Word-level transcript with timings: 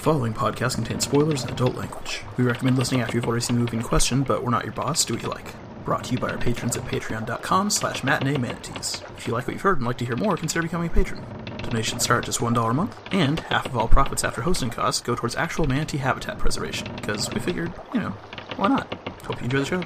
The 0.00 0.04
following 0.04 0.32
podcast 0.32 0.76
contains 0.76 1.04
spoilers 1.04 1.42
and 1.42 1.50
adult 1.50 1.74
language. 1.74 2.22
We 2.38 2.44
recommend 2.44 2.78
listening 2.78 3.02
after 3.02 3.18
you've 3.18 3.26
already 3.26 3.42
seen 3.42 3.56
the 3.56 3.60
movie 3.60 3.76
in 3.76 3.82
question, 3.82 4.22
but 4.22 4.42
we're 4.42 4.48
not 4.48 4.64
your 4.64 4.72
boss, 4.72 5.04
do 5.04 5.12
what 5.12 5.22
you 5.22 5.28
like. 5.28 5.52
Brought 5.84 6.04
to 6.04 6.12
you 6.12 6.18
by 6.18 6.30
our 6.30 6.38
patrons 6.38 6.74
at 6.74 6.84
patreon.com 6.84 7.68
slash 7.68 8.02
matinee 8.02 8.38
manatees. 8.38 9.02
If 9.18 9.26
you 9.26 9.34
like 9.34 9.46
what 9.46 9.52
you've 9.52 9.60
heard 9.60 9.76
and 9.76 9.86
like 9.86 9.98
to 9.98 10.06
hear 10.06 10.16
more, 10.16 10.38
consider 10.38 10.62
becoming 10.62 10.88
a 10.88 10.90
patron. 10.90 11.22
Donations 11.58 12.02
start 12.02 12.24
at 12.24 12.24
just 12.24 12.40
$1 12.40 12.70
a 12.70 12.72
month, 12.72 12.98
and 13.12 13.40
half 13.40 13.66
of 13.66 13.76
all 13.76 13.88
profits 13.88 14.24
after 14.24 14.40
hosting 14.40 14.70
costs 14.70 15.02
go 15.02 15.14
towards 15.14 15.36
actual 15.36 15.66
manatee 15.66 15.98
habitat 15.98 16.38
preservation, 16.38 16.88
because 16.96 17.30
we 17.34 17.38
figured, 17.38 17.70
you 17.92 18.00
know, 18.00 18.14
why 18.56 18.68
not? 18.68 18.90
Hope 19.26 19.38
you 19.40 19.44
enjoy 19.44 19.58
the 19.58 19.66
show. 19.66 19.82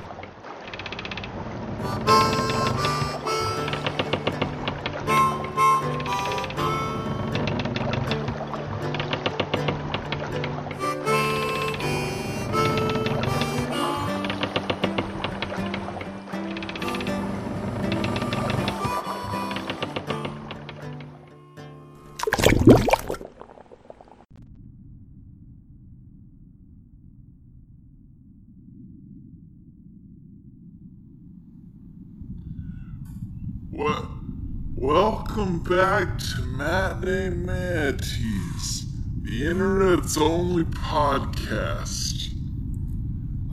Back 35.77 36.19
to 36.19 36.41
Matinee 36.42 37.31
Manatees, 37.31 38.87
the 39.23 39.45
internet's 39.51 40.17
only 40.17 40.62
podcast. 40.62 42.28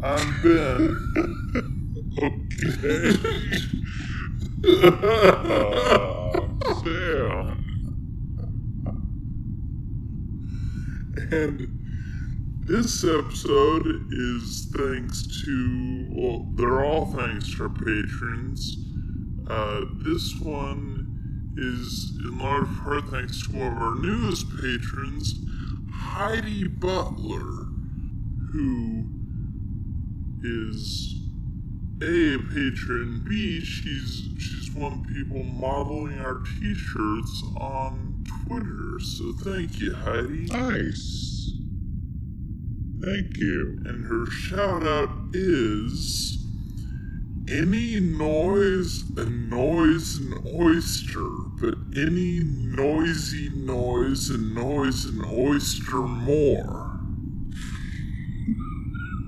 I'm 0.04 0.42
Ben. 0.44 0.98
okay. 2.22 3.18
Sam. 6.84 7.58
And 11.32 11.80
this 12.68 13.04
episode 13.04 13.88
is 14.12 14.68
thanks 14.76 15.44
to, 15.44 16.08
well, 16.12 16.46
they're 16.54 16.86
all 16.86 17.08
thanks 17.16 17.56
to 17.56 17.64
our 17.64 17.70
patrons. 17.70 18.78
Uh, 19.48 19.82
this 20.06 20.40
one 20.40 20.91
is 21.58 22.18
in 22.24 22.38
large 22.38 22.68
part 22.84 23.10
thanks 23.10 23.48
to 23.48 23.58
one 23.58 23.74
of 23.74 23.82
our 23.82 23.96
newest 23.96 24.50
patrons, 24.50 25.36
Heidi 25.94 26.68
Butler, 26.68 27.68
who 28.52 29.06
is 30.44 31.16
A, 32.02 32.36
a 32.36 32.40
patron, 32.40 33.24
B, 33.28 33.62
she's 33.62 34.30
she's 34.40 34.72
one 34.74 34.94
of 34.94 35.08
people 35.08 35.44
modeling 35.44 36.20
our 36.20 36.42
t-shirts 36.60 37.44
on 37.58 38.24
Twitter. 38.46 39.00
So 39.00 39.34
thank 39.44 39.80
you, 39.80 39.94
Heidi. 39.94 40.46
Nice. 40.46 41.52
Thank 43.04 43.38
you. 43.38 43.80
And 43.86 44.06
her 44.06 44.26
shout 44.28 44.86
out 44.86 45.10
is 45.34 46.41
any 47.52 48.00
noise 48.00 49.04
annoys 49.18 50.18
an 50.18 50.42
oyster, 50.56 51.28
but 51.60 51.76
any 51.98 52.40
noisy 52.44 53.50
noise 53.56 54.30
annoys 54.30 55.06
an 55.06 55.24
oyster 55.26 55.98
more. 55.98 57.00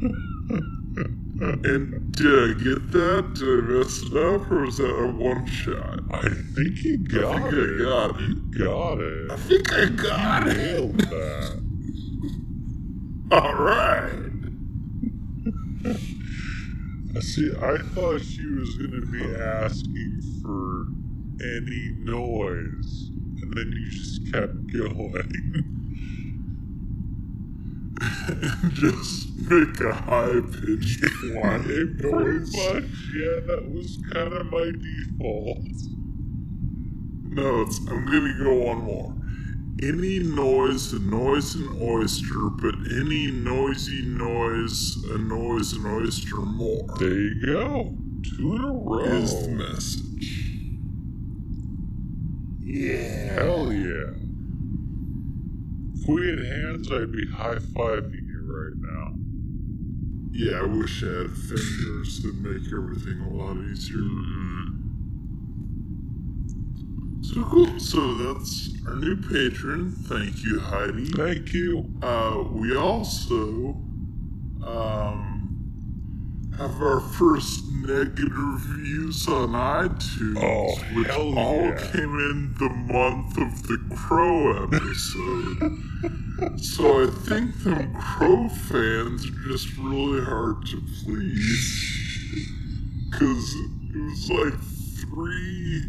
and 1.42 2.12
did 2.14 2.52
I 2.52 2.54
get 2.64 2.92
that? 2.92 3.34
Did 3.36 3.50
I 3.50 3.62
mess 3.68 4.02
it 4.04 4.18
up, 4.18 4.50
or 4.52 4.66
was 4.66 4.78
that 4.78 4.90
a 4.90 5.08
one 5.12 5.46
shot? 5.46 6.00
I 6.12 6.22
think 6.30 6.84
you 6.84 7.06
I 7.10 7.22
got 7.22 7.42
think 7.42 7.54
it. 7.54 7.82
I 7.82 7.84
got 7.84 8.22
it. 8.22 8.30
You 8.30 8.66
got 8.66 9.00
it. 9.00 9.32
I 9.32 9.36
think 9.38 9.74
I 9.74 9.86
got 9.88 10.48
it. 10.48 10.58
Nailed 10.58 11.00
that. 11.00 11.64
All 13.32 13.56
right. 13.56 14.14
See, 17.22 17.52
I 17.62 17.78
thought 17.78 18.22
she 18.22 18.46
was 18.46 18.76
going 18.76 18.92
to 18.92 19.06
be 19.06 19.36
asking 19.36 20.22
for 20.42 20.88
any 21.42 21.94
noise, 22.00 23.10
and 23.42 23.54
then 23.54 23.72
you 23.72 23.90
just 23.92 24.32
kept 24.32 24.68
going. 24.74 25.64
And 28.28 28.74
just 28.74 29.30
make 29.50 29.80
a 29.82 29.94
high 29.94 30.42
pitched 30.42 31.06
whine 31.36 31.98
noise. 32.02 32.52
much, 32.56 32.84
yeah, 33.16 33.40
that 33.48 33.70
was 33.72 34.00
kind 34.12 34.34
of 34.34 34.48
my 34.48 34.72
default. 34.72 35.58
No, 37.30 37.62
it's, 37.62 37.78
I'm 37.90 38.06
gonna 38.06 38.34
go 38.40 38.54
one 38.54 38.80
more. 38.80 39.16
Any 39.84 40.20
noise 40.20 40.94
annoys 40.94 41.56
an 41.56 41.78
oyster, 41.82 42.50
but 42.50 42.76
any 43.02 43.30
noisy 43.32 44.02
noise 44.06 45.04
annoys 45.10 45.74
an 45.74 45.86
oyster 45.86 46.38
more. 46.38 46.88
There 47.00 47.12
you 47.12 47.46
go. 47.46 47.94
Two 48.24 48.56
in 48.56 48.64
a 48.64 48.72
row. 48.72 49.04
Is 49.04 49.46
the 49.46 49.52
message. 49.52 50.48
Yeah. 52.62 53.34
Hell 53.34 53.74
yeah. 53.74 54.14
If 55.96 56.08
we 56.08 56.30
had 56.30 56.40
hands, 56.40 56.90
I'd 56.90 57.12
be 57.12 57.28
high 57.28 57.56
fiving 57.56 58.26
you 58.26 58.42
right 58.46 58.78
now. 58.78 59.16
Yeah, 60.32 60.62
I 60.62 60.64
wish 60.64 61.04
I 61.04 61.08
had 61.08 61.32
fingers 61.36 62.22
that 62.22 62.36
make 62.36 62.72
everything 62.72 63.20
a 63.20 63.34
lot 63.34 63.58
easier. 63.58 63.98
Mm-hmm. 63.98 64.63
So 67.24 67.44
cool. 67.46 67.80
So 67.80 68.14
that's 68.16 68.70
our 68.86 68.96
new 68.96 69.16
patron. 69.16 69.92
Thank 70.08 70.44
you, 70.44 70.60
Heidi. 70.60 71.06
Thank 71.06 71.54
you. 71.54 71.86
Uh, 72.02 72.44
we 72.52 72.76
also 72.76 73.78
um, 74.66 76.50
have 76.58 76.82
our 76.82 77.00
first 77.00 77.64
negative 77.72 78.32
reviews 78.36 79.28
on 79.28 79.50
iTunes, 79.50 80.38
Oh, 80.42 80.76
which 80.96 81.10
all 81.10 81.34
yeah. 81.36 81.92
came 81.92 82.14
in 82.20 82.54
the 82.60 82.70
month 82.70 83.38
of 83.38 83.64
the 83.68 83.78
Crow 83.96 84.64
episode. 84.66 86.60
so 86.60 87.04
I 87.04 87.08
think 87.08 87.56
them 87.64 87.94
Crow 87.96 88.48
fans 88.50 89.26
are 89.26 89.48
just 89.48 89.76
really 89.78 90.24
hard 90.24 90.66
to 90.68 90.82
please. 91.04 91.90
Because 93.10 93.54
it 93.54 93.70
was 93.96 94.32
like 94.32 94.60
three 94.60 95.84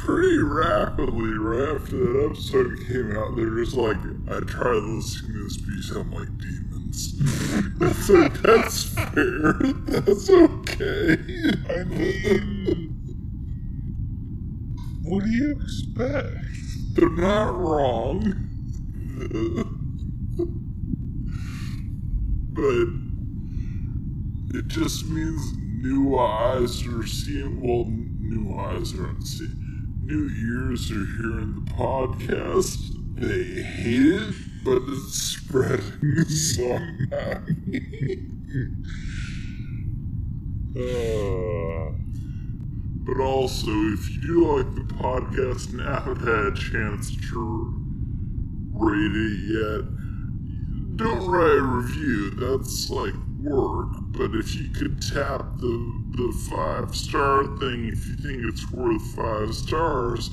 pretty 0.00 0.38
rapidly 0.38 1.32
right 1.32 1.76
after 1.76 1.96
that 1.98 2.30
episode 2.30 2.86
came 2.88 3.14
out. 3.16 3.36
They 3.36 3.44
were 3.44 3.62
just 3.62 3.76
like, 3.76 3.98
I 4.30 4.40
tried 4.40 4.82
listening 4.82 5.32
to 5.34 5.44
this 5.44 5.58
beat 5.58 5.82
sound 5.84 6.14
like 6.14 6.38
demons. 6.38 7.20
like, 8.08 8.32
that's 8.40 8.94
fair. 8.94 9.52
That's 9.90 10.30
okay. 10.30 11.18
I 11.68 11.84
mean, 11.84 12.96
what 15.02 15.24
do 15.24 15.30
you 15.30 15.60
expect? 15.60 16.46
They're 16.94 17.10
not 17.10 17.56
wrong. 17.58 18.20
but 22.54 22.88
it 24.58 24.66
just 24.68 25.06
means 25.06 25.52
new 25.82 26.18
eyes 26.18 26.86
are 26.86 27.06
seeing, 27.06 27.60
well, 27.60 27.84
new 27.86 28.58
eyes 28.58 28.98
aren't 28.98 29.26
seeing, 29.26 29.69
new 30.10 30.28
ears 30.72 30.90
are 30.90 30.94
hearing 30.94 31.54
the 31.64 31.70
podcast. 31.72 32.78
They 33.14 33.62
hate 33.62 34.20
it, 34.20 34.34
but 34.64 34.82
it's 34.88 35.14
spreading 35.14 36.24
somehow. 36.28 37.44
Uh, 40.70 41.90
But 43.04 43.18
also, 43.20 43.70
if 43.70 44.08
you 44.10 44.20
do 44.22 44.56
like 44.56 44.72
the 44.76 44.94
podcast 44.94 45.70
and 45.72 45.80
haven't 45.80 46.20
had 46.20 46.52
a 46.52 46.54
chance 46.54 47.10
to 47.30 47.72
rate 48.72 49.12
it 49.12 49.38
yet, 49.50 50.96
don't 50.96 51.26
write 51.28 51.58
a 51.58 51.62
review. 51.62 52.30
That's 52.30 52.88
like 52.88 53.14
work. 53.42 53.88
But 54.12 54.34
if 54.36 54.54
you 54.54 54.68
could 54.70 55.02
tap 55.02 55.56
the 55.58 55.99
the 56.12 56.32
five 56.50 56.94
star 56.94 57.44
thing, 57.58 57.86
if 57.86 58.06
you 58.06 58.16
think 58.16 58.42
it's 58.44 58.70
worth 58.72 59.02
five 59.14 59.54
stars, 59.54 60.30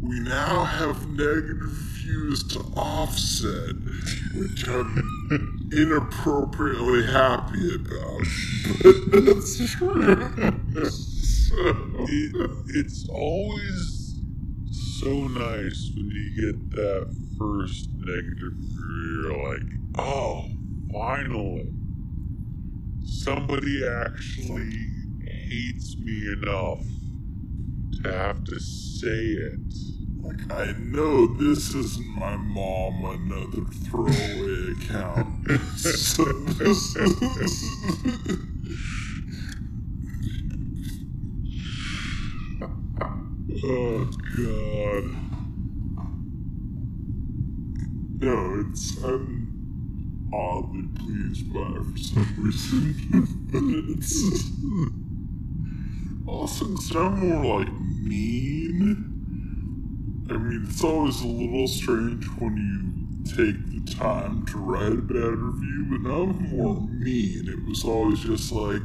we 0.00 0.20
now 0.20 0.64
have 0.64 1.08
negative 1.08 1.70
views 1.70 2.44
to 2.48 2.60
offset, 2.76 3.76
which 4.34 4.68
I'm 4.68 5.68
inappropriately 5.72 7.06
happy 7.06 7.74
about. 7.74 8.20
But 9.10 9.24
that's 9.24 9.70
true. 9.72 10.30
so, 10.90 11.56
it, 12.08 12.50
it's 12.68 13.08
always 13.08 14.20
so 15.00 15.28
nice 15.28 15.90
when 15.94 16.10
you 16.10 16.52
get 16.52 16.70
that 16.72 17.16
first 17.38 17.88
negative 17.98 18.64
you're 19.24 19.50
like, 19.50 19.62
oh, 19.98 20.48
finally. 20.92 21.72
Somebody 23.04 23.86
actually 23.86 24.70
hates 25.54 25.96
me 25.98 26.32
enough 26.32 26.82
to 28.02 28.12
have 28.12 28.42
to 28.44 28.58
say 28.58 29.08
it. 29.08 29.60
Like, 30.20 30.50
I 30.50 30.72
know 30.78 31.26
this 31.26 31.74
isn't 31.74 32.08
my 32.08 32.36
mom, 32.36 33.04
another 33.04 33.64
throwaway 33.84 34.72
account. 34.72 35.48
so 35.78 36.24
this 36.24 36.96
is. 36.96 37.20
Oh, 43.66 44.10
God. 44.36 45.04
No, 48.20 48.64
it's. 48.66 49.02
I'm 49.04 50.30
oddly 50.32 50.88
pleased 50.94 51.52
by 51.52 51.60
it 51.60 51.84
for 51.84 51.98
some 51.98 52.34
reason. 52.38 53.94
it's. 53.98 55.03
Because 56.24 56.96
I'm 56.96 57.20
more 57.20 57.58
like 57.60 57.72
mean. 58.02 59.10
I 60.30 60.32
mean, 60.38 60.66
it's 60.68 60.82
always 60.82 61.20
a 61.22 61.26
little 61.26 61.68
strange 61.68 62.24
when 62.38 62.56
you 62.56 63.24
take 63.24 63.56
the 63.66 63.94
time 63.94 64.46
to 64.46 64.58
write 64.58 64.92
a 64.92 65.02
bad 65.02 65.36
review, 65.36 65.86
but 65.90 66.00
now 66.08 66.22
I'm 66.22 66.56
more 66.56 66.80
mean. 66.80 67.48
It 67.48 67.68
was 67.68 67.84
always 67.84 68.20
just 68.20 68.52
like, 68.52 68.80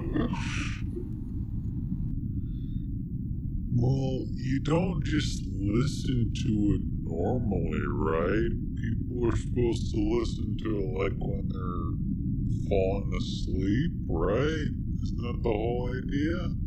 Well, 3.75 4.25
you 4.33 4.59
don't 4.61 5.03
just 5.03 5.43
listen 5.45 6.31
to 6.33 6.51
it 6.75 6.81
normally, 7.03 7.81
right? 7.93 8.51
People 8.75 9.27
are 9.27 9.35
supposed 9.37 9.93
to 9.93 9.99
listen 10.19 10.57
to 10.63 10.69
it 10.69 11.03
like 11.03 11.17
when 11.19 11.49
they're 11.49 12.69
falling 12.69 13.11
asleep, 13.17 13.91
right? 14.09 14.71
Isn't 15.03 15.21
that 15.21 15.39
the 15.43 15.49
whole 15.49 15.91
idea? 15.91 16.66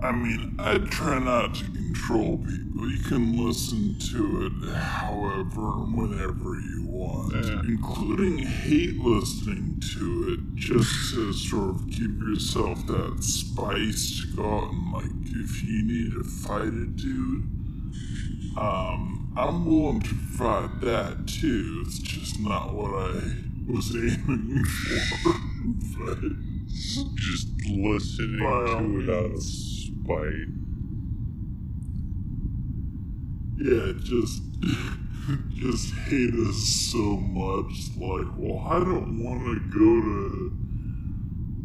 I 0.00 0.12
mean, 0.12 0.56
I 0.58 0.78
try 0.78 1.18
not 1.18 1.54
to 1.54 1.64
control 1.64 2.38
people. 2.38 2.90
You 2.90 2.98
can 3.04 3.46
listen 3.46 3.96
to 4.10 4.46
it 4.46 4.74
however 4.74 5.72
and 5.82 5.96
whenever 5.96 6.54
you 6.60 6.84
want, 6.88 7.32
Yeah. 7.34 7.60
including 7.66 8.38
hate 8.38 8.98
listening 8.98 9.80
to 9.94 10.32
it, 10.34 10.54
just 10.56 11.14
to 11.14 11.32
sort 11.32 11.70
of 11.76 11.90
give 11.90 12.18
yourself 12.20 12.86
that 12.88 13.22
spice 13.22 14.20
to 14.20 14.36
go 14.36 14.58
out 14.58 14.72
and, 14.72 14.92
like, 14.92 15.10
if 15.36 15.62
you 15.64 15.82
need 15.84 16.12
to 16.12 16.24
fight 16.24 16.68
a 16.68 16.86
dude, 16.86 17.44
um, 18.56 19.32
I'm 19.36 19.64
willing 19.64 20.00
to 20.02 20.14
provide 20.14 20.80
that 20.82 21.26
too. 21.26 21.82
It's 21.86 21.98
just 21.98 22.40
not 22.40 22.74
what 22.74 22.90
I 22.94 23.20
was 23.66 23.94
aiming 23.94 24.64
for. 24.64 25.34
but, 25.98 26.18
Just 26.68 27.48
listening 27.70 28.38
to 28.38 29.00
it 29.00 29.10
out 29.10 29.30
of 29.32 29.40
means. 30.06 30.64
yeah, 33.58 33.92
just 34.02 34.42
just 35.54 35.94
hate 35.94 36.34
us 36.34 36.56
so 36.92 37.16
much. 37.16 37.96
Like, 37.96 38.26
well, 38.36 38.66
I 38.66 38.78
don't 38.80 39.22
want 39.22 39.44
to 39.44 39.58
go 39.70 40.00
to, 40.02 40.52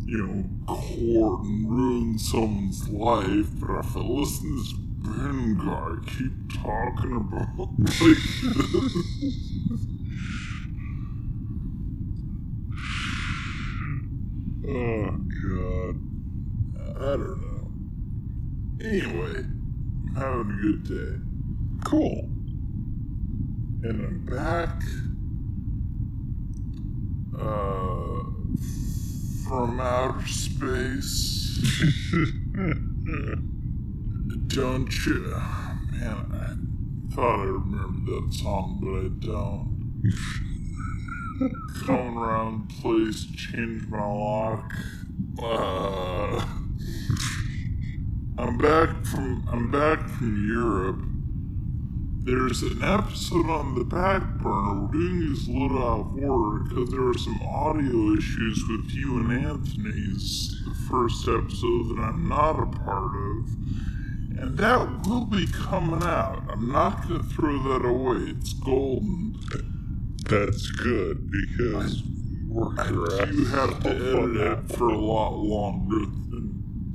you 0.06 0.18
know, 0.26 0.44
court 0.66 1.44
and 1.44 1.70
ruin 1.70 2.18
someone's 2.18 2.88
life, 2.90 3.48
but 3.60 3.80
if 3.80 3.98
I 3.98 4.00
listen 4.00 4.50
to 4.50 4.56
this 4.58 4.74
Ben 5.02 5.58
guy 5.58 5.96
keep 6.06 6.62
talking 6.62 7.16
about 7.16 7.70
like 8.02 8.18
Oh, 14.72 15.10
God. 15.42 15.96
I 16.98 17.18
don't 17.18 17.42
know. 17.42 17.59
Anyway, 18.82 19.44
I'm 19.44 20.16
having 20.16 20.52
a 20.52 20.62
good 20.62 20.84
day. 20.88 21.16
Cool. 21.84 22.30
and 23.84 24.06
I'm 24.06 24.26
back 24.26 24.82
uh, 27.38 28.24
from 29.48 29.80
outer 29.82 30.28
space. 30.28 31.60
don't 34.48 35.06
you? 35.06 35.36
Man, 35.92 36.26
I 36.34 37.14
thought 37.14 37.40
I 37.40 37.44
remembered 37.44 38.06
that 38.08 38.34
song, 38.34 38.80
but 38.82 38.96
I 38.98 39.10
don't. 39.34 39.78
Coming 41.86 42.18
around 42.18 42.70
the 42.70 42.74
place, 42.82 43.26
change 43.26 43.88
my 43.88 44.06
lock. 44.06 44.74
Uh, 45.42 46.46
I'm 48.40 48.58
back 48.58 49.06
from 49.06 49.48
I'm 49.52 49.70
back 49.70 50.08
from 50.08 50.48
Europe 50.48 51.10
there's 52.24 52.62
an 52.62 52.84
episode 52.84 53.50
on 53.50 53.76
the 53.76 53.84
back 53.84 54.22
burner. 54.38 54.82
We're 54.86 54.92
doing 54.92 55.20
these 55.20 55.48
a 55.48 55.52
little 55.52 55.80
out 55.80 56.00
of 56.00 56.24
order 56.24 56.64
because 56.64 56.92
there 56.92 57.08
are 57.08 57.18
some 57.18 57.42
audio 57.42 58.14
issues 58.16 58.64
with 58.70 58.92
you 58.92 59.20
and 59.20 59.46
Anthony's 59.46 60.64
the 60.64 60.76
first 60.90 61.28
episode 61.28 61.90
that 61.90 62.02
I'm 62.02 62.30
not 62.30 62.60
a 62.60 62.66
part 62.66 63.16
of. 63.16 63.50
And 64.38 64.58
that 64.58 65.08
will 65.08 65.26
be 65.26 65.48
coming 65.48 66.04
out. 66.04 66.44
I'm 66.50 66.72
not 66.72 67.08
going 67.08 67.22
to 67.22 67.28
throw 67.30 67.58
that 67.64 67.88
away. 67.88 68.36
It's 68.38 68.54
golden. 68.54 69.40
That's 70.26 70.70
good 70.72 71.32
because 71.32 72.04
worked 72.48 72.80
I 72.80 73.26
do 73.26 73.46
have 73.46 73.84
to 73.84 73.90
edit 73.90 74.36
it 74.36 74.76
for 74.76 74.90
a 74.90 74.98
lot 74.98 75.36
longer 75.36 76.06
than. 76.06 76.29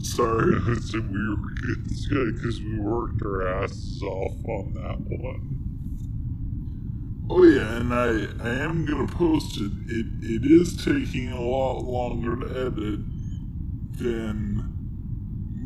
Sorry. 0.05 0.77
so 0.81 1.01
we 1.01 1.29
were 1.29 1.55
it's 1.89 2.07
good 2.07 2.35
because 2.37 2.61
we 2.61 2.79
worked 2.79 3.23
our 3.23 3.63
asses 3.63 4.03
off 4.03 4.37
on 4.47 4.75
that 4.75 5.01
one. 5.01 5.51
Oh 7.31 7.43
yeah, 7.45 7.77
and 7.79 7.93
I 7.93 8.27
I 8.47 8.55
am 8.57 8.85
gonna 8.85 9.07
post 9.09 9.59
it. 9.61 9.73
It 9.87 10.07
it 10.23 10.45
is 10.45 10.85
taking 10.85 11.33
a 11.33 11.41
lot 11.41 11.81
longer 11.85 12.37
to 12.37 12.67
edit 12.67 13.01
than 13.99 14.75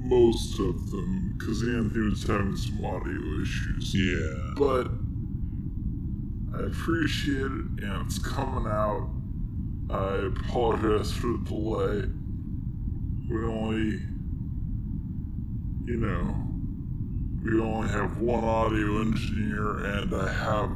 most 0.05 0.59
of 0.59 0.91
them 0.91 1.35
because 1.37 1.63
Anthony 1.63 2.09
was 2.09 2.23
having 2.23 2.57
some 2.57 2.85
audio 2.85 3.43
issues. 3.43 3.95
Yeah. 3.95 4.55
But 4.57 4.89
I 6.57 6.67
appreciate 6.67 7.43
it, 7.43 7.85
and 7.85 8.07
it's 8.07 8.19
coming 8.19 8.71
out. 8.71 9.11
I 9.91 10.27
apologize 10.27 11.13
for 11.13 11.29
the 11.29 11.45
delay. 11.45 12.09
We 13.29 13.45
only, 13.45 14.01
you 15.89 15.97
know, 15.97 16.35
we 17.43 17.59
only 17.61 17.89
have 17.89 18.19
one 18.19 18.45
audio 18.45 19.01
engineer, 19.01 19.79
and 19.85 20.15
I 20.15 20.31
have 20.31 20.71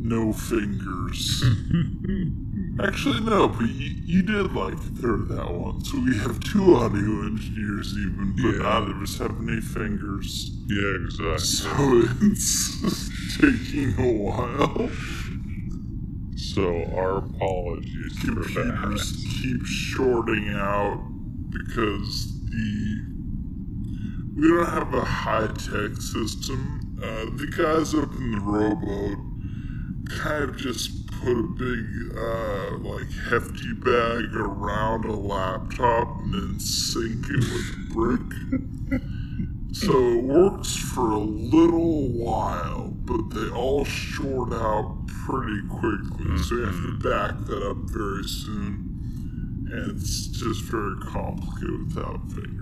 no 0.00 0.32
fingers. 0.32 1.44
Actually, 2.82 3.20
no, 3.20 3.46
but 3.46 3.68
you, 3.68 3.94
you 4.04 4.22
did 4.22 4.52
like 4.54 4.74
a 4.74 4.76
third 4.76 5.20
of 5.20 5.28
that 5.28 5.52
one, 5.54 5.84
so 5.84 6.00
we 6.00 6.16
have 6.18 6.40
two 6.40 6.74
audio 6.74 7.26
engineers 7.26 7.94
even, 7.96 8.34
but 8.42 8.48
Yeah. 8.56 8.62
neither 8.80 8.90
of 8.90 9.02
us 9.02 9.18
have 9.18 9.36
any 9.40 9.60
fingers. 9.60 10.50
Yeah, 10.66 10.96
exactly. 11.04 11.38
So 11.46 12.08
it's 12.22 13.36
taking 13.38 13.94
a 14.04 14.12
while. 14.14 14.90
So 16.36 16.84
our 16.96 17.18
apologies 17.18 18.18
for 18.18 18.34
that. 18.34 18.78
Computers 18.80 19.24
keep 19.40 19.64
shorting 19.64 20.48
out 20.48 20.98
because 21.50 22.32
the 22.50 23.00
we 24.34 24.48
don't 24.48 24.66
have 24.66 24.94
a 24.94 25.04
high 25.04 25.46
tech 25.46 25.96
system. 26.00 26.98
Uh, 27.02 27.26
the 27.36 27.46
guys 27.56 27.94
up 27.94 28.12
in 28.14 28.30
the 28.32 28.40
rowboat 28.40 29.18
kind 30.18 30.44
of 30.44 30.56
just 30.56 31.06
put 31.08 31.36
a 31.36 31.42
big, 31.42 32.16
uh, 32.16 32.78
like 32.78 33.10
hefty 33.30 33.72
bag 33.74 34.34
around 34.34 35.04
a 35.04 35.12
laptop 35.12 36.18
and 36.20 36.34
then 36.34 36.60
sink 36.60 37.26
it 37.28 37.40
with 37.40 37.74
a 37.74 37.94
brick. 37.94 39.00
So 39.72 39.92
it 39.92 40.24
works 40.24 40.76
for 40.76 41.12
a 41.12 41.18
little 41.18 42.08
while, 42.08 42.88
but 43.04 43.30
they 43.30 43.48
all 43.50 43.84
short 43.84 44.52
out 44.52 45.06
pretty 45.06 45.66
quickly. 45.68 46.38
So 46.38 46.56
you 46.56 46.64
have 46.64 46.74
to 46.74 46.98
back 46.98 47.46
that 47.46 47.62
up 47.70 47.76
very 47.90 48.24
soon. 48.24 48.88
And 49.72 49.96
it's 49.96 50.26
just 50.26 50.62
very 50.64 50.96
complicated 51.00 51.94
without 51.94 52.20
fingers. 52.32 52.61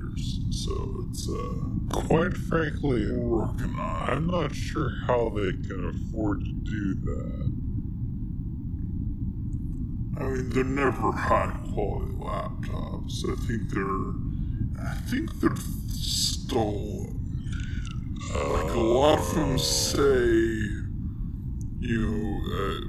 So 0.50 1.05
it's, 1.09 1.29
uh, 1.29 1.71
Quite 2.07 2.37
frankly, 2.37 3.11
working 3.17 3.75
on. 3.79 4.11
I'm 4.11 4.27
not 4.27 4.55
sure 4.55 4.91
how 5.07 5.31
they 5.31 5.53
can 5.53 5.89
afford 5.89 6.41
to 6.45 6.53
do 6.53 6.95
that. 7.05 7.53
I 10.19 10.25
mean, 10.25 10.50
they're 10.50 10.65
never 10.65 11.12
high 11.12 11.57
quality 11.73 12.12
laptops. 12.15 13.25
I 13.29 13.35
think 13.47 13.71
they're 13.71 14.31
I 14.83 14.95
think 15.11 15.41
they're 15.41 15.57
stolen. 15.89 17.17
Like 18.35 18.75
a 18.75 18.79
lot 18.79 19.19
of 19.19 19.35
them 19.35 19.59
say, 19.59 20.03
you 21.81 21.99
know, 22.07 22.41
uh, 22.55 22.81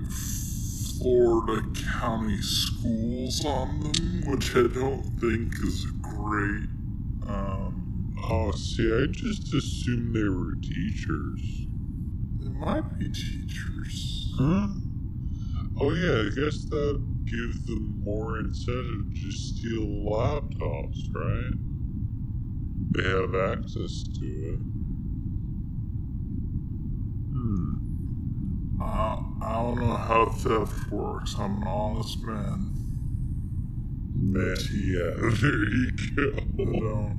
Florida 1.00 1.68
County 2.00 2.42
schools 2.42 3.44
on 3.46 3.80
them, 3.80 4.24
which 4.28 4.56
I 4.56 4.68
don't 4.68 5.04
think 5.20 5.54
is 5.64 5.86
a 5.86 5.92
great. 6.02 6.70
Um, 7.32 8.14
Oh, 8.24 8.52
see, 8.52 8.88
I 8.94 9.08
just 9.12 9.54
assumed 9.54 10.16
they 10.16 10.24
were 10.24 10.56
teachers. 10.62 11.68
they 12.40 12.50
might 12.50 12.98
be 13.00 13.06
teachers. 13.10 14.34
Huh? 14.38 14.68
Oh, 15.80 15.92
yeah, 15.92 16.28
I 16.28 16.30
guess 16.36 16.64
that 16.66 17.02
gives 17.26 17.66
them 17.66 18.02
more 18.04 18.40
incentive 18.40 19.14
to 19.16 19.32
steal 19.32 19.88
laptops, 20.06 21.00
right? 21.14 21.54
They 22.94 23.04
have 23.10 23.36
access 23.58 24.04
to 24.04 24.26
it. 24.26 24.60
Hmm. 27.34 28.82
I, 28.82 29.24
I 29.42 29.54
don't 29.64 29.80
know 29.80 29.96
how 29.96 30.26
theft 30.26 30.92
works. 30.92 31.36
I'm 31.40 31.62
an 31.62 31.68
honest 31.68 32.22
man. 32.24 32.72
Man, 34.16 34.56
yeah, 34.74 35.14
there 35.42 35.64
you 35.70 35.92
go. 36.80 37.12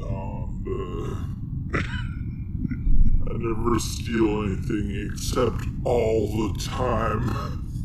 Don't, 0.00 1.74
uh, 1.74 1.78
I 3.30 3.32
never 3.38 3.78
steal 3.78 4.42
anything 4.44 5.10
except 5.12 5.62
all 5.84 6.28
the 6.28 6.60
time. 6.60 7.30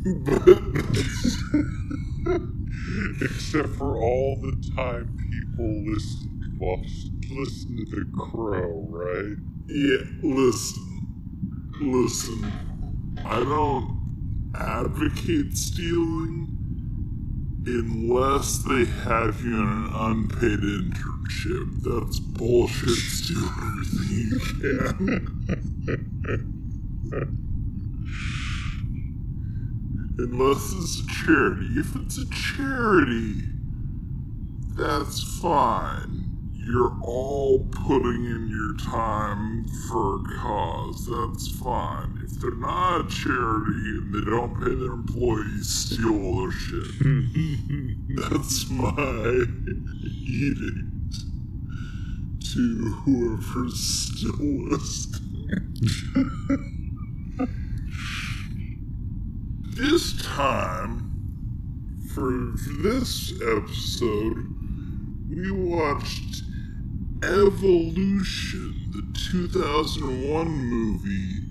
Except 3.22 3.68
for 3.70 3.96
all 4.02 4.36
the 4.40 4.52
time 4.76 5.16
people 5.30 5.92
listen, 5.92 6.58
listen 7.30 7.76
to 7.76 7.84
the 7.96 8.04
crow, 8.16 8.86
right? 8.88 9.36
yeah, 9.68 10.04
listen, 10.22 11.06
listen. 11.80 12.52
I 13.24 13.40
don't 13.40 14.50
advocate 14.54 15.56
stealing 15.56 16.51
unless 17.66 18.58
they 18.58 18.84
have 18.84 19.40
you 19.42 19.56
in 19.56 19.68
an 19.68 19.90
unpaid 19.94 20.60
internship. 20.60 21.82
That's 21.82 22.18
bullshit. 22.18 22.90
Steal 22.90 23.44
everything 23.44 24.08
you 24.30 24.38
can. 24.98 25.38
Unless 30.18 30.72
it's 30.72 31.00
a 31.00 31.06
charity. 31.24 31.68
If 31.76 31.94
it's 31.96 32.18
a 32.18 32.26
charity, 32.30 33.42
that's 34.76 35.22
fine. 35.40 36.21
You're 36.64 36.96
all 37.02 37.66
putting 37.72 38.24
in 38.24 38.48
your 38.48 38.76
time 38.88 39.64
for 39.88 40.16
a 40.16 40.38
cause. 40.38 41.06
That's 41.06 41.48
fine. 41.58 42.20
If 42.24 42.40
they're 42.40 42.54
not 42.54 43.00
a 43.00 43.08
charity 43.08 43.98
and 43.98 44.14
they 44.14 44.30
don't 44.30 44.54
pay 44.60 44.72
their 44.72 44.92
employees, 44.92 45.68
steal 45.68 46.40
their 46.40 46.52
shit. 46.52 46.84
that's 48.30 48.70
my 48.70 49.44
edict 50.04 50.92
to 52.54 52.92
whoever's 53.04 53.80
still 53.80 54.68
listening. 54.68 55.42
this 59.70 60.22
time, 60.22 61.10
for, 62.14 62.56
for 62.56 62.82
this 62.82 63.32
episode, 63.40 64.52
we 65.28 65.50
watched 65.50 66.42
Evolution, 67.22 68.74
the 68.90 69.18
2001 69.30 70.48
movie, 70.48 71.46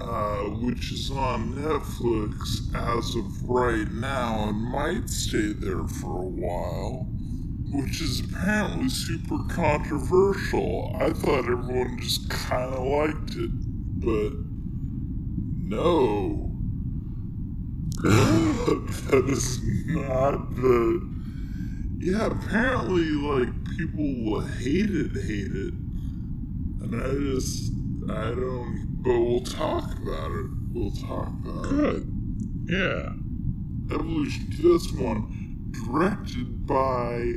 uh, 0.00 0.44
which 0.64 0.92
is 0.92 1.10
on 1.10 1.52
Netflix 1.52 2.74
as 2.74 3.14
of 3.14 3.42
right 3.46 3.90
now 3.92 4.48
and 4.48 4.56
might 4.56 5.10
stay 5.10 5.52
there 5.52 5.86
for 5.86 6.22
a 6.22 6.26
while, 6.26 7.06
which 7.70 8.00
is 8.00 8.20
apparently 8.20 8.88
super 8.88 9.36
controversial. 9.50 10.96
I 10.98 11.10
thought 11.10 11.40
everyone 11.40 11.98
just 12.00 12.30
kind 12.30 12.72
of 12.72 12.86
liked 12.86 13.36
it, 13.36 13.50
but 14.00 14.32
no. 15.68 16.50
that 18.02 19.24
is 19.28 19.60
not 19.86 20.56
the. 20.56 21.18
Yeah, 21.98 22.26
apparently, 22.26 23.10
like, 23.10 23.48
people 23.78 24.40
hate 24.40 24.90
it, 24.90 25.12
hate 25.12 25.52
it. 25.54 25.74
And 26.82 26.94
I 26.94 27.10
just. 27.32 27.72
I 28.10 28.30
don't. 28.30 28.86
But 29.02 29.18
we'll 29.20 29.40
talk 29.40 29.84
about 30.02 30.30
it. 30.32 30.46
We'll 30.72 30.90
talk 30.90 31.28
about 31.28 31.64
it. 31.66 31.70
Good. 31.70 32.66
Yeah. 32.66 33.12
Evolution 33.94 34.50
2001, 34.56 35.72
directed 35.72 36.66
by 36.66 37.34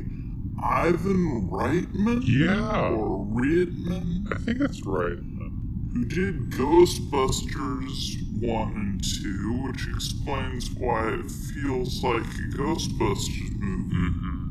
Ivan 0.62 1.48
Reitman? 1.50 2.22
Yeah. 2.26 2.88
Or 2.90 3.24
Reitman? 3.26 4.32
I 4.32 4.38
think 4.38 4.58
that's 4.58 4.84
right. 4.84 5.18
who 5.92 6.04
did 6.06 6.50
Ghostbusters 6.50 8.16
1 8.40 8.72
and 8.74 9.04
2, 9.04 9.62
which 9.66 9.88
explains 9.88 10.70
why 10.70 11.08
it 11.14 11.30
feels 11.30 12.02
like 12.02 12.22
a 12.22 12.56
Ghostbusters 12.56 13.52
movie. 13.58 13.94
Mm-hmm. 13.94 14.41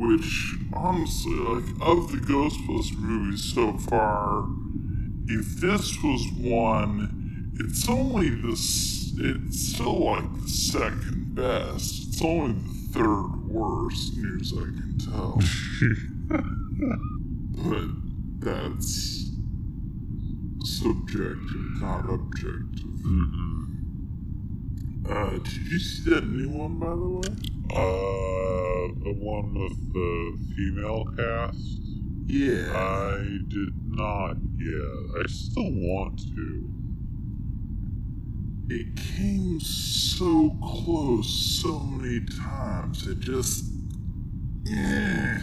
Which, 0.00 0.54
honestly, 0.72 1.34
like, 1.34 1.64
of 1.82 2.10
the 2.10 2.16
Ghostbusters 2.16 2.96
movies 2.96 3.52
so 3.52 3.74
far, 3.76 4.46
if 5.26 5.60
this 5.60 6.02
was 6.02 6.26
one, 6.38 7.52
it's 7.60 7.86
only 7.86 8.30
this, 8.30 9.12
it's 9.18 9.74
still 9.74 10.06
like 10.06 10.42
the 10.42 10.48
second 10.48 11.34
best. 11.34 12.08
It's 12.08 12.22
only 12.22 12.54
the 12.54 12.92
third 12.94 13.46
worst, 13.46 14.16
near 14.16 14.40
as 14.40 14.54
I 14.54 14.62
can 14.62 14.96
tell. 15.04 15.38
but 17.70 17.90
that's 18.40 19.32
subjective, 20.64 21.82
not 21.82 22.08
objective. 22.08 23.00
Mm-hmm. 23.04 23.64
Uh, 25.06 25.30
did 25.30 25.66
you 25.70 25.78
see 25.78 26.08
that 26.08 26.26
new 26.26 26.48
one, 26.48 26.78
by 26.78 26.88
the 26.88 27.06
way? 27.06 27.59
Uh, 27.76 28.88
the 29.04 29.14
one 29.18 29.54
with 29.54 29.92
the 29.92 30.38
female 30.56 31.04
cast? 31.16 31.80
Yeah. 32.26 32.72
I 32.76 33.38
did 33.48 33.74
not 33.86 34.36
yet. 34.58 35.22
I 35.22 35.28
still 35.28 35.70
want 35.72 36.20
to. 36.34 36.70
it 38.70 38.94
came 38.96 39.58
so 39.60 40.56
close 40.62 41.28
so 41.28 41.80
many 41.80 42.20
times. 42.26 43.06
It 43.06 43.20
just. 43.20 43.64
Yeah. 44.64 45.40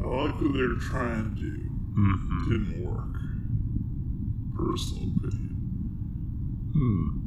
I 0.00 0.04
like 0.06 0.34
what 0.40 0.52
they 0.52 0.60
were 0.60 0.76
trying 0.80 1.34
to 1.34 1.40
do. 1.40 1.58
Mm-hmm. 1.98 2.50
Didn't 2.50 2.84
work. 2.84 3.16
Personal 4.56 5.12
opinion. 5.18 5.56
Hmm. 6.72 7.25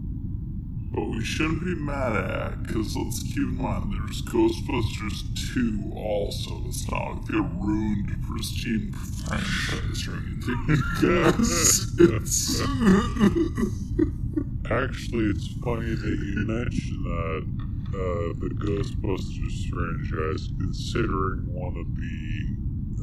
But 0.91 1.05
we 1.05 1.23
shouldn't 1.23 1.63
be 1.63 1.75
mad 1.75 2.15
at 2.15 2.63
because 2.63 2.95
let's 2.97 3.21
keep 3.21 3.37
in 3.37 3.57
mind 3.57 3.93
there's 3.93 4.23
Ghostbusters 4.23 5.21
2 5.53 5.91
also. 5.95 6.63
It's 6.67 6.89
not 6.89 7.11
like 7.11 7.25
they 7.25 7.37
ruined 7.37 8.17
pristine 8.27 8.91
franchise 8.91 10.07
or 10.07 10.17
anything. 10.17 10.65
Because 10.67 11.95
it's. 11.99 12.61
Actually, 14.71 15.25
it's 15.25 15.47
funny 15.63 15.93
that 15.93 16.05
you 16.05 16.45
mention 16.47 17.03
that 17.03 17.43
uh, 17.89 18.33
the 18.39 18.49
Ghostbusters 18.55 19.69
franchise, 19.69 20.47
considering 20.59 21.45
one 21.53 21.77
of 21.77 21.87
the 21.95 22.09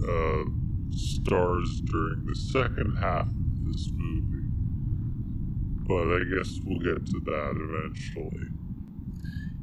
uh, 0.06 0.44
stars 0.90 1.80
during 1.82 2.24
the 2.26 2.34
second 2.34 2.96
half 2.96 3.26
of 3.26 3.64
this 3.66 3.88
movie. 3.92 4.25
But 5.86 6.12
I 6.14 6.24
guess 6.24 6.58
we'll 6.64 6.80
get 6.80 7.06
to 7.06 7.20
that 7.20 7.56
eventually. 7.56 8.48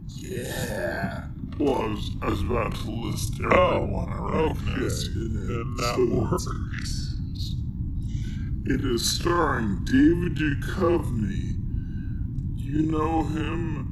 Yeah. 0.08 1.28
Well, 1.60 1.82
I 1.82 1.88
was, 1.88 2.12
I 2.22 2.30
was 2.30 2.42
about 2.42 2.74
to 2.76 2.92
list 2.92 3.34
Oh, 3.52 3.84
everyone 3.84 4.10
I 4.10 4.18
recognized 4.48 5.10
okay. 5.12 5.20
in 5.20 5.36
it. 5.50 5.68
That 5.78 5.98
works. 6.32 6.48
It 8.66 8.86
is 8.86 9.04
starring 9.20 9.84
David 9.84 10.36
Duchovny. 10.38 11.58
You 12.56 12.84
know 12.84 13.24
him 13.24 13.90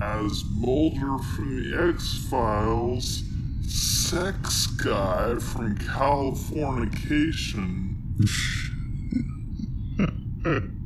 as 0.00 0.44
Mulder 0.50 1.16
from 1.18 1.56
the 1.56 1.74
X 1.94 2.18
Files, 2.28 3.22
sex 3.66 4.66
guy 4.66 5.36
from 5.36 5.78
Californication, 5.78 7.96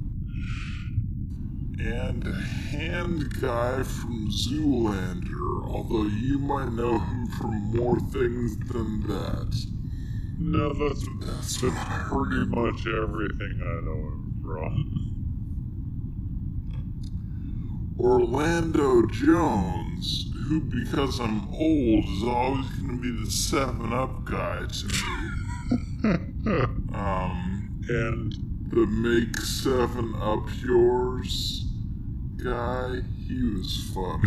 and 1.79 2.27
a 2.27 2.33
hand 2.35 3.41
guy 3.41 3.83
from 3.83 4.31
Zoolander, 4.31 5.69
although 5.69 6.07
you 6.07 6.39
might 6.39 6.73
know 6.73 6.99
him 6.99 7.27
from 7.39 7.77
more 7.77 8.01
things 8.01 8.57
than 8.69 9.03
that. 9.07 9.67
No, 10.39 10.73
that's, 10.73 11.07
that's 11.21 11.59
pretty 11.59 12.47
much 12.47 12.87
everything 12.87 13.61
I 13.61 13.81
know 13.85 14.09
him 14.09 14.41
from. 14.43 15.03
Orlando 17.99 19.07
Jones, 19.07 20.33
who, 20.49 20.61
because 20.61 21.21
I'm 21.21 21.49
old, 21.55 22.05
is 22.05 22.23
always 22.23 22.69
going 22.71 22.97
to 22.97 23.03
be 23.03 23.25
the 23.25 23.31
7 23.31 23.93
Up 23.93 24.25
guy 24.25 24.67
to 24.67 24.87
me. 24.87 24.93
um, 26.95 27.83
And 27.89 28.33
the 28.69 28.87
Make 28.87 29.37
7 29.39 30.15
Up 30.17 30.49
Yours 30.63 31.66
guy, 32.43 33.01
he 33.27 33.43
was 33.43 33.91
fun. 33.95 34.23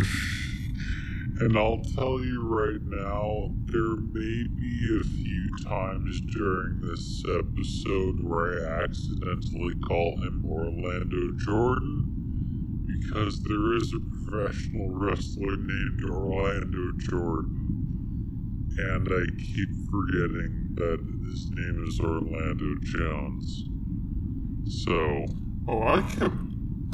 And 1.40 1.56
I'll 1.56 1.80
tell 1.94 2.20
you 2.20 2.42
right 2.42 2.82
now, 2.82 3.50
there 3.64 3.96
may 3.96 4.44
be 4.46 5.00
a 5.00 5.04
few 5.04 5.48
times 5.64 6.20
during 6.32 6.80
this 6.80 7.22
episode 7.26 8.22
where 8.22 8.68
I 8.68 8.84
accidentally 8.84 9.74
call 9.86 10.20
him 10.20 10.44
Orlando 10.46 11.32
Jordan, 11.38 12.84
because 12.86 13.42
there 13.44 13.74
is 13.74 13.94
a 13.94 14.00
professional 14.00 14.90
wrestler 14.90 15.56
named 15.56 16.04
Orlando 16.10 16.92
Jordan. 16.98 17.56
And 18.76 19.08
I 19.08 19.24
keep 19.42 19.68
forgetting 19.90 20.74
that 20.74 21.00
his 21.24 21.50
name 21.52 21.84
is 21.88 22.00
Orlando 22.00 22.74
Jones. 22.82 23.64
So, 24.84 25.26
Oh, 25.68 25.82
I 25.82 26.02
kept 26.02 26.34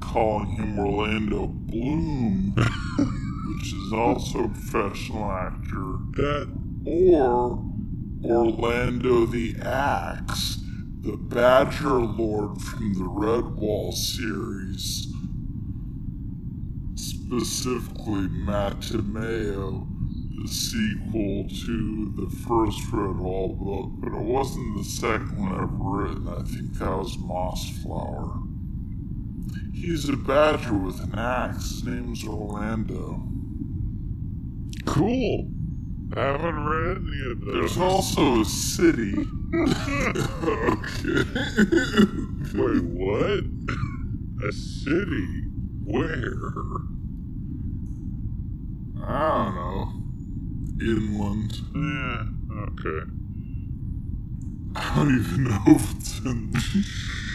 calling 0.01 0.51
him 0.53 0.79
Orlando 0.79 1.47
Bloom, 1.47 2.55
which 2.57 3.73
is 3.73 3.93
also 3.93 4.45
a 4.45 4.49
professional 4.49 5.31
actor. 5.31 5.99
that 6.17 6.49
or 6.87 7.67
Orlando 8.25 9.27
the 9.27 9.57
Axe, 9.63 10.59
the 11.03 11.17
Badger 11.17 12.01
Lord 12.01 12.61
from 12.61 12.95
the 12.95 13.01
Redwall 13.01 13.93
series. 13.93 15.13
Specifically, 16.95 18.29
Mattimeo, 18.29 19.89
the 20.43 20.49
sequel 20.49 21.49
to 21.49 22.13
the 22.17 22.31
first 22.47 22.81
Redwall 22.93 23.59
book, 23.59 23.91
but 23.99 24.13
it 24.17 24.25
wasn't 24.25 24.77
the 24.79 24.85
second 24.85 25.37
one 25.39 25.53
I've 25.53 25.73
written. 25.73 26.29
I 26.29 26.43
think 26.43 26.75
that 26.79 26.97
was 26.97 27.17
Mossflower. 27.17 28.46
He's 29.77 30.09
a 30.09 30.17
badger 30.17 30.73
with 30.73 31.01
an 31.03 31.19
axe. 31.19 31.71
His 31.71 31.85
name's 31.85 32.27
Orlando. 32.27 33.23
cool. 34.87 35.51
I 36.17 36.21
haven't 36.21 36.65
read 36.65 36.97
any 36.97 37.31
of 37.33 37.41
those. 37.43 37.55
There's 37.55 37.79
also 37.79 38.41
a 38.41 38.45
city. 38.45 39.13
okay. 40.45 41.25
Wait, 42.55 42.85
what? 42.85 43.45
A 44.49 44.53
city? 44.53 45.27
Where? 45.85 46.53
I 49.05 49.45
don't 49.45 49.55
know. 49.57 49.93
Inland. 50.81 51.53
Yeah, 51.75 52.25
okay. 52.63 53.03
I 54.77 54.97
don't 54.97 55.15
even 55.19 55.45
know 55.45 55.63
if 55.67 55.97
it's 55.97 56.21
inland. 56.25 56.57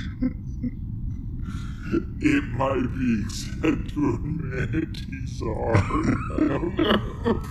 it 1.93 2.43
might 2.55 2.88
be 2.98 3.24
except 3.25 3.95
where 3.98 4.17
manatees 4.19 5.41
are. 5.41 5.77
I 5.77 6.48
don't 6.48 6.75
know. 6.77 7.41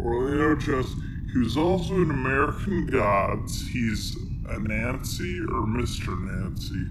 Orlando 0.00 0.54
just 0.56 0.96
he 1.32 1.38
was 1.38 1.56
also 1.56 1.94
in 1.94 2.10
American 2.10 2.86
Gods. 2.86 3.66
He's 3.68 4.16
a 4.48 4.58
Nancy 4.58 5.40
or 5.40 5.66
Mr. 5.66 6.18
Nancy. 6.18 6.86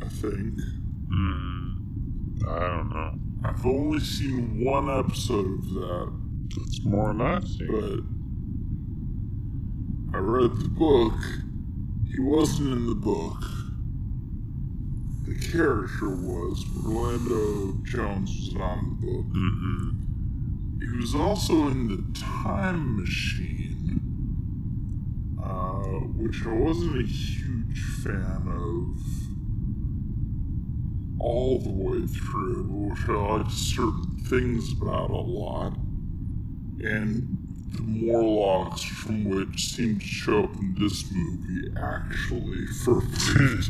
I 0.00 0.08
think. 0.08 0.54
Hmm. 1.12 2.44
I 2.48 2.58
don't 2.68 2.90
know. 2.90 3.14
I've 3.44 3.66
only 3.66 4.00
seen 4.00 4.64
one 4.64 4.88
episode 4.88 5.46
of 5.46 5.70
that, 5.74 6.12
It's 6.62 6.84
more 6.84 7.12
Nazi. 7.12 7.66
but 7.66 8.00
I 10.14 10.18
read 10.20 10.56
the 10.60 10.68
book. 10.68 11.14
He 12.10 12.20
wasn't 12.20 12.72
in 12.72 12.86
the 12.86 12.94
book. 12.94 13.42
The 15.26 15.34
character 15.52 16.08
was, 16.08 16.64
but 16.64 16.86
Orlando 16.88 17.78
Jones 17.84 18.30
was 18.30 18.54
not 18.54 18.78
in 18.78 18.88
the 18.88 19.06
book. 19.06 19.26
Mm-hmm. 19.26 19.90
He 20.80 20.96
was 20.96 21.14
also 21.14 21.68
in 21.68 21.88
the 21.88 22.02
Time 22.18 22.96
Machine, 22.96 24.00
uh, 25.42 26.00
which 26.16 26.46
I 26.46 26.52
wasn't 26.52 26.96
a 26.98 27.06
huge 27.06 27.80
fan 28.02 28.48
of 28.48 29.18
all 31.20 31.58
the 31.58 31.70
way 31.70 32.06
through, 32.06 32.64
which 32.64 33.08
I 33.08 33.12
liked 33.12 33.52
certain 33.52 34.16
things 34.24 34.72
about 34.72 35.10
a 35.10 35.16
lot, 35.16 35.76
and 36.80 37.37
the 37.72 37.82
Morlocks 37.82 38.82
from 38.82 39.24
which 39.24 39.72
seem 39.74 39.98
to 39.98 40.04
show 40.06 40.44
up 40.44 40.54
in 40.56 40.74
this 40.78 41.04
movie 41.12 41.70
actually 41.76 42.66
for 42.84 42.98
a 42.98 43.00
brief. 43.34 43.68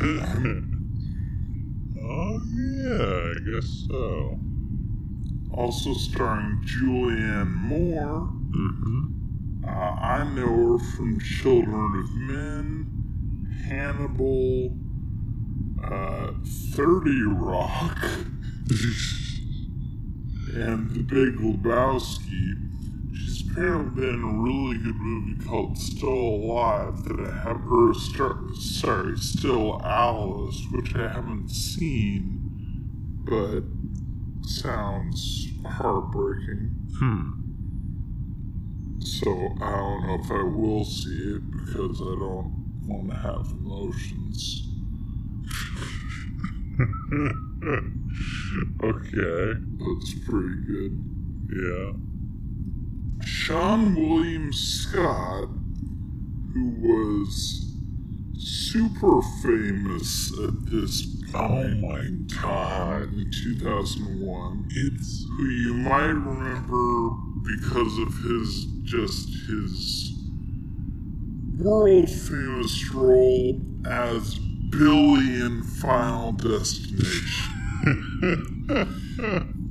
Oh, 2.03 2.41
yeah, 2.55 3.33
I 3.35 3.35
guess 3.51 3.69
so. 3.89 4.39
also 5.53 5.93
starring 5.95 6.63
Julianne 6.65 7.53
Moore. 7.55 8.29
Mm-hmm. 8.51 9.65
Uh, 9.67 9.71
I 9.71 10.25
know 10.35 10.79
her 10.79 10.85
from 10.97 11.21
Children 11.21 11.99
of 11.99 12.11
Men, 12.15 12.87
Hannibal, 13.69 14.75
uh, 15.85 16.33
30 16.73 17.23
Rock, 17.35 17.99
and 20.55 20.91
The 20.91 21.03
Big 21.03 21.37
Lebowski. 21.37 22.67
Apparently 23.59 24.07
been 24.07 24.23
a 24.23 24.40
really 24.40 24.79
good 24.79 25.01
movie 25.01 25.44
called 25.44 25.77
Still 25.77 26.09
Alive 26.09 27.03
that 27.03 27.18
I 27.18 27.40
have 27.40 27.61
her 27.62 27.92
start, 27.92 28.55
sorry, 28.55 29.18
Still 29.18 29.83
Alice, 29.83 30.64
which 30.71 30.94
I 30.94 31.09
haven't 31.09 31.49
seen, 31.49 32.38
but 33.25 33.64
sounds 34.49 35.49
heartbreaking. 35.66 36.71
Hmm. 37.01 37.31
So 39.01 39.29
I 39.61 39.73
don't 39.73 40.07
know 40.07 40.21
if 40.23 40.31
I 40.31 40.44
will 40.44 40.85
see 40.85 41.35
it 41.35 41.51
because 41.51 42.01
I 42.01 42.14
don't 42.14 42.85
want 42.87 43.11
to 43.11 43.16
have 43.16 43.51
emotions. 43.61 44.68
okay. 48.85 49.55
That's 49.81 50.14
pretty 50.29 50.55
good. 50.64 50.94
Yeah. 51.51 51.92
Seann 53.49 53.97
William 53.97 54.53
Scott, 54.53 55.49
who 56.53 56.75
was 56.83 57.65
super 58.37 59.23
famous 59.43 60.31
at 60.39 60.67
this 60.67 61.17
Oh 61.35 61.67
my 61.81 62.11
God. 62.43 63.09
time 63.09 63.15
in 63.15 63.31
2001, 63.31 64.69
It's 64.73 65.25
who 65.39 65.49
you 65.49 65.73
might 65.73 66.09
remember 66.09 67.17
because 67.43 67.99
of 68.01 68.13
his 68.19 68.67
just 68.83 69.31
his 69.49 70.13
world 71.57 72.11
famous 72.11 72.91
role 72.93 73.63
as 73.87 74.39
Billy 74.69 75.41
in 75.41 75.63
Final 75.63 76.33
Destination. 76.33 77.55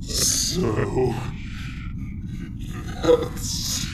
so 0.00 1.14
that's 3.02 3.86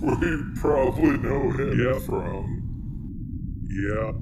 where 0.00 0.24
you 0.24 0.52
probably 0.56 1.16
know 1.18 1.50
him 1.50 1.78
Yep. 1.80 2.02
from. 2.02 2.62
yeah. 3.70 4.12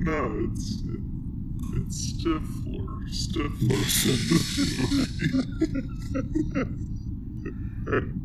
No, 0.00 0.48
it's 0.52 0.82
it's 1.74 1.98
Stifler. 2.12 2.88
Stifler's 3.08 3.98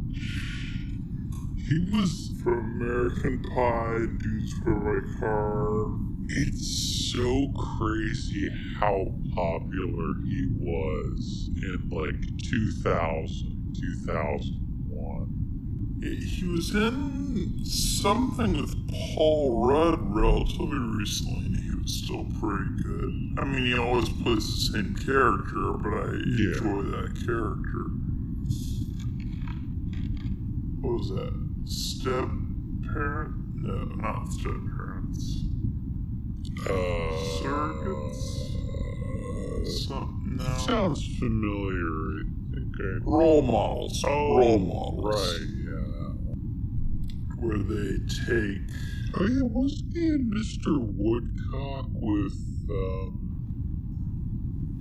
He 1.65 1.79
was 1.91 2.31
from 2.43 2.59
American 2.81 3.41
Pie, 3.55 4.05
Dude, 4.19 4.49
Where's 4.65 5.05
My 5.07 5.19
Car. 5.19 5.97
It's 6.27 7.11
so 7.13 7.51
crazy 7.79 8.49
how 8.79 9.13
popular 9.33 10.13
he 10.25 10.47
was 10.59 11.49
in 11.55 11.89
like 11.89 12.19
2000, 12.43 13.75
2001. 13.75 14.62
He 16.03 16.45
was 16.45 16.75
in 16.75 17.63
something 17.63 18.57
with 18.61 18.75
Paul 19.15 19.65
Rudd 19.65 20.13
relatively 20.13 20.77
recently, 20.77 21.45
and 21.45 21.55
he 21.55 21.71
was 21.81 21.93
still 22.03 22.25
pretty 22.41 22.83
good. 22.83 23.35
I 23.39 23.45
mean, 23.45 23.65
he 23.65 23.77
always 23.77 24.09
plays 24.09 24.45
the 24.45 24.73
same 24.73 24.95
character, 24.95 25.71
but 25.73 25.93
I 25.93 26.11
Yeah. 26.11 26.57
enjoy 26.57 26.81
that 26.91 27.15
character. 27.25 27.85
What 30.81 30.93
was 30.99 31.09
that? 31.11 31.33
Step 31.65 32.29
parent? 32.93 33.35
No, 33.55 33.85
not 33.95 34.27
step 34.33 34.51
parents. 34.75 35.39
Uh, 36.65 36.71
Surrogates? 37.41 38.49
Some, 39.87 40.35
no. 40.37 40.57
Sounds 40.57 41.17
familiar. 41.17 42.19
I 42.19 42.55
think 42.55 42.75
I. 42.79 43.09
Role 43.09 43.41
models. 43.41 44.03
Oh, 44.05 44.37
Role 44.37 44.59
models. 44.59 45.39
Right. 45.39 45.62
Where 47.43 47.57
they 47.57 47.97
take. 48.07 48.61
Oh, 49.15 49.27
yeah, 49.27 49.43
wasn't 49.43 49.93
he 49.93 50.05
in 50.07 50.31
Mr. 50.31 50.79
Woodcock 50.79 51.87
with, 51.91 52.39
um. 52.69 53.33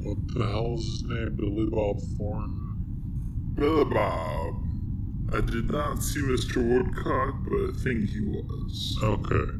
What 0.02 0.18
the 0.28 0.46
hell's 0.46 0.84
his 0.84 1.02
name? 1.04 1.36
Billy 1.36 1.66
Bob 1.66 2.00
Thornton? 2.16 3.54
Billy 3.54 3.84
Bob. 3.84 4.54
I 5.32 5.40
did 5.40 5.70
not 5.70 6.02
see 6.02 6.20
Mr. 6.20 6.56
Woodcock, 6.56 7.34
but 7.44 7.70
I 7.70 7.72
think 7.82 8.10
he 8.10 8.20
was. 8.20 8.98
Okay. 9.02 9.52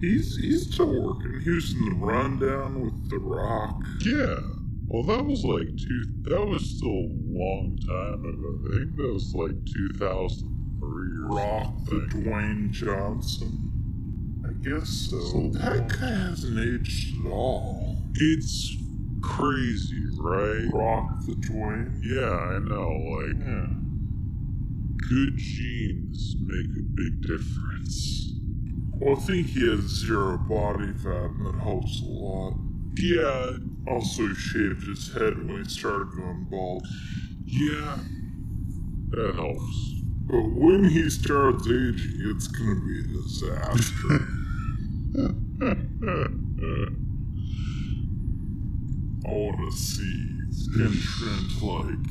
He's 0.00 0.36
he's 0.36 0.72
still 0.72 1.02
working. 1.02 1.40
He 1.42 1.50
was 1.50 1.72
in 1.72 1.84
the 1.84 1.94
rundown 1.96 2.80
with 2.80 3.10
The 3.10 3.18
Rock. 3.18 3.82
Yeah. 4.00 4.40
Well, 4.86 5.02
that 5.04 5.24
was 5.24 5.44
like 5.44 5.68
two. 5.76 6.04
That 6.22 6.46
was 6.46 6.64
still 6.64 6.88
a 6.88 7.12
long 7.26 7.78
time 7.86 8.24
ago. 8.24 8.60
I 8.66 8.78
think 8.78 8.96
that 8.96 9.12
was 9.12 9.34
like 9.34 9.54
2003 9.66 10.49
Rock 10.80 11.72
the. 11.86 12.06
Dwayne 12.10 12.70
Johnson. 12.70 13.66
I 14.46 14.52
guess 14.68 14.88
so. 14.88 15.20
So 15.20 15.48
that 15.58 15.88
guy 15.88 16.06
hasn't 16.08 16.58
aged 16.58 17.24
at 17.24 17.30
all. 17.30 17.98
It's 18.14 18.76
crazy, 19.22 20.02
right? 20.18 20.66
Rock 20.72 21.10
the 21.26 21.34
Dwayne. 21.34 22.00
Yeah, 22.02 22.30
I 22.30 22.58
know. 22.58 22.88
Like, 22.88 23.38
Yeah. 23.38 23.66
good 25.08 25.36
genes 25.36 26.36
make 26.40 26.76
a 26.78 26.82
big 26.94 27.20
difference. 27.22 28.32
Well, 28.92 29.16
I 29.16 29.20
think 29.20 29.46
he 29.48 29.66
has 29.68 29.80
zero 29.80 30.36
body 30.38 30.92
fat, 30.92 31.30
and 31.30 31.46
that 31.46 31.60
helps 31.62 32.00
a 32.02 32.06
lot. 32.06 32.54
Yeah, 32.96 33.56
Also, 33.86 34.26
he 34.28 34.34
shaved 34.34 34.86
his 34.86 35.12
head 35.12 35.38
when 35.46 35.62
he 35.62 35.68
started 35.70 36.10
going 36.16 36.46
bald. 36.50 36.86
yeah. 37.46 37.98
That 39.10 39.34
helps. 39.34 39.99
But 40.30 40.52
when 40.52 40.84
he 40.84 41.10
starts 41.10 41.66
aging, 41.66 42.20
it's 42.20 42.46
gonna 42.46 42.76
be 42.86 43.00
a 43.00 43.02
disaster. 43.02 44.28
I 49.24 49.28
want 49.28 49.72
to 49.72 49.76
see 49.76 50.40
entrant 50.78 51.62
like 51.62 52.08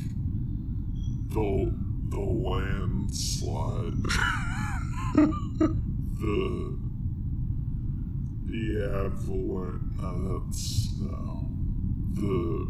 the 1.30 1.74
the 2.10 2.20
landslide, 2.20 4.02
the 6.20 6.78
the 8.44 8.62
avalanche. 9.06 9.90
No, 10.02 10.40
that's 10.44 10.92
no 11.00 11.50
the 12.12 12.66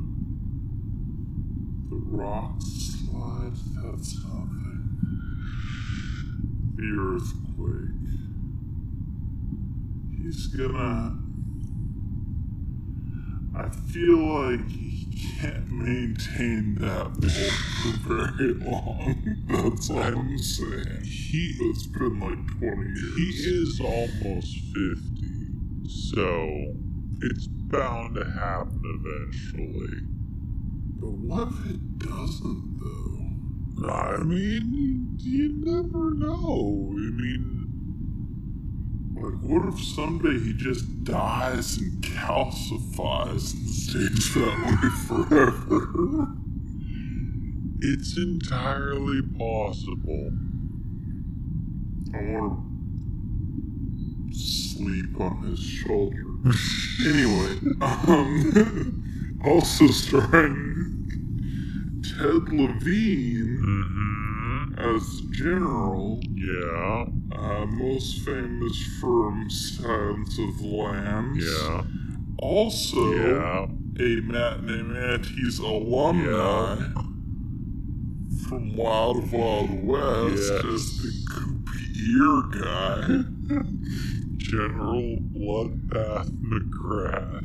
the 1.91 1.97
rock 1.97 2.55
slide. 2.61 3.57
That's 3.83 4.15
nothing. 4.25 4.60
The 6.81 6.97
earthquake. 6.99 7.91
He's 10.17 10.47
gonna. 10.47 11.19
I 13.55 13.69
feel 13.69 14.17
like 14.17 14.67
he 14.71 15.37
can't 15.39 15.71
maintain 15.71 16.77
that 16.77 17.13
for 18.03 18.15
very 18.25 18.55
long. 18.55 19.37
That's 19.49 19.91
all 19.91 19.99
I'm 19.99 20.39
saying. 20.39 21.03
He 21.05 21.55
It's 21.61 21.87
been 21.89 22.19
like 22.19 22.59
20 22.59 22.83
years. 22.89 23.17
he 23.17 23.29
is 23.61 23.81
almost 23.81 24.57
fifty, 24.73 25.51
so 25.87 26.75
it's 27.21 27.47
bound 27.47 28.15
to 28.15 28.25
happen 28.25 28.81
eventually. 28.85 29.99
But 30.99 31.13
what 31.13 31.49
if 31.49 31.67
it 31.75 31.99
doesn't? 31.99 32.70
I 33.89 34.19
mean, 34.19 35.17
you 35.19 35.53
never 35.65 36.15
know. 36.15 36.89
I 36.93 37.11
mean, 37.11 37.57
Like, 39.15 39.41
what 39.43 39.69
if 39.73 39.81
someday 39.83 40.39
he 40.39 40.53
just 40.55 41.05
dies 41.05 41.79
and 41.79 42.03
calcifies 42.03 43.53
and 43.55 43.69
stays 43.71 44.35
that 44.35 44.57
way 44.67 44.91
forever? 45.07 46.29
it's 47.83 48.17
entirely 48.19 49.23
possible. 49.39 50.31
I 52.15 52.23
want 52.23 52.61
to 54.33 54.39
sleep 54.39 55.21
on 55.21 55.43
his 55.45 55.61
shoulder. 55.61 56.25
anyway, 57.07 57.59
um, 57.81 59.41
also 59.45 59.87
starring 59.89 61.00
Ted 62.19 62.53
Levine 62.53 63.59
Mm-hmm. 63.61 64.79
as 64.79 65.21
General, 65.31 66.21
Yeah. 66.35 67.07
uh, 67.37 67.67
most 67.67 68.25
famous 68.25 68.77
from 69.01 69.49
Silence 69.51 70.39
of 70.39 70.59
the 70.59 70.67
Lambs. 70.67 71.45
Yeah. 71.45 71.83
Also, 72.39 73.13
Yeah. 73.15 73.67
a 73.99 74.21
matinee 74.23 74.83
manatees 74.83 75.59
alumni 75.59 76.77
from 78.49 78.77
Wild 78.77 79.31
Wild 79.33 79.85
West 79.85 80.53
Yes. 80.53 80.65
as 80.65 80.85
the 81.03 81.13
goopy 81.31 81.85
ear 82.17 82.43
guy. 82.63 83.25
General 84.39 85.19
Bloodbath 85.35 86.31
McGrath. 86.41 87.45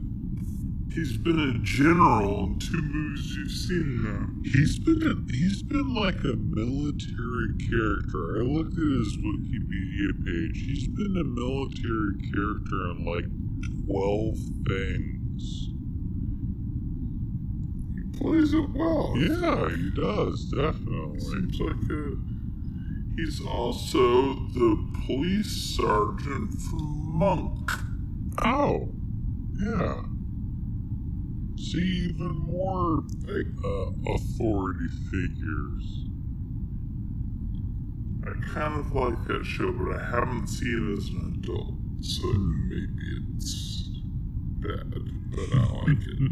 He's 0.96 1.18
been 1.18 1.38
a 1.38 1.60
general 1.60 2.46
in 2.46 2.58
two 2.58 2.82
movies 2.82 3.36
you've 3.36 3.52
seen 3.52 4.02
now. 4.02 4.30
He's 4.46 4.80
been 4.80 5.04
a, 5.04 5.30
he's 5.30 5.62
been 5.62 5.94
like 5.94 6.24
a 6.24 6.38
military 6.38 7.54
character. 7.70 8.40
I 8.40 8.44
looked 8.44 8.72
at 8.72 8.78
his 8.78 9.18
Wikipedia 9.18 10.16
page. 10.24 10.58
He's 10.66 10.88
been 10.88 11.18
a 11.18 11.26
military 11.26 12.16
character 12.32 12.92
in 12.92 13.04
like 13.04 13.28
twelve 13.86 14.38
things. 14.66 15.68
He 17.94 18.04
plays 18.18 18.54
it 18.54 18.70
well. 18.70 19.16
Yeah, 19.18 19.68
he 19.76 19.90
does 19.92 20.46
definitely. 20.46 21.20
Seems 21.20 21.60
like 21.60 21.92
a. 21.92 22.16
He's 23.18 23.42
also 23.46 24.34
the 24.54 24.78
police 25.06 25.76
sergeant 25.76 26.54
from 26.54 27.18
Monk. 27.18 27.70
Oh, 28.46 28.94
yeah. 29.60 30.04
See 31.58 32.10
even 32.10 32.34
more 32.48 33.04
uh, 33.30 34.14
authority 34.14 34.88
figures. 35.10 36.06
I 38.28 38.34
kind 38.54 38.80
of 38.80 38.94
like 38.94 39.26
that 39.28 39.46
show, 39.46 39.72
but 39.72 39.96
I 39.96 40.04
haven't 40.04 40.48
seen 40.48 40.92
it 40.92 40.98
as 40.98 41.10
an 41.10 41.40
adult, 41.40 41.76
so 42.02 42.28
maybe 42.34 43.04
it's 43.36 43.90
bad, 44.60 44.92
but 45.32 45.58
I 45.58 45.64
like 45.84 46.04
it. 46.08 46.32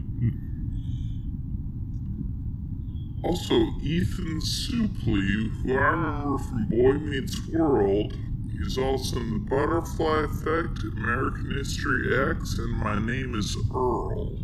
Also, 3.24 3.56
Ethan 3.82 4.42
Suplee, 4.42 5.64
who 5.64 5.74
I 5.74 5.92
remember 5.92 6.38
from 6.40 6.68
Boy 6.68 6.94
Meets 6.94 7.48
World, 7.48 8.18
he's 8.52 8.78
also 8.78 9.18
in 9.20 9.32
The 9.32 9.40
Butterfly 9.50 10.24
Effect, 10.24 10.84
American 10.98 11.52
History 11.56 12.30
X, 12.32 12.58
and 12.58 12.74
My 12.74 13.00
Name 13.00 13.36
is 13.36 13.56
Earl. 13.74 14.40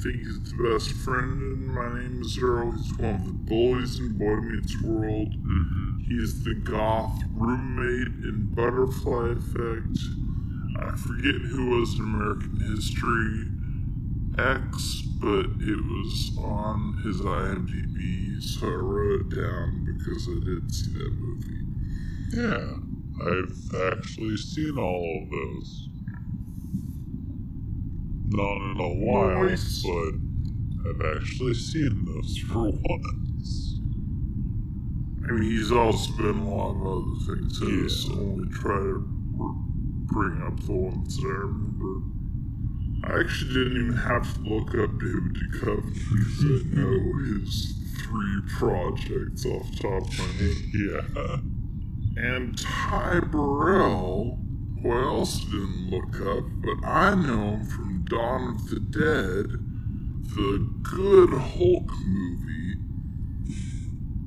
I 0.00 0.02
think 0.02 0.16
he's 0.16 0.40
the 0.44 0.72
best 0.72 0.92
friend 0.92 1.42
in 1.42 1.74
My 1.74 2.00
Name 2.00 2.22
is 2.22 2.38
Earl. 2.38 2.72
He's 2.72 2.96
one 2.96 3.16
of 3.16 3.26
the 3.26 3.32
bullies 3.32 3.98
in 3.98 4.16
Boy 4.16 4.36
Meets 4.36 4.80
World. 4.80 5.28
Mm-hmm. 5.28 5.98
He's 6.08 6.42
the 6.42 6.54
goth 6.54 7.22
roommate 7.34 8.24
in 8.24 8.48
Butterfly 8.54 9.32
Effect. 9.32 9.98
I 10.80 10.96
forget 10.96 11.34
who 11.34 11.78
was 11.78 11.98
in 11.98 12.00
American 12.00 12.60
History 12.74 13.44
X, 14.38 15.02
but 15.20 15.44
it 15.68 15.84
was 15.84 16.32
on 16.38 17.02
his 17.04 17.20
IMDb, 17.20 18.40
so 18.42 18.68
I 18.68 18.76
wrote 18.76 19.20
it 19.20 19.36
down 19.36 19.84
because 19.84 20.26
I 20.30 20.40
did 20.42 20.74
see 20.74 20.92
that 20.94 21.12
movie. 21.12 21.60
Yeah, 22.32 22.72
I've 23.20 23.98
actually 23.98 24.38
seen 24.38 24.78
all 24.78 25.24
of 25.24 25.30
those. 25.30 25.89
Not 28.30 28.56
in 28.70 28.76
a 28.80 28.94
while, 29.04 29.44
Nice. 29.48 29.82
but 29.82 30.14
I've 30.88 31.16
actually 31.16 31.54
seen 31.54 32.04
those 32.04 32.38
for 32.38 32.70
once. 32.88 33.80
I 35.28 35.32
mean, 35.32 35.42
he's 35.50 35.70
also 35.72 36.12
been 36.16 36.38
a 36.38 36.54
lot 36.54 36.70
of 36.76 36.86
other 36.86 37.36
things. 37.48 37.60
I 37.62 38.12
Yeah. 38.14 38.20
only 38.20 38.48
try 38.50 38.76
to 38.78 39.04
bring 40.12 40.42
up 40.42 40.60
the 40.64 40.72
ones 40.72 41.16
that 41.18 41.26
I 41.26 41.28
remember. 41.28 42.02
I 43.04 43.20
actually 43.20 43.54
didn't 43.54 43.76
even 43.84 43.96
have 43.96 44.34
to 44.34 44.40
look 44.42 44.68
up 44.74 44.98
David 44.98 45.34
Duchovny 45.34 45.94
because 46.10 46.44
I 46.44 46.80
know 46.80 47.18
his 47.24 47.74
three 48.02 48.40
projects 48.58 49.46
off 49.46 49.70
the 49.72 49.76
top 49.82 50.02
of 50.02 50.18
my 50.18 50.24
head. 50.26 50.56
Yeah. 50.74 51.36
And 52.16 52.58
Ty 52.58 53.20
Burrell, 53.20 54.38
also 54.88 55.44
didn't 55.44 55.90
look 55.90 56.20
up, 56.26 56.44
but 56.62 56.86
I 56.86 57.14
know 57.14 57.56
him 57.56 57.64
from 57.66 58.04
Dawn 58.04 58.54
of 58.54 58.70
the 58.70 58.80
Dead, 58.80 59.50
the 60.34 60.68
good 60.82 61.30
Hulk 61.30 61.90
movie, 62.06 62.76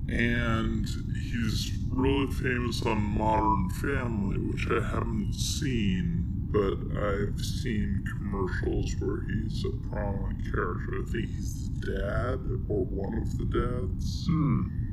and 0.09 0.87
he's 0.87 1.71
really 1.89 2.31
famous 2.31 2.85
on 2.85 3.01
Modern 3.01 3.69
Family, 3.71 4.37
which 4.37 4.67
I 4.69 4.85
haven't 4.85 5.33
seen, 5.33 6.25
but 6.51 6.77
I've 7.01 7.39
seen 7.43 8.03
commercials 8.11 8.95
where 8.99 9.23
he's 9.23 9.65
a 9.65 9.71
prominent 9.89 10.43
character. 10.43 11.01
I 11.01 11.11
think 11.11 11.29
he's 11.29 11.69
the 11.69 11.87
dad 11.87 12.39
or 12.69 12.85
one 12.85 13.17
of 13.17 13.37
the 13.37 13.45
dads. 13.45 14.27
Hmm. 14.29 14.83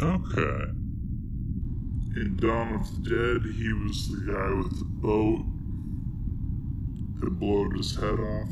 Okay. 0.00 0.83
In 2.16 2.36
Dawn 2.36 2.74
of 2.74 3.02
the 3.02 3.10
Dead, 3.10 3.42
he 3.56 3.72
was 3.72 4.08
the 4.08 4.32
guy 4.32 4.54
with 4.54 4.78
the 4.78 4.84
boat 4.84 5.44
that 7.18 7.30
blowed 7.40 7.76
his 7.76 7.96
head 7.96 8.20
off. 8.20 8.50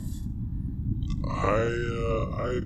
I 1.31 1.61
uh, 2.03 2.27
I 2.43 2.61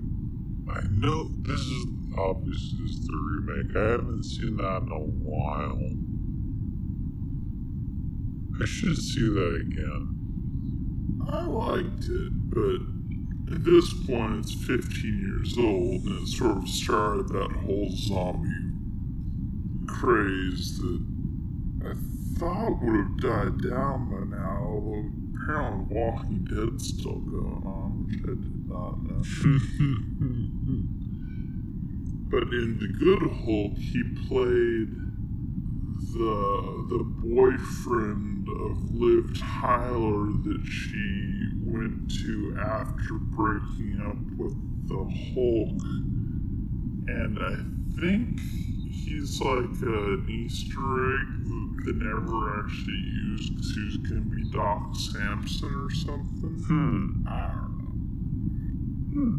I 0.73 0.81
know 0.93 1.29
this 1.43 1.61
is 1.61 1.87
obviously 2.17 2.79
this 2.81 2.93
is 2.93 3.07
the 3.07 3.15
remake. 3.15 3.77
I 3.77 3.91
haven't 3.91 4.25
seen 4.25 4.57
that 4.57 4.85
in 4.85 4.91
a 4.91 4.99
while. 4.99 5.83
I 8.63 8.65
should 8.65 8.97
see 8.97 9.29
that 9.29 9.67
again. 9.67 10.09
I 11.29 11.45
liked 11.45 12.05
it, 12.09 12.33
but 12.49 13.55
at 13.55 13.65
this 13.65 13.93
point, 14.07 14.39
it's 14.39 14.55
15 14.55 15.19
years 15.21 15.59
old, 15.59 16.05
and 16.05 16.23
it 16.23 16.29
sort 16.29 16.57
of 16.57 16.69
started 16.71 17.29
that 17.29 17.53
whole 17.53 17.91
zombie 17.91 18.66
craze 19.87 20.79
that 20.79 21.07
I 21.85 21.95
thought 22.39 22.83
would 22.83 22.97
have 22.97 23.21
died 23.21 23.71
down 23.71 24.11
by 24.11 24.37
now, 24.37 24.67
although 24.67 25.11
apparently 25.43 25.97
Walking 25.97 26.45
Dead's 26.45 26.89
still 26.89 27.21
going 27.21 27.63
on, 27.65 28.07
which 28.07 28.21
I 28.25 28.35
did 28.35 28.69
not 28.69 29.03
know. 29.03 29.23
But 32.29 32.53
in 32.53 32.79
The 32.81 32.89
Good 32.89 33.23
Hulk, 33.23 33.79
he 33.79 34.03
played 34.27 34.91
the 36.13 36.87
the 36.89 37.05
boyfriend 37.23 38.49
of 38.49 38.91
Liv 38.91 39.39
Tyler 39.39 40.33
that 40.45 40.63
she 40.67 41.51
went 41.65 42.11
to 42.23 42.57
after 42.59 43.15
breaking 43.15 44.01
up 44.05 44.19
with 44.37 44.57
the 44.89 45.05
Hulk, 45.35 45.83
and 47.09 47.39
I 47.39 47.57
think 48.01 48.41
he's 49.17 49.41
like 49.41 49.83
an 49.83 50.27
Easter 50.29 51.17
egg 51.17 51.27
that 51.85 51.93
they 51.93 51.93
never 52.05 52.61
actually 52.61 52.93
used 52.93 53.55
because 53.55 53.75
he 53.75 53.85
was 53.85 53.97
going 53.99 54.23
to 54.23 54.29
be 54.29 54.43
Doc 54.51 54.95
Samson 54.95 55.75
or 55.75 55.91
something. 55.91 56.57
Hmm. 56.67 57.29
I 57.29 57.53
don't 57.55 57.77
know. 59.13 59.39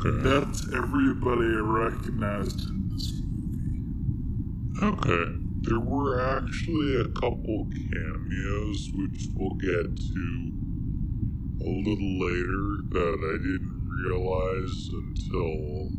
Okay. 0.00 0.16
That's 0.28 0.72
everybody 0.74 1.46
I 1.46 1.60
recognized 1.60 2.68
in 2.68 2.88
this 2.92 3.22
movie. 3.22 4.96
Okay. 4.96 5.24
There 5.62 5.80
were 5.80 6.20
actually 6.20 7.00
a 7.00 7.08
couple 7.08 7.66
cameos 7.70 8.90
which 8.94 9.28
we'll 9.34 9.56
get 9.56 9.96
to 9.96 10.52
a 11.60 11.68
little 11.68 12.14
later 12.20 12.82
that 12.90 13.18
I 13.18 13.36
didn't 13.42 13.78
realize 14.04 14.90
until 14.92 15.90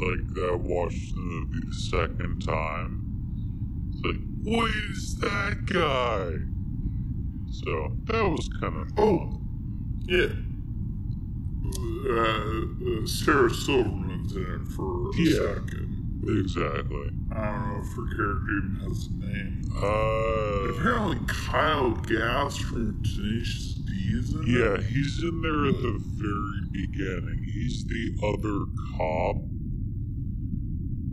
like 0.00 0.34
that 0.34 0.58
watched 0.62 1.14
the 1.14 1.20
movie 1.20 1.60
the 1.66 1.74
second 1.74 2.40
time. 2.44 3.04
It's 3.92 4.04
like, 4.04 4.20
wait, 4.44 4.74
is 4.90 5.16
that 5.18 5.66
guy? 5.66 6.32
So 7.50 7.92
that 8.04 8.28
was 8.28 8.48
kind 8.60 8.76
of 8.76 8.88
Oh, 8.98 9.40
yeah. 10.06 10.28
Uh, 12.08 13.02
uh, 13.02 13.06
Sarah 13.06 13.50
Silverman's 13.52 14.34
in 14.34 14.42
it 14.42 14.68
for 14.74 15.10
a 15.10 15.16
Yeah. 15.16 15.54
second. 15.54 16.20
exactly. 16.26 17.10
I 17.32 17.44
don't 17.52 17.68
know 17.68 17.80
if 17.80 17.96
her 17.96 18.16
character 18.16 18.50
even 18.58 18.76
has 18.84 19.06
a 19.06 19.12
name. 19.26 19.62
Uh, 19.76 20.78
Apparently, 20.78 21.18
Kyle 21.26 21.90
Gass 21.92 22.56
from 22.56 23.02
Tenacious 23.02 23.74
D 23.74 23.92
is 24.14 24.32
in 24.34 24.42
it. 24.42 24.48
yeah, 24.48 24.80
he's 24.88 25.22
in 25.22 25.40
there 25.42 25.66
at 25.66 25.82
the 25.82 25.98
very 26.16 26.62
beginning. 26.72 27.44
He's 27.44 27.84
the 27.84 28.14
other 28.22 28.66
cop 28.96 29.36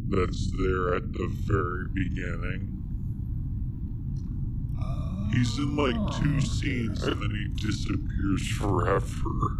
that's 0.09 0.51
there 0.57 0.95
at 0.95 1.13
the 1.13 1.27
very 1.45 1.87
beginning. 1.93 2.75
He's 5.31 5.57
in 5.57 5.75
like 5.75 5.95
two 6.21 6.39
scenes 6.39 7.03
and 7.03 7.21
then 7.21 7.29
he 7.31 7.67
disappears 7.67 8.47
forever. 8.57 9.57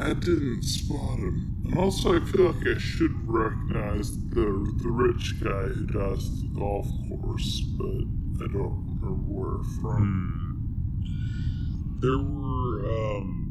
I 0.00 0.14
didn't 0.14 0.62
spot 0.62 1.18
him. 1.18 1.62
And 1.64 1.78
also, 1.78 2.20
I 2.20 2.24
feel 2.24 2.50
like 2.50 2.66
I 2.66 2.78
should 2.78 3.12
recognize 3.28 4.10
the 4.30 4.74
the 4.82 4.90
rich 4.90 5.40
guy 5.40 5.68
who 5.68 5.86
does 5.86 6.42
the 6.42 6.48
golf 6.58 6.88
course, 7.08 7.60
but 7.78 7.86
I 8.42 8.48
don't 8.52 8.98
remember 9.00 9.14
where 9.30 9.62
from. 9.80 10.02
Hmm. 10.02 10.52
There 12.00 12.18
were, 12.18 12.84
um, 12.90 13.41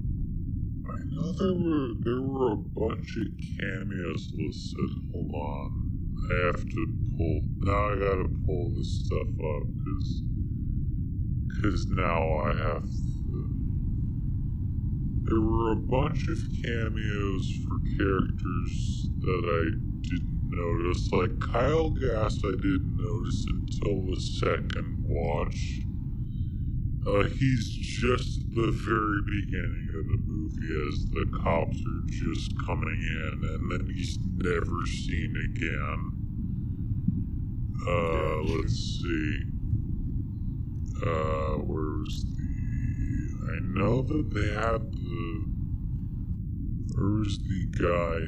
know 1.22 1.32
there 1.34 1.54
were 1.54 1.94
there 2.00 2.22
were 2.22 2.54
a 2.54 2.56
bunch 2.56 3.18
of 3.18 3.28
cameos 3.60 4.32
listed. 4.34 4.90
Hold 5.14 5.34
on, 5.34 6.28
I 6.32 6.46
have 6.48 6.66
to 6.68 6.88
pull. 7.18 7.42
Now 7.60 7.92
I 7.92 7.96
gotta 7.96 8.30
pull 8.46 8.72
this 8.76 9.06
stuff 9.06 9.28
up 9.28 9.64
because 9.78 10.24
because 11.48 11.86
now 11.88 12.38
I 12.40 12.56
have 12.56 12.84
to. 12.84 13.48
There 15.24 15.42
were 15.42 15.72
a 15.72 15.76
bunch 15.76 16.28
of 16.28 16.40
cameos 16.64 17.52
for 17.64 17.78
characters 17.98 19.08
that 19.20 19.44
I 19.48 19.64
didn't 20.02 20.50
notice. 20.50 21.12
Like 21.12 21.40
Kyle 21.40 21.92
Gass, 21.92 22.38
I 22.44 22.52
didn't 22.52 22.98
notice 22.98 23.46
until 23.48 24.08
the 24.08 24.20
second 24.20 25.06
watch. 25.08 25.82
Uh, 27.08 27.28
he's 27.30 27.68
just 27.70 28.42
the 28.54 28.72
very 28.72 29.22
beginning 29.26 29.88
of 29.98 30.06
the 30.06 30.18
movie 30.26 30.41
as 30.64 31.06
the 31.12 31.26
cops 31.44 31.78
are 31.78 32.04
just 32.08 32.54
coming 32.66 33.02
in, 33.02 33.44
and 33.44 33.72
then 33.72 33.88
he's 33.94 34.18
never 34.36 34.86
seen 34.86 35.36
again. 35.52 36.02
Uh, 37.88 38.42
let's 38.56 39.02
see. 39.02 39.44
Uh, 41.06 41.58
where's 41.66 42.26
the. 42.26 42.42
I 43.52 43.60
know 43.80 44.02
that 44.02 44.30
they 44.34 44.54
had 44.54 44.92
the. 44.92 45.46
Where's 46.96 47.38
the 47.40 47.66
guy? 47.78 48.20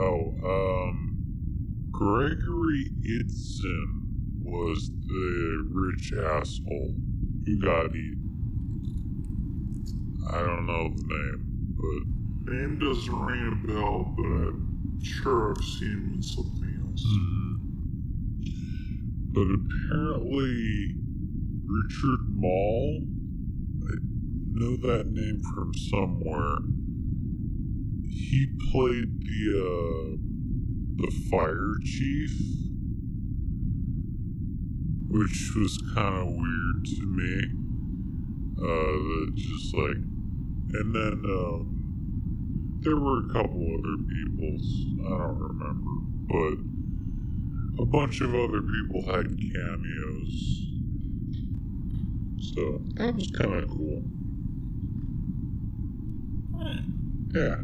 Oh, 0.00 0.34
um. 0.44 1.10
Gregory 1.90 2.90
Itzin 3.02 4.00
was 4.42 4.90
the 5.06 5.68
rich 5.70 6.12
asshole 6.14 6.94
who 7.44 7.56
got 7.58 7.94
eaten. 7.94 8.30
I 10.32 10.38
don't 10.40 10.66
know 10.66 10.88
the 10.88 11.02
name, 11.02 11.49
but 11.80 12.20
Name 12.52 12.78
doesn't 12.78 13.14
ring 13.14 13.46
a 13.52 13.66
bell, 13.66 14.12
but 14.16 14.24
I'm 14.24 14.98
sure 15.02 15.52
I've 15.52 15.64
seen 15.64 15.88
him 15.88 16.12
in 16.14 16.22
something 16.22 16.80
else. 16.82 17.04
but 19.32 19.46
apparently 19.46 20.96
Richard 21.64 22.20
Moll, 22.30 23.02
I 23.84 23.94
know 24.52 24.76
that 24.78 25.12
name 25.12 25.40
from 25.54 25.72
somewhere. 25.74 26.58
He 28.08 28.48
played 28.72 29.20
the 29.20 29.42
uh, 29.60 30.16
the 30.96 31.10
fire 31.30 31.74
chief, 31.84 32.32
which 35.08 35.52
was 35.56 35.78
kind 35.94 36.16
of 36.16 36.26
weird 36.34 36.84
to 36.84 37.06
me. 37.06 37.42
Uh, 38.58 38.64
that 38.66 39.32
just 39.36 39.74
like, 39.76 40.09
and 40.74 40.94
then 40.94 41.22
um, 41.24 42.78
there 42.82 42.96
were 42.96 43.18
a 43.26 43.32
couple 43.32 43.60
other 43.60 43.96
people's 44.08 44.86
I 45.04 45.10
don't 45.10 45.38
remember, 45.38 45.90
but 46.28 47.82
a 47.82 47.86
bunch 47.86 48.20
of 48.20 48.34
other 48.34 48.62
people 48.62 49.02
had 49.06 49.26
cameos. 49.38 50.66
So 52.54 52.80
that 52.94 53.14
was 53.14 53.30
kind 53.30 53.54
of 53.54 53.68
cool. 53.68 54.02
Yeah. 57.32 57.56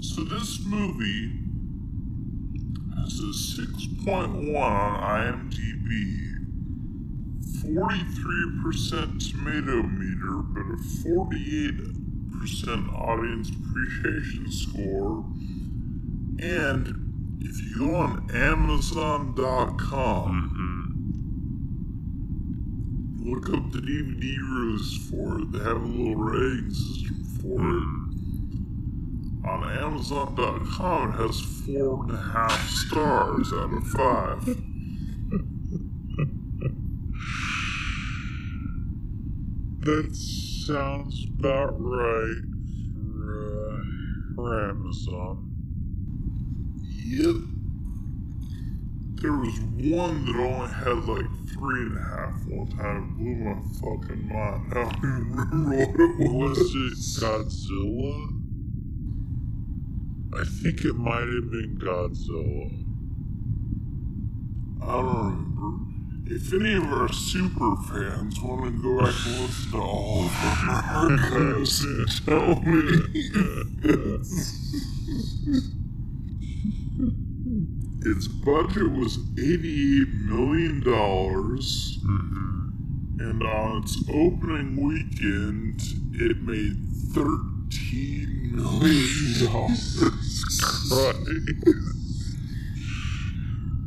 So 0.00 0.22
this 0.24 0.60
movie 0.64 1.32
has 2.96 3.18
a 3.18 3.32
6.1 3.62 4.56
on 4.56 5.50
IMDb 5.50 6.31
43% 7.64 9.30
tomato 9.30 9.82
meter, 9.82 10.42
but 10.52 10.62
a 10.62 10.76
48% 11.06 12.92
audience 12.92 13.50
appreciation 13.50 14.50
score. 14.50 15.24
And 16.40 17.38
if 17.40 17.60
you 17.60 17.78
go 17.78 17.94
on 17.94 18.28
Amazon.com, 18.34 19.36
mm-hmm. 23.20 23.30
look 23.30 23.48
up 23.48 23.70
the 23.70 23.78
DVD 23.78 24.42
reviews 24.42 25.08
for 25.08 25.40
it. 25.40 25.52
They 25.52 25.58
have 25.60 25.76
a 25.76 25.86
little 25.86 26.16
rating 26.16 26.70
system 26.70 27.24
for 27.40 27.60
it. 27.60 27.84
Mm-hmm. 27.84 29.46
On 29.46 29.64
Amazon.com, 29.70 31.12
it 31.12 31.16
has 31.16 31.40
four 31.40 32.04
and 32.04 32.12
a 32.12 32.16
half 32.16 32.68
stars 32.68 33.52
out 33.52 33.72
of 33.72 33.86
five. 33.88 34.71
That 39.84 40.14
sounds 40.14 41.26
about 41.40 41.74
right 41.76 42.42
for, 44.36 44.46
uh, 44.46 44.70
Amazon. 44.70 45.50
Yep. 47.04 47.36
There 49.20 49.32
was 49.32 49.58
one 49.60 50.24
that 50.26 50.36
only 50.36 50.68
had 50.72 51.04
like 51.08 51.26
three 51.48 51.82
and 51.82 51.98
a 51.98 52.00
half 52.00 52.46
one 52.46 52.68
time. 52.68 52.96
It 53.02 53.16
blew 53.18 53.34
my 53.34 53.58
fucking 53.80 54.28
mind. 54.28 54.62
I 54.70 54.74
don't 54.74 54.96
even 54.98 55.14
remember 55.34 56.06
what 56.06 56.20
it 56.20 56.32
was. 56.32 56.58
Was 56.58 56.74
it 56.76 57.24
Godzilla? 57.24 58.14
I 60.34 60.44
think 60.62 60.84
it 60.84 60.94
might 60.94 61.26
have 61.26 61.50
been 61.50 61.76
Godzilla. 61.82 62.70
I 64.80 64.84
don't 65.02 65.16
remember. 65.16 65.91
If 66.24 66.52
any 66.52 66.74
of 66.74 66.84
our 66.84 67.12
super 67.12 67.76
fans 67.76 68.40
want 68.40 68.64
to 68.64 68.70
go 68.82 68.98
back 69.04 69.14
and 69.26 69.40
listen 69.40 69.70
to 69.72 69.78
all 69.78 70.24
of 70.24 70.32
our 70.42 71.10
archives 71.10 71.84
tell 72.24 72.60
me. 72.62 73.02
its 78.04 78.28
budget 78.28 78.90
was 78.90 79.18
$88 79.36 80.26
million, 80.26 80.82
mm-hmm. 80.82 82.70
and 83.20 83.42
on 83.42 83.82
its 83.82 83.96
opening 84.08 84.76
weekend, 84.76 85.80
it 86.14 86.40
made 86.42 86.76
$13 87.12 88.52
million. 88.52 89.76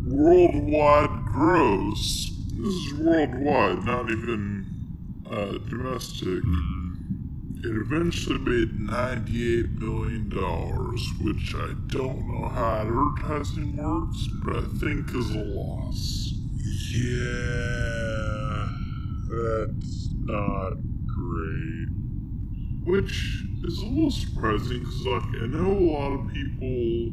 Worldwide 0.08 1.26
gross. 1.26 2.25
This 2.58 2.74
is 2.74 2.94
worldwide, 2.94 3.84
not 3.86 4.10
even 4.10 4.65
uh, 5.30 5.58
domestic. 5.70 6.41
It 7.63 7.76
eventually 7.76 8.38
made 8.39 8.80
$98 8.80 9.78
million, 9.78 10.30
which 11.22 11.54
I 11.54 11.74
don't 11.88 12.28
know 12.28 12.48
how 12.48 12.78
advertising 12.78 13.76
works, 13.76 14.28
but 14.44 14.56
I 14.56 14.68
think 14.80 15.13
is 15.13 15.32
a 15.32 15.44
loss. 15.44 16.34
Yeah, 16.94 18.70
that's 19.30 20.10
not 20.24 20.78
great. 21.08 21.88
Which 22.86 23.44
is 23.65 23.80
a 23.80 23.86
little 23.86 24.12
surprising 24.12 24.80
because, 24.80 25.06
like, 25.06 25.24
I 25.41 25.48
know 25.48 25.72
a 25.72 25.91
lot 25.91 26.12
of 26.13 26.28
people 26.32 27.12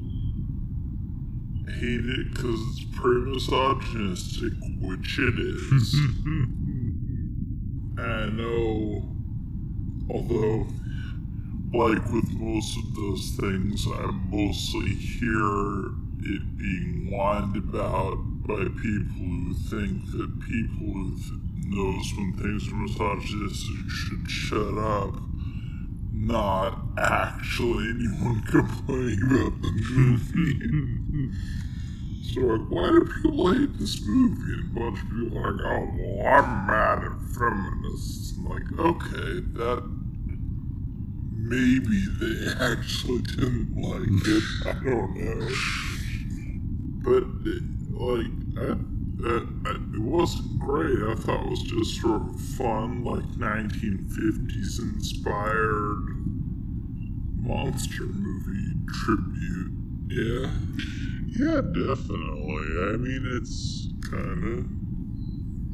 hate 1.66 2.05
it 2.05 2.35
because 2.35 2.61
it's 2.70 2.85
pretty 2.96 3.31
misogynistic, 3.31 4.53
which 4.81 5.18
it 5.18 5.38
is. 5.38 5.94
I 7.98 8.27
know, 8.31 9.14
although, 10.11 10.66
like 11.72 12.05
with 12.12 12.31
most 12.33 12.77
of 12.79 12.94
those 12.94 13.37
things, 13.38 13.87
I 13.87 14.11
mostly 14.29 14.94
hear 14.94 15.87
it 16.25 16.57
being 16.57 17.09
whined 17.11 17.57
about 17.57 18.16
by 18.46 18.64
people 18.83 19.22
who 19.22 19.55
think 19.55 20.11
that 20.12 20.40
people 20.40 20.92
who 20.92 21.16
th- 21.16 21.33
knows 21.66 22.12
when 22.16 22.33
things 22.35 22.68
are 22.72 22.77
misogynistic 22.77 23.88
should 23.88 24.29
shut 24.29 24.79
up, 24.79 25.14
not 26.12 26.79
actually 26.98 27.88
anyone 27.90 28.42
complaining 28.51 29.22
about 29.22 29.62
the 29.62 29.70
movie. 29.94 30.98
Hmm. 31.12 31.31
So 32.33 32.40
like, 32.40 32.70
why 32.70 32.88
do 32.88 33.09
people 33.22 33.53
hate 33.53 33.79
this 33.79 34.01
movie? 34.07 34.53
And 34.55 34.77
a 34.77 34.81
bunch 34.81 34.98
of 35.03 35.11
people 35.11 35.38
are 35.38 35.53
like, 35.53 35.66
oh, 35.66 35.90
well, 35.98 36.27
I'm 36.27 36.66
mad 36.66 37.05
at 37.05 37.12
feminists. 37.37 38.33
I'm 38.38 38.48
like, 38.48 38.79
okay, 38.79 39.40
that 39.59 39.83
maybe 41.37 42.07
they 42.18 42.64
actually 42.64 43.20
didn't 43.22 43.77
like 43.77 44.09
it. 44.27 44.42
I 44.64 44.72
don't 44.83 45.14
know. 45.14 45.48
But 47.05 47.25
it, 47.44 47.62
like, 47.92 48.33
I, 48.57 48.79
I, 49.29 49.70
I, 49.70 49.75
it 49.94 50.01
wasn't 50.01 50.59
great. 50.59 50.98
I 51.03 51.14
thought 51.14 51.44
it 51.44 51.51
was 51.51 51.62
just 51.62 52.01
sort 52.01 52.22
of 52.22 52.40
fun, 52.40 53.05
like 53.05 53.25
1950s 53.37 54.79
inspired 54.79 56.07
monster 57.37 58.05
movie 58.05 58.72
tribute. 59.05 59.72
Yeah. 60.09 60.51
Yeah, 61.35 61.62
definitely. 61.62 62.66
I 62.92 62.97
mean, 62.99 63.25
it's 63.40 63.88
Kinda. 64.11 64.64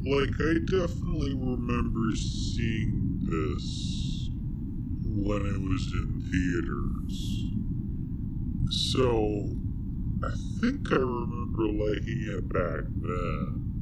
like 0.05 0.33
I 0.39 0.53
definitely 0.71 1.35
remember 1.35 2.15
seeing 2.15 3.19
this 3.29 4.29
when 5.03 5.41
it 5.41 5.61
was 5.61 5.93
in 5.93 6.21
theaters. 6.31 7.43
So 8.71 9.57
I 10.23 10.31
think 10.61 10.91
I 10.91 10.95
remember 10.95 11.63
liking 11.67 12.25
it 12.37 12.49
back 12.53 12.83
then. 13.01 13.79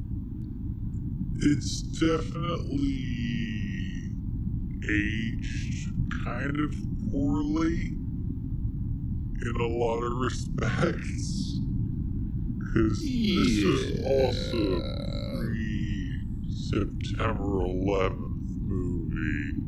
It's 1.40 1.82
definitely 1.82 3.04
aged 4.84 5.90
kind 6.24 6.58
of 6.60 6.74
poorly 7.10 7.97
in 9.42 9.60
a 9.60 9.66
lot 9.66 10.02
of 10.02 10.12
respects. 10.18 11.58
Because 12.58 12.98
this 13.00 13.64
is 13.64 14.04
also 14.04 14.80
pre 15.40 16.20
September 16.50 17.64
11th 17.64 18.48
movie, 18.66 19.60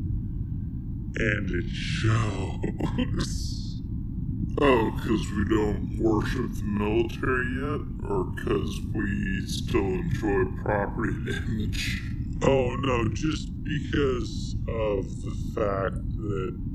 and 1.15 1.49
it 1.49 1.69
shows. 1.69 3.21
Oh, 4.63 4.91
because 4.91 5.31
we 5.31 5.45
don't 5.45 5.97
worship 5.97 6.51
the 6.53 6.63
military 6.65 7.47
yet? 7.55 7.81
Or 8.07 8.25
because 8.25 8.79
we 8.93 9.47
still 9.47 9.81
enjoy 9.81 10.43
property 10.63 11.13
damage? 11.25 12.01
Oh 12.43 12.75
no, 12.77 13.07
just 13.09 13.49
because 13.63 14.55
of 14.67 15.21
the 15.21 15.35
fact 15.53 15.95
that 16.17 16.70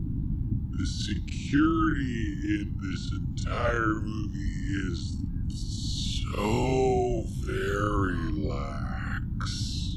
the 0.79 0.87
security 0.87 2.33
in 2.61 2.77
this 2.81 3.13
entire 3.13 4.01
movie 4.01 4.67
is 4.91 5.17
so 6.33 7.25
very 7.45 8.33
lax. 8.47 9.97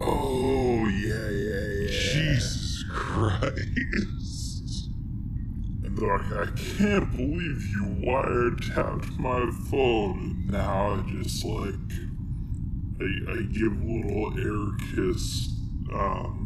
Oh, 0.00 0.86
yeah, 0.88 1.28
yeah, 1.28 1.68
yeah. 1.80 1.90
Jesus 1.90 2.84
Christ. 2.90 4.88
Like, 6.02 6.32
I 6.32 6.46
can't 6.56 7.10
believe 7.16 7.66
you 7.68 7.84
wiretapped 8.04 9.18
my 9.18 9.50
phone. 9.70 10.18
And 10.18 10.50
now 10.50 10.94
I 10.94 11.22
just 11.22 11.44
like, 11.44 11.74
I, 13.00 13.04
I 13.30 13.42
give 13.52 13.72
a 13.72 13.84
little 13.84 14.32
air 14.38 14.76
kiss, 14.94 15.48
um, 15.92 16.41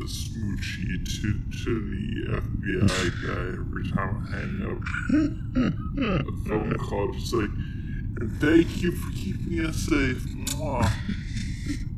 a 0.00 0.04
smoochie 0.04 1.04
to, 1.04 1.28
to 1.64 1.72
the 1.90 2.06
FBI 2.40 3.08
guy 3.26 3.44
every 3.60 3.84
time 3.90 4.12
I 4.16 4.18
hang 4.34 4.54
up 4.64 4.80
a 6.00 6.02
phone 6.48 6.72
call. 6.78 7.06
Just 7.12 7.34
like, 7.34 7.50
thank 8.40 8.68
you 8.82 8.90
for 8.92 9.10
keeping 9.12 9.60
us 9.66 9.76
safe. 9.76 10.22
Mwah. 10.56 10.90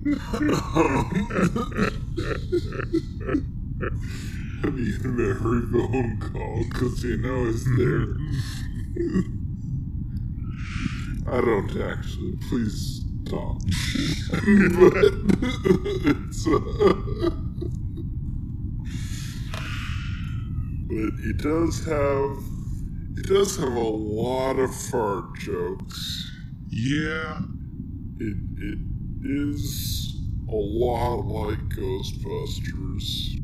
The 4.62 4.68
end 4.68 5.04
of 5.04 5.18
every 5.18 5.62
phone 5.72 6.20
call 6.20 6.62
because 6.70 7.02
you 7.02 7.16
know 7.16 7.46
it's 7.46 7.64
there. 7.76 8.14
I 11.34 11.40
don't 11.40 11.76
actually. 11.82 12.36
Please 12.48 13.02
stop. 13.26 13.58
but 14.78 14.94
it's. 16.06 16.46
Uh, 16.46 17.30
but 20.92 21.24
it 21.24 21.38
does 21.38 21.84
have. 21.86 22.36
It 23.16 23.26
does 23.26 23.56
have 23.56 23.72
a 23.72 23.80
lot 23.80 24.58
of 24.58 24.74
fart 24.74 25.34
jokes. 25.38 26.30
Yeah, 26.68 27.40
It 28.18 28.36
it 28.58 28.78
is 29.24 30.16
a 30.48 30.54
lot 30.54 31.26
like 31.26 31.58
Ghostbusters. 31.70 33.38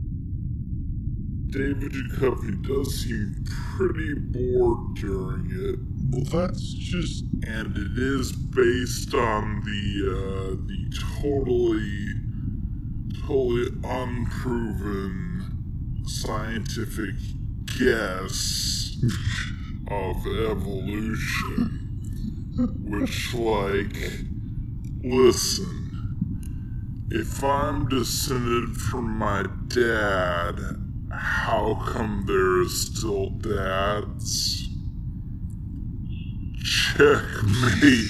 David 1.51 1.92
Duchovny 1.92 2.62
does 2.66 3.03
seem 3.03 3.44
pretty 3.76 4.14
bored 4.14 4.94
during 4.96 5.51
it. 5.51 5.78
Well, 6.11 6.24
that's 6.46 6.74
just 6.74 7.24
and 7.46 7.76
it 7.76 7.99
is 7.99 8.32
based 8.32 9.14
on 9.14 9.62
the 9.64 10.12
uh, 10.12 10.57
the 10.66 10.90
totally 11.22 12.09
totally 13.26 13.68
unproven 13.84 15.44
scientific 16.07 17.14
guess 17.79 18.97
of 19.91 20.27
evolution 20.27 21.89
which 22.85 23.35
like 23.35 23.97
listen 25.03 25.75
if 27.11 27.43
i'm 27.43 27.89
descended 27.89 28.77
from 28.77 29.05
my 29.05 29.45
dad 29.69 30.59
how 31.11 31.83
come 31.93 32.25
there's 32.27 32.93
still 32.93 33.31
dads 33.31 34.69
Checkmate. 36.69 38.09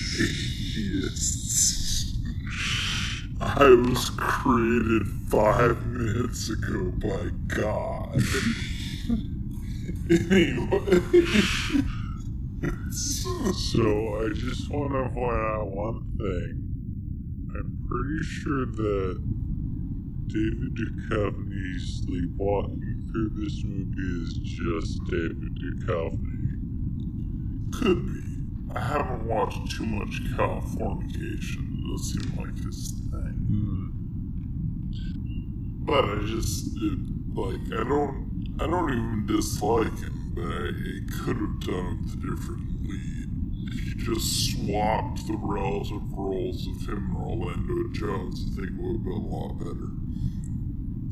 I 3.41 3.69
was 3.69 4.11
created 4.17 5.07
five 5.29 5.87
minutes 5.87 6.49
ago 6.49 6.93
by 6.97 7.31
God. 7.47 8.21
Anyway. 10.11 11.01
so 12.91 14.25
I 14.25 14.31
just 14.35 14.71
want 14.71 14.93
to 14.93 15.09
point 15.15 15.37
out 15.37 15.69
one 15.69 16.01
thing. 16.17 16.69
I'm 17.55 17.79
pretty 17.89 18.23
sure 18.23 18.67
that 18.67 19.23
David 20.29 20.75
Duchovny 20.75 21.81
sleepwalking 21.81 23.09
through 23.11 23.31
this 23.31 23.65
movie 23.65 24.23
is 24.23 24.35
just 24.43 25.05
David 25.11 25.55
Duchovny. 25.57 26.59
Could 27.73 28.07
be. 28.07 28.21
I 28.75 28.81
haven't 28.81 29.25
watched 29.25 29.71
too 29.71 29.87
much 29.87 30.23
Californication. 30.37 31.65
It 31.73 31.87
does 31.91 32.13
seem 32.13 32.37
like 32.37 32.57
his 32.63 32.93
thing. 33.11 33.37
Hmm. 33.49 33.89
But 35.85 36.05
I 36.05 36.17
just 36.27 36.77
it, 36.77 36.99
like 37.35 37.73
I 37.73 37.85
don't 37.89 38.28
I 38.61 38.67
don't 38.67 38.91
even 38.91 39.25
dislike 39.27 39.99
him, 40.01 40.33
but 40.35 40.43
I, 40.43 40.73
could 41.25 41.37
have 41.37 41.61
done 41.61 42.03
with 42.03 42.15
a 42.15 42.37
different 42.37 42.83
lead. 42.83 43.29
If 43.71 43.99
just 43.99 44.51
swapped 44.51 45.27
the 45.29 45.37
relative 45.37 46.03
roles 46.13 46.67
of 46.67 46.89
him 46.89 47.15
and 47.15 47.17
Orlando 47.17 47.89
Jones, 47.93 48.47
I 48.47 48.57
think 48.57 48.71
it 48.71 48.77
would 48.79 48.97
have 48.97 49.05
been 49.05 49.13
a 49.13 49.27
lot 49.27 49.59
better. 49.59 49.91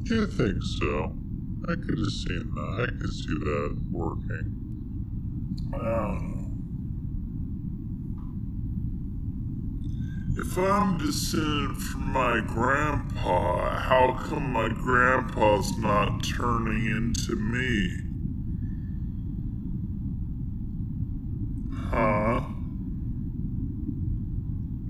Yeah, 0.04 0.24
I 0.24 0.30
think 0.30 0.62
so. 0.80 1.12
I 1.68 1.74
could 1.74 1.98
have 1.98 2.12
seen 2.12 2.52
that. 2.54 2.82
I 2.82 2.86
could 3.00 3.12
see 3.12 3.38
that 3.38 3.78
working. 3.92 4.66
I 5.72 5.78
don't 5.78 6.30
know. 6.30 6.35
If 10.38 10.58
I'm 10.58 10.98
descended 10.98 11.78
from 11.78 12.12
my 12.12 12.40
grandpa, 12.40 13.70
how 13.80 14.18
come 14.28 14.52
my 14.52 14.68
grandpa's 14.68 15.78
not 15.78 16.22
turning 16.24 16.84
into 16.84 17.36
me? 17.36 18.02
Huh? 21.88 22.42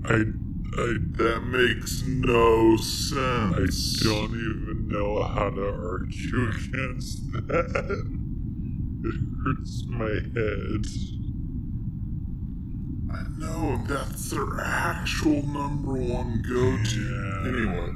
I, 0.03 0.15
I, 0.81 0.95
That 1.15 1.43
makes 1.45 2.03
no 2.05 2.75
sense. 2.75 4.01
I 4.01 4.03
don't 4.03 4.31
even 4.31 4.89
know 4.89 5.23
how 5.23 5.49
to 5.49 5.65
argue 5.65 6.49
against 6.49 7.31
that. 7.31 8.05
It 9.05 9.15
hurts 9.45 9.85
my 9.87 10.09
head. 10.35 11.16
I 13.11 13.23
know 13.37 13.81
that's 13.87 14.31
their 14.31 14.59
actual 14.59 15.41
number 15.47 15.93
one 15.93 16.43
go-to. 16.47 16.99
Yeah. 16.99 17.47
Anyway. 17.47 17.93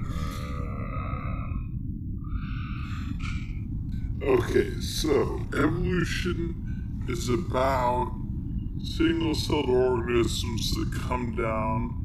Okay, 4.23 4.79
so 4.79 5.41
evolution 5.53 7.05
is 7.09 7.27
about 7.29 8.13
single-celled 8.83 9.69
organisms 9.69 10.73
that 10.75 10.93
come 11.07 11.35
down 11.35 11.97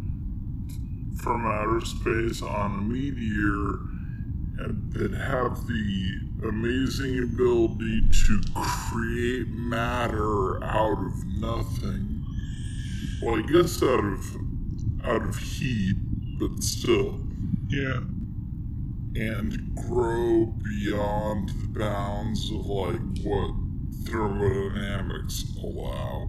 from 1.23 1.47
outer 1.47 1.85
space 1.85 2.43
on 2.43 2.79
a 2.79 2.83
meteor 2.83 3.81
and 4.59 4.93
that 4.93 5.13
have 5.13 5.67
the 5.67 6.21
amazing 6.49 7.19
ability 7.23 8.03
to 8.27 8.43
create 8.55 9.49
matter 9.49 10.63
out 10.65 10.99
of 10.99 11.27
nothing. 11.39 12.16
Well, 13.23 13.37
I 13.39 13.43
guess 13.43 13.83
out 13.83 14.05
of 14.05 14.37
out 15.05 15.23
of 15.23 15.37
heat, 15.39 15.97
but 16.39 16.63
still 16.63 17.21
Yeah. 17.69 18.01
and 19.15 19.75
grow 19.75 20.47
beyond 20.63 21.49
the 21.51 21.69
bounds 21.79 22.51
of 22.51 22.67
like 22.67 23.01
what 23.25 23.51
thermodynamics 24.05 25.45
allow. 25.63 26.29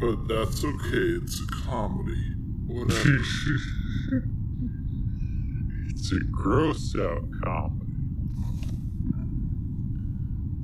But 0.00 0.26
that's 0.28 0.64
okay, 0.64 1.18
it's 1.22 1.40
a 1.40 1.46
comedy. 1.46 2.32
Whatever. 2.66 3.18
it's 5.90 6.12
a 6.12 6.20
gross 6.30 6.94
out 6.98 7.24
comedy. 7.42 7.80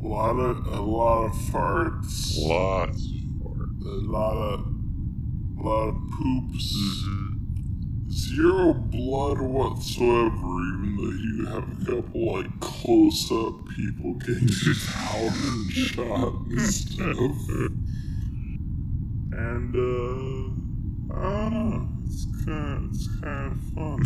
a 0.03 0.07
lot 0.09 0.37
of 0.41 0.67
a 0.67 0.81
lot 0.81 1.27
of 1.27 1.33
farts, 1.33 2.37
Lots 2.39 3.07
for 3.43 3.63
it. 3.65 3.87
a 3.87 4.11
lot 4.11 4.37
of 4.37 4.70
of 5.65 5.95
poops. 6.19 6.75
Zero 8.11 8.73
blood 8.75 9.41
whatsoever, 9.41 10.31
even 10.31 10.97
though 10.97 11.13
you 11.13 11.47
have 11.47 11.65
a 11.65 11.85
couple 11.85 12.33
like 12.35 12.61
close 12.61 13.31
up 13.31 13.55
people 13.77 14.15
getting 14.15 14.49
and 14.49 15.71
shot 15.73 16.35
and 16.49 16.61
stuff. 16.63 17.39
And 19.33 19.75
uh 19.77 20.51
I 21.15 21.23
don't 21.51 21.71
know. 21.71 21.89
It's 22.05 22.25
kinda 22.45 22.89
it's 22.91 23.09
kinda 23.21 23.57
fun. 23.75 24.01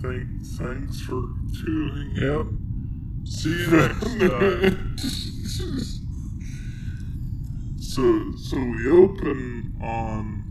Thank, 0.00 0.26
thanks 0.56 1.00
for 1.02 1.22
tuning 1.62 2.16
in. 2.16 3.22
See 3.26 3.50
you 3.50 3.66
next 3.70 4.00
time. 4.18 4.96
so 7.78 8.32
so 8.36 8.56
we 8.56 8.90
open 8.90 9.76
on 9.82 10.44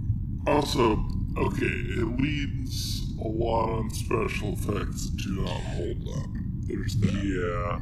also 0.48 1.04
okay, 1.38 1.66
it 1.66 2.20
leads 2.20 3.14
a 3.20 3.28
lot 3.28 3.70
on 3.70 3.90
special 3.90 4.54
effects 4.54 5.10
that 5.10 5.18
do 5.18 5.42
not 5.42 5.50
hold 5.50 6.08
up. 6.18 6.30
There's 6.68 6.96
that. 6.98 7.14
Yeah. 7.14 7.80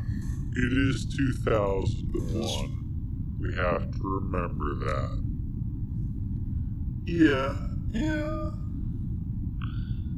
It 0.55 0.73
is 0.89 1.05
2001. 1.15 3.37
We 3.39 3.53
have 3.55 3.91
to 3.91 3.99
remember 4.01 4.73
that. 4.85 5.19
Yeah. 7.05 7.55
Yeah. 7.91 8.51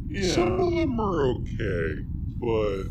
Yeah. 0.07 0.31
Some 0.33 0.59
of 0.59 0.71
them 0.73 0.99
are 0.99 1.25
okay, 1.35 2.03
but 2.39 2.83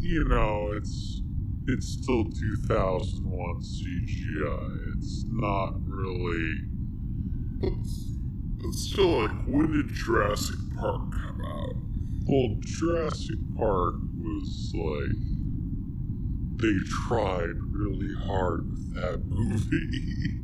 you 0.00 0.24
know, 0.24 0.72
it's 0.72 1.20
it's 1.68 1.88
still 1.88 2.24
2001 2.24 3.60
CGI. 3.60 4.96
It's 4.96 5.24
not 5.28 5.74
really. 5.84 6.54
It's, 7.62 8.04
but 8.60 8.72
still, 8.72 9.22
like, 9.22 9.44
when 9.46 9.72
did 9.72 9.88
Jurassic 9.88 10.56
Park 10.76 11.12
come 11.12 11.40
out? 11.44 11.76
Well, 12.26 12.56
Jurassic 12.60 13.38
Park 13.56 13.94
was 14.18 14.72
like 14.74 15.16
they 16.60 16.74
tried 17.06 17.54
really 17.70 18.14
hard 18.26 18.68
with 18.70 18.94
that 18.94 19.24
movie. 19.26 20.40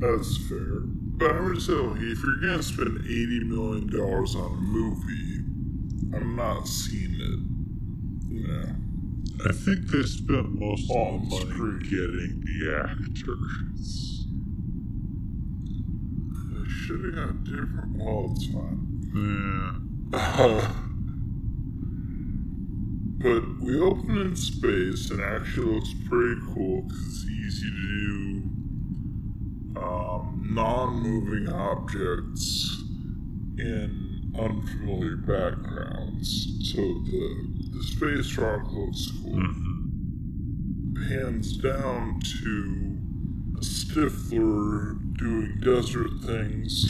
That's 0.00 0.36
fair. 0.48 0.80
But 1.16 1.32
I'm 1.32 1.60
saying, 1.60 1.90
like, 1.90 2.00
if 2.00 2.22
you're 2.22 2.40
gonna 2.40 2.62
spend 2.62 2.98
$80 2.98 3.46
million 3.46 3.94
on 3.94 4.52
a 4.52 4.60
movie, 4.60 6.16
I'm 6.16 6.36
not 6.36 6.66
seeing 6.66 7.14
it. 7.14 8.32
You 8.32 8.48
know. 8.48 8.83
I 9.46 9.52
think 9.52 9.88
they 9.88 10.02
spent 10.04 10.58
most 10.58 10.90
of 10.90 11.28
the 11.28 11.44
money 11.44 11.78
getting 11.84 12.42
the 12.46 12.82
actors. 12.82 14.24
They 16.50 16.66
should 16.66 17.04
have 17.04 17.14
got 17.14 17.44
different. 17.44 17.96
Well, 17.98 18.32
it's 18.34 18.46
fine. 18.46 18.80
Yeah. 19.14 20.72
but 23.18 23.60
we 23.60 23.78
open 23.80 24.16
in 24.16 24.34
space 24.34 25.10
and 25.10 25.20
actually 25.20 25.74
looks 25.74 25.92
pretty 26.08 26.40
cool 26.54 26.82
because 26.82 27.06
it's 27.06 27.24
easy 27.26 27.68
to 27.68 28.42
do 29.74 29.78
um, 29.78 30.46
non 30.50 31.02
moving 31.02 31.52
objects 31.52 32.82
in 33.58 34.32
unfamiliar 34.38 35.16
backgrounds. 35.16 36.72
So 36.72 36.80
the, 36.80 37.53
the 37.74 37.82
space 37.82 38.36
rock 38.36 38.70
looks 38.72 39.10
cool. 39.22 39.42
Hands 41.08 41.56
down 41.56 42.20
to 42.20 42.98
a 43.56 43.60
Stifler 43.60 44.96
doing 45.18 45.58
desert 45.60 46.10
things. 46.24 46.84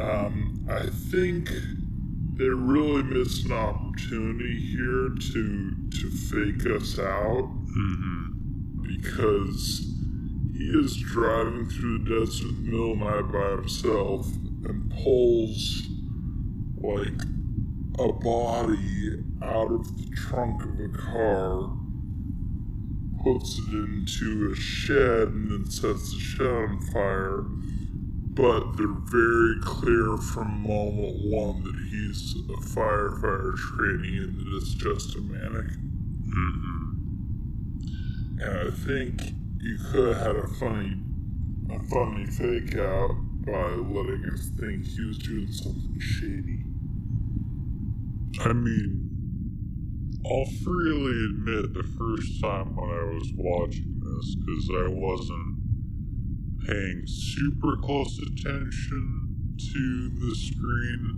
Um, 0.00 0.66
I 0.70 0.86
think 0.86 1.50
they 2.34 2.48
really 2.48 3.02
missed 3.02 3.46
an 3.46 3.52
opportunity 3.52 4.60
here 4.60 5.08
to 5.32 5.74
to 5.90 6.10
fake 6.10 6.66
us 6.66 6.98
out 6.98 7.50
because 8.82 9.86
he 10.56 10.64
is 10.74 10.96
driving 10.96 11.66
through 11.68 11.98
the 11.98 12.20
desert 12.20 12.48
in 12.48 12.64
the 12.64 12.70
middle 12.70 12.92
of 12.92 12.98
the 12.98 13.04
night 13.04 13.32
by 13.32 13.50
himself 13.56 14.26
and 14.64 14.90
pulls 15.02 15.88
like 16.76 17.37
a 17.98 18.12
body 18.12 19.24
out 19.42 19.72
of 19.72 19.96
the 19.96 20.14
trunk 20.14 20.62
of 20.62 20.78
a 20.78 20.88
car, 20.88 21.70
puts 23.24 23.58
it 23.58 23.72
into 23.72 24.52
a 24.52 24.56
shed, 24.56 25.28
and 25.28 25.50
then 25.50 25.70
sets 25.70 26.12
the 26.12 26.20
shed 26.20 26.46
on 26.46 26.80
fire. 26.92 27.42
But 28.38 28.76
they're 28.76 28.86
very 28.86 29.60
clear 29.62 30.16
from 30.16 30.62
moment 30.62 31.24
one 31.24 31.64
that 31.64 31.74
he's 31.90 32.36
a 32.48 32.60
firefighter 32.70 33.56
training 33.56 34.18
and 34.18 34.38
that 34.38 34.56
it's 34.56 34.74
just 34.74 35.16
a 35.16 35.20
mannequin. 35.20 35.90
Mm-hmm. 36.28 36.88
And 38.40 38.68
I 38.68 38.70
think 38.70 39.34
you 39.60 39.76
could 39.90 40.16
have 40.16 40.24
had 40.24 40.36
a 40.36 40.46
funny, 40.46 41.00
a 41.70 41.80
funny 41.88 42.26
fake 42.26 42.76
out 42.78 43.10
by 43.44 43.70
letting 43.70 44.24
us 44.32 44.50
think 44.50 44.86
he 44.86 45.04
was 45.04 45.18
doing 45.18 45.50
something 45.50 45.98
shady. 45.98 46.67
I 48.44 48.52
mean, 48.52 49.08
I'll 50.24 50.44
freely 50.44 51.26
admit 51.26 51.74
the 51.74 51.82
first 51.82 52.40
time 52.40 52.76
when 52.76 52.90
I 52.90 53.04
was 53.14 53.32
watching 53.36 54.00
this, 54.00 54.36
because 54.36 54.68
I 54.70 54.88
wasn't 54.88 55.54
paying 56.66 57.02
super 57.06 57.76
close 57.76 58.18
attention 58.18 59.28
to 59.72 60.10
the 60.20 60.34
screen, 60.34 61.14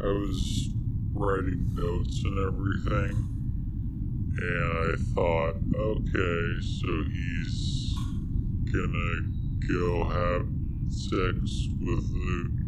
I 0.00 0.06
was 0.06 0.70
writing 1.14 1.74
notes 1.74 2.22
and 2.24 2.38
everything. 2.38 3.16
And 4.36 4.78
I 4.78 4.92
thought, 5.14 5.54
okay, 5.78 6.60
so 6.60 7.04
he's 7.12 7.94
gonna 8.72 9.22
go 9.68 10.04
have 10.04 10.46
sex 10.88 11.68
with 11.80 12.12
the 12.12 12.63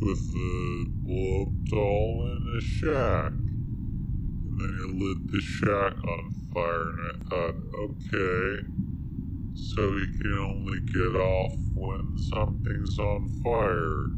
with 0.00 0.32
the 0.32 0.86
blow 1.02 1.52
doll 1.70 2.26
in 2.32 2.56
a 2.56 2.60
shack. 2.60 3.32
And 3.32 4.58
then 4.58 4.72
he 4.78 4.84
lit 5.04 5.30
the 5.30 5.40
shack 5.40 5.94
on 6.04 6.34
fire, 6.54 6.88
and 6.88 7.00
I 7.10 7.28
thought, 7.28 7.54
okay, 7.78 8.66
so 9.54 9.96
he 9.96 10.06
can 10.18 10.38
only 10.38 10.80
get 10.92 11.14
off 11.20 11.52
when 11.74 12.16
something's 12.32 12.98
on 12.98 13.28
fire. 13.44 14.10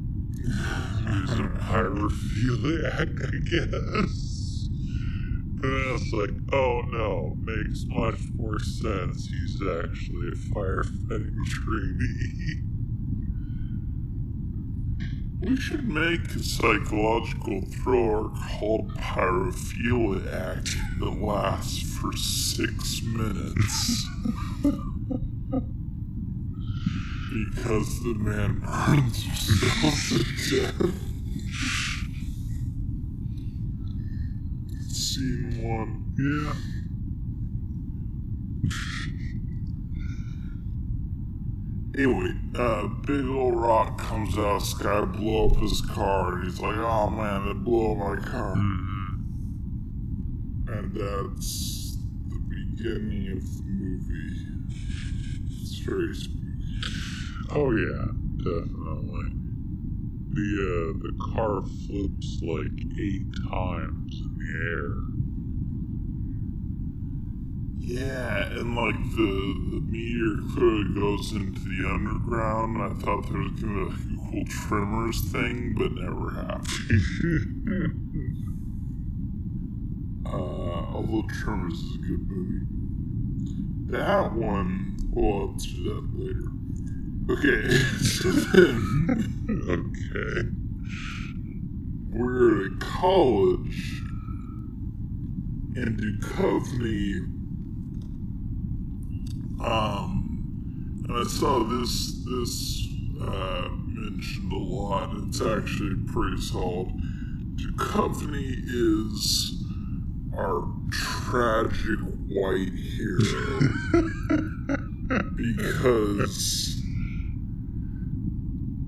He's 0.43 1.39
a 1.39 1.49
pyrophiliac, 1.59 3.13
I 3.27 3.39
guess. 3.51 4.69
Then 5.61 5.85
I 5.89 5.93
was 5.93 6.13
like, 6.13 6.35
oh 6.53 6.83
no, 6.91 7.37
makes 7.41 7.85
much 7.87 8.21
more 8.35 8.59
sense. 8.59 9.29
He's 9.29 9.61
actually 9.63 10.29
a 10.29 10.55
firefighting 10.55 11.37
trainee. 11.47 12.63
We 15.43 15.57
should 15.57 15.89
make 15.89 16.37
a 16.37 16.43
psychological 16.43 17.63
thriller 17.63 18.29
called 18.29 18.95
Pyrophiliac 18.95 20.69
that 21.01 21.21
lasts 21.21 21.83
for 21.99 22.13
six 22.17 23.03
minutes. 23.03 24.07
because 27.33 28.03
the 28.05 28.15
man 28.15 28.61
burns 28.61 29.25
himself 29.25 30.09
to 30.11 30.61
death. 30.61 30.95
Scene 34.93 35.61
one. 35.61 36.15
Yeah. 36.19 36.55
Anyway, 41.95 42.35
uh, 42.55 42.87
big 43.07 43.27
old 43.27 43.55
rock 43.55 43.99
comes 43.99 44.39
out, 44.39 44.61
this 44.61 44.73
guy 44.73 45.05
blow 45.05 45.51
up 45.51 45.57
his 45.57 45.83
car, 45.83 46.37
and 46.37 46.45
he's 46.45 46.59
like, 46.59 46.77
oh 46.79 47.11
man, 47.11 47.47
they 47.47 47.53
blew 47.53 47.93
up 47.93 47.99
my 47.99 48.17
car. 48.17 48.55
And 50.69 50.95
that's 50.95 51.99
the 52.31 52.39
beginning 52.49 53.33
of 53.37 53.43
the 53.59 53.65
movie. 53.67 54.73
It's 55.61 55.81
very 55.81 56.15
spooky. 56.15 56.39
Oh 57.51 57.71
yeah, 57.73 58.07
definitely. 58.39 59.29
The 60.33 60.49
uh, 60.65 60.93
the 60.99 61.13
car 61.35 61.61
flips 61.61 62.41
like 62.41 62.73
eight 62.99 63.29
times 63.51 64.13
in 64.19 64.33
the 64.39 64.49
air. 64.73 65.22
Yeah, 67.85 68.47
and 68.53 68.77
like 68.77 68.95
the, 69.17 69.55
the 69.73 69.81
meteor 69.81 70.37
clearly 70.55 70.95
goes 70.95 71.33
into 71.33 71.61
the 71.61 71.89
underground. 71.91 72.81
I 72.81 72.89
thought 73.03 73.29
there 73.29 73.41
was 73.41 73.53
gonna 73.61 73.91
be 73.91 74.15
a 74.15 74.19
cool 74.31 74.45
Tremors 74.47 75.21
thing, 75.33 75.75
but 75.77 75.93
never 75.93 76.31
happened. 76.31 77.03
uh, 80.27 80.31
although 80.95 81.27
Tremors 81.29 81.75
is 81.75 81.95
a 81.97 81.99
good 81.99 82.29
movie. 82.31 82.67
That 83.93 84.33
one, 84.33 84.97
well, 85.11 85.41
I'll 85.41 85.49
do 85.55 85.85
that 85.85 86.05
later. 86.15 86.51
Okay, 87.31 87.69
so 88.01 88.31
then 88.53 88.79
Okay. 89.69 90.49
we're 92.11 92.67
at 92.67 92.81
college, 92.81 94.01
and 95.77 95.99
Duchovny, 96.01 97.42
um, 99.63 101.05
and 101.09 101.19
I 101.19 101.25
saw 101.25 101.63
this 101.65 102.25
this 102.25 102.89
uh, 103.21 103.69
mentioned 103.87 104.53
a 104.53 104.57
lot. 104.57 105.11
It's 105.29 105.41
actually 105.41 105.97
pretty 106.07 106.41
solid. 106.41 106.89
Duchovny 107.57 108.57
is 108.67 109.65
our 110.37 110.67
tragic 110.91 111.99
white 112.29 112.73
hero 112.73 113.61
because 115.37 116.81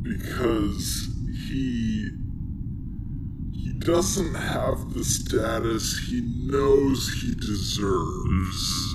because 0.03 1.09
he 1.49 2.09
he 3.53 3.73
doesn't 3.79 4.35
have 4.35 4.95
the 4.95 5.05
status 5.05 5.99
he 6.09 6.23
knows 6.47 7.13
he 7.21 7.35
deserves. 7.35 8.95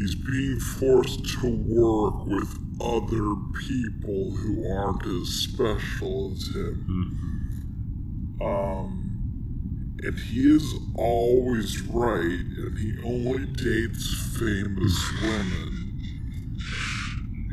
He's 0.00 0.14
being 0.14 0.58
forced 0.58 1.28
to 1.40 1.50
work 1.50 2.24
with 2.24 2.58
other 2.80 3.34
people 3.68 4.30
who 4.34 4.66
aren't 4.66 5.04
as 5.04 5.28
special 5.28 6.32
as 6.32 6.48
him. 6.54 8.38
Um, 8.40 9.98
and 10.02 10.18
he 10.18 10.56
is 10.56 10.74
always 10.94 11.82
right, 11.82 12.22
and 12.22 12.78
he 12.78 12.96
only 13.04 13.44
dates 13.44 14.38
famous 14.38 15.12
women 15.20 15.80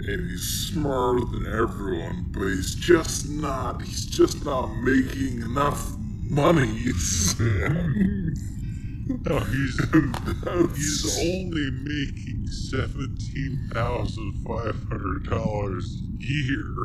and 0.08 0.30
he's 0.30 0.72
smarter 0.72 1.26
than 1.26 1.48
everyone, 1.48 2.28
but 2.30 2.46
he's 2.46 2.76
just 2.76 3.28
not. 3.28 3.82
He's 3.82 4.06
just 4.06 4.46
not 4.46 4.68
making 4.78 5.42
enough 5.42 5.98
money. 6.30 6.86
No, 9.10 9.18
oh, 9.38 9.40
he's 9.46 11.06
he's 11.06 11.18
only 11.20 11.72
making 11.84 12.48
seventeen 12.48 13.70
thousand 13.74 14.34
five 14.46 14.76
hundred 14.90 15.30
dollars 15.30 16.02
a 16.04 16.24
year. 16.24 16.76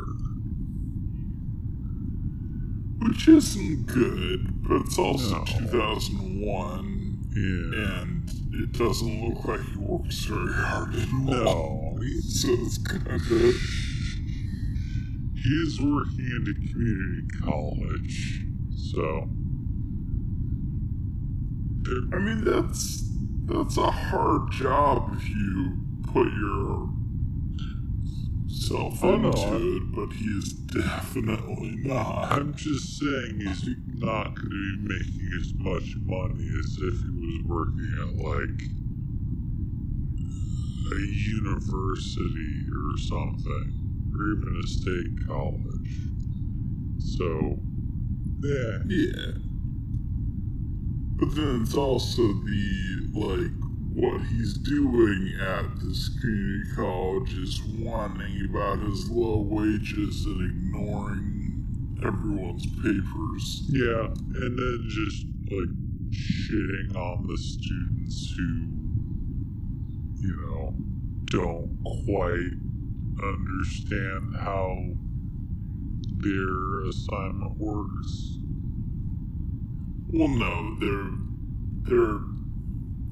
which 2.99 3.27
isn't 3.27 3.85
good, 3.87 4.63
but 4.63 4.81
it's 4.81 4.97
also 4.97 5.39
No. 5.39 5.45
2001, 5.45 7.19
Yeah. 7.35 8.01
and 8.01 8.29
it 8.53 8.71
doesn't 8.71 9.27
look 9.27 9.43
like 9.45 9.59
he 9.61 9.77
works 9.77 10.23
very 10.25 10.53
hard 10.53 10.95
at. 10.95 11.11
No, 11.11 11.97
he's, 12.01 12.41
So 12.41 12.47
it's 12.53 12.77
kind 12.77 13.07
of. 13.07 13.21
he 15.35 15.49
is 15.49 15.81
working 15.81 16.29
at 16.31 16.47
a 16.47 16.53
community 16.71 17.27
college, 17.41 18.45
so 18.93 19.27
I 22.13 22.19
mean, 22.19 22.43
that's 22.45 23.11
that's 23.47 23.77
a 23.77 23.91
hard 23.91 24.51
job 24.51 25.13
if 25.15 25.29
you 25.29 25.77
put 26.03 26.27
your 26.33 26.89
Oh, 29.01 29.13
into 29.15 29.77
it, 29.77 29.83
but 29.95 30.13
he 30.13 30.25
is 30.25 30.53
definitely 30.53 31.75
not. 31.83 32.31
I'm 32.31 32.53
just 32.53 32.97
saying 32.97 33.39
he's 33.39 33.67
not 33.99 34.35
going 34.35 34.49
to 34.49 34.77
be 34.77 34.77
making 34.87 35.29
as 35.39 35.53
much 35.57 35.95
money 36.05 36.47
as 36.59 36.77
if 36.81 37.01
he 37.01 37.09
was 37.09 37.43
working 37.45 37.91
at 37.99 38.15
like 38.23 38.61
a 40.91 40.99
university 40.99 42.65
or 42.71 42.97
something, 42.97 44.11
or 44.15 44.31
even 44.31 44.61
a 44.63 44.67
state 44.67 45.27
college. 45.27 46.07
So, 46.99 47.59
yeah, 48.41 48.77
Yeah. 48.87 49.52
But 51.23 51.35
then 51.35 51.61
it's 51.61 51.75
also 51.75 52.21
the, 52.21 53.07
like, 53.13 53.53
what 53.93 54.19
he's 54.27 54.55
doing 54.55 55.33
at 55.39 55.79
this 55.79 56.09
community 56.19 56.75
college 56.75 57.33
is 57.35 57.61
whining 57.79 58.49
about 58.49 58.79
his 58.79 59.09
low 59.09 59.37
wages 59.39 60.25
and 60.25 60.41
ignoring 60.51 61.95
everyone's 62.05 62.65
papers. 62.75 63.63
yeah, 63.69 64.07
and 64.07 64.59
then 64.59 64.85
just 64.89 65.25
like 65.49 65.69
shitting 66.11 66.93
on 66.93 67.25
the 67.25 67.37
students 67.37 68.33
who, 68.35 68.67
you 70.19 70.35
know, 70.41 70.75
don't 71.27 71.77
quite 72.05 72.51
understand 73.23 74.35
how 74.41 74.75
their 76.17 76.81
assignment 76.89 77.55
works. 77.57 78.42
Well, 80.13 80.27
no, 80.27 80.75
they're, 80.79 81.09
they're, 81.89 82.19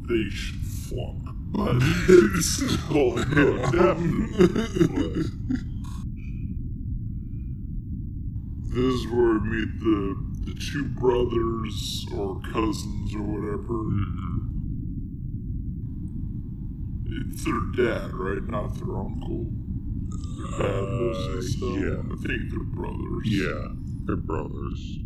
they 0.07 0.29
should 0.29 0.61
flunk. 0.61 1.27
But 1.53 1.75
it's 1.81 2.61
no, 2.89 3.57
definitely. 3.71 5.23
This 8.69 8.93
is 8.95 9.07
where 9.07 9.35
I 9.35 9.39
meet 9.39 9.79
the 9.81 10.15
the 10.45 10.53
two 10.53 10.85
brothers 10.85 12.05
or 12.15 12.39
cousins 12.53 13.13
or 13.13 13.21
whatever. 13.21 13.83
It's 17.27 17.43
their 17.43 17.61
dad, 17.75 18.13
right? 18.13 18.43
Not 18.47 18.75
their 18.75 18.95
uncle. 18.95 19.47
Their 20.57 20.69
dad 20.69 21.01
Uh, 21.61 21.67
yeah. 21.67 21.99
I 21.99 22.15
think 22.25 22.49
they're 22.49 22.63
brothers. 22.63 23.25
Yeah, 23.25 23.67
they're 24.05 24.15
brothers. 24.15 24.99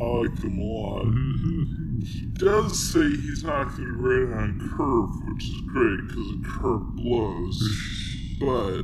I 0.00 0.04
like 0.04 0.34
them 0.40 0.58
a 0.58 0.64
lot. 0.64 1.06
He 2.04 2.26
does 2.34 2.92
say 2.92 3.08
he's 3.08 3.44
not 3.44 3.76
going 3.76 3.88
to 3.88 3.92
right 3.96 4.42
on 4.42 4.58
curve, 4.76 5.10
which 5.28 5.44
is 5.44 5.60
great 5.72 6.08
because 6.08 6.30
a 6.30 6.60
curve 6.60 6.96
blows. 6.96 7.58
but 8.40 8.82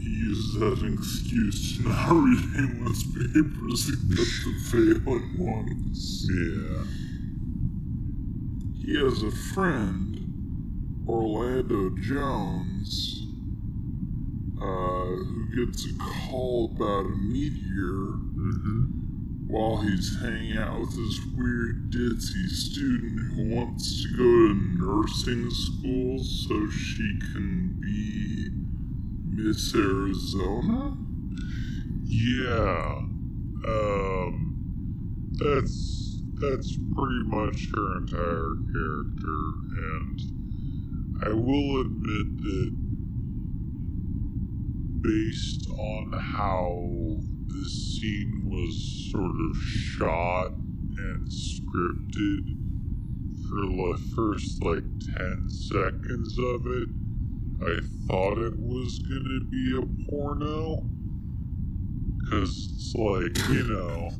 he 0.00 0.08
uses 0.08 0.60
that 0.60 0.72
as 0.72 0.82
an 0.82 0.94
excuse 0.94 1.76
to 1.78 1.88
not 1.88 2.10
read 2.12 2.44
English 2.56 3.04
papers 3.12 3.90
get 3.90 4.28
the 4.44 4.52
failing 4.70 5.34
ones. 5.38 6.26
Yeah. 6.30 6.84
He 8.84 8.96
has 9.02 9.22
a 9.22 9.30
friend, 9.52 11.04
Orlando 11.08 11.90
Jones, 12.00 13.26
uh, 14.60 15.16
who 15.24 15.66
gets 15.66 15.86
a 15.86 15.98
call 15.98 16.72
about 16.76 17.06
a 17.06 17.16
meteor 17.16 18.14
Mm-hmm. 18.44 19.03
While 19.46 19.76
he's 19.78 20.20
hanging 20.20 20.56
out 20.56 20.80
with 20.80 20.90
this 20.90 21.20
weird 21.36 21.90
ditzy 21.90 22.48
student 22.48 23.34
who 23.34 23.54
wants 23.54 24.02
to 24.02 24.08
go 24.16 24.24
to 24.24 24.54
nursing 24.78 25.50
school 25.50 26.18
so 26.18 26.68
she 26.70 27.18
can 27.32 27.78
be 27.80 28.48
Miss 29.28 29.74
Arizona? 29.74 30.96
Yeah. 32.04 33.02
Um 33.66 34.54
that's 35.32 36.20
that's 36.40 36.76
pretty 36.94 37.22
much 37.26 37.68
her 37.74 37.98
entire 37.98 38.54
character 38.72 39.40
and 39.76 40.20
I 41.22 41.28
will 41.32 41.80
admit 41.80 42.42
that 42.42 42.84
based 45.02 45.68
on 45.70 46.12
how 46.12 47.20
this 47.54 47.98
scene 48.00 48.42
was 48.46 49.10
sort 49.10 49.30
of 49.30 49.56
shot 49.56 50.48
and 50.98 51.28
scripted 51.28 52.40
for 53.48 53.56
the 53.66 53.98
first 54.16 54.62
like 54.64 54.84
10 55.16 55.48
seconds 55.48 56.36
of 56.38 56.66
it, 56.66 56.88
I 57.60 57.80
thought 58.08 58.38
it 58.38 58.58
was 58.58 58.98
gonna 59.08 59.40
be 59.50 59.78
a 59.78 60.10
porno. 60.10 60.86
Cause 62.30 62.72
it's 62.74 62.94
like, 62.94 63.36
you 63.50 63.64
know, 63.64 64.10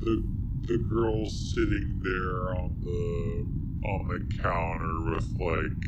the 0.00 0.22
the 0.64 0.78
girl's 0.90 1.54
sitting 1.54 2.00
there 2.02 2.54
on 2.54 2.70
the 2.82 3.44
on 3.88 4.08
the 4.08 4.20
counter 4.42 5.10
with 5.10 5.32
like, 5.40 5.82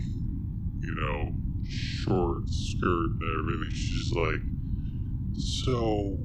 you 0.82 0.94
know, 0.94 1.32
short 1.64 2.49
skirt 2.49 3.11
and 3.20 3.40
everything. 3.40 3.74
She's 3.74 4.12
like, 4.12 4.42
So 5.34 6.18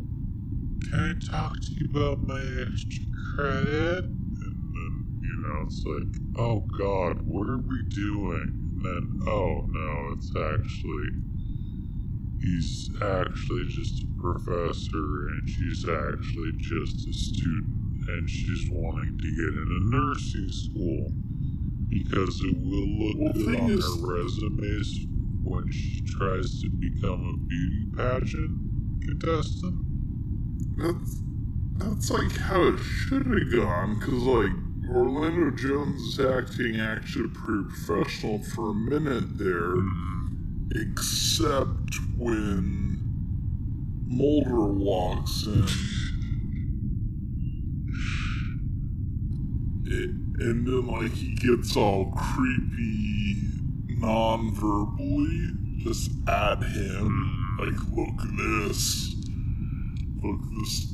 can 0.89 0.99
I 1.17 1.31
talk 1.31 1.53
to 1.59 1.71
you 1.71 1.87
about 1.91 2.23
my 2.23 2.41
extra 2.67 3.05
credit? 3.35 4.05
And 4.05 4.73
then, 4.75 5.21
you 5.21 5.35
know, 5.41 5.63
it's 5.65 5.83
like, 5.85 6.15
oh 6.37 6.59
god, 6.77 7.21
what 7.23 7.47
are 7.49 7.57
we 7.57 7.83
doing? 7.89 8.53
And 8.77 8.85
then, 8.85 9.19
oh 9.27 9.65
no, 9.69 10.13
it's 10.17 10.31
actually 10.35 11.09
he's 12.41 12.89
actually 13.01 13.65
just 13.69 14.03
a 14.03 14.21
professor 14.21 15.27
and 15.29 15.49
she's 15.49 15.85
actually 15.87 16.51
just 16.57 17.07
a 17.07 17.13
student 17.13 18.09
and 18.09 18.29
she's 18.29 18.67
wanting 18.69 19.17
to 19.17 19.29
get 19.35 19.53
into 19.57 19.79
nursing 19.89 20.49
school 20.51 21.07
because 21.89 22.41
it 22.43 22.57
will 22.57 22.89
look 22.99 23.17
Well, 23.17 23.33
good 23.33 23.55
on 23.59 23.69
is- 23.71 23.85
her 23.85 24.13
resumes 24.15 25.07
when 25.43 25.71
she 25.71 26.01
tries 26.05 26.61
to 26.61 26.69
become 26.69 27.21
a 27.21 27.37
beauty 27.47 27.85
pageant 27.95 29.01
contestant. 29.01 29.92
That's 30.77 31.17
that's 31.77 32.09
like 32.11 32.37
how 32.37 32.63
it 32.63 32.77
should 32.79 33.25
have 33.25 33.51
gone, 33.51 33.99
because 33.99 34.23
like 34.23 34.51
Orlando 34.89 35.51
Jones 35.51 36.19
acting 36.19 36.79
actually 36.79 37.29
pretty 37.29 37.63
professional 37.69 38.39
for 38.39 38.69
a 38.71 38.73
minute 38.73 39.37
there, 39.37 39.75
except 40.75 41.99
when 42.17 42.99
Mulder 44.07 44.73
walks 44.73 45.45
in. 45.45 45.67
It, 49.85 50.09
and 50.39 50.65
then 50.67 50.87
like 50.87 51.11
he 51.11 51.35
gets 51.35 51.75
all 51.75 52.11
creepy 52.11 53.37
non-verbally 53.87 55.51
just 55.83 56.11
at 56.27 56.63
him 56.63 57.57
like 57.59 57.75
look 57.95 58.21
at 58.21 58.35
this 58.37 59.12
look 60.23 60.39
at 60.41 60.49
this 60.59 60.93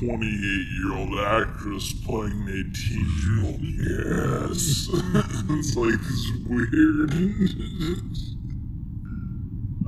28 0.00 0.26
year 0.26 0.92
old 0.94 1.18
actress 1.18 1.92
playing 2.04 2.32
an 2.32 2.48
18 2.74 2.98
year 3.24 3.38
old 3.46 3.60
yes. 3.62 4.88
It's 5.50 5.76
like 5.76 6.00
this 6.00 6.24
weird. 6.46 7.10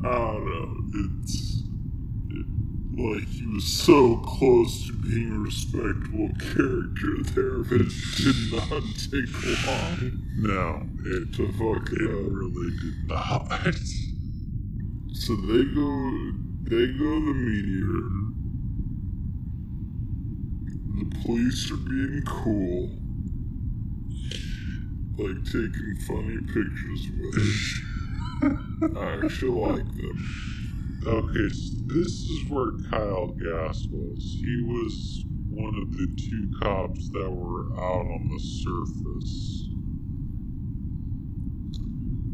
I 0.03 0.07
don't 0.07 0.45
know. 0.47 0.71
It's 0.95 1.63
it, 2.31 2.47
like 2.99 3.29
he 3.29 3.47
was 3.47 3.65
so 3.65 4.17
close 4.19 4.87
to 4.87 4.93
being 4.95 5.33
a 5.33 5.39
respectable 5.39 6.31
character 6.39 7.23
there 7.35 7.59
but 7.65 7.81
it 7.81 7.93
did 8.17 8.53
not 8.53 8.83
take 8.97 9.33
long. 9.67 9.99
No, 10.39 10.83
it, 11.05 11.35
to 11.35 11.43
fuck 11.53 11.93
it 11.93 12.01
it 12.01 12.11
up 12.11 12.31
really 12.31 12.71
did 12.81 13.09
not. 13.09 13.75
So 15.13 15.37
they 15.37 15.65
go, 15.75 15.93
they 16.63 16.87
go 16.97 17.05
to 17.05 17.27
the 17.27 17.35
meteor. 17.35 18.40
The 21.01 21.17
police 21.25 21.71
are 21.71 21.77
being 21.79 22.23
cool, 22.27 22.91
like 25.17 25.45
taking 25.47 25.97
funny 26.07 26.37
pictures 26.41 27.09
with 27.17 27.37
it. 27.39 28.97
I 28.99 29.25
actually 29.25 29.59
like 29.59 29.97
them. 29.97 31.05
Okay, 31.07 31.49
so 31.55 31.75
this 31.87 32.07
is 32.07 32.51
where 32.51 32.73
Kyle 32.91 33.29
Gass 33.29 33.87
was. 33.91 34.37
He 34.45 34.63
was 34.67 35.25
one 35.49 35.75
of 35.75 35.91
the 35.93 36.07
two 36.19 36.51
cops 36.61 37.09
that 37.11 37.31
were 37.31 37.73
out 37.81 38.05
on 38.05 38.29
the 38.29 38.39
surface. 38.39 39.69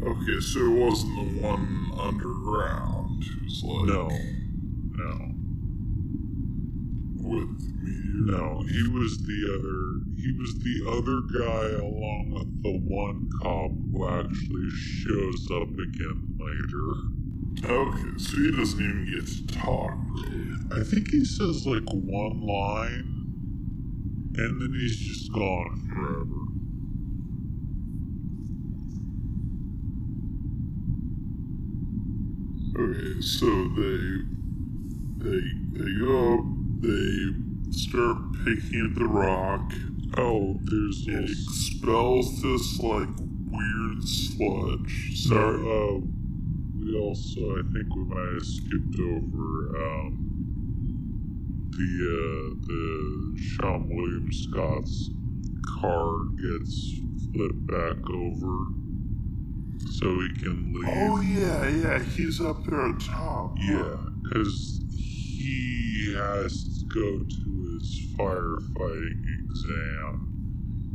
Okay, 0.02 0.40
so 0.40 0.58
it 0.58 0.86
wasn't 0.86 1.14
the 1.14 1.40
one 1.46 1.92
underground 2.00 3.22
who's 3.22 3.62
like, 3.62 3.86
No, 3.86 4.08
no. 4.90 5.35
With 7.26 7.60
me. 7.82 7.92
No, 8.32 8.62
he 8.62 8.82
was 8.88 9.18
the 9.18 9.40
other. 9.58 10.00
He 10.16 10.32
was 10.38 10.54
the 10.62 10.84
other 10.88 11.20
guy 11.38 11.66
along 11.84 12.30
with 12.32 12.62
the 12.62 12.78
one 12.78 13.28
cop 13.42 13.70
who 13.92 14.06
actually 14.08 14.70
shows 14.70 15.50
up 15.52 15.68
again 15.68 16.36
later. 16.38 17.16
Okay, 17.64 18.18
so 18.18 18.36
he 18.36 18.50
doesn't 18.52 18.80
even 18.80 19.04
get 19.14 19.26
to 19.26 19.46
talk. 19.58 19.96
I 20.72 20.82
think 20.82 21.10
he 21.10 21.24
says 21.24 21.66
like 21.66 21.88
one 21.88 22.40
line, 22.46 23.12
and 24.36 24.60
then 24.60 24.72
he's 24.78 24.96
just 24.96 25.32
gone 25.32 25.80
forever. 25.94 26.46
Okay, 32.78 33.20
so 33.20 33.46
they 33.68 34.24
they 35.18 35.40
they 35.72 35.92
go 35.98 36.55
they 36.86 37.72
start 37.72 38.16
picking 38.44 38.90
at 38.90 38.98
the 38.98 39.06
rock. 39.06 39.72
Oh, 40.16 40.58
there's 40.62 41.04
It 41.08 41.30
expels 41.30 42.40
this 42.42 42.78
like 42.80 43.08
weird 43.50 44.02
sludge. 44.02 45.12
so, 45.16 45.28
Sorry. 45.28 45.60
uh, 45.60 46.00
we 46.78 46.98
also, 46.98 47.40
I 47.58 47.62
think 47.72 47.94
we 47.94 48.04
might 48.04 48.32
have 48.34 48.46
skipped 48.46 49.00
over 49.00 49.76
um, 49.84 50.22
the 51.70 51.90
uh, 52.06 52.66
the 52.66 53.36
Seann 53.40 53.88
William 53.88 54.32
Scott's 54.32 55.10
car 55.80 56.24
gets 56.40 56.92
flipped 57.32 57.66
back 57.66 58.08
over 58.10 58.66
so 59.90 60.20
he 60.20 60.28
can 60.40 60.72
leave. 60.74 60.88
Oh 60.88 61.20
yeah, 61.20 61.68
yeah, 61.68 61.98
he's 61.98 62.40
up 62.40 62.64
there 62.64 62.88
at 62.90 63.00
top. 63.00 63.56
Yeah, 63.60 63.96
because 64.22 64.80
he 64.90 66.14
has 66.16 66.75
go 66.96 67.18
to 67.28 67.74
his 67.74 67.88
firefighting 68.18 69.20
exam 69.44 70.32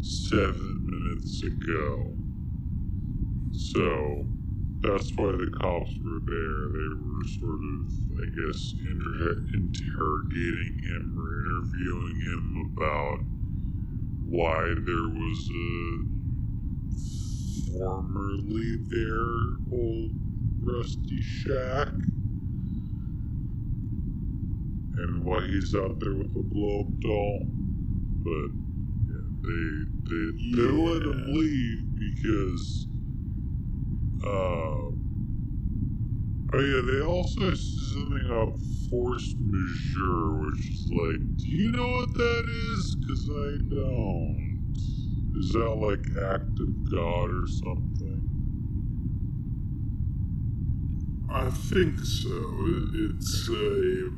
seven 0.01 0.85
minutes 0.85 1.43
ago. 1.43 2.17
So 3.51 4.25
that's 4.81 5.11
why 5.15 5.31
the 5.33 5.51
cops 5.61 5.93
were 6.03 6.21
there. 6.25 6.69
They 6.73 6.89
were 6.97 7.25
sort 7.39 7.61
of, 7.61 7.93
I 8.17 8.25
guess, 8.35 8.73
inter- 8.83 9.43
interrogating 9.53 10.75
him 10.89 11.15
or 11.17 11.29
interviewing 11.45 12.15
him 12.25 12.71
about 12.75 13.19
why 14.25 14.73
there 14.85 15.09
was 15.09 15.49
a 15.55 16.01
formerly 17.77 18.77
there 18.89 19.57
old 19.71 20.11
rusty 20.61 21.19
shack 21.21 21.89
and 25.03 25.23
why 25.23 25.45
he's 25.47 25.73
out 25.75 25.99
there 25.99 26.13
with 26.13 26.35
a 26.35 26.43
blow 26.43 26.81
up 26.81 26.99
doll. 26.99 27.39
But 28.23 28.51
yeah, 29.07 29.27
they 29.41 29.65
they 30.09 30.25
they 30.55 30.71
let 30.71 31.01
him 31.03 31.33
leave 31.33 31.81
because 31.99 32.87
uh 34.23 34.91
oh 36.53 36.59
yeah 36.59 36.81
they 36.91 37.01
also 37.01 37.53
said 37.53 37.57
something 37.57 38.25
about 38.25 38.59
force 38.89 39.33
majeure, 39.39 40.45
which 40.45 40.69
is 40.69 40.91
like, 40.91 41.37
do 41.37 41.47
you 41.47 41.71
know 41.71 41.87
what 41.87 42.13
that 42.13 42.45
is? 42.73 42.95
Because 42.95 43.29
I 43.29 43.57
don't. 43.73 44.51
Is 45.39 45.49
that 45.53 45.75
like 45.75 46.05
act 46.33 46.59
of 46.59 46.91
God 46.91 47.31
or 47.31 47.47
something? 47.47 48.31
I 51.31 51.49
think 51.49 51.97
so. 51.99 52.29
It's 52.93 53.49
a 53.49 54.11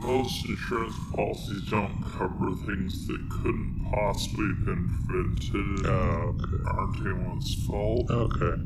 most 0.00 0.46
insurance 0.48 0.94
policies 1.14 1.62
don't 1.70 2.02
cover 2.16 2.54
things 2.66 3.06
that 3.06 3.28
couldn't 3.30 3.86
possibly 3.92 4.46
have 4.46 4.64
been 4.64 4.88
prevented 5.06 5.86
Oh, 5.86 6.34
okay. 6.34 6.62
aren't 6.66 7.00
anyone's 7.00 7.54
fault. 7.66 8.10
Okay. 8.10 8.62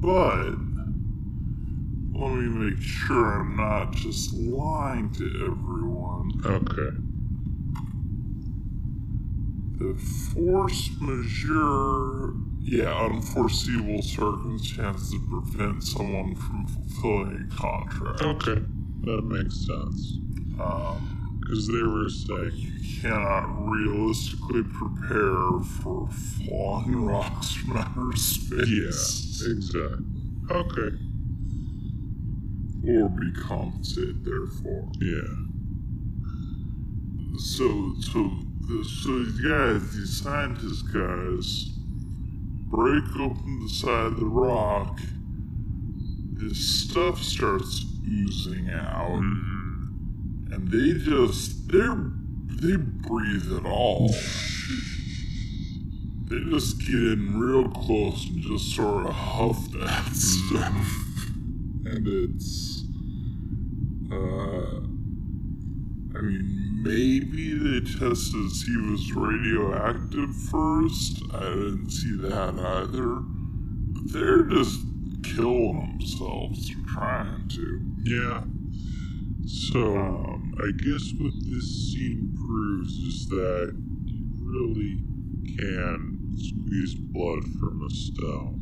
But 0.00 0.54
let 2.14 2.34
me 2.34 2.48
make 2.48 2.80
sure 2.80 3.40
I'm 3.40 3.56
not 3.56 3.92
just 3.92 4.34
lying 4.34 5.10
to 5.14 5.24
everyone. 5.50 6.32
Okay. 6.44 6.96
The 9.78 9.94
force 9.98 10.90
majeure, 11.00 12.34
yeah, 12.60 12.92
unforeseeable 13.04 14.02
circumstances 14.02 15.14
prevent 15.28 15.82
someone 15.82 16.34
from 16.36 16.66
fulfilling 16.66 17.48
a 17.50 17.54
contract. 17.54 18.22
Okay. 18.22 18.62
That 19.04 19.22
makes 19.24 19.66
sense. 19.66 20.18
Um, 20.62 21.38
Because 21.40 21.66
they 21.66 21.82
were 21.82 22.08
saying, 22.08 22.52
you 22.54 23.00
cannot 23.00 23.46
realistically 23.68 24.62
prepare 24.62 25.60
for 25.82 26.08
falling 26.46 27.04
rocks 27.04 27.52
from 27.54 27.76
outer 27.78 28.16
space. 28.16 28.68
yeah, 29.42 29.52
exactly. 29.52 30.06
Okay. 30.50 30.96
Or 32.88 33.08
be 33.08 33.32
compensated 33.32 34.24
therefore. 34.24 34.88
Yeah. 35.00 35.34
So, 37.38 37.94
so, 38.00 38.30
the, 38.68 38.84
so 38.84 39.18
these 39.24 39.40
guys, 39.40 39.94
these 39.96 40.20
scientist 40.22 40.92
guys, 40.92 41.70
break 42.70 43.04
open 43.20 43.60
the 43.62 43.68
side 43.68 44.06
of 44.12 44.16
the 44.20 44.26
rock. 44.26 45.00
This 46.34 46.58
stuff 46.82 47.22
starts 47.22 47.84
oozing 48.08 48.70
out, 48.70 49.10
Mm-hmm. 49.10 49.51
And 50.52 50.70
they 50.70 50.92
just 50.98 51.68
they 51.68 51.78
they 52.60 52.76
breathe 52.76 53.52
it 53.52 53.66
all. 53.66 54.08
They 56.28 56.38
just 56.50 56.78
get 56.80 56.94
in 56.94 57.40
real 57.40 57.68
close 57.68 58.28
and 58.28 58.40
just 58.42 58.74
sort 58.76 59.06
of 59.06 59.12
huff 59.12 59.70
that 59.72 60.06
stuff, 60.14 60.86
and 61.86 62.06
it's 62.06 62.84
uh. 64.12 64.88
I 66.14 66.20
mean, 66.20 66.82
maybe 66.82 67.54
they 67.54 67.80
tested 67.80 68.44
if 68.44 68.68
it 68.68 68.90
was 68.90 69.12
radioactive 69.14 70.36
first. 70.36 71.22
I 71.32 71.48
didn't 71.48 71.90
see 71.90 72.16
that 72.18 72.54
either. 72.58 73.22
They're 74.12 74.42
just 74.42 74.80
killing 75.24 75.96
themselves 75.98 76.70
trying 76.92 77.48
to. 77.48 77.80
Yeah. 78.04 78.44
So, 79.46 79.96
um, 79.96 80.54
I 80.58 80.70
guess 80.84 81.12
what 81.18 81.32
this 81.50 81.92
scene 81.92 82.32
proves 82.36 82.92
is 82.92 83.26
that 83.28 83.74
you 84.06 84.24
really 84.38 84.98
can 85.56 86.18
squeeze 86.36 86.94
blood 86.94 87.42
from 87.58 87.82
a 87.82 87.90
stone. 87.90 88.60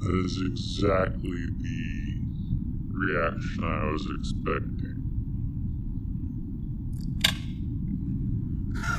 That 0.00 0.14
is 0.24 0.40
exactly 0.46 1.46
the 1.60 2.20
reaction 2.90 3.64
I 3.64 3.90
was 3.92 4.06
expecting. 4.18 5.02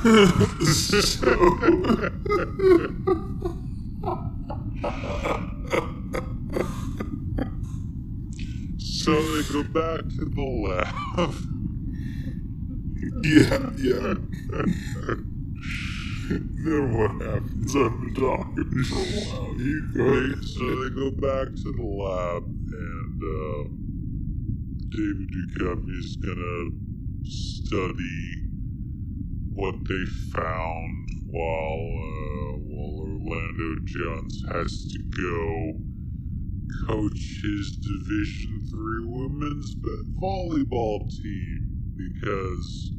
So 0.66 1.58
they 9.36 9.52
go 9.52 9.62
back 9.64 10.00
to 10.08 10.24
the 10.24 10.42
lab. 10.64 11.34
Yeah, 13.22 13.70
yeah. 13.76 14.14
then 16.28 16.82
what 16.96 17.10
happens? 17.22 17.76
I've 17.76 18.00
been 18.00 18.14
talking 18.14 18.70
for 18.84 18.96
a 18.96 19.00
while. 19.00 19.54
You 19.60 19.78
go 19.94 20.40
so 20.40 20.64
they 20.82 20.90
go 20.94 21.10
back 21.10 21.48
to 21.54 21.68
the 21.72 21.82
lab, 21.82 22.44
and 22.44 23.22
uh, 23.22 23.62
David 24.90 25.28
Duchovny 25.34 25.98
is 25.98 26.16
gonna 26.16 26.70
study 27.24 28.20
what 29.52 29.76
they 29.88 30.04
found 30.32 31.08
while 31.26 31.84
uh, 32.02 32.16
while 32.36 32.45
Orlando 33.26 33.80
Jones 33.84 34.44
has 34.52 34.86
to 34.92 34.98
go 35.10 35.78
coach 36.86 37.40
his 37.42 37.76
Division 37.76 38.66
Three 38.70 39.04
women's 39.04 39.74
volleyball 40.20 41.08
team 41.10 41.92
because, 41.96 42.92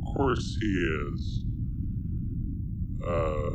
of 0.00 0.14
course, 0.16 0.56
he 0.60 0.66
is. 0.66 1.44
Uh, 3.06 3.50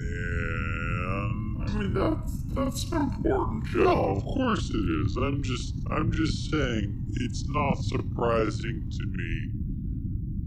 and 0.00 1.62
I 1.62 1.72
mean, 1.78 1.94
that's 1.94 2.42
that's 2.54 2.92
an 2.92 3.02
important 3.02 3.64
job. 3.66 4.16
of 4.16 4.24
course 4.24 4.70
it 4.70 5.04
is. 5.04 5.16
I'm 5.16 5.42
just 5.42 5.74
I'm 5.90 6.12
just 6.12 6.50
saying 6.50 7.06
it's 7.14 7.46
not 7.48 7.78
surprising 7.78 8.90
to 8.90 9.06
me 9.06 9.50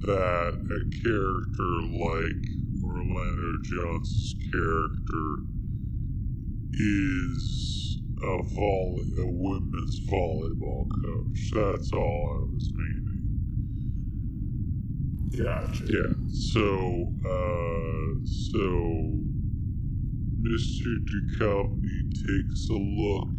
that 0.01 0.53
a 0.55 1.03
character 1.03 1.71
like 1.97 2.61
Orlando 2.91 3.57
Jones's 3.63 4.35
character 4.51 5.43
is 6.73 8.01
a 8.21 8.43
volley, 8.53 9.11
a 9.19 9.25
women's 9.25 9.99
volleyball 10.09 10.87
coach. 11.03 11.51
That's 11.53 11.91
all 11.93 12.37
I 12.37 12.53
was 12.53 12.71
meaning. 12.75 13.21
Gotcha. 15.37 15.85
Yeah. 15.87 16.13
So, 16.29 17.13
uh, 17.25 18.19
so 18.23 19.21
Mr. 20.41 20.89
Duchovny 21.07 22.11
takes 22.11 22.69
a 22.69 22.73
look 22.73 23.29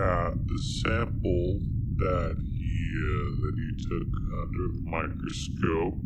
at 0.00 0.34
the 0.46 0.58
sample 0.82 1.60
that 1.96 2.36
he 2.42 2.76
uh, 2.96 3.30
that 3.40 3.54
he 3.56 3.70
took 3.88 4.10
under 4.42 4.66
the 4.72 4.82
microscope, 4.84 6.00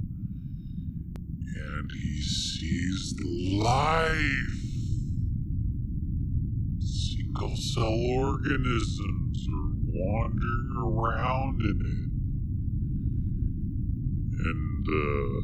and 1.60 1.90
he 1.92 2.22
sees 2.22 3.14
life. 3.52 4.60
Single 6.80 7.56
cell 7.56 7.98
organisms 8.18 9.46
are 9.48 9.72
wandering 9.86 10.74
around 10.78 11.60
in 11.60 11.80
it. 11.80 12.10
And 14.42 14.86
uh, 14.88 15.40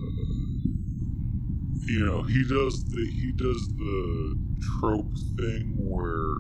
you 1.87 2.05
know, 2.05 2.23
he 2.23 2.43
does 2.43 2.85
the 2.85 3.11
he 3.15 3.33
does 3.37 3.69
the 3.77 4.37
trope 4.81 5.17
thing 5.37 5.75
where 5.79 6.35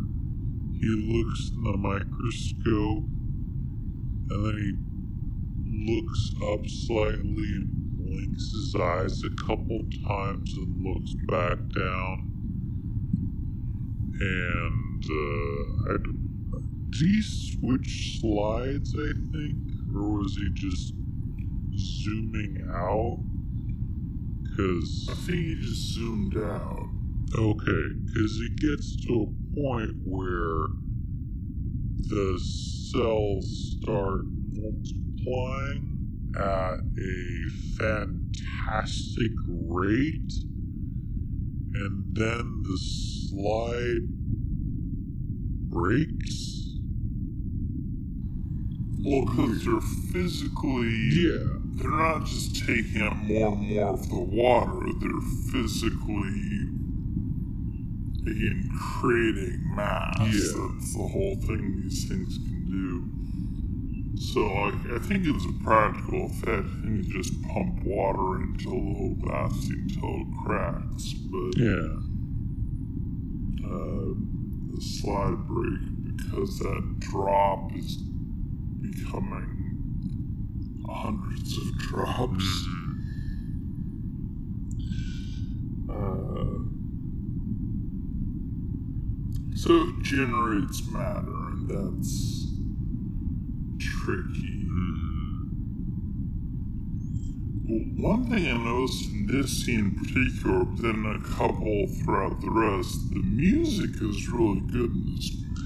he 0.80 0.88
looks 0.88 1.50
in 1.54 1.62
the 1.64 1.76
microscope 1.78 3.04
and 4.30 4.44
then 4.44 4.56
he 4.58 5.92
looks 5.92 6.32
up 6.52 6.66
slightly 6.66 7.50
and 7.56 7.85
blinks 8.16 8.52
his 8.52 8.74
eyes 8.80 9.22
a 9.24 9.30
couple 9.46 9.80
times 10.06 10.54
and 10.56 10.84
looks 10.84 11.12
back 11.26 11.58
down. 11.74 12.32
And 14.20 15.04
uh, 15.04 15.92
I, 15.92 15.96
did 16.90 17.08
he 17.08 17.22
switch 17.22 18.20
slides? 18.20 18.94
I 18.94 19.12
think, 19.32 19.56
or 19.94 20.18
was 20.18 20.36
he 20.36 20.48
just 20.54 20.94
zooming 21.76 22.66
out? 22.72 23.18
Because 24.42 25.08
I 25.10 25.14
think 25.14 25.38
he 25.38 25.54
just 25.56 25.94
zoomed 25.94 26.36
out. 26.38 26.88
Okay, 27.36 27.88
because 28.06 28.40
it 28.40 28.56
gets 28.56 28.96
to 29.06 29.12
a 29.24 29.60
point 29.60 29.96
where 30.04 30.68
the 32.08 32.38
cells 32.92 33.76
start 33.80 34.22
multiplying 34.52 35.95
at 36.36 36.80
a 36.98 37.48
fantastic 37.78 39.32
rate, 39.46 40.32
and 41.74 42.14
then 42.14 42.62
the 42.62 42.78
slide 42.78 44.06
breaks. 45.70 46.52
Well, 49.04 49.24
because 49.24 49.64
they're 49.64 49.80
physically. 50.12 51.10
Yeah. 51.12 51.58
They're 51.76 51.90
not 51.90 52.24
just 52.24 52.66
taking 52.66 53.02
up 53.02 53.16
more 53.16 53.52
and 53.52 53.68
more 53.68 53.90
of 53.90 54.08
the 54.08 54.18
water, 54.18 54.80
they're 54.98 55.20
physically. 55.52 56.70
Again, 58.26 58.68
creating 58.98 59.60
mass. 59.76 60.18
Yeah. 60.18 60.68
That's 60.72 60.92
the 60.94 61.06
whole 61.06 61.36
thing 61.36 61.82
these 61.82 62.08
things 62.08 62.38
can 62.38 62.64
do. 62.66 63.15
So, 64.18 64.40
like, 64.40 64.74
I 64.92 64.98
think 64.98 65.26
it's 65.26 65.44
a 65.44 65.64
practical 65.64 66.26
effect. 66.26 66.66
I 66.66 66.80
think 66.82 67.06
you 67.06 67.22
just 67.22 67.42
pump 67.42 67.82
water 67.84 68.42
into 68.42 68.68
a 68.70 68.80
little 68.80 69.14
basket 69.20 69.76
until 69.76 70.22
it 70.22 70.26
cracks. 70.44 71.12
But 71.30 71.56
Yeah. 71.58 71.96
uh, 73.66 74.14
the 74.72 74.80
slide 74.80 75.46
break 75.46 75.80
because 76.16 76.58
that 76.60 76.96
drop 77.00 77.74
is 77.76 77.96
becoming 78.80 79.52
hundreds 80.88 81.58
of 81.58 81.78
drops. 81.78 82.66
Uh, 85.90 86.58
so 89.54 89.88
it 89.88 90.02
generates 90.02 90.88
matter, 90.90 91.48
and 91.48 91.68
that's 91.68 92.45
tricky. 94.06 94.62
One 97.98 98.30
thing 98.30 98.46
I 98.46 98.56
noticed 98.56 99.10
in 99.10 99.26
this 99.26 99.64
scene 99.64 99.80
in 99.80 99.94
particular, 99.96 100.64
but 100.64 100.80
then 100.80 101.04
a 101.06 101.18
couple 101.34 101.88
throughout 101.88 102.40
the 102.40 102.50
rest, 102.50 103.10
the 103.10 103.22
music 103.24 104.00
is 104.00 104.28
really 104.28 104.60
good 104.60 104.92
in 104.92 105.16
this 105.16 105.32
movie. 105.34 105.56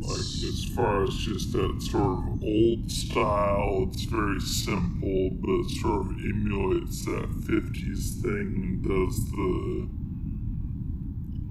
Like, 0.00 0.18
as 0.18 0.64
far 0.74 1.04
as 1.04 1.14
just 1.14 1.52
that 1.52 1.80
sort 1.82 2.18
of 2.18 2.42
old 2.42 2.90
style, 2.90 3.88
it's 3.92 4.04
very 4.04 4.40
simple, 4.40 5.30
but 5.40 5.50
it 5.50 5.70
sort 5.80 6.06
of 6.06 6.10
emulates 6.18 7.04
that 7.04 7.28
50s 7.46 8.22
thing 8.22 8.54
and 8.56 8.82
does 8.82 9.30
the, 9.30 9.88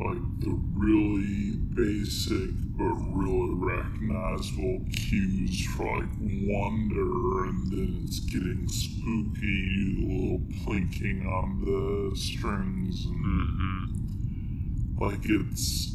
like, 0.07 0.39
the 0.39 0.51
really 0.73 1.57
basic 1.73 2.49
but 2.77 2.93
really 3.15 3.53
recognizable 3.55 4.81
cues 4.93 5.65
for, 5.75 5.97
like, 5.99 6.09
wonder, 6.19 7.45
and 7.45 7.71
then 7.71 8.01
it's 8.05 8.19
getting 8.19 8.67
spooky, 8.67 9.95
little 9.99 10.39
plinking 10.63 11.25
on 11.25 11.61
the 11.65 12.15
strings, 12.17 13.05
and, 13.05 13.15
Mhm. 13.15 14.99
like, 14.99 15.25
it's. 15.25 15.91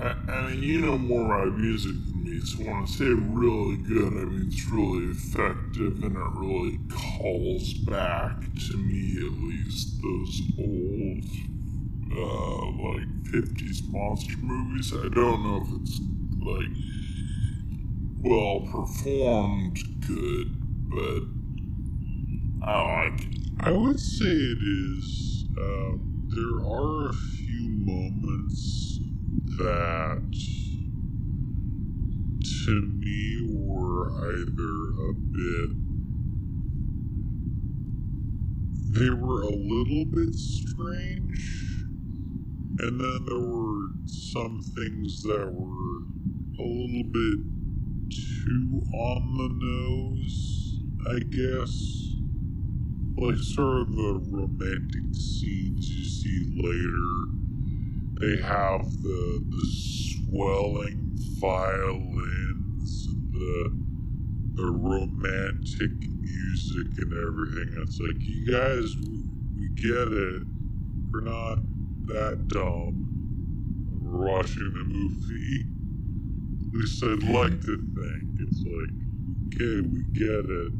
I, 0.00 0.14
I 0.28 0.50
mean, 0.50 0.62
you 0.62 0.80
know 0.80 0.96
more 0.96 1.24
about 1.26 1.58
music 1.58 1.92
than 2.06 2.22
me, 2.24 2.40
so 2.40 2.58
when 2.64 2.82
I 2.82 2.84
say 2.86 3.06
really 3.06 3.76
good, 3.78 4.12
I 4.12 4.24
mean 4.26 4.46
it's 4.46 4.64
really 4.70 5.06
effective 5.06 6.02
and 6.04 6.16
it 6.16 6.30
really 6.34 6.78
calls 6.88 7.74
back, 7.74 8.40
to 8.68 8.76
me 8.76 9.16
at 9.26 9.32
least, 9.42 10.00
those 10.02 10.40
old, 10.58 11.24
uh, 12.12 12.66
like 12.66 13.08
50s 13.32 13.88
monster 13.88 14.36
movies. 14.42 14.92
I 14.92 15.08
don't 15.08 15.42
know 15.42 15.62
if 15.62 15.82
it's, 15.82 16.00
like, 16.40 16.68
well 18.20 18.60
performed 18.60 19.78
good, 20.06 20.56
but 20.88 21.22
I 22.66 23.06
like 23.10 23.20
it. 23.24 23.36
I 23.60 23.70
would 23.70 24.00
say 24.00 24.26
it 24.26 24.58
is. 24.58 25.44
Um, 25.58 26.28
there 26.28 26.66
are 26.66 27.08
a 27.08 27.12
few 27.12 27.68
moments 27.68 28.98
that, 29.58 30.22
to 32.66 32.82
me, 32.82 33.48
were 33.50 34.10
either 34.10 34.74
a 35.08 35.14
bit. 35.14 35.70
They 38.92 39.10
were 39.10 39.42
a 39.42 39.50
little 39.50 40.04
bit 40.04 40.34
strange, 40.34 41.77
and 42.80 43.00
then 43.00 43.26
there 43.26 43.38
were 43.40 43.88
some 44.06 44.60
things 44.76 45.22
that 45.22 45.52
were 45.52 46.02
a 46.58 46.62
little 46.62 47.04
bit 47.12 47.40
too 48.10 48.82
on 48.94 49.36
the 49.36 49.50
nose, 49.66 50.80
I 51.10 51.18
guess 51.20 52.08
like 53.18 53.36
sort 53.38 53.82
of 53.82 53.92
the 53.92 54.20
romantic 54.30 55.12
scenes 55.12 55.90
you 55.90 56.04
see 56.04 56.52
later. 56.56 57.34
They 58.20 58.42
have 58.42 58.82
the 59.02 59.44
the 59.50 59.66
swelling 60.26 61.16
violins 61.40 63.08
and 63.08 63.32
the 63.34 63.70
the 64.54 64.70
romantic 64.70 65.92
music 66.20 66.98
and 66.98 67.12
everything. 67.12 67.74
It's 67.82 68.00
like 68.00 68.16
you 68.20 68.52
guys, 68.52 68.94
we, 68.96 69.24
we 69.56 69.68
get 69.76 70.08
it. 70.12 70.42
We're 71.12 71.22
not 71.22 71.58
that 72.08 72.48
dumb. 72.48 73.04
Watching 74.00 74.72
the 74.72 74.84
movie. 74.84 75.64
At 76.66 76.74
least 76.74 77.04
I'd 77.04 77.22
like 77.22 77.60
to 77.60 77.76
think. 77.76 78.40
It's 78.40 78.62
like, 78.64 78.94
okay, 79.46 79.88
we 79.88 80.02
get 80.12 80.44
it. 80.48 80.72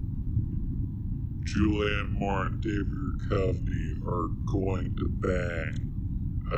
Julianne 1.45 2.13
Moore 2.13 2.47
and 2.47 2.61
David 2.61 2.89
Duchovny 3.31 4.07
are 4.07 4.29
going 4.53 4.95
to 4.97 5.09
bang 5.09 5.89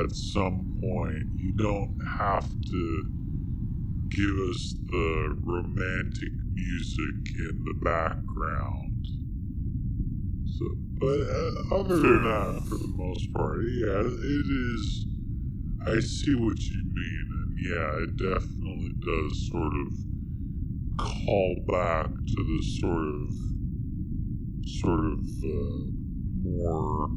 at 0.00 0.14
some 0.14 0.78
point. 0.80 1.24
You 1.36 1.52
don't 1.52 1.98
have 2.18 2.48
to 2.48 3.10
give 4.08 4.36
us 4.50 4.74
the 4.86 5.36
romantic 5.44 6.32
music 6.54 7.34
in 7.38 7.64
the 7.64 7.74
background. 7.84 9.06
So, 10.58 10.64
but 11.00 11.06
uh, 11.20 11.80
other 11.80 11.96
than 11.96 12.22
that, 12.24 12.62
for 12.68 12.76
the 12.76 12.92
most 12.96 13.32
part, 13.32 13.60
yeah, 13.64 14.00
it 14.00 14.46
is. 14.76 15.06
I 15.86 15.98
see 16.00 16.34
what 16.34 16.58
you 16.70 16.82
mean, 16.94 17.26
and 17.40 17.52
yeah, 17.64 18.02
it 18.04 18.16
definitely 18.18 18.92
does 19.00 19.48
sort 19.48 19.72
of 19.72 19.92
call 20.98 21.56
back 21.66 22.10
to 22.14 22.44
the 22.44 22.62
sort 22.80 23.08
of 23.08 23.34
sort 24.66 25.00
of 25.00 25.24
uh, 25.42 25.90
more 26.42 27.10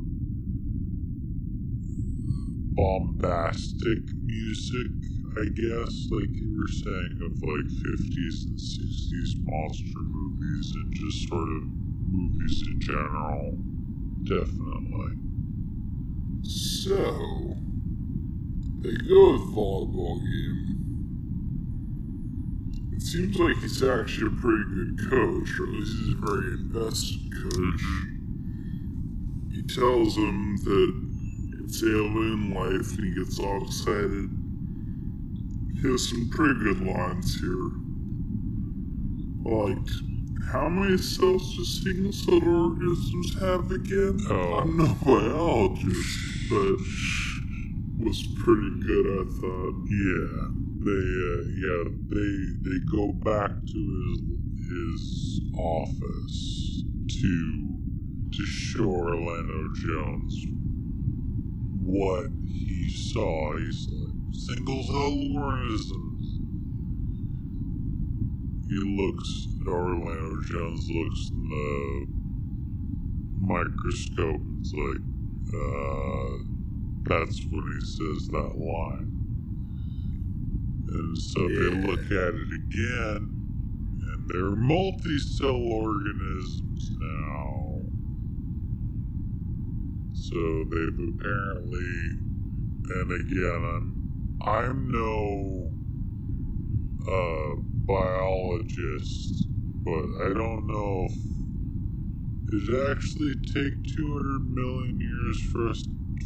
bombastic 2.76 4.00
music, 4.26 4.92
I 5.38 5.46
guess, 5.46 6.08
like 6.12 6.34
you 6.40 6.56
were 6.58 6.72
saying, 6.72 7.18
of 7.26 7.38
like 7.42 7.68
50s 7.68 8.48
and 8.48 8.58
60s 8.58 9.36
monster 9.44 10.00
movies 10.08 10.74
and 10.76 10.94
just 10.94 11.30
sort 11.30 11.50
of 11.50 11.64
movies 12.12 12.64
in 12.72 12.80
general. 12.82 13.73
Definitely. 14.24 15.18
So, 16.44 17.56
they 18.82 18.92
go 18.92 19.38
to 19.38 19.44
volleyball 19.54 20.20
game. 20.20 20.74
It 22.94 23.02
seems 23.02 23.38
like 23.38 23.58
he's 23.58 23.84
actually 23.84 24.28
a 24.28 24.42
pretty 24.42 24.64
good 24.76 25.10
coach, 25.10 25.60
or 25.60 25.64
at 25.64 25.74
least 25.74 25.98
he's 26.00 26.14
a 26.14 26.26
very 26.26 26.54
invested 26.54 27.22
coach. 27.44 27.84
He 29.52 29.62
tells 29.64 30.16
him 30.16 30.58
that 30.58 30.92
it's 31.64 31.84
alien 31.84 32.54
life 32.54 32.98
and 32.98 33.06
he 33.08 33.14
gets 33.16 33.40
all 33.40 33.64
excited. 33.64 34.30
He 35.82 35.92
has 35.92 36.10
some 36.10 36.30
pretty 36.30 36.60
good 36.60 36.82
lines 36.82 37.40
here. 37.42 37.72
Like, 39.44 40.13
how 40.52 40.70
many 40.70 40.98
cells 40.98 41.56
do 41.56 41.64
single-celled 41.66 42.44
organisms 42.44 43.40
have 43.40 43.72
again? 43.72 44.20
Oh. 44.30 44.54
I'm 44.60 44.78
no 44.78 44.96
biologist, 45.04 46.20
but 46.50 46.78
was 48.06 48.28
pretty 48.38 48.72
good, 48.86 49.06
I 49.06 49.24
thought. 49.40 49.76
Yeah, 49.90 50.48
they 50.86 51.06
uh, 51.32 51.42
yeah 51.64 51.84
they 52.10 52.32
they 52.62 52.80
go 52.92 53.14
back 53.24 53.52
to 53.52 53.80
his 54.04 54.20
his 54.68 55.42
office 55.58 56.84
to 57.08 57.70
to 58.32 58.46
show 58.46 58.90
Orlando 58.90 59.70
Jones 59.76 60.46
what 61.82 62.28
he 62.48 62.90
saw. 62.90 63.58
He's 63.58 63.88
like 63.92 64.14
single 64.34 64.84
cell 64.84 65.44
organisms. 65.44 66.13
He 68.74 68.80
looks. 68.98 69.50
Orlando 69.68 70.42
Jones 70.50 70.90
looks 70.90 71.30
in 71.32 71.50
the 71.50 72.08
microscope. 73.40 74.42
and 74.42 74.60
It's 74.62 74.74
like, 74.74 75.04
uh, 75.54 76.38
that's 77.06 77.46
when 77.52 77.64
he 77.72 77.82
says 77.86 78.28
that 78.30 78.58
line. 78.58 79.28
And 80.88 81.18
so 81.20 81.42
they 81.48 81.88
look 81.88 82.06
at 82.06 82.34
it 82.34 82.52
again, 82.66 83.30
and 83.92 84.30
they're 84.30 84.56
multi-cell 84.56 85.56
organisms 85.56 86.92
now. 87.00 87.82
So 90.14 90.66
they've 90.72 91.10
apparently, 91.16 92.10
and 92.90 93.12
again, 93.22 93.64
I'm, 93.66 94.42
I'm 94.42 94.92
no 94.92 95.70
uh, 97.08 97.56
biologist, 97.86 99.48
but 99.84 100.06
I 100.26 100.34
don't 100.34 100.68
know 100.68 101.08
if 101.10 101.34
did 102.54 102.70
it 102.70 102.92
actually 102.92 103.34
take 103.48 103.74
200 103.96 104.48
million 104.54 105.00
years 105.00 105.42
for 105.52 105.70
us 105.70 105.84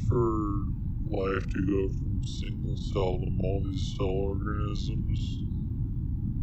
for 0.10 0.66
life 1.10 1.48
to 1.48 1.66
go 1.66 1.88
from 1.96 2.22
single 2.26 2.76
cell 2.76 3.20
to 3.20 3.30
multi-cell 3.32 4.08
organisms? 4.08 5.20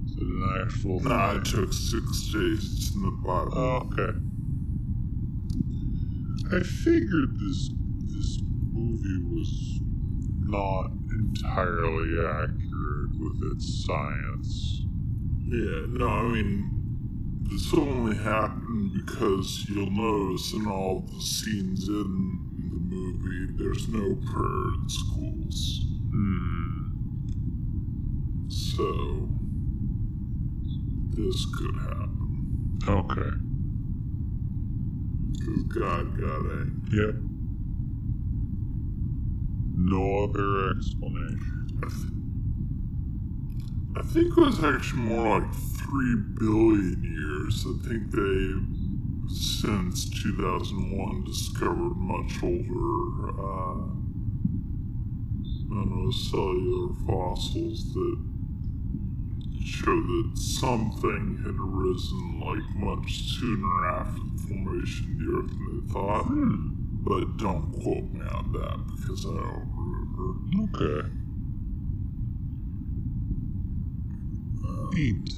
Is 0.07 0.17
it 0.17 0.23
an 0.23 0.59
actual 0.63 1.01
Nah, 1.01 1.37
it 1.37 1.45
took 1.45 1.73
six 1.73 2.33
days. 2.33 2.65
It's 2.65 2.95
in 2.95 3.03
the 3.03 3.11
Bible. 3.25 3.59
Okay. 3.59 4.19
I 6.57 6.61
figured 6.63 7.39
this 7.39 7.71
this 8.07 8.39
movie 8.73 9.25
was 9.25 9.81
not 10.47 10.93
entirely 11.11 12.21
accurate 12.25 13.11
with 13.19 13.53
its 13.53 13.85
science. 13.85 14.84
Yeah, 15.47 15.87
no, 15.89 16.09
I 16.09 16.23
mean, 16.23 16.71
this 17.51 17.73
only 17.75 18.17
happened 18.17 18.93
because 18.95 19.67
you'll 19.69 19.91
notice 19.91 20.53
in 20.55 20.67
all 20.67 21.01
the 21.01 21.21
scenes 21.21 21.87
in 21.87 21.95
the 22.71 22.79
movie, 22.95 23.53
there's 23.59 23.87
no 23.89 24.15
prayer 24.33 24.75
in 24.75 24.89
schools. 24.89 25.85
Hmm. 26.11 26.65
So, 28.49 29.29
this 31.11 31.47
could 31.57 31.77
happen. 31.77 32.79
Okay. 32.89 33.37
Because 35.33 35.63
God 35.65 36.19
got 36.19 36.41
angry. 36.51 37.07
Yep. 37.07 37.15
No 39.77 40.25
other 40.25 40.71
explanation. 40.71 42.24
I, 43.97 44.03
think 44.03 44.37
it 44.37 44.41
was 44.41 44.63
actually 44.65 45.03
more 45.03 45.41
like 45.41 45.55
3 45.55 46.17
billion 46.39 47.03
years. 47.03 47.65
I 47.67 47.89
think 47.89 48.11
they, 48.11 48.55
since 49.33 50.11
2001, 50.23 51.25
discovered 51.25 51.97
much 51.97 52.43
older, 52.43 53.31
uh, 53.41 53.87
I 55.71 55.77
don't 55.77 56.05
know, 56.05 56.11
cellular 56.11 56.95
fossils 57.07 57.93
that 57.95 58.35
show 59.65 60.01
that 60.01 60.33
something 60.35 61.39
had 61.45 61.55
arisen 61.59 62.41
like 62.41 62.77
much 62.77 63.23
sooner 63.39 63.87
after 63.87 64.21
the 64.21 64.43
formation 64.49 65.13
of 65.13 65.19
the 65.19 65.27
Earth 65.39 65.51
than 65.51 65.87
they 65.87 65.93
thought. 65.93 66.27
But 67.05 67.37
don't 67.37 67.73
quote 67.73 68.13
me 68.13 68.21
on 68.27 68.53
that 68.53 68.79
because 68.97 69.27
I 69.27 69.31
don't 69.31 69.69
remember. 69.77 70.83
Okay. 70.83 71.24
Neat. 74.95 75.29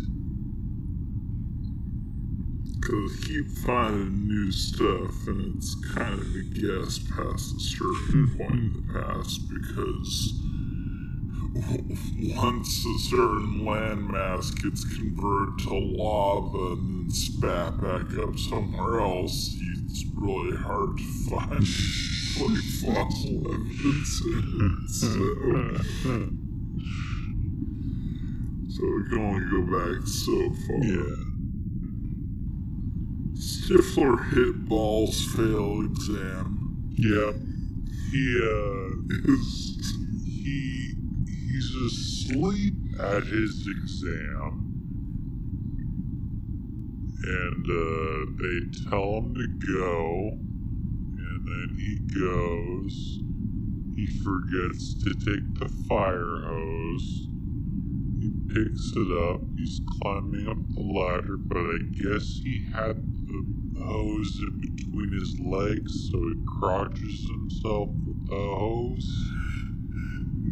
Because 2.74 3.24
keep 3.24 3.48
finding 3.64 4.28
new 4.28 4.52
stuff, 4.52 5.26
and 5.28 5.56
it's 5.56 5.74
kind 5.94 6.12
of 6.12 6.26
a 6.26 6.42
guess 6.52 6.98
past 6.98 7.56
a 7.56 7.60
certain 7.60 8.36
point 8.36 8.52
in 8.52 8.72
the 8.74 8.92
past 8.92 9.48
because 9.48 10.34
once 12.36 12.84
a 12.84 12.98
certain 12.98 13.62
landmass 13.64 14.54
gets 14.62 14.84
converted 14.84 15.66
to 15.66 15.74
lava 15.74 16.72
and 16.74 17.08
then 17.08 17.10
spat 17.10 17.80
back 17.80 18.18
up 18.18 18.38
somewhere 18.38 19.00
else, 19.00 19.56
it's 19.86 20.04
really 20.14 20.54
hard 20.54 20.98
to 20.98 21.04
find 21.30 21.64
like 22.40 22.62
fossil 22.84 23.54
evidence. 23.54 24.22
So, 24.88 26.45
so 28.76 28.82
we 28.84 29.08
can 29.08 29.18
only 29.18 29.44
go 29.50 29.62
back 29.72 30.06
so 30.06 30.50
far. 30.66 30.84
Yeah. 30.84 31.16
Stifler 33.32 34.34
hit 34.34 34.68
balls 34.68 35.24
fail 35.34 35.82
exam. 35.82 36.92
Yep. 36.98 37.36
He 38.10 38.38
uh 38.42 39.32
Is 39.32 39.96
he 40.26 40.94
he's 41.26 41.74
asleep 41.86 42.74
at 43.00 43.22
his 43.24 43.66
exam. 43.66 44.74
And 47.24 47.66
uh 47.66 48.30
they 48.42 48.90
tell 48.90 49.18
him 49.18 49.34
to 49.34 49.48
go 49.74 50.32
and 51.18 51.46
then 51.46 51.76
he 51.78 51.96
goes. 52.20 53.20
He 53.96 54.06
forgets 54.22 54.94
to 55.02 55.14
take 55.14 55.58
the 55.58 55.68
fire 55.88 56.42
hose. 56.44 57.26
Picks 58.48 58.92
it 58.96 59.10
up. 59.30 59.40
He's 59.56 59.80
climbing 60.00 60.46
up 60.48 60.56
the 60.74 60.80
ladder, 60.80 61.36
but 61.36 61.58
I 61.58 61.78
guess 61.92 62.40
he 62.42 62.64
had 62.72 62.96
the 63.26 63.44
hose 63.82 64.38
in 64.40 64.60
between 64.60 65.12
his 65.12 65.38
legs, 65.40 66.08
so 66.10 66.18
he 66.18 66.34
crotches 66.58 67.28
himself 67.28 67.88
with 68.06 68.26
the 68.28 68.34
hose. 68.34 69.30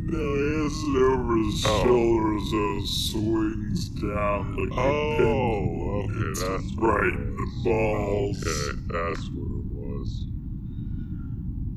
no, 0.06 0.18
he 0.18 0.62
has 0.62 0.82
it 0.82 1.02
over 1.02 1.36
his 1.36 1.64
Oh. 1.66 1.82
shoulders 1.82 2.50
so 2.50 2.76
it 2.76 2.86
swings 2.86 3.88
down 3.90 4.56
like 4.56 4.72
Oh, 4.76 4.82
a 4.82 5.16
pendulum. 5.16 6.10
okay, 6.10 6.30
It's 6.30 6.40
that's 6.42 6.74
right 6.76 7.12
in 7.14 7.36
the 7.36 7.48
balls. 7.64 8.42
Okay, 8.46 8.80
that's 8.92 9.28
what 9.30 9.50
it 9.60 9.66
was. 9.72 10.26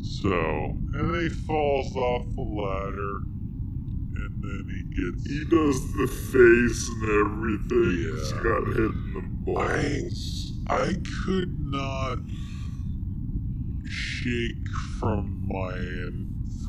So, 0.01 0.77
and 0.93 1.15
he 1.21 1.29
falls 1.29 1.95
off 1.95 2.25
the 2.35 2.41
ladder, 2.41 3.21
then 4.41 4.65
he 4.69 4.81
gets. 4.95 5.23
He 5.27 5.43
does 5.45 5.93
the 5.93 6.07
face 6.07 6.89
and 6.89 7.03
everything. 7.25 8.17
He's 8.17 8.31
got 8.33 8.67
hit 8.67 8.91
in 8.91 9.13
the 9.13 9.21
balls. 9.43 10.53
I 10.67 10.95
could 11.25 11.59
not 11.59 12.19
shake 13.85 14.67
from 14.99 15.45
my 15.47 15.77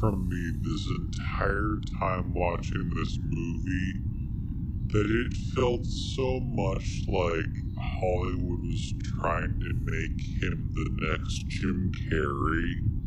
from 0.01 0.29
me 0.29 0.53
this 0.63 0.87
entire 1.01 1.79
time 1.99 2.33
watching 2.33 2.91
this 2.95 3.19
movie 3.21 4.01
that 4.89 5.07
it 5.11 5.35
felt 5.55 5.85
so 5.85 6.41
much 6.41 7.03
like 7.09 7.45
Hollywood 8.01 8.63
was 8.63 8.95
trying 9.21 9.59
to 9.59 9.73
make 9.83 10.43
him 10.43 10.71
the 10.73 11.09
next 11.09 11.47
Jim 11.49 11.93
Carrey. 12.09 12.98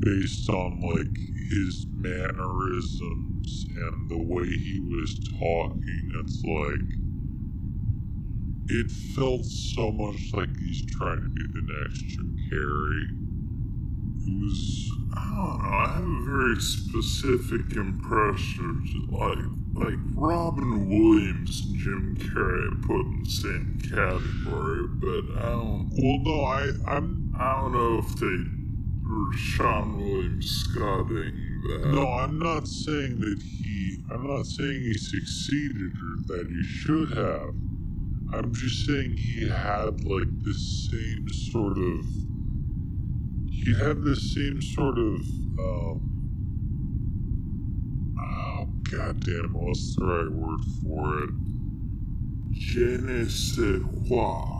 Based 0.00 0.48
on 0.48 0.80
like 0.80 1.16
his 1.50 1.86
mannerisms 1.92 3.66
and 3.76 4.10
the 4.10 4.18
way 4.18 4.46
he 4.46 4.80
was 4.80 5.18
talking. 5.38 6.12
It's 6.20 6.42
like 6.44 6.88
it 8.72 8.90
felt 9.14 9.44
so 9.44 9.90
much 9.90 10.32
like 10.32 10.56
he's 10.58 10.84
trying 10.86 11.22
to 11.22 11.28
be 11.28 11.42
the 11.52 11.82
next 11.82 12.02
Jim 12.02 12.36
Carrey. 12.50 13.16
It 14.26 14.42
was 14.42 14.90
I 15.16 15.24
don't 15.24 15.62
know. 15.62 15.68
I 15.68 15.92
have 15.94 16.04
a 16.04 16.24
very 16.24 16.60
specific 16.60 17.76
impression 17.76 18.84
of 19.08 19.12
like 19.12 19.44
like 19.74 19.98
Robin 20.14 20.88
Williams 20.88 21.62
and 21.66 21.76
Jim 21.76 22.16
Carrey 22.16 22.82
put 22.86 23.00
in 23.00 23.22
the 23.24 23.30
same 23.30 23.78
category, 23.82 24.86
but 24.88 25.42
I 25.44 25.50
don't 25.50 25.90
well 25.92 26.18
no, 26.22 26.44
I 26.44 26.70
I'm 26.86 27.34
I 27.38 27.60
don't 27.60 27.72
know 27.72 27.98
if 27.98 28.16
they 28.16 28.59
Scotting 30.40 31.62
that. 31.68 31.86
no, 31.86 32.06
I'm 32.12 32.38
not 32.38 32.66
saying 32.68 33.20
that 33.20 33.42
he 33.42 33.98
I'm 34.10 34.26
not 34.26 34.46
saying 34.46 34.80
he 34.82 34.94
succeeded 34.94 35.92
or 35.92 36.36
that 36.36 36.46
he 36.48 36.62
should 36.62 37.10
have. 37.16 37.54
I'm 38.32 38.54
just 38.54 38.86
saying 38.86 39.16
he 39.16 39.48
had 39.48 40.04
like 40.04 40.28
the 40.44 40.54
same 40.54 41.28
sort 41.28 41.78
of 41.78 42.06
he 43.50 43.74
had 43.74 44.02
the 44.02 44.16
same 44.16 44.62
sort 44.62 44.98
of 44.98 45.20
um 45.58 46.00
oh 48.18 48.68
goddamn 48.90 49.52
what's 49.52 49.96
the 49.96 50.04
right 50.04 50.30
word 50.30 50.60
for 50.82 51.24
it 51.24 51.30
Je 52.52 52.98
ne 52.98 53.24
sais 53.24 53.80
quoi. 54.06 54.59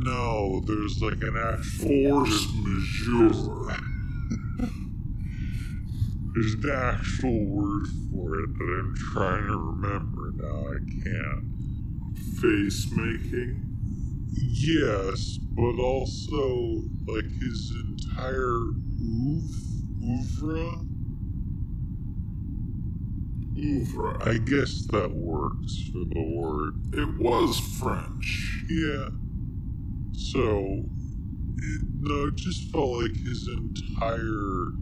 No 0.00 0.60
there's 0.66 1.00
like 1.02 1.22
an 1.22 1.36
actual 1.36 2.24
Force 2.24 2.46
majeure. 2.54 3.76
there's 6.34 6.54
an 6.54 6.70
actual 6.70 7.44
word 7.46 7.86
for 8.12 8.38
it 8.40 8.48
that 8.58 8.80
I'm 8.80 8.94
trying 9.12 9.46
to 9.46 9.56
remember 9.56 10.32
now 10.36 10.68
I 10.68 10.78
can't 11.04 11.50
Face 12.40 12.90
making. 12.92 13.66
Yes, 14.32 15.38
but 15.54 15.78
also 15.78 16.82
like 17.06 17.30
his 17.38 17.72
entire 17.86 18.60
oeuvre, 19.02 19.52
oeuvre. 20.02 20.70
Ouvre. 23.56 24.16
I 24.26 24.38
guess 24.38 24.86
that 24.86 25.10
works 25.12 25.82
for 25.92 26.04
the 26.14 26.34
word. 26.34 26.74
It 26.94 27.18
was 27.18 27.58
French. 27.78 28.64
Yeah. 28.70 29.10
So, 30.32 30.84
it, 31.58 31.82
no, 31.98 32.28
it 32.28 32.36
just 32.36 32.70
felt 32.70 33.02
like 33.02 33.16
his 33.24 33.48
entire 33.48 34.74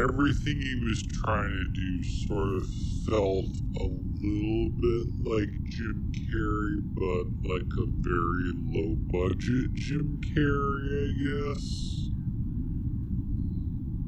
everything 0.00 0.58
he 0.60 0.80
was 0.82 1.00
trying 1.22 1.48
to 1.48 1.64
do 1.72 2.02
sort 2.02 2.56
of 2.56 2.66
felt 3.06 3.56
a 3.80 3.84
little 3.84 4.70
bit 4.82 5.06
like 5.24 5.48
Jim 5.70 6.10
Carrey, 6.26 6.82
but 6.96 7.48
like 7.48 7.70
a 7.78 7.86
very 8.02 8.50
low 8.66 8.96
budget 9.12 9.74
Jim 9.76 10.18
Carrey, 10.34 10.90
I 10.98 11.52
guess. 11.52 12.10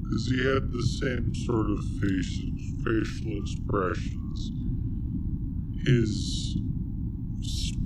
Because 0.02 0.26
he 0.32 0.44
had 0.44 0.72
the 0.72 0.82
same 0.82 1.32
sort 1.32 1.70
of 1.70 1.84
faces, 2.00 2.74
facial 2.82 3.38
expressions. 3.38 4.50
His 5.84 6.65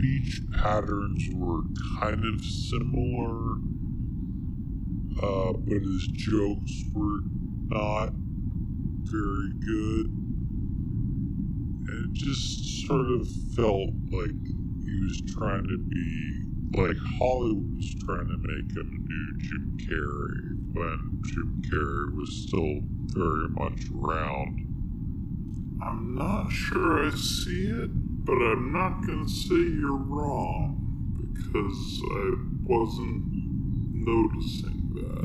speech 0.01 0.41
patterns 0.53 1.29
were 1.35 1.63
kind 2.01 2.25
of 2.25 2.43
similar, 2.43 3.57
uh, 5.23 5.53
but 5.53 5.83
his 5.83 6.07
jokes 6.13 6.85
were 6.95 7.21
not 7.69 8.11
very 9.03 9.53
good. 9.61 10.07
And 11.87 12.07
it 12.07 12.13
just 12.15 12.87
sort 12.87 13.11
of 13.11 13.29
felt 13.55 13.91
like 14.11 14.41
he 14.85 15.01
was 15.03 15.23
trying 15.35 15.65
to 15.65 15.79
be 15.79 16.81
like 16.81 16.97
Hollywood 17.19 17.77
was 17.77 17.95
trying 18.05 18.29
to 18.29 18.39
make 18.39 18.77
him 18.77 19.07
do 19.07 19.39
Jim 19.39 19.77
Carrey 19.87 20.57
when 20.73 21.21
Jim 21.27 21.63
Carrey 21.71 22.17
was 22.17 22.47
still 22.47 22.81
very 23.13 23.49
much 23.51 23.91
around. 23.93 24.67
I'm 25.83 26.15
not 26.15 26.51
sure 26.51 27.07
I 27.07 27.11
see 27.11 27.67
it, 27.67 27.91
but 28.25 28.35
I'm 28.35 28.73
not 28.73 29.07
going 29.07 29.27
to 29.27 29.31
say 29.33 29.55
you're 29.55 29.97
wrong 29.97 30.77
because 31.33 32.03
I 32.13 32.35
wasn't 32.63 33.25
noticing 33.93 34.91
that. 34.95 35.23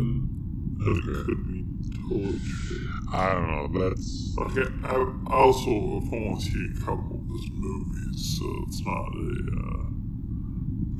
That 0.79 0.91
Okay. 0.91 1.23
could 1.25 1.47
be 1.47 1.65
totally 2.09 2.39
true. 2.39 2.89
I 3.13 3.33
don't 3.33 3.47
know, 3.47 3.67
that's 3.89 4.35
Okay, 4.39 4.69
I 4.83 4.93
also 5.31 5.99
have 6.01 6.13
only 6.13 6.41
seen 6.41 6.75
a 6.77 6.79
couple 6.85 7.21
of 7.21 7.27
his 7.29 7.49
movies, 7.53 8.37
so 8.37 8.45
it's 8.67 8.81
not 8.85 9.09
a. 9.15 9.27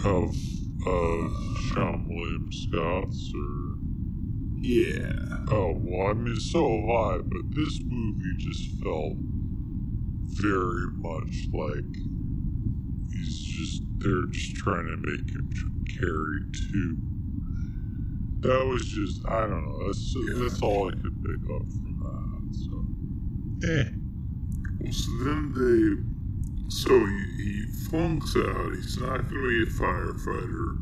of 0.08 0.36
uh 0.88 1.30
Seann 1.68 2.08
William 2.08 2.50
Scott's 2.52 3.32
or 3.36 3.78
Uh, 4.58 4.62
yeah. 4.62 5.12
Oh, 5.52 5.74
well, 5.84 6.10
I 6.10 6.14
mean, 6.14 6.40
so 6.40 6.66
have 6.66 6.90
I, 6.90 7.18
but 7.20 7.42
this 7.56 7.80
movie 7.86 8.36
just 8.38 8.70
felt 8.82 9.14
very 10.26 10.88
much 10.96 11.48
like 11.54 11.96
he's 13.12 13.40
just, 13.40 13.84
they're 14.00 14.26
just 14.32 14.56
trying 14.56 14.86
to 14.86 14.98
make 14.98 15.30
him 15.30 15.50
carry 16.00 16.42
two. 16.52 16.98
That 18.42 18.66
was 18.66 18.84
just, 18.86 19.26
I 19.28 19.42
don't 19.42 19.66
know, 19.66 19.88
that's, 19.88 20.16
that's 20.40 20.62
all 20.62 20.90
I 20.90 20.92
could 20.92 21.24
pick 21.24 21.50
up 21.56 21.66
from 21.72 21.96
that, 22.04 22.56
so. 22.56 22.76
Eh. 23.68 23.90
Well, 24.82 24.94
so 24.94 25.12
then 25.24 25.54
they. 25.56 26.04
So 26.70 26.90
he, 27.00 27.26
he 27.38 27.66
flunks 27.90 28.36
out. 28.36 28.74
He's 28.74 28.98
not 28.98 29.30
going 29.30 29.42
to 29.42 29.48
be 29.48 29.64
a 29.64 29.74
firefighter, 29.74 30.78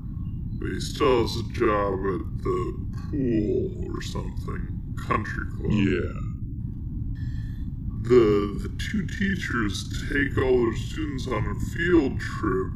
but 0.60 0.70
he 0.70 0.80
still 0.80 1.22
has 1.22 1.36
a 1.38 1.44
job 1.54 1.94
at 1.94 2.44
the 2.44 2.76
pool 3.12 3.94
or 3.94 4.02
something, 4.02 4.80
country 5.08 5.46
club. 5.58 5.72
Yeah. 5.72 6.33
The 8.04 8.60
the 8.62 8.70
two 8.80 9.08
teachers 9.08 9.90
take 10.12 10.38
all 10.38 10.66
their 10.66 10.76
students 10.76 11.28
on 11.28 11.48
a 11.48 11.56
field 11.56 12.20
trip, 12.20 12.68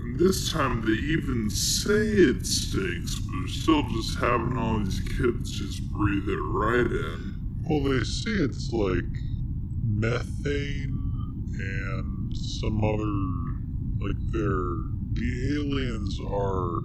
and 0.00 0.18
this 0.18 0.52
time 0.52 0.84
they 0.84 0.92
even 0.92 1.50
say 1.50 1.94
it 1.94 2.44
stinks, 2.46 3.20
but 3.20 3.32
they're 3.38 3.48
still 3.48 3.82
just 3.90 4.18
having 4.18 4.58
all 4.58 4.80
these 4.80 5.00
kids 5.00 5.52
just 5.52 5.82
breathe 5.92 6.28
it 6.28 6.42
right 6.42 6.86
in. 6.86 7.62
Well, 7.68 7.84
they 7.84 8.04
say 8.04 8.32
it's 8.32 8.72
like 8.72 9.04
methane 9.84 10.98
and 11.60 12.36
some 12.36 12.82
other, 12.84 14.04
like 14.04 14.18
they're, 14.32 14.74
the 15.14 15.56
aliens 15.56 16.18
are 16.20 16.82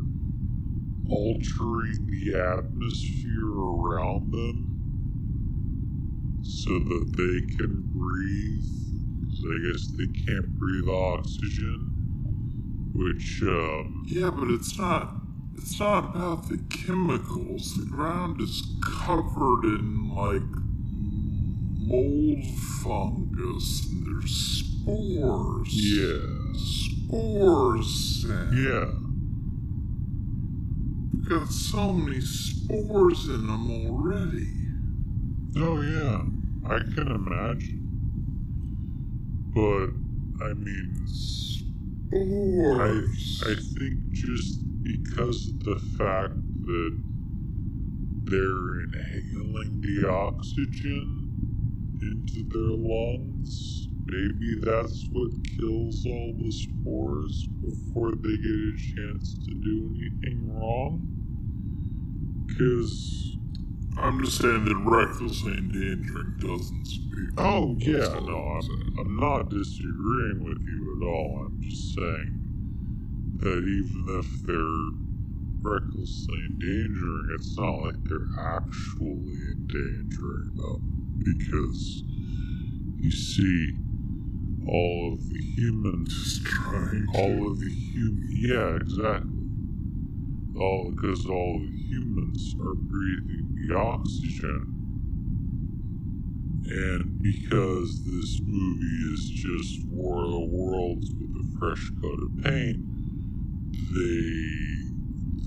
altering 1.09 2.07
the 2.07 2.35
atmosphere 2.37 3.49
around 3.49 4.31
them 4.31 4.74
so 6.45 6.77
that 6.79 7.05
they 7.17 7.55
can 7.57 7.83
breathe. 7.93 8.71
I 9.47 9.71
guess 9.71 9.87
they 9.97 10.07
can't 10.25 10.49
breathe 10.57 10.87
oxygen, 10.89 11.91
which, 12.93 13.41
um, 13.43 14.03
Yeah, 14.07 14.29
but 14.31 14.49
it's 14.49 14.77
not. 14.79 15.13
It's 15.57 15.79
not 15.79 16.15
about 16.15 16.49
the 16.49 16.57
chemicals. 16.69 17.75
The 17.77 17.85
ground 17.85 18.41
is 18.41 18.63
covered 18.83 19.65
in 19.65 20.09
like 20.15 20.41
mold 21.87 22.43
fungus, 22.83 23.87
and 23.91 24.05
there's 24.05 24.35
spores. 24.81 25.69
yeah, 25.71 26.53
spores. 26.55 28.21
Sam. 28.23 28.51
yeah. 28.53 28.91
We've 31.13 31.29
got 31.29 31.49
so 31.51 31.93
many 31.93 32.21
spores 32.21 33.27
in 33.27 33.47
them 33.47 33.69
already. 33.71 34.51
Oh 35.57 35.81
yeah, 35.81 36.23
I 36.67 36.79
can 36.79 37.11
imagine. 37.11 37.85
But 39.53 39.89
I 40.43 40.53
mean, 40.53 41.05
I 41.05 41.09
Spores. 42.09 43.43
I 43.45 43.55
think 43.77 44.11
just 44.11 44.59
because 44.83 45.49
of 45.49 45.59
the 45.63 45.75
fact 45.97 46.33
that 46.65 47.03
they're 48.25 48.81
inhaling 48.81 49.81
the 49.81 50.09
oxygen 50.09 51.29
into 52.01 52.43
their 52.49 52.77
lungs, 52.77 53.87
maybe 54.05 54.59
that's 54.61 55.07
what 55.11 55.31
kills 55.57 56.05
all 56.05 56.33
the 56.39 56.51
spores 56.51 57.47
before 57.61 58.11
they 58.11 58.37
get 58.37 58.51
a 58.51 58.77
chance 58.77 59.35
to 59.45 59.53
do 59.53 59.95
anything 59.95 60.51
wrong. 60.51 61.01
Because 62.47 63.34
I'm 63.97 64.23
just 64.23 64.37
saying 64.39 64.65
that 64.65 64.75
recklessly 64.75 65.53
endangering 65.53 66.35
dozens 66.39 66.97
of 66.97 67.03
people. 67.11 67.33
Oh 67.37 67.75
yeah, 67.79 68.19
no, 68.19 68.37
I'm. 68.37 68.99
I'm, 68.99 69.15
not 69.17 69.49
disagreeing 69.49 70.43
with 70.43 70.59
you 70.59 70.97
at 70.97 71.07
all. 71.07 71.45
I'm 71.45 71.61
just 71.61 71.95
saying 71.95 72.41
that 73.37 73.47
even 73.47 74.05
if 74.19 74.45
they're 74.45 75.71
recklessly 75.71 76.37
endangering, 76.49 77.29
it's 77.39 77.57
not 77.57 77.81
like 77.83 78.03
they're 78.03 78.27
actually 78.37 79.37
endangering 79.53 80.51
them 80.55 81.23
because 81.23 82.03
you 82.99 83.11
see 83.11 83.71
all 84.67 85.13
of 85.13 85.29
the 85.29 85.41
humans 85.55 86.41
trying 86.43 87.05
all 87.15 87.51
of 87.51 87.59
the 87.59 87.69
hum 87.69 88.27
yeah 88.31 88.75
exactly 88.75 89.29
all 90.59 90.91
because 90.91 91.25
all 91.27 91.59
the 91.59 91.77
humans 91.77 92.55
are 92.59 92.73
breathing 92.75 93.44
the 93.67 93.75
oxygen. 93.77 94.71
And 96.67 97.21
because 97.21 98.03
this 98.05 98.41
movie 98.43 99.13
is 99.13 99.29
just 99.29 99.87
War 99.89 100.25
of 100.25 100.31
the 100.31 100.45
Worlds 100.51 101.11
with 101.11 101.29
a 101.29 101.59
fresh 101.59 101.89
coat 102.01 102.19
of 102.23 102.43
paint 102.43 102.85
they 103.95 104.55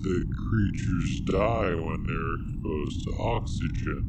the 0.01 0.25
creatures 0.49 1.21
die 1.25 1.75
when 1.75 2.05
they're 2.07 2.35
exposed 2.41 3.05
to 3.05 3.13
oxygen. 3.21 4.03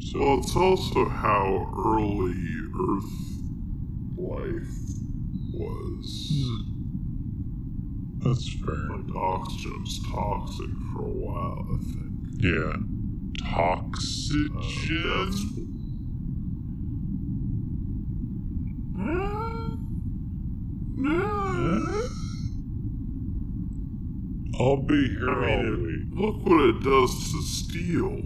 So 0.00 0.18
Well, 0.20 0.38
it's 0.40 0.56
also 0.56 1.08
how 1.08 1.72
early 1.78 2.34
Earth 2.78 3.12
life 4.18 4.76
was. 5.54 6.30
Hmm. 6.32 6.75
That's 8.28 8.48
fair 8.54 8.74
Like 8.74 9.14
oxygen's 9.16 10.00
toxic 10.10 10.70
for 10.92 11.02
a 11.02 11.08
while, 11.08 11.66
I 11.74 11.78
think. 11.84 12.42
yeah 12.42 12.76
Uh, 13.44 13.54
toxygen 13.54 14.52
that's. 15.04 15.44
I'll 24.58 24.78
be 24.78 25.08
here 25.08 25.44
I 25.44 25.56
all 25.56 25.76
week. 25.76 26.06
look 26.12 26.46
what 26.46 26.60
it 26.70 26.82
does 26.82 27.32
to 27.32 27.42
steel. 27.42 28.22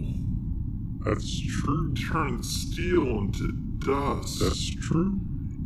That's 1.03 1.41
true. 1.59 1.91
It 1.91 1.99
turns 2.09 2.49
steel 2.71 3.03
into 3.19 3.51
dust. 3.79 4.39
That's 4.39 4.69
true. 4.75 5.19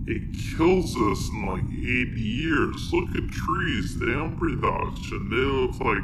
It 0.07 0.55
kills 0.55 0.95
us 0.95 1.29
in 1.29 1.45
like 1.47 1.63
80 1.63 2.21
years. 2.21 2.93
Look 2.93 3.15
at 3.15 3.27
trees. 3.29 3.97
They 3.97 4.11
don't 4.11 4.35
breathe 4.35 4.63
oxygen. 4.63 5.29
They 5.29 5.37
live 5.37 5.81
like 5.81 6.03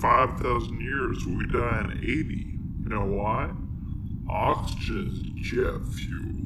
5,000 0.00 0.80
years. 0.80 1.24
We 1.26 1.46
die 1.46 1.80
in 1.80 1.98
80. 1.98 2.46
You 2.82 2.88
know 2.88 3.06
why? 3.06 3.50
Oxygen 4.28 5.10
is 5.12 5.18
jet 5.48 5.86
fuel. 5.94 6.40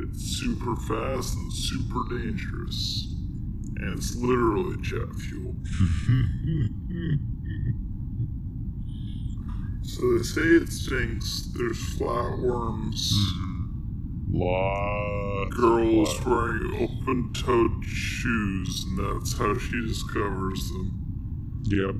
It's 0.00 0.22
super 0.38 0.76
fast 0.76 1.34
and 1.36 1.52
super 1.52 2.04
dangerous. 2.10 3.08
And 3.76 3.96
it's 3.98 4.16
literally 4.16 4.76
jet 4.82 5.14
fuel. 5.14 5.54
So 9.82 10.02
they 10.18 10.24
say 10.24 10.42
it 10.42 10.68
stinks. 10.72 11.48
There's 11.54 11.78
flatworms. 11.96 13.08
Lots. 14.28 15.46
of 15.52 15.56
girls 15.56 16.24
wearing 16.26 16.74
open 16.82 17.32
toed 17.32 17.84
shoes, 17.84 18.84
and 18.88 18.98
that's 18.98 19.36
how 19.38 19.56
she 19.56 19.86
discovers 19.86 20.68
them. 20.70 21.62
Yep. 21.64 21.94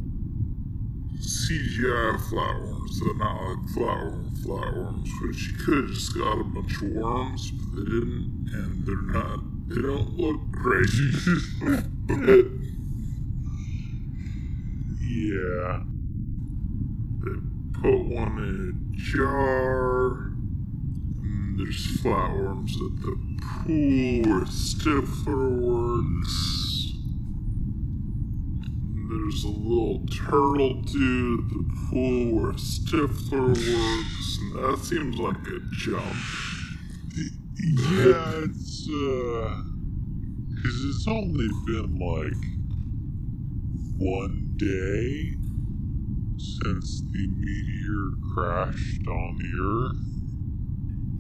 CGI 1.19 2.19
flatworms, 2.28 2.98
they're 3.01 3.15
not 3.15 3.43
like 3.43 3.59
flatworm 3.74 4.36
flatworms, 4.44 5.09
but 5.23 5.35
she 5.35 5.53
could 5.65 5.85
have 5.85 5.90
just 5.93 6.15
got 6.16 6.39
a 6.40 6.44
bunch 6.44 6.77
of 6.82 6.90
worms, 6.90 7.51
but 7.53 7.77
they 7.77 7.85
didn't, 7.85 8.51
and 8.53 8.86
they're 8.86 9.03
not, 9.03 9.40
they 9.69 9.81
don't 9.81 10.16
look 10.19 10.40
great. 10.51 10.86
but 12.09 12.51
Yeah. 15.09 15.82
they 17.24 17.81
put 17.81 17.98
one 18.05 18.39
in 18.39 18.94
a 18.94 18.97
jar, 19.16 20.32
there's 21.57 22.01
flatworms 22.03 22.73
at 22.74 23.01
the 23.03 23.16
pool 23.65 24.45
Stifler 24.47 25.59
works. 25.59 26.93
There's 29.09 29.45
a 29.45 29.49
little 29.49 30.07
turtle 30.07 30.83
dude 30.83 31.41
at 31.41 31.49
the 31.49 31.65
pool 31.91 32.35
where 32.35 32.53
Stifler 32.53 33.49
works, 33.49 34.39
and 34.41 34.53
that 34.57 34.78
seems 34.85 35.19
like 35.19 35.37
a 35.47 35.61
jump. 35.73 36.16
Yeah, 37.59 38.45
it's, 38.45 38.89
uh. 38.91 39.62
Because 40.49 40.85
it's 40.85 41.07
only 41.09 41.49
been 41.66 41.99
like 41.99 42.45
one 43.99 44.55
day 44.57 45.37
since 46.39 47.03
the 47.12 47.27
meteor 47.28 48.12
crashed 48.35 49.07
on 49.07 49.39
the 49.39 49.53
Earth. 49.62 50.15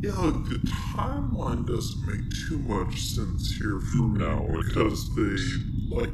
Yeah, 0.00 0.12
like 0.12 0.44
the 0.44 0.60
timeline 0.94 1.66
doesn't 1.66 2.06
make 2.06 2.30
too 2.48 2.58
much 2.58 3.00
sense 3.02 3.56
here 3.56 3.80
for 3.80 4.02
me 4.02 4.18
No, 4.18 4.46
it 4.50 4.66
because 4.66 5.14
they 5.14 5.36
like 5.94 6.10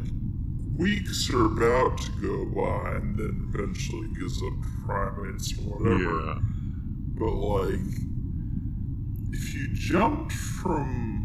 weeks 0.77 1.29
are 1.31 1.47
about 1.47 1.99
to 1.99 2.11
go 2.21 2.45
by, 2.47 2.97
and 2.97 3.19
then 3.19 3.51
eventually 3.53 4.09
gives 4.19 4.41
up 4.43 4.53
primates 4.87 5.53
or 5.59 5.79
whatever. 5.79 6.25
Yeah. 6.27 6.39
But 7.15 7.35
like, 7.35 7.81
if 9.33 9.55
you 9.55 9.69
jumped 9.75 10.33
from 10.33 11.23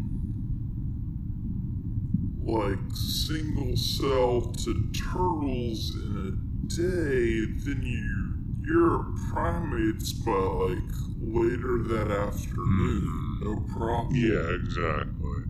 like 2.42 2.78
single 2.94 3.76
cell 3.76 4.52
to 4.64 4.90
turtles 4.92 5.94
in 5.94 6.16
a 6.16 6.66
day, 6.66 7.46
then 7.64 7.82
you 7.82 8.27
you're 8.68 9.06
primates 9.32 10.12
by 10.12 10.32
like 10.32 10.92
later 11.20 11.82
that 11.88 12.10
afternoon. 12.10 13.38
No 13.42 13.56
problem. 13.74 14.14
Yeah, 14.14 14.54
exactly. 14.54 15.42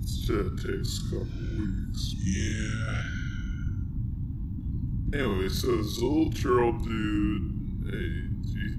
Instead, 0.00 0.46
it 0.46 0.56
takes 0.58 1.00
a 1.00 1.04
couple 1.10 1.42
weeks. 1.58 2.14
Yeah. 2.22 3.02
Anyway, 5.14 5.48
so 5.48 5.76
this 5.76 5.98
little 6.00 6.30
turtle 6.32 6.72
dude, 6.72 7.52
you 8.44 8.70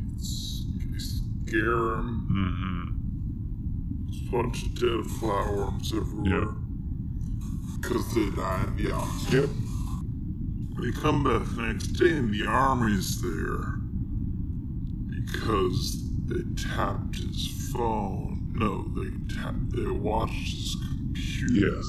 you 0.89 0.99
scare 0.99 1.95
him. 1.95 2.07
Mm-hmm. 2.31 2.83
There's 4.09 4.21
a 4.27 4.31
bunch 4.31 4.57
of 4.63 4.69
dead 4.75 5.03
flatworms 5.19 5.87
everywhere. 5.95 6.53
Because 7.81 8.05
they 8.13 8.29
died 8.29 8.67
in 8.67 8.75
the 8.83 8.91
oxygen. 8.93 9.41
Yep. 9.41 9.49
They 10.83 10.91
come 11.01 11.23
back 11.23 11.43
the 11.55 11.61
next 11.61 11.87
day 11.93 12.11
and 12.17 12.33
the 12.33 12.45
army's 12.45 13.21
there. 13.21 13.79
Because 15.31 16.03
they 16.25 16.43
tapped 16.75 17.17
his 17.17 17.69
phone. 17.73 18.51
No, 18.55 18.87
they 18.95 19.09
tapped, 19.35 19.71
they 19.75 19.85
watched 19.91 20.55
his 20.55 20.75
computer. 20.89 21.75
Yes. 21.75 21.85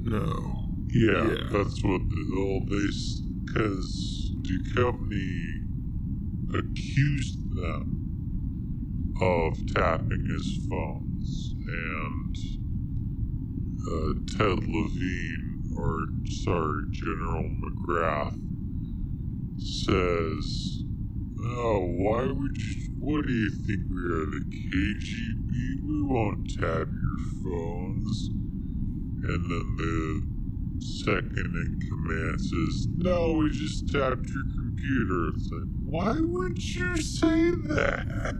No. 0.00 0.64
Yeah, 0.90 1.28
Yeah. 1.28 1.48
that's 1.52 1.82
what 1.84 2.00
the 2.08 2.24
well, 2.34 2.60
they 2.66 2.86
because 3.44 4.32
the 4.42 4.58
company 4.74 5.44
accused 6.54 7.38
them 7.56 9.14
of 9.20 9.58
tapping 9.74 10.24
his 10.26 10.66
phones, 10.70 11.54
and 11.66 12.36
uh, 13.90 14.12
Ted 14.38 14.64
Levine, 14.66 15.62
or 15.76 16.06
sorry, 16.26 16.84
General 16.90 17.50
McGrath, 17.60 18.38
says, 19.58 20.82
"Oh, 21.44 21.80
why 21.98 22.26
would 22.26 22.56
you? 22.56 22.74
What 22.98 23.26
do 23.26 23.32
you 23.32 23.50
think 23.50 23.80
we 23.90 24.02
are 24.12 24.26
the 24.26 24.44
KGB? 24.50 25.52
We 25.86 26.02
won't 26.02 26.48
tap 26.54 26.88
your 26.88 27.18
phones." 27.42 28.30
And 29.20 29.50
then 29.50 29.76
the 29.76 30.22
second 30.80 31.36
in 31.36 31.80
command 31.88 32.40
says, 32.40 32.86
No, 32.96 33.32
we 33.32 33.50
just 33.50 33.88
tapped 33.92 34.28
your 34.28 34.44
computer. 34.54 35.28
It's 35.34 35.50
like, 35.50 35.68
why 35.84 36.20
would 36.20 36.56
you 36.62 36.96
say 36.98 37.50
that? 37.50 38.36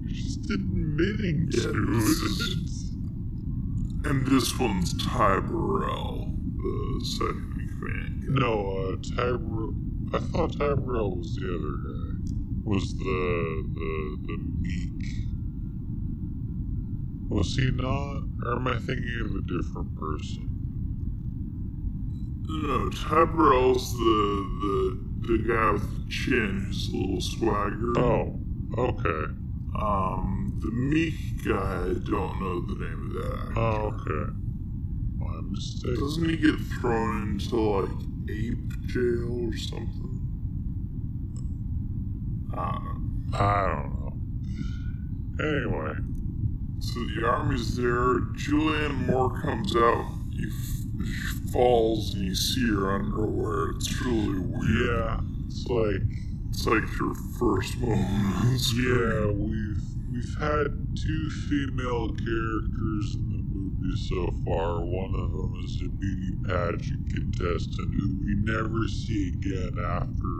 You're 0.00 0.14
just 0.14 0.48
admitting 0.50 1.48
Yeah, 1.52 1.62
to 1.62 2.00
it. 2.00 4.06
And 4.06 4.26
this 4.26 4.56
one's 4.58 4.94
Ty 5.04 5.40
Burrell, 5.40 6.32
the 6.56 7.00
second 7.18 7.52
in 7.60 7.68
command. 7.68 8.22
guy. 8.26 8.32
No, 8.40 8.52
uh, 8.78 8.96
Tyrell. 9.16 9.74
I 10.12 10.18
thought 10.18 10.58
Tyrell 10.58 11.16
was 11.16 11.36
the 11.36 11.46
other 11.46 11.76
guy. 11.86 12.10
Was 12.64 12.98
the 12.98 13.64
the 13.74 14.18
the 14.26 14.38
meek? 14.58 15.06
Was 17.28 17.54
he 17.56 17.70
not? 17.70 18.22
Or 18.44 18.56
am 18.56 18.66
I 18.66 18.78
thinking 18.78 19.20
of 19.24 19.36
a 19.36 19.40
different 19.42 19.96
person? 19.96 20.48
No, 22.48 22.90
Ty 22.90 23.26
Burrell's 23.26 23.96
the, 23.96 24.02
the, 24.60 25.28
the 25.28 25.38
guy 25.46 25.70
with 25.70 26.04
the 26.04 26.10
chin 26.10 26.64
who's 26.66 26.88
a 26.88 26.96
little 26.96 27.20
swagger. 27.20 27.96
Oh, 27.96 28.40
okay. 28.76 29.32
Um, 29.80 30.58
the 30.60 30.72
meek 30.72 31.14
guy, 31.44 31.84
I 31.84 31.94
don't 32.10 32.40
know 32.40 32.60
the 32.62 32.74
name 32.74 33.06
of 33.06 33.12
that 33.22 33.38
actor. 33.50 33.60
Oh, 33.60 33.94
okay. 33.94 34.32
My 35.18 35.40
mistake. 35.42 35.98
Doesn't 36.00 36.28
he 36.28 36.36
get 36.36 36.58
thrown 36.80 37.38
into 37.40 37.56
like 37.56 37.90
ape 38.28 38.86
jail 38.86 39.48
or 39.48 39.56
something? 39.56 39.99
I 42.54 42.72
don't 42.72 42.84
know. 43.32 43.38
I 43.38 43.66
don't 43.66 43.92
know. 44.00 44.12
Anyway, 45.40 45.94
So 46.80 47.00
the 47.00 47.26
army's 47.26 47.76
there. 47.76 48.20
Julianne 48.36 49.06
Moore 49.06 49.40
comes 49.40 49.74
out. 49.76 50.06
You 50.30 50.48
f- 50.48 50.76
she 51.06 51.50
falls 51.52 52.14
and 52.14 52.24
you 52.24 52.34
see 52.34 52.68
her 52.68 52.92
underwear. 52.94 53.70
It's 53.70 54.00
really 54.02 54.38
weird. 54.38 54.86
yeah, 54.86 55.20
it's 55.46 55.66
like 55.68 56.02
It's 56.50 56.66
like 56.66 56.84
your 56.98 57.14
first 57.38 57.78
moment. 57.78 58.60
yeah, 58.76 59.26
we've 59.32 59.82
we've 60.12 60.36
had 60.38 60.66
two 60.94 61.30
female 61.48 62.08
characters 62.08 63.14
in 63.16 63.30
the 63.30 63.42
movie 63.48 63.96
so 64.08 64.30
far. 64.44 64.84
One 64.84 65.14
of 65.14 65.32
them 65.32 65.54
is 65.64 65.80
a 65.84 65.88
beauty 65.88 66.36
pageant 66.46 67.08
contestant 67.14 67.94
who 67.94 68.18
we 68.24 68.34
never 68.44 68.86
see 68.88 69.32
again 69.38 69.78
after 69.82 70.32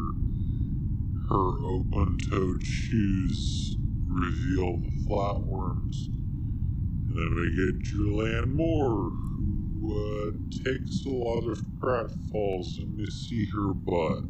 her 1.30 1.64
open-toed 1.64 2.62
shoes 2.64 3.76
reveal 4.08 4.78
the 4.78 4.90
flatworms. 5.06 6.06
And 6.06 7.16
then 7.16 7.34
we 7.36 7.46
get 7.54 7.82
Julianne 7.84 8.52
Moore, 8.52 9.10
who 9.80 9.94
uh, 9.94 10.32
takes 10.64 11.04
a 11.06 11.08
lot 11.08 11.48
of 11.48 11.58
pratfalls 11.78 12.78
and 12.78 12.96
we 12.96 13.06
see 13.06 13.46
her 13.46 13.72
butt. 13.72 14.24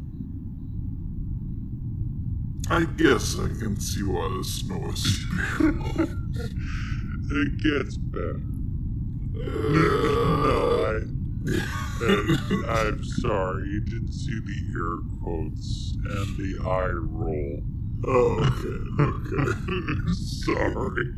I 2.69 2.85
guess 2.85 3.37
I 3.37 3.47
can 3.47 3.79
see 3.79 4.03
why 4.03 4.29
the 4.29 4.37
this 4.37 4.63
noise. 4.63 5.25
It 7.33 7.57
gets 7.63 7.97
better. 7.97 8.41
No, 9.33 10.83
I, 10.83 10.95
uh, 10.97 11.20
I'm 11.45 13.03
sorry, 13.03 13.67
you 13.69 13.81
didn't 13.81 14.11
see 14.13 14.39
the 14.45 14.59
air 14.77 14.97
quotes 15.23 15.93
and 15.95 16.37
the 16.37 16.59
eye 16.67 16.91
roll. 16.93 17.61
oh, 18.05 18.39
okay, 18.45 18.77
okay. 19.43 20.11
sorry. 20.13 21.13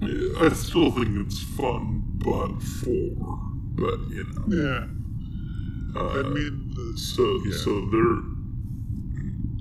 Yeah, 0.00 0.46
I 0.46 0.48
still 0.52 0.90
think 0.92 1.26
it's 1.26 1.40
fun, 1.42 2.02
but 2.18 2.60
for, 2.62 3.38
but 3.74 3.98
you 4.10 4.24
know. 4.32 4.46
Yeah, 4.48 6.00
Uh, 6.00 6.20
I 6.20 6.22
mean, 6.28 6.74
so 6.96 7.22
yeah. 7.44 7.56
so 7.56 7.70
they're 7.90 8.22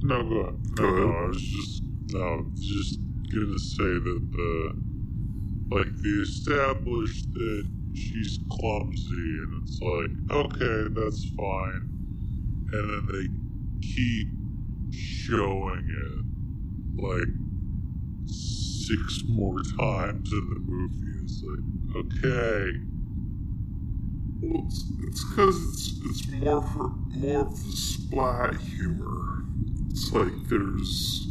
no, 0.04 0.24
go 0.24 0.36
ahead. 0.42 0.56
No, 0.80 0.90
no. 0.96 1.12
I 1.12 1.28
was 1.28 1.42
just, 1.42 1.84
no, 2.12 2.46
just 2.56 3.00
gonna 3.34 3.58
say 3.60 3.84
that 3.84 4.22
the, 4.32 4.74
like, 5.70 5.88
they 6.02 6.10
established 6.10 7.34
that 7.34 7.68
she's 7.94 8.40
clumsy, 8.50 9.14
and 9.14 9.64
it's 9.64 9.82
like, 9.82 10.12
okay, 10.32 10.88
that's 10.94 11.26
fine. 11.36 11.90
And 12.74 12.90
then 12.90 13.08
they 13.12 13.28
keep 13.88 14.28
showing 14.92 15.88
it, 15.90 17.02
like, 17.02 17.28
six 18.88 19.24
more 19.28 19.62
times 19.78 20.32
in 20.32 20.50
the 20.50 20.60
movie. 20.60 21.20
It's 21.24 21.44
like, 21.44 22.06
okay, 22.06 22.80
well, 24.42 24.64
it's 24.66 24.84
it's 25.04 25.24
because 25.30 25.58
it's 25.74 26.00
it's 26.06 26.28
more 26.32 26.62
for 26.62 26.90
more 27.16 27.42
of 27.42 27.66
the 27.66 27.72
splat 27.72 28.56
humor. 28.58 29.44
It's 29.90 30.12
like 30.14 30.32
there's 30.48 31.27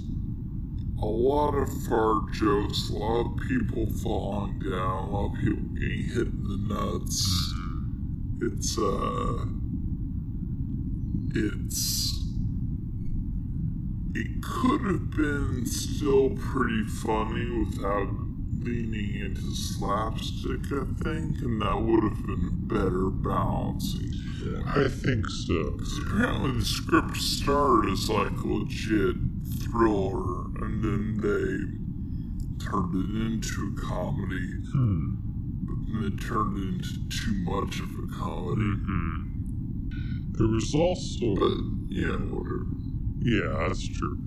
a 1.01 1.06
lot 1.06 1.55
of 1.55 1.68
fart 1.85 2.32
jokes, 2.32 2.90
a 2.90 2.94
lot 2.94 3.27
of 3.27 3.36
people 3.48 3.86
falling 4.02 4.59
down, 4.60 5.09
a 5.09 5.10
lot 5.10 5.32
of 5.32 5.40
people 5.40 5.62
getting 5.74 6.02
hit 6.05 6.27
in 6.28 6.44
the 6.44 6.74
nuts. 6.74 7.55
It's 8.40 8.78
uh, 8.78 9.47
it's 11.35 12.16
it 14.14 14.43
could 14.43 14.81
have 14.82 15.10
been 15.10 15.66
still 15.66 16.31
pretty 16.31 16.85
funny 16.85 17.64
without 17.64 18.09
leaning 18.59 19.20
into 19.20 19.55
slapstick, 19.55 20.64
I 20.73 20.85
think, 21.02 21.43
and 21.43 21.60
that 21.60 21.81
would 21.81 22.02
have 22.02 22.27
been 22.27 22.48
a 22.48 22.74
better 22.74 23.10
balancing 23.10 24.12
point. 24.64 24.66
I 24.66 24.89
think 24.89 25.28
so. 25.28 25.70
Because 25.73 25.98
apparently 25.98 26.59
the 26.59 26.64
script 26.64 27.16
started 27.16 27.93
as 27.93 28.09
like 28.09 28.32
a 28.32 28.47
legit 28.47 29.16
thriller, 29.62 30.45
and 30.61 30.83
then 30.83 31.19
they 31.20 32.65
turned 32.65 32.95
it 32.95 33.11
into 33.23 33.73
a 33.77 33.81
comedy, 33.81 34.49
Hmm. 34.73 35.07
but 35.66 35.77
then 35.87 36.03
they 36.03 36.16
turned 36.16 36.57
it 36.59 36.69
into 36.74 37.09
too 37.09 37.35
much 37.45 37.81
of 37.81 37.91
a 38.03 38.07
comedy. 38.12 38.62
hmm 38.85 39.16
There 40.33 40.49
was 40.49 40.74
also. 40.74 41.35
But 41.37 41.59
yeah, 41.89 42.16
whatever. 42.16 42.66
Yeah, 43.20 43.66
that's 43.69 43.87
true. 43.89 44.19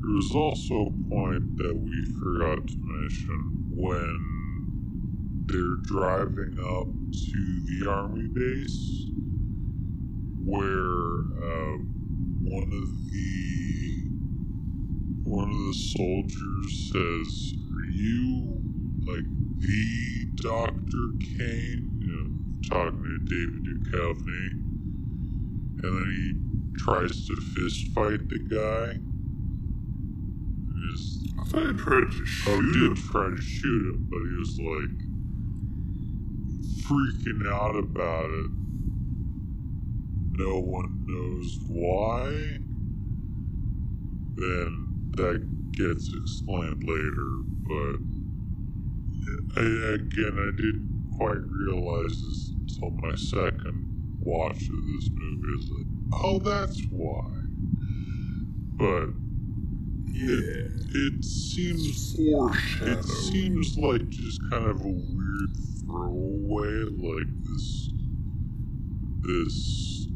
There 0.00 0.14
was 0.16 0.32
also 0.34 0.74
a 0.86 1.08
point 1.08 1.56
that 1.58 1.74
we 1.76 2.04
forgot 2.20 2.66
to 2.66 2.76
mention 2.78 3.70
when 3.70 4.18
they're 5.46 5.76
driving 5.82 6.58
up 6.58 6.88
to 7.12 7.60
the 7.66 7.88
army 7.90 8.28
base, 8.34 9.06
where 10.44 11.20
uh, 11.42 11.76
one 12.42 12.70
of 12.72 12.88
the 13.10 13.93
one 15.24 15.50
of 15.50 15.56
the 15.56 15.74
soldiers 15.74 16.90
says, 16.92 17.54
"Are 17.74 17.90
you 17.90 18.60
like 19.06 19.24
the 19.58 20.26
Doctor 20.42 21.04
Kane?" 21.38 21.98
You 21.98 22.08
know, 22.12 22.28
talking 22.68 23.02
to 23.02 23.18
David 23.24 23.64
Duchovny, 23.64 24.46
and 25.82 25.98
then 25.98 26.10
he 26.10 26.78
tries 26.78 27.26
to 27.26 27.36
fist 27.36 27.88
fight 27.94 28.28
the 28.28 28.38
guy. 28.38 29.00
Just, 30.90 31.28
I 31.38 31.44
thought 31.44 31.68
I 31.68 31.72
tried 31.72 32.10
to 32.10 32.20
oh, 32.20 32.24
shoot 32.24 32.64
he 32.66 32.72
did 32.72 32.90
him. 32.90 32.96
try 32.96 33.30
to 33.30 33.40
shoot 33.40 33.94
him, 33.94 34.06
but 34.10 34.18
he 34.18 34.36
was 34.38 34.58
like 34.60 35.14
freaking 36.84 37.48
out 37.50 37.76
about 37.76 38.30
it. 38.30 38.50
No 40.36 40.58
one 40.60 41.06
knows 41.06 41.58
why. 41.68 42.58
Then 44.36 44.83
that 45.16 45.46
gets 45.72 46.10
explained 46.22 46.82
later, 46.84 47.30
but 47.68 47.96
I, 49.56 49.94
again, 49.94 50.34
I 50.38 50.50
didn't 50.56 51.10
quite 51.16 51.40
realize 51.48 52.10
this 52.22 52.52
until 52.60 52.90
my 53.02 53.14
second 53.14 54.18
watch 54.20 54.56
of 54.68 54.76
this 54.96 55.10
movie. 55.14 55.52
It's 55.58 55.70
like, 55.70 56.22
oh, 56.24 56.38
that's 56.38 56.82
why. 56.90 57.30
But 58.76 59.08
Yeah. 60.12 60.68
it 60.94 61.24
seems 61.24 62.14
Foreshadow. 62.16 62.92
it 62.92 63.04
seems 63.04 63.76
like 63.76 64.08
just 64.08 64.40
kind 64.50 64.66
of 64.68 64.80
a 64.80 64.88
weird 64.88 65.50
throwaway, 65.84 66.84
like 66.98 67.28
this 67.44 67.90
this 69.22 70.08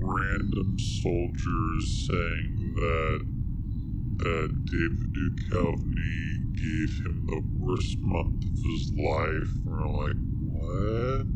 random 0.00 0.76
soldier 0.78 1.76
is 1.78 2.06
saying 2.08 2.72
that 2.76 3.20
that 4.18 4.64
David 4.64 5.12
Duchovny 5.12 6.54
gave 6.54 7.06
him 7.06 7.26
the 7.26 7.42
worst 7.58 7.98
month 8.00 8.44
of 8.44 8.56
his 8.64 8.92
life. 8.96 9.50
We're 9.64 9.86
like, 9.86 10.16
what? 10.52 11.26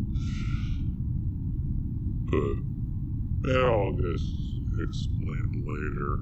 But 2.31 3.51
it 3.51 3.65
all 3.65 3.93
gets 3.93 4.25
explained 4.83 5.65
later. 5.67 6.21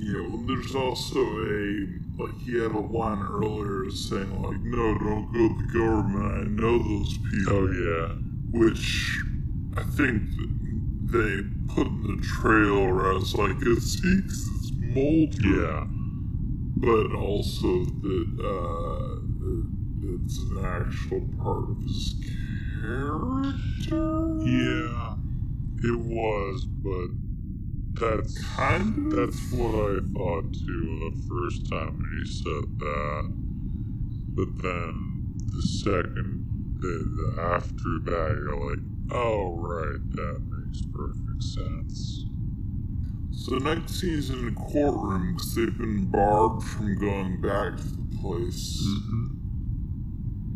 Yeah, 0.00 0.28
well, 0.28 0.44
there's 0.46 0.74
also 0.74 1.20
a 1.20 1.86
like 2.22 2.38
he 2.40 2.58
had 2.60 2.72
a 2.72 2.78
line 2.78 3.22
earlier 3.22 3.90
saying 3.90 4.42
like, 4.42 4.60
"No, 4.60 4.98
don't 4.98 5.32
go 5.32 5.48
to 5.48 5.54
the 5.58 5.72
government. 5.72 6.48
I 6.48 6.62
know 6.62 6.78
those 6.78 7.18
people." 7.18 7.52
Oh 7.52 7.66
yeah. 7.70 8.14
which 8.50 9.20
I 9.76 9.82
think 9.82 10.22
they 11.10 11.42
put 11.74 11.86
in 11.86 12.02
the 12.16 12.22
trailer 12.22 13.16
as 13.16 13.34
like 13.34 13.60
a 13.62 13.80
seeks 13.80 14.48
Mulder, 14.88 15.48
Yeah. 15.48 15.84
but 16.80 17.14
also 17.14 17.84
that 17.84 18.26
uh, 18.42 19.20
it's 20.02 20.38
an 20.38 20.64
actual 20.64 21.20
part 21.38 21.70
of 21.70 21.82
his 21.82 22.14
character. 22.80 24.38
Yeah, 24.44 25.14
it 25.82 25.98
was, 26.00 26.66
but 26.66 27.10
that's 28.00 28.38
kind 28.56 29.12
of. 29.12 29.16
that's 29.16 29.52
what 29.52 29.74
I 29.74 29.98
thought 30.14 30.52
too 30.54 31.10
the 31.10 31.22
first 31.28 31.68
time 31.70 31.98
when 31.98 32.24
he 32.24 32.30
said 32.32 32.78
that. 32.78 33.24
But 34.34 34.62
then 34.62 35.34
the 35.48 35.62
second, 35.62 36.46
after 37.38 37.98
that, 38.04 38.36
you're 38.38 38.70
like, 38.70 38.84
oh 39.12 39.56
right, 39.56 40.00
that 40.12 40.40
makes 40.48 40.82
perfect 40.92 41.42
sense. 41.42 42.27
So 43.40 43.58
the 43.58 43.60
next 43.74 44.00
scene's 44.00 44.30
in 44.30 44.46
the 44.46 44.52
courtroom 44.60 45.32
because 45.34 45.54
they've 45.54 45.78
been 45.78 46.06
barred 46.10 46.60
from 46.62 46.98
going 46.98 47.40
back 47.40 47.76
to 47.76 47.82
the 47.84 48.18
place. 48.20 48.82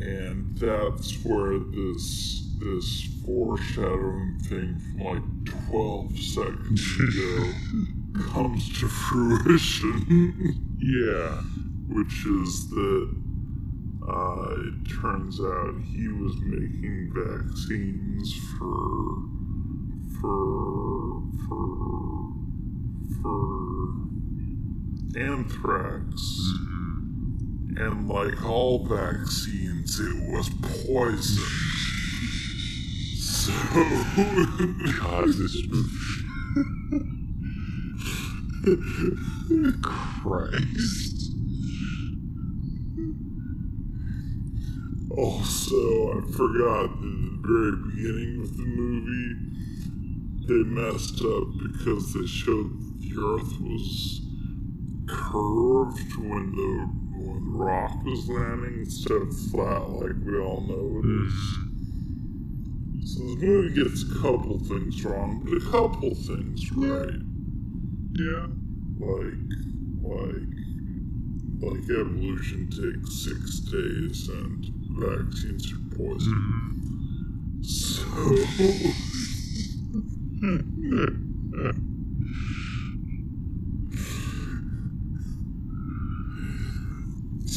and 0.00 0.58
that's 0.58 1.24
where 1.24 1.58
this 1.58 2.40
this 2.58 3.08
foreshadowing 3.24 4.38
thing 4.48 4.78
from 4.78 5.00
like 5.00 5.22
12 5.70 6.18
seconds 6.18 7.00
ago 7.00 7.52
comes 8.32 8.80
to 8.80 8.88
fruition. 8.88 10.58
Yeah. 10.84 11.40
which 11.88 12.26
is 12.26 12.68
that 12.70 13.14
uh, 14.08 14.54
it 14.66 15.00
turns 15.00 15.40
out 15.40 15.74
he 15.94 16.08
was 16.08 16.34
making 16.40 17.12
vaccines 17.14 18.34
for 18.58 19.22
for 20.20 21.22
for 21.48 22.31
for 23.20 23.92
anthrax, 25.18 26.04
and 27.76 28.08
like 28.08 28.44
all 28.44 28.86
vaccines, 28.86 30.00
it 30.00 30.30
was 30.30 30.48
poison. 30.86 31.44
So 33.18 33.52
God, 35.00 35.28
this 35.28 35.56
Christ. 39.82 41.18
Also, 45.10 45.80
I 46.12 46.20
forgot 46.32 46.88
that 46.88 46.88
at 46.88 47.00
the 47.00 47.38
very 47.42 47.76
beginning 47.90 48.40
of 48.42 48.56
the 48.56 48.64
movie, 48.64 49.34
they 50.46 50.62
messed 50.70 51.20
up 51.22 51.48
because 51.60 52.14
they 52.14 52.26
showed 52.26 52.91
the 53.14 53.20
Earth 53.20 53.60
was 53.60 54.20
curved 55.08 56.16
when 56.16 56.52
the 56.56 56.86
when 57.24 57.44
the 57.44 57.58
rock 57.58 58.04
was 58.04 58.28
landing 58.28 58.80
instead 58.80 59.22
of 59.22 59.36
flat 59.50 59.90
like 59.90 60.16
we 60.24 60.38
all 60.38 60.60
know 60.62 61.00
it 61.02 61.06
is. 61.26 61.34
So 63.04 63.18
the 63.24 63.46
movie 63.46 63.74
gets 63.74 64.02
a 64.04 64.14
couple 64.20 64.58
things 64.60 65.04
wrong, 65.04 65.42
but 65.44 65.54
a 65.54 65.60
couple 65.70 66.14
things 66.14 66.72
right. 66.72 67.20
Yeah. 68.12 68.46
Like 68.98 69.34
like 70.02 70.48
like 71.60 71.90
evolution 71.90 72.68
takes 72.70 73.24
six 73.24 73.60
days 73.60 74.28
and 74.28 74.66
vaccines 74.98 75.72
are 75.72 75.82
poison. 75.96 76.34
Mm-hmm. 77.60 77.62
So 77.62 78.02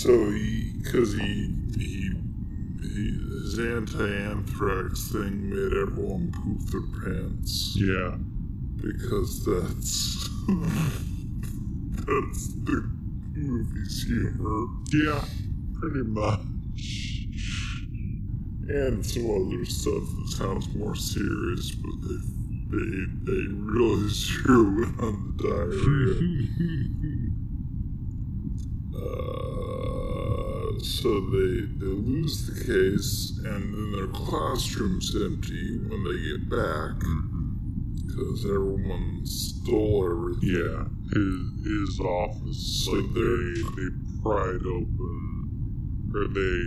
so 0.06 0.30
he 0.32 0.72
because 0.84 1.14
he, 1.14 1.54
he 1.76 2.12
he 2.82 3.04
his 3.42 3.60
anti-anthrax 3.60 5.12
thing 5.12 5.50
made 5.50 5.74
everyone 5.78 6.32
poop 6.32 6.62
their 6.72 6.88
pants 7.14 7.76
Yeah. 7.78 8.16
because 8.78 9.44
that's 9.46 10.30
that's 12.06 12.44
the 12.66 12.78
movie's 13.36 14.04
humor. 14.04 14.68
Yeah. 14.94 15.24
Pretty 15.80 16.04
much. 16.08 16.40
and 18.70 19.06
some 19.06 19.26
other 19.30 19.66
stuff 19.66 20.04
that 20.18 20.30
sounds 20.38 20.68
more 20.76 20.96
serious, 20.96 21.72
but 21.72 21.96
they 22.02 22.20
they 22.72 23.06
they 23.26 23.44
really 23.52 24.10
zero 24.24 24.62
in 24.62 24.96
on 25.00 25.16
the 25.38 25.44
diarrhea. 25.44 26.14
uh, 28.96 29.55
so 30.86 31.20
they 31.32 31.62
they 31.80 31.86
lose 31.86 32.46
the 32.48 32.54
case, 32.66 33.40
and 33.44 33.74
then 33.74 33.92
their 33.94 34.08
classroom's 34.08 35.16
empty 35.16 35.80
when 35.88 36.04
they 36.04 36.38
get 36.38 36.50
back 36.50 37.00
because 38.08 38.46
everyone 38.46 39.22
stole 39.26 40.06
everything. 40.10 40.50
Yeah. 40.56 40.86
His, 41.12 41.66
his 41.66 42.00
office, 42.00 42.84
So 42.86 42.92
like 42.94 43.14
they, 43.14 43.62
they 43.76 43.90
pried 44.24 44.66
open, 44.66 46.12
or 46.16 46.28
they 46.28 46.64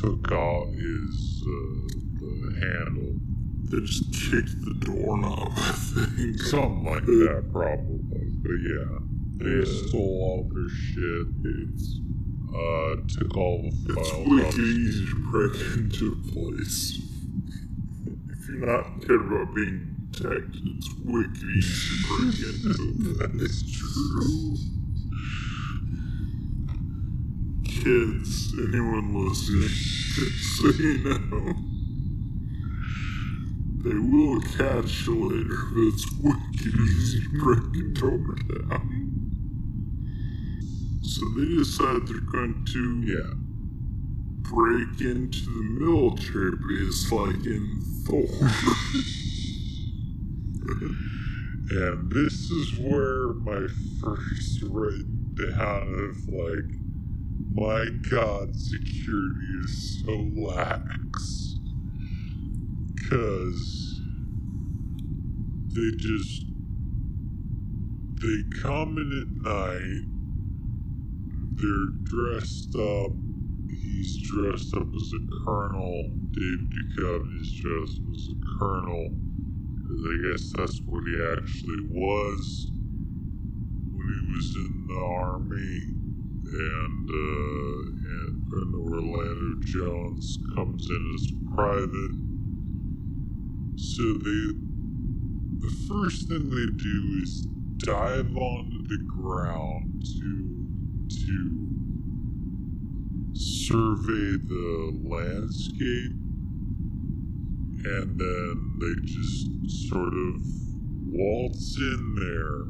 took 0.00 0.32
out 0.32 0.66
his, 0.74 1.44
uh, 1.46 1.88
the 2.18 2.32
handle. 2.60 3.14
They 3.70 3.80
just 3.80 4.10
kicked 4.12 4.60
the 4.64 4.74
doorknob, 4.86 5.52
I 5.56 5.72
think. 5.72 6.40
Something 6.40 6.84
like 6.84 7.04
that, 7.06 7.44
probably. 7.52 7.98
But 8.42 8.58
yeah. 8.62 8.98
They 9.38 9.58
Yeah. 9.58 9.88
stole 9.88 10.20
all 10.22 10.50
their 10.52 10.68
shit. 10.68 11.26
It's 11.44 11.98
Uh, 12.54 12.96
took 13.08 13.36
all 13.36 13.62
the 13.62 13.94
It's 13.98 14.12
wicked 14.12 14.46
off. 14.46 14.58
easy 14.58 15.06
to 15.06 15.30
break 15.30 15.54
into 15.78 16.12
a 16.12 16.32
place. 16.32 16.98
If 18.28 18.48
you're 18.48 18.66
not 18.66 19.00
cared 19.06 19.20
about 19.22 19.54
being 19.54 19.96
detected, 20.10 20.60
it's 20.76 20.90
wicked 21.02 21.42
easy 21.56 21.96
to 21.96 22.08
break 22.08 22.38
into 22.64 23.24
a 23.24 23.28
place. 23.28 23.62
true. 23.72 24.56
Kids, 27.64 28.52
anyone 28.58 29.08
listening, 29.26 29.68
just 29.68 30.56
so 30.58 30.68
you 30.68 30.98
know. 31.08 31.54
They 33.82 33.98
will 33.98 34.40
catch 34.42 35.06
you 35.06 35.14
later, 35.28 35.60
but 35.72 35.80
it's 35.88 36.06
wicked 36.20 36.74
easy 36.80 37.20
to 37.22 37.28
break 37.42 37.74
a 37.82 37.88
door 37.98 38.36
down. 38.68 39.11
So 41.02 41.26
they 41.36 41.56
decide 41.56 42.06
they're 42.06 42.20
going 42.32 42.64
to 42.72 43.02
Yeah. 43.06 43.34
break 44.42 45.00
into 45.00 45.46
the 45.46 45.62
military 45.80 46.52
base 46.68 47.10
like 47.12 47.46
in 47.46 47.80
Thor. 48.04 48.28
And 51.70 52.10
this 52.10 52.50
is 52.50 52.78
where 52.78 53.32
my 53.32 53.66
first 54.02 54.62
written 54.62 55.34
down 55.56 55.88
of 55.94 56.28
like, 56.28 56.70
my 57.54 57.86
god, 58.10 58.54
security 58.54 59.46
is 59.64 60.02
so 60.04 60.12
lax. 60.36 61.56
Because 62.94 64.00
they 65.74 65.90
just, 65.96 66.44
they 68.20 68.42
come 68.60 68.98
in 68.98 69.12
at 69.22 69.52
night, 69.52 70.21
they're 71.56 71.92
dressed 72.04 72.74
up. 72.76 73.12
He's 73.68 74.18
dressed 74.30 74.74
up 74.76 74.88
as 74.94 75.12
a 75.12 75.44
colonel. 75.44 76.10
David 76.32 76.70
Duchovny 76.70 77.40
is 77.40 77.52
dressed 77.60 78.00
up 78.00 78.14
as 78.14 78.28
a 78.28 78.58
colonel. 78.58 79.08
I 80.04 80.30
guess 80.30 80.52
that's 80.56 80.80
what 80.86 81.04
he 81.06 81.16
actually 81.32 81.86
was 81.90 82.70
when 83.92 84.06
he 84.08 84.36
was 84.36 84.56
in 84.56 84.86
the 84.88 85.00
army. 85.00 85.80
And, 86.44 87.10
uh, 87.10 87.78
and, 88.12 88.52
and 88.52 88.74
Orlando 88.74 89.60
Jones 89.64 90.38
comes 90.54 90.88
in 90.90 91.14
as 91.14 91.32
a 91.32 91.54
private. 91.54 92.14
So 93.76 94.02
they, 94.02 94.52
the 95.60 95.72
first 95.88 96.28
thing 96.28 96.50
they 96.50 96.82
do 96.82 97.20
is 97.22 97.46
dive 97.78 98.36
onto 98.36 98.82
the 98.88 98.98
ground 99.08 100.02
to, 100.04 100.51
to 101.16 101.38
survey 103.34 104.36
the 104.46 104.98
landscape 105.04 106.12
and 107.84 108.18
then 108.18 108.54
they 108.80 108.94
just 109.06 109.88
sort 109.88 110.12
of 110.14 110.34
waltz 111.08 111.76
in 111.78 112.14
there 112.14 112.62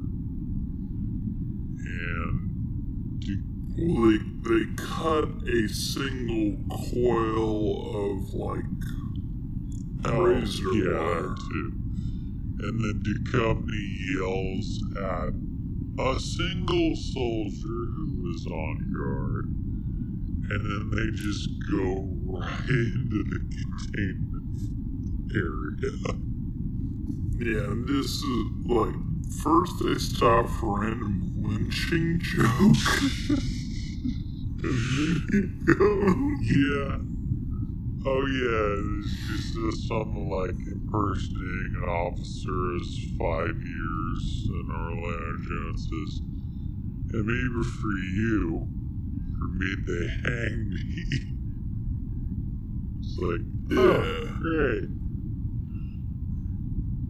and 1.85 3.20
do 3.20 3.36
they, 3.77 4.19
they 4.48 4.64
cut 4.77 5.28
a 5.48 5.69
single 5.69 6.56
coil 6.93 7.60
of 8.14 8.35
like 8.35 8.64
razor 10.05 10.69
Oh, 10.69 10.73
yeah, 10.73 10.98
wire. 10.98 11.35
too. 11.36 11.73
And 12.64 12.74
then 12.81 12.97
Duchovny 13.02 13.86
yells 14.14 14.69
at 14.97 15.32
a 16.05 16.20
single 16.20 16.94
soldier 16.97 17.82
who 17.97 18.11
was 18.33 18.47
on 18.47 18.77
guard, 18.97 19.45
and 20.51 20.61
then 20.65 20.91
they 20.91 21.09
just 21.17 21.49
go 21.71 22.09
right 22.25 22.69
into 22.69 23.25
the 23.29 23.41
containment 23.61 24.61
area. 25.35 25.93
Yeah, 27.39 27.73
and 27.73 27.87
this 27.89 28.23
is 28.23 28.47
like 28.67 28.95
first 29.43 29.75
they 29.85 29.95
stop 29.95 30.49
for 30.49 30.81
random 30.81 31.33
lynching 31.43 32.21
joke. 32.21 32.77
Yeah. 36.43 36.99
Oh 38.05 38.27
yeah, 38.27 38.83
was 38.99 39.55
just 39.55 39.89
something 39.89 40.29
like 40.31 40.51
impersonating 40.51 41.75
an 41.83 41.89
officer 41.89 42.77
as 42.77 42.89
five 43.19 43.57
years, 43.63 44.49
and 44.49 44.71
Orlando 44.73 45.39
Jones 45.43 46.41
maybe 47.12 47.62
for 47.80 47.93
you, 47.93 48.68
for 49.39 49.48
me 49.48 49.74
they 49.86 50.06
hang 50.24 50.68
me. 50.70 51.05
It's 53.01 53.18
like, 53.18 53.40
oh, 53.72 53.74
Yeah. 53.74 54.05
oh, 54.05 54.39
great. 54.40 54.90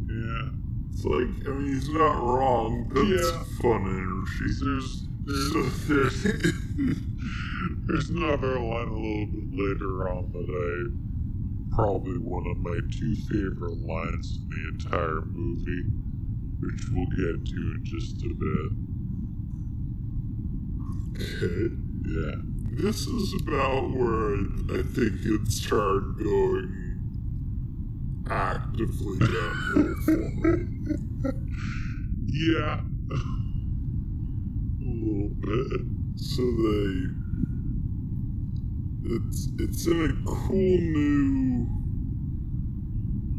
Yeah. 0.08 0.48
It's 0.90 1.04
like, 1.04 1.48
I 1.48 1.50
mean, 1.58 1.74
he's 1.74 1.88
not 1.88 2.20
wrong. 2.22 2.88
That's 2.92 3.32
Yeah. 3.32 3.44
fun 3.60 3.82
energy. 3.86 4.54
There's 4.60 5.08
there's 5.24 5.86
there's 5.86 6.22
there's 7.86 8.10
another 8.10 8.58
line 8.58 8.88
a 8.88 8.92
little 8.98 9.26
bit 9.26 9.48
later 9.52 10.08
on 10.08 10.32
that 10.32 10.48
I 10.50 11.74
probably 11.74 12.18
one 12.18 12.46
of 12.46 12.58
my 12.58 12.78
two 12.90 13.14
favorite 13.30 13.78
lines 13.78 14.38
in 14.42 14.48
the 14.50 14.68
entire 14.74 15.22
movie, 15.24 15.84
which 16.60 16.90
we'll 16.92 17.06
get 17.06 17.46
to 17.46 17.56
in 17.76 17.80
just 17.84 18.22
a 18.24 18.34
bit. 18.38 18.72
Okay. 21.14 21.74
Yeah. 22.06 22.36
This 22.74 23.06
is 23.06 23.34
about 23.42 23.90
where 23.90 24.34
I, 24.34 24.82
think 24.82 25.20
it 25.24 25.48
started 25.48 26.16
going 26.18 26.82
actively 28.30 29.18
downhill 29.18 29.94
for 30.04 30.16
me. 30.16 30.68
Yeah. 32.26 32.80
a 34.80 34.84
little 34.84 35.28
bit. 35.40 35.80
So 36.16 36.42
they, 36.42 37.08
it's 39.14 39.48
it's 39.58 39.86
in 39.86 40.00
a 40.02 40.30
cool 40.30 40.78
new 40.78 41.68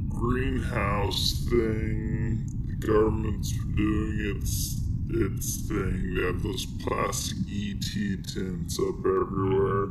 greenhouse 0.09 1.45
thing. 1.49 2.45
The 2.67 2.75
government's 2.87 3.51
doing 3.75 4.37
its 4.37 4.82
its 5.15 5.67
thing. 5.67 6.15
They 6.15 6.23
have 6.23 6.43
those 6.43 6.65
plastic 6.83 7.37
ET 7.49 8.25
tents 8.27 8.79
up 8.79 8.99
everywhere. 8.99 9.87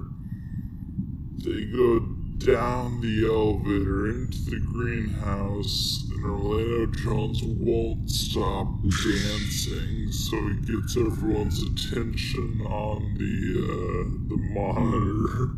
They 1.38 1.64
go 1.66 2.00
down 2.44 3.00
the 3.00 3.26
elevator 3.26 4.10
into 4.10 4.50
the 4.50 4.60
greenhouse, 4.72 6.04
and 6.10 6.24
Orlando 6.24 6.86
Jones 6.86 7.40
won't 7.42 8.10
stop 8.10 8.66
dancing, 8.82 10.10
so 10.10 10.36
he 10.48 10.54
gets 10.66 10.96
everyone's 10.96 11.62
attention 11.62 12.60
on 12.66 13.14
the 13.14 13.62
uh, 13.62 14.04
the 14.28 14.36
monitor 14.54 15.54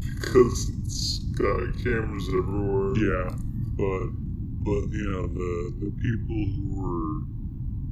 because 0.00 0.70
it's 0.84 1.18
got 1.38 1.72
cameras 1.82 2.28
everywhere. 2.28 2.96
Yeah. 2.96 3.30
But 3.76 4.08
but 4.64 4.92
you 4.92 5.10
know 5.10 5.26
the 5.28 5.72
the 5.80 5.90
people 6.02 6.36
who 6.36 6.68
were 6.74 7.37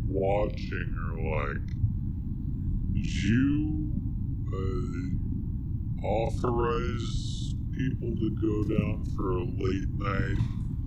watching 0.08 0.94
are 0.98 1.48
like, 1.52 1.70
you 2.92 3.92
uh, 4.52 6.06
authorize 6.06 7.54
people 7.76 8.14
to 8.16 8.30
go 8.40 8.64
down 8.74 9.04
for 9.16 9.30
a 9.32 9.44
late 9.44 9.90
night 9.98 10.38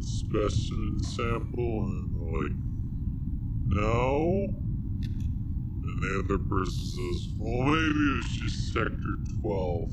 specimen 0.01 1.03
sample? 1.03 1.83
And 1.85 2.15
like, 2.33 2.57
no. 3.67 4.47
And 5.83 6.03
the 6.03 6.23
other 6.25 6.39
person 6.39 6.85
says, 6.85 7.29
well, 7.39 7.63
maybe 7.65 8.19
it's 8.19 8.37
just 8.37 8.73
Sector 8.73 9.15
12. 9.41 9.91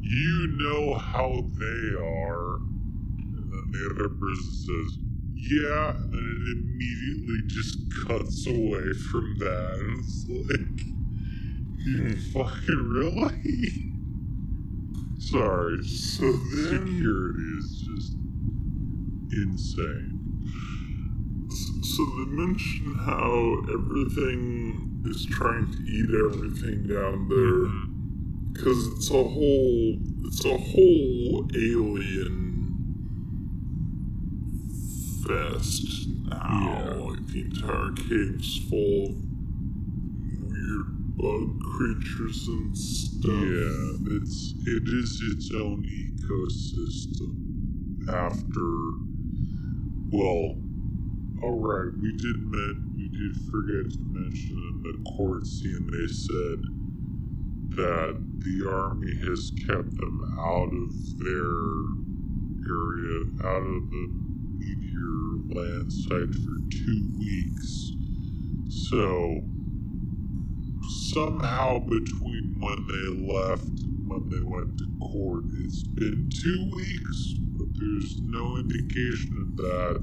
You 0.00 0.48
know 0.58 0.94
how 0.98 1.50
they 1.58 1.96
are. 2.00 2.56
And 2.56 3.52
then 3.52 3.72
the 3.72 3.94
other 3.94 4.08
person 4.10 4.52
says, 4.52 4.98
yeah, 5.50 5.90
and 5.90 6.12
then 6.12 6.38
it 6.46 6.58
immediately 6.58 7.40
just 7.46 7.78
cuts 8.06 8.46
away 8.46 8.92
from 9.10 9.36
that. 9.38 9.78
And 9.80 9.98
it's 10.00 10.26
like, 10.28 10.86
you 11.86 11.98
hmm. 11.98 12.14
fucking 12.32 12.88
really? 12.88 13.92
Sorry, 15.18 15.82
So 15.84 16.32
then, 16.32 16.86
security 16.86 17.48
is 17.58 17.84
just 17.88 18.12
insane. 19.32 20.12
so 21.82 22.04
they 22.04 22.30
mention 22.32 22.94
how 23.04 23.62
everything 23.72 25.02
is 25.06 25.26
trying 25.26 25.70
to 25.72 25.78
eat 25.82 26.10
everything 26.26 26.86
down 26.86 27.28
there. 27.28 27.70
because 28.52 28.86
it's 28.88 29.10
a 29.10 29.14
whole 29.14 29.96
it's 30.24 30.44
a 30.44 30.56
whole 30.56 31.48
alien 31.54 32.45
fest 35.26 36.08
now. 36.28 36.84
Yeah. 36.84 36.94
Like 36.94 37.26
the 37.26 37.40
entire 37.42 37.92
cave's 37.92 38.58
full 38.68 39.06
of 39.06 39.26
weird 40.46 41.16
bug 41.16 41.60
creatures 41.60 42.46
and 42.48 42.76
stuff. 42.76 43.32
Yeah, 43.32 44.16
it's 44.16 44.54
it 44.66 44.84
is 44.86 45.22
its 45.32 45.50
own 45.54 45.84
ecosystem. 45.84 47.32
After, 48.08 48.68
well, 50.12 50.54
all 51.42 51.58
right, 51.58 51.92
we 52.00 52.12
did 52.16 52.38
men, 52.46 52.92
we 52.94 53.08
did 53.08 53.36
forget 53.50 53.90
to 53.92 53.98
mention 54.00 54.56
in 54.56 54.82
the 54.82 55.10
court 55.16 55.46
scene 55.46 55.90
they 55.90 56.06
said 56.06 56.62
that 57.76 58.16
the 58.38 58.70
army 58.70 59.14
has 59.26 59.50
kept 59.66 59.96
them 59.96 60.22
out 60.38 60.70
of 60.72 61.18
their 61.18 62.06
area, 62.68 63.26
out 63.44 63.62
of 63.62 63.90
the 63.90 64.25
meteor 64.96 65.60
land 65.60 65.92
site 65.92 66.34
for 66.34 66.56
two 66.70 67.10
weeks. 67.18 67.92
So 68.68 69.42
somehow 71.12 71.78
between 71.80 72.56
when 72.58 72.86
they 72.86 73.32
left 73.32 73.64
and 73.64 74.08
when 74.08 74.28
they 74.28 74.42
went 74.42 74.78
to 74.78 74.86
court, 75.00 75.44
it's 75.64 75.82
been 75.82 76.28
two 76.32 76.70
weeks, 76.74 77.34
but 77.56 77.68
there's 77.74 78.20
no 78.22 78.56
indication 78.56 79.36
of 79.40 79.56
that 79.56 80.02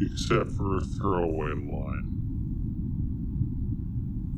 except 0.00 0.52
for 0.52 0.76
a 0.76 0.80
throwaway 0.80 1.52
line. 1.54 2.14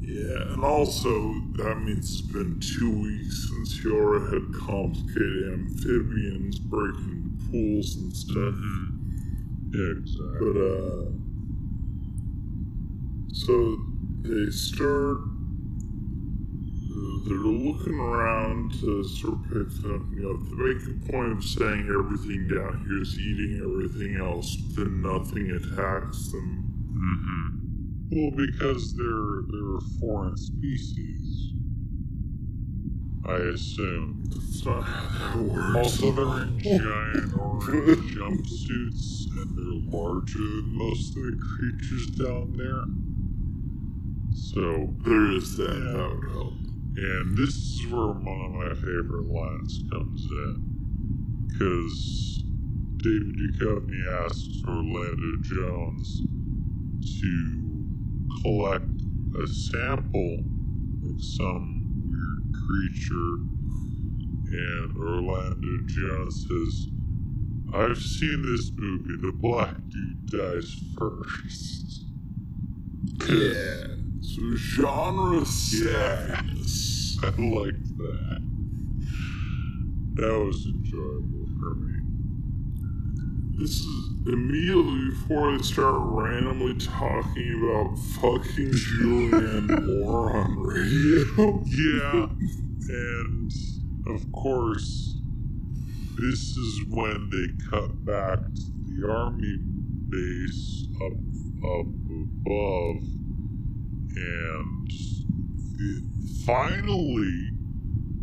Yeah, 0.00 0.52
and 0.54 0.64
also 0.64 1.34
that 1.56 1.76
means 1.84 2.10
it's 2.10 2.20
been 2.20 2.58
two 2.58 2.90
weeks 2.90 3.48
since 3.48 3.78
Yora 3.84 4.32
had 4.32 4.52
complicated 4.58 5.52
amphibians 5.52 6.58
breaking 6.58 7.38
pools 7.50 7.96
and 7.96 8.14
stuff. 8.14 8.54
Mm-hmm. 8.54 8.89
Yeah, 9.72 9.92
exactly. 9.98 10.38
But 10.40 10.56
uh 10.60 11.04
so 13.32 13.78
they 14.22 14.50
start 14.50 15.18
they're 17.26 17.38
looking 17.38 17.98
around 17.98 18.72
to 18.80 19.04
sort 19.04 19.34
of 19.34 19.42
pick 19.44 19.82
them, 19.82 20.12
you 20.16 20.22
know, 20.22 20.36
they 20.36 20.74
make 20.74 20.82
a 20.82 21.12
point 21.12 21.32
of 21.32 21.44
saying 21.44 21.86
everything 21.88 22.48
down 22.48 22.84
here 22.88 23.02
is 23.02 23.18
eating 23.18 23.60
everything 23.62 24.16
else, 24.16 24.56
but 24.56 24.84
then 24.84 25.02
nothing 25.02 25.50
attacks 25.50 26.32
them. 26.32 26.66
Mm-hmm. 26.90 27.46
Well, 28.12 28.32
because 28.34 28.96
they're 28.96 29.42
they're 29.46 29.76
a 29.76 30.00
foreign 30.00 30.36
species, 30.36 31.19
I 33.24 33.34
assume. 33.36 34.24
That's 34.30 34.64
not 34.64 34.82
how 34.82 35.42
that. 35.42 35.76
Also, 35.76 36.10
they're 36.12 36.42
in 36.44 36.58
giant 36.58 37.36
orange 37.38 38.16
jumpsuits, 38.16 39.26
and 39.36 39.56
they're 39.56 40.00
larger 40.00 40.38
than 40.38 40.76
most 40.78 41.16
of 41.16 41.22
the 41.24 41.38
creatures 41.56 42.06
down 42.16 42.52
there. 42.56 42.84
So, 44.34 44.94
there 45.04 45.32
is 45.32 45.56
that, 45.58 45.68
Yeah. 45.74 45.92
that 45.92 46.16
would 46.16 46.30
help. 46.32 46.54
and 46.96 47.36
this 47.36 47.54
is 47.54 47.86
where 47.88 48.06
one 48.08 48.40
of 48.46 48.52
my 48.52 48.74
favorite 48.74 49.26
lines 49.28 49.84
comes 49.90 50.26
in. 50.30 51.46
Because 51.48 52.44
David 52.96 53.36
Duchovny 53.36 54.24
asks 54.24 54.62
Orlando 54.66 55.36
Jones 55.42 56.22
to 57.20 57.84
collect 58.42 58.90
a 59.42 59.46
sample 59.46 60.38
of 61.08 61.22
some 61.22 61.69
creature, 62.70 63.34
and 64.52 64.96
Orlando 64.96 65.78
Jones 65.86 66.46
says, 66.48 66.86
I've 67.74 67.98
seen 67.98 68.42
this 68.42 68.70
movie, 68.76 69.16
the 69.20 69.32
black 69.32 69.74
dude 69.88 70.26
dies 70.26 70.78
first. 70.96 72.04
Yeah. 73.28 73.96
So 74.20 74.54
genre 74.54 75.40
savviness. 75.40 77.18
I 77.22 77.28
liked 77.28 77.98
that. 77.98 78.40
That 80.14 80.44
was 80.44 80.66
enjoyable 80.66 81.48
for 81.58 81.74
me. 81.74 82.00
This 83.58 83.80
is 83.80 84.09
immediately 84.26 85.10
before 85.10 85.56
they 85.56 85.62
start 85.62 85.94
randomly 85.98 86.74
talking 86.74 87.62
about 87.62 87.98
fucking 88.20 88.70
Julianne 88.70 90.02
Moore 90.04 90.36
on 90.36 90.58
radio. 90.58 91.62
Yeah, 91.66 92.26
and 92.88 93.52
of 94.06 94.30
course, 94.32 95.16
this 96.18 96.56
is 96.56 96.84
when 96.88 97.30
they 97.30 97.70
cut 97.70 98.04
back 98.04 98.38
to 98.38 98.62
the 98.84 99.10
army 99.10 99.58
base 100.08 100.86
up 101.02 101.12
up 101.64 101.86
above, 101.86 103.02
and 104.16 104.92
finally, 106.44 107.50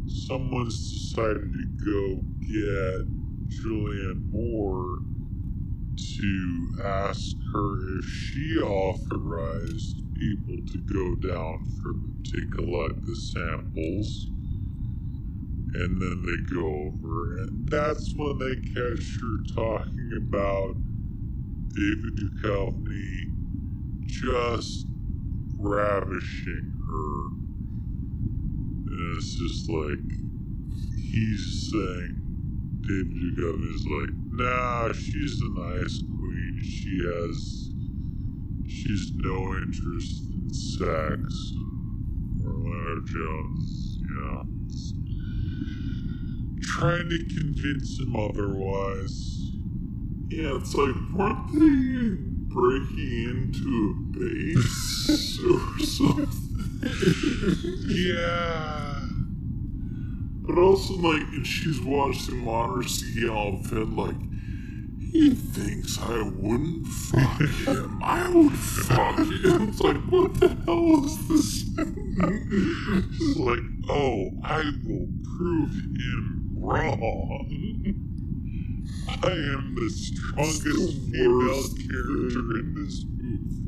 someone's 0.07 1.09
decided 1.09 1.51
to 1.53 1.65
go 1.85 2.21
get 2.41 3.07
Julianne 3.49 4.29
Moore 4.29 4.99
to 5.97 6.71
ask 6.85 7.35
her 7.53 7.99
if 7.99 8.05
she 8.05 8.57
authorized 8.61 10.03
people 10.13 10.57
to 10.71 10.77
go 10.93 11.15
down 11.27 11.65
for 11.81 11.93
to 12.23 12.47
collect 12.55 13.05
the 13.05 13.15
samples. 13.15 14.27
And 15.73 16.01
then 16.01 16.23
they 16.25 16.55
go 16.55 16.65
over, 16.65 17.37
and 17.41 17.67
that's 17.69 18.13
when 18.15 18.37
they 18.39 18.55
catch 18.73 19.19
her 19.21 19.37
talking 19.55 20.11
about 20.27 20.75
David 21.75 22.17
Duchovny 22.17 23.37
just 24.07 24.87
ravishing 25.59 26.73
her. 26.89 27.27
And 28.87 29.17
it's 29.17 29.35
just 29.35 29.69
like 29.69 30.07
he's 31.11 31.69
saying 31.71 32.17
David 32.81 33.13
Duchovny's 33.13 33.85
like, 33.85 34.26
nah, 34.37 34.91
she's 34.93 35.41
a 35.41 35.49
nice 35.59 36.01
queen. 36.01 36.59
She 36.63 37.01
has 37.05 37.57
she's 38.67 39.11
no 39.15 39.55
interest 39.55 40.23
in 40.31 40.53
sex. 40.53 41.53
Orlando 42.45 43.01
Jones, 43.05 43.97
you 43.99 44.15
know, 44.15 44.43
trying 46.61 47.09
to 47.09 47.17
convince 47.35 47.99
him 47.99 48.15
otherwise. 48.15 49.33
Yeah, 50.29 50.57
it's 50.57 50.75
like, 50.75 50.95
weren't 51.13 51.51
they 51.53 52.17
breaking 52.53 53.23
into 53.29 53.73
a 53.91 54.19
base 54.19 55.39
or 55.49 55.79
something? 55.85 56.43
Yeah. 57.87 58.96
But 60.47 60.57
also, 60.57 60.93
like, 60.93 61.23
if 61.33 61.45
she's 61.45 61.81
watching 61.81 62.45
Monarchy 62.45 63.27
Elephant, 63.27 63.95
like, 63.97 64.15
he 65.11 65.35
thinks 65.35 65.99
I 65.99 66.21
wouldn't 66.21 66.87
fuck 66.87 67.41
him. 67.41 68.01
I 68.01 68.29
would 68.29 68.53
fuck 68.53 69.19
him. 69.19 69.69
It's 69.69 69.81
like, 69.81 69.97
what 70.09 70.33
the 70.35 70.47
hell 70.65 71.05
is 71.05 71.17
this? 71.27 71.65
It's 73.19 73.37
like, 73.37 73.59
oh, 73.89 74.31
I 74.43 74.63
will 74.85 75.09
prove 75.37 75.71
him 75.73 76.55
wrong. 76.57 77.49
I 79.23 79.31
am 79.31 79.75
the 79.75 79.89
strongest 79.89 80.99
female 81.11 81.63
character 81.75 82.57
in 82.59 82.73
this 82.75 83.03
movie. 83.05 83.66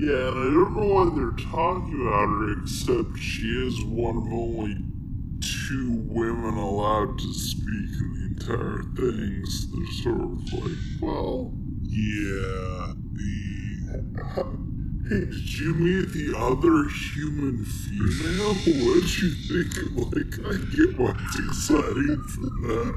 Yeah, 0.00 0.28
and 0.28 0.38
I 0.38 0.44
don't 0.44 0.76
know 0.76 0.94
why 0.94 1.10
they're 1.14 1.44
talking 1.52 2.00
about 2.00 2.28
her, 2.28 2.62
except 2.62 3.18
she 3.18 3.48
is 3.48 3.84
one 3.84 4.16
of 4.16 4.32
only 4.32 4.78
two 5.42 5.92
women 6.08 6.54
allowed 6.54 7.18
to 7.18 7.34
speak 7.34 7.66
in 8.00 8.08
the 8.14 8.24
entire 8.32 8.82
thing. 8.96 9.44
So 9.44 9.68
they're 9.76 9.92
sort 10.00 10.22
of 10.22 10.52
like, 10.54 10.78
well, 11.02 11.52
Yeah, 11.82 12.94
the 13.12 13.28
hey, 15.10 15.20
did 15.26 15.58
you 15.58 15.74
meet 15.74 16.08
the 16.14 16.32
other 16.34 16.88
human 17.12 17.62
female? 17.66 18.54
What'd 18.80 19.18
you 19.20 19.30
think? 19.52 19.76
Like, 20.00 20.32
I 20.46 20.56
get 20.76 20.96
why 20.98 21.12
it's 21.26 21.38
exciting 21.40 22.22
for 22.24 22.48
them. 22.64 22.96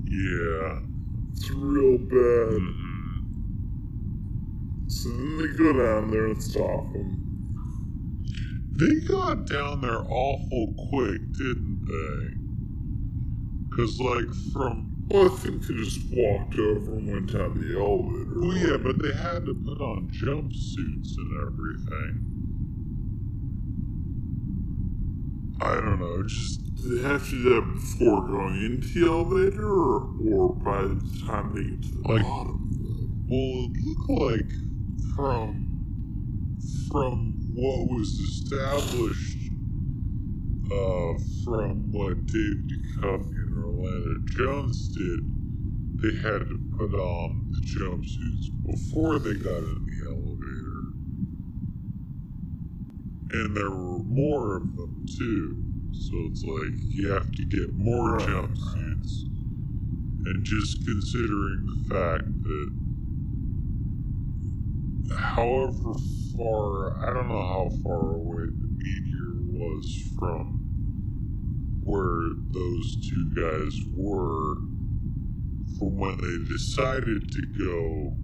yeah. 0.08 0.93
It's 1.34 1.50
real 1.50 1.98
bad. 1.98 2.60
Mhm. 2.60 2.90
So 4.86 5.08
then 5.10 5.38
they 5.38 5.48
go 5.58 5.72
down 5.72 6.10
there 6.10 6.26
and 6.26 6.42
stop 6.42 6.92
him. 6.94 7.20
They 8.76 9.00
got 9.06 9.46
down 9.46 9.80
there 9.82 10.02
awful 10.08 10.74
quick, 10.90 11.20
didn't 11.32 11.84
they? 11.86 12.34
Cause 13.76 13.98
like 14.00 14.32
from 14.52 14.92
Well, 15.08 15.26
I 15.26 15.36
think 15.36 15.66
they 15.66 15.74
just 15.74 16.00
walked 16.12 16.58
over 16.58 16.94
and 16.96 17.06
went 17.08 17.32
down 17.32 17.60
the 17.60 17.78
elevator. 17.78 18.34
oh 18.36 18.52
yeah, 18.54 18.76
but 18.78 19.02
they 19.02 19.12
had 19.12 19.44
to 19.46 19.54
put 19.54 19.80
on 19.80 20.08
jumpsuits 20.10 21.16
and 21.18 21.30
everything. 21.46 22.30
I 25.60 25.74
don't 25.76 26.00
know, 26.00 26.22
just 26.24 26.60
they 26.88 27.02
have 27.02 27.24
to 27.24 27.30
do 27.30 27.42
that 27.50 27.74
before 27.74 28.26
going 28.26 28.56
into 28.64 28.88
the 28.88 29.06
elevator 29.10 29.66
or, 29.66 30.08
or 30.32 30.54
by 30.56 30.82
the 30.82 31.24
time 31.26 31.54
they 31.54 31.64
get 31.64 31.82
to 31.82 31.88
the 32.02 32.08
Like- 32.08 32.22
bottom? 32.22 32.60
Well, 33.26 33.70
it 33.72 33.84
looked 33.84 34.10
like 34.10 34.50
from 35.16 35.60
from 36.90 37.34
what 37.54 37.88
was 37.90 38.08
established 38.20 39.38
uh, 40.70 41.14
from 41.44 41.90
what 41.90 42.26
Dave 42.26 42.60
Duchovny 42.68 43.34
and 43.34 43.64
Orlando 43.64 44.14
Jones 44.26 44.88
did, 44.88 45.20
they 46.02 46.16
had 46.20 46.40
to 46.48 46.58
put 46.78 46.94
on 46.94 47.50
the 47.50 47.60
jumpsuits 47.66 48.50
before 48.66 49.18
they 49.18 49.34
got 49.34 49.58
in 49.62 49.86
the 49.86 50.06
elevator. 50.06 50.82
And 53.32 53.56
there 53.56 53.70
were 53.70 53.98
more 54.04 54.56
of 54.58 54.76
them 54.76 55.06
too. 55.18 55.62
So 55.96 56.16
it's 56.30 56.44
like 56.44 56.74
you 56.90 57.08
have 57.10 57.30
to 57.32 57.44
get 57.44 57.76
more 57.76 58.16
Right. 58.16 58.28
jumpsuits. 58.28 59.24
And 60.26 60.44
just 60.44 60.84
considering 60.84 61.66
the 61.66 61.76
fact 61.94 62.42
that 62.42 62.70
however 65.16 65.94
far, 66.36 67.08
I 67.08 67.12
don't 67.12 67.28
know 67.28 67.42
how 67.42 67.70
far 67.82 68.12
away 68.14 68.44
the 68.46 68.68
meteor 68.68 69.42
was 69.46 70.12
from 70.18 70.60
where 71.80 72.30
those 72.52 72.96
two 72.96 73.26
guys 73.36 73.78
were 73.92 74.56
from 75.78 75.96
when 75.98 76.16
they 76.16 76.38
decided 76.48 77.30
to 77.30 77.42
go 77.58 78.18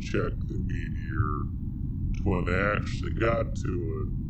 check 0.00 0.32
the 0.48 0.58
meteor 0.58 1.46
to 2.14 2.22
when 2.24 2.44
they 2.44 2.60
actually 2.76 3.12
got 3.14 3.54
to 3.56 3.68
it. 3.68 4.27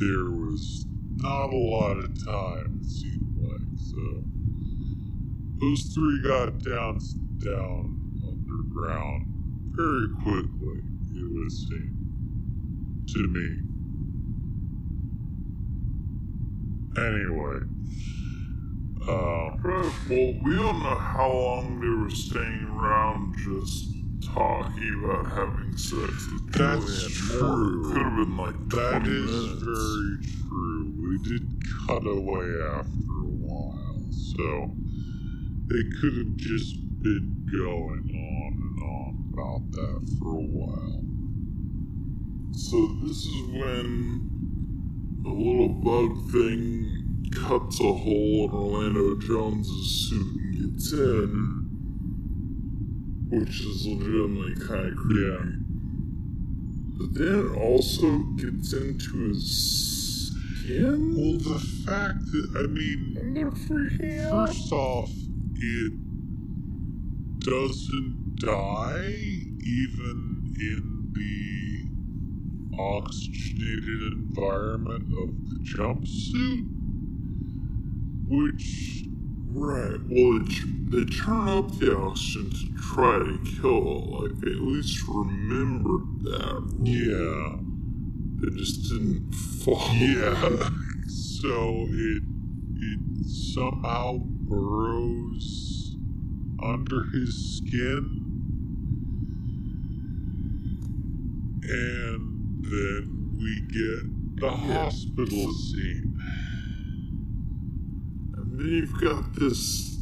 There 0.00 0.30
was 0.30 0.86
not 1.16 1.52
a 1.52 1.56
lot 1.56 1.98
of 1.98 2.24
time, 2.24 2.80
it 2.82 2.86
seemed 2.86 3.36
like, 3.38 3.60
so 3.76 4.24
those 5.60 5.82
three 5.94 6.22
got 6.22 6.58
down 6.62 6.98
down 7.38 8.00
underground 8.26 9.26
very 9.70 10.08
quickly, 10.22 10.82
it 11.14 11.32
would 11.32 11.52
seem 11.52 13.04
to 13.08 13.28
me. 13.28 13.60
Anyway, 16.96 17.60
Right, 19.64 19.90
well, 20.10 20.34
we 20.42 20.56
don't 20.56 20.82
know 20.82 20.94
how 20.94 21.32
long 21.32 21.80
they 21.80 21.88
were 21.88 22.10
staying 22.10 22.68
around 22.70 23.34
just 23.38 24.03
talking 24.26 25.02
about 25.04 25.26
having 25.32 25.76
sex 25.76 26.28
with 26.32 26.52
That's 26.52 27.06
true. 27.28 27.92
Could 27.92 28.02
have 28.02 28.16
been 28.16 28.36
like 28.36 28.68
20 28.68 28.76
that 28.76 29.06
is 29.06 29.30
minutes. 29.30 29.62
very 29.62 30.18
true. 30.48 30.92
We 30.98 31.18
did 31.28 31.62
cut 31.86 32.06
away 32.06 32.46
after 32.78 33.14
a 33.20 33.34
while, 33.44 34.04
so 34.10 34.70
they 35.66 35.82
could 36.00 36.16
have 36.18 36.36
just 36.36 36.76
been 37.02 37.46
going 37.50 38.04
on 38.14 38.52
and 38.60 38.82
on 38.82 39.30
about 39.32 39.70
that 39.72 40.18
for 40.18 40.36
a 40.38 40.46
while. 40.46 41.02
So 42.52 42.86
this 43.02 43.18
is 43.26 43.42
when 43.50 44.30
a 45.26 45.28
little 45.28 45.68
bug 45.68 46.30
thing 46.30 47.30
cuts 47.34 47.80
a 47.80 47.92
hole 47.92 48.48
in 48.48 48.50
Orlando 48.54 49.16
Jones's 49.18 50.08
suit 50.08 50.36
and 50.36 50.72
gets 50.74 50.92
in, 50.92 51.63
which 53.34 53.60
is 53.60 53.86
legitimately 53.86 54.54
kind 54.66 54.86
of 54.88 54.96
creepy. 54.96 55.20
Yeah. 55.20 55.44
But 56.96 57.14
then 57.14 57.46
it 57.46 57.56
also 57.56 58.18
gets 58.36 58.72
into 58.72 59.28
his 59.28 60.04
skin. 60.64 61.14
Well, 61.16 61.38
the 61.38 61.58
fact 61.84 62.20
that, 62.32 62.46
I 62.56 62.66
mean, 62.68 63.16
I'm 63.20 63.34
gonna 63.34 63.50
freak 63.50 64.20
out. 64.20 64.48
First 64.48 64.72
off, 64.72 65.10
it 65.56 65.92
doesn't 67.40 68.36
die 68.36 69.14
even 69.66 70.54
in 70.60 71.12
the 71.12 72.80
oxygenated 72.80 74.12
environment 74.12 75.12
of 75.22 75.30
the 75.50 75.58
jumpsuit, 75.64 76.66
which 78.28 79.04
Right. 79.54 80.00
Well, 80.08 80.40
it, 80.42 80.90
they 80.90 81.04
turn 81.04 81.48
up 81.48 81.78
the 81.78 81.96
oxygen 81.96 82.50
to 82.50 82.82
try 82.94 83.18
to 83.18 83.38
kill 83.60 83.78
it. 83.78 84.10
Like 84.32 84.40
they 84.40 84.50
at 84.50 84.60
least 84.62 85.06
remembered 85.08 86.24
that. 86.24 86.74
yeah, 86.82 87.58
They 88.40 88.56
just 88.58 88.90
didn't 88.90 89.32
follow. 89.32 89.92
yeah. 89.94 90.68
so 91.08 91.86
it 91.88 92.22
it 92.76 93.26
somehow 93.26 94.18
burrows 94.18 95.96
under 96.62 97.04
his 97.12 97.58
skin, 97.58 98.22
and 101.62 102.64
then 102.64 103.30
we 103.38 103.44
we 103.44 103.60
get 103.68 104.40
the 104.40 104.50
hospital 104.50 105.52
scene. 105.52 106.13
Then 108.56 108.68
you've 108.68 109.00
got 109.00 109.34
this. 109.34 109.98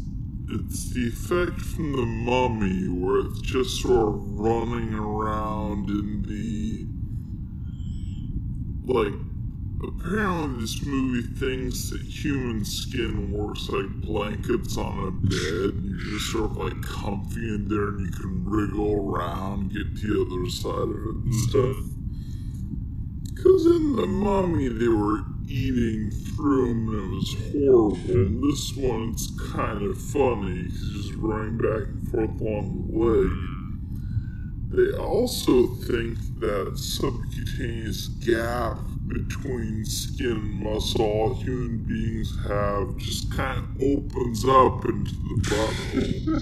It's 0.50 0.90
the 0.90 1.08
effect 1.08 1.58
from 1.58 1.92
the 1.92 2.04
mummy 2.04 2.86
where 2.86 3.20
it's 3.20 3.40
just 3.40 3.80
sort 3.80 4.08
of 4.08 4.38
running 4.38 4.92
around 4.92 5.88
in 5.88 6.22
the. 6.22 6.86
Like, 8.84 9.14
apparently 9.82 10.60
this 10.60 10.84
movie 10.84 11.26
thinks 11.34 11.88
that 11.90 12.02
human 12.02 12.62
skin 12.66 13.32
works 13.32 13.70
like 13.70 13.90
blankets 14.02 14.76
on 14.76 14.98
a 15.06 15.10
bed. 15.10 15.82
You're 15.82 16.10
just 16.10 16.32
sort 16.32 16.50
of 16.50 16.56
like 16.58 16.82
comfy 16.82 17.54
in 17.54 17.68
there 17.68 17.88
and 17.88 18.00
you 18.00 18.12
can 18.12 18.44
wriggle 18.44 19.14
around, 19.14 19.72
get 19.72 19.94
the 19.94 20.20
other 20.20 20.50
side 20.50 20.74
of 20.74 20.90
it 20.90 21.24
and 21.24 21.34
stuff. 21.34 21.76
Because 23.34 23.64
in 23.64 23.96
the 23.96 24.06
mummy, 24.06 24.68
they 24.68 24.88
were 24.88 25.24
eating 25.52 26.10
through 26.10 26.68
them 26.68 26.88
and 26.88 27.12
it 27.12 27.14
was 27.14 27.34
horrible. 27.52 27.96
And 28.10 28.42
this 28.42 28.72
one's 28.76 29.30
kind 29.52 29.82
of 29.82 30.00
funny. 30.00 30.62
because 30.62 30.80
He's 30.80 31.12
running 31.14 31.58
back 31.58 31.88
and 31.88 32.08
forth 32.08 32.40
along 32.40 32.88
the 32.88 32.98
way. 32.98 33.28
They 34.74 34.96
also 34.96 35.66
think 35.66 36.16
that 36.40 36.78
subcutaneous 36.78 38.08
gap 38.24 38.78
between 39.06 39.84
skin 39.84 40.30
and 40.30 40.62
muscle 40.62 41.04
all 41.04 41.34
human 41.34 41.84
beings 41.84 42.34
have 42.48 42.96
just 42.96 43.30
kind 43.36 43.58
of 43.58 43.82
opens 43.82 44.44
up 44.46 44.84
into 44.86 45.12
the 45.12 45.36
butthole. 45.50 46.40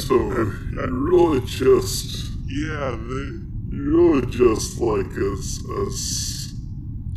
so 0.00 0.14
you're 0.14 0.90
really 0.90 1.40
just 1.46 2.30
Yeah, 2.46 2.96
they, 2.98 3.40
you're 3.70 4.12
really 4.12 4.26
just 4.30 4.80
like 4.80 5.14
a, 5.16 5.32
a 5.34 5.90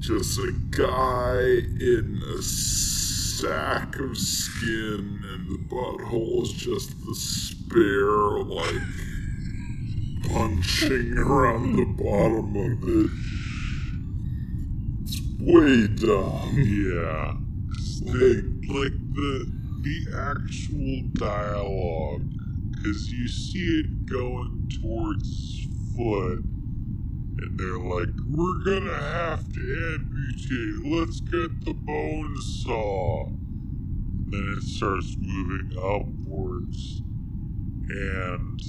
just 0.07 0.39
a 0.39 0.53
guy 0.69 1.38
in 1.81 2.21
a 2.38 2.41
sack 2.41 3.99
of 3.99 4.17
skin 4.17 5.21
and 5.34 5.49
the 5.49 5.57
butthole 5.67 6.43
is 6.43 6.53
just 6.53 6.91
the 7.05 7.13
spare 7.13 8.39
like 8.39 8.81
punching 10.29 11.17
around 11.17 11.75
the 11.75 11.85
bottom 12.01 12.55
of 12.55 12.88
it 12.88 13.11
it's 15.03 15.19
way 15.41 15.88
dumb 15.88 16.55
yeah. 16.57 17.34
They, 18.05 18.35
like 18.73 18.95
the 19.13 19.51
the 19.81 20.05
actual 20.15 21.01
dialogue, 21.13 22.23
because 22.71 23.11
you 23.11 23.27
see 23.27 23.81
it 23.81 24.05
going 24.05 24.69
towards 24.81 25.67
foot, 25.95 26.43
and 27.39 27.59
they're 27.59 27.80
like, 27.80 28.15
"We're 28.27 28.64
gonna 28.65 28.95
have 28.95 29.49
to 29.53 29.95
amputate. 29.95 30.85
Let's 30.99 31.22
get 31.22 31.65
the 31.65 31.73
bone 31.73 32.35
saw." 32.41 33.26
And 34.26 34.34
then 34.34 34.55
it 34.57 34.64
starts 34.64 35.18
moving 35.19 35.72
upwards, 35.77 37.03
and 37.89 38.61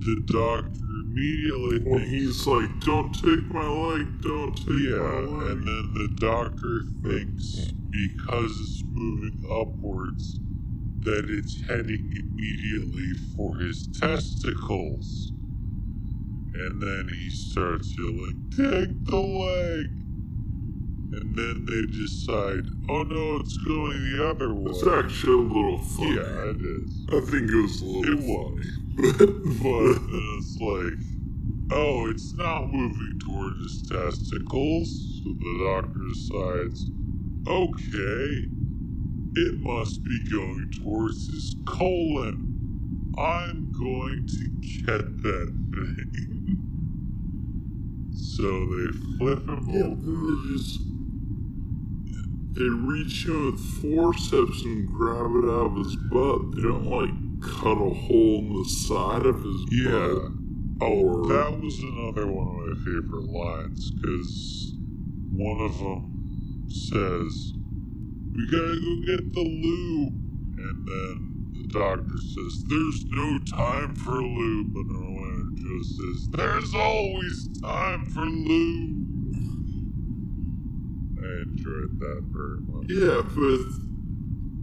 the 0.00 0.22
doctor 0.28 0.86
immediately 1.06 1.80
when 1.90 2.00
thinks, 2.00 2.10
he's 2.10 2.46
like 2.46 2.80
don't 2.82 3.14
take 3.14 3.50
my 3.52 3.68
leg 3.68 4.08
don't 4.22 4.56
take 4.56 4.68
my 4.68 4.74
yeah, 4.84 4.98
leg 4.98 5.58
and 5.58 5.68
then 5.68 5.94
the 5.94 6.10
doctor 6.20 6.82
thinks 7.04 7.72
because 7.92 8.52
it's 8.60 8.84
moving 8.94 9.38
upwards 9.50 10.40
that 11.04 11.26
it's 11.30 11.62
heading 11.68 12.10
immediately 12.16 13.12
for 13.36 13.58
his 13.58 13.88
testicles. 13.88 15.33
And 16.54 16.80
then 16.80 17.08
he 17.08 17.30
starts 17.30 17.92
yelling, 17.98 18.50
Take 18.56 19.04
the 19.06 19.16
leg! 19.16 19.86
And 21.14 21.36
then 21.36 21.64
they 21.66 21.82
decide, 21.96 22.64
oh 22.88 23.02
no, 23.02 23.36
it's 23.36 23.56
going 23.58 24.16
the 24.16 24.28
other 24.28 24.52
way. 24.52 24.70
it's 24.70 24.86
actually 24.86 25.32
a 25.32 25.36
little 25.36 25.78
funny 25.78 26.14
yeah, 26.14 26.50
it 26.50 26.60
is. 26.60 27.06
I 27.08 27.20
think 27.20 27.50
it 27.50 27.62
was 27.62 27.80
a 27.80 27.84
little 27.84 28.18
It 28.18 28.24
funny. 28.26 28.70
But 29.62 30.02
it's 30.10 30.56
like, 30.60 30.98
oh, 31.72 32.10
it's 32.10 32.34
not 32.34 32.72
moving 32.72 33.18
toward 33.24 33.54
his 33.62 33.82
testicles. 33.88 35.22
So 35.22 35.34
the 35.38 35.80
doctor 35.82 36.00
decides, 36.08 36.90
okay, 37.46 38.48
it 39.36 39.60
must 39.60 40.04
be 40.04 40.30
going 40.30 40.70
towards 40.82 41.28
his 41.32 41.56
colon. 41.66 43.12
I'm 43.18 43.72
going 43.72 44.26
to 44.26 44.82
get 44.86 45.22
that 45.22 45.52
thing. 45.72 46.33
So 48.36 48.42
they 48.42 48.86
flip 49.18 49.48
him 49.48 49.68
over. 49.68 49.94
they 52.54 52.68
reach 52.68 53.26
him 53.26 53.46
with 53.46 53.60
forceps 53.60 54.64
and 54.64 54.88
grab 54.88 55.30
it 55.36 55.44
out 55.50 55.70
of 55.70 55.76
his 55.76 55.96
butt. 56.10 56.54
They 56.54 56.62
don't 56.62 56.86
like 56.86 57.10
cut 57.42 57.78
a 57.78 57.94
hole 57.94 58.38
in 58.38 58.52
the 58.54 58.64
side 58.64 59.26
of 59.26 59.42
his 59.42 59.64
Yeah. 59.70 60.14
butt. 60.14 60.32
Oh, 60.80 61.26
that 61.28 61.60
was 61.62 61.78
another 61.80 62.26
one 62.26 62.48
of 62.48 62.54
my 62.78 62.84
favorite 62.84 63.28
lines 63.28 63.90
because 63.92 64.74
one 65.30 65.60
of 65.60 65.78
them 65.78 66.68
says, 66.68 67.52
"We 68.34 68.46
gotta 68.50 68.80
go 68.80 68.96
get 69.06 69.32
the 69.32 69.44
lube," 69.44 70.14
and 70.58 70.88
then 70.88 71.52
the 71.54 71.68
doctor 71.68 72.18
says, 72.18 72.64
"There's 72.68 73.04
no 73.06 73.38
time 73.38 73.94
for 73.94 74.20
lube," 74.22 74.74
and 74.74 75.13
"There's 76.32 76.74
always 76.74 77.48
time 77.60 78.06
for 78.06 78.26
lube." 78.26 79.36
I 81.18 81.42
enjoyed 81.42 81.98
that 82.00 82.22
very 82.32 82.60
much. 82.60 82.90
Yeah, 82.90 83.22
but 83.22 83.64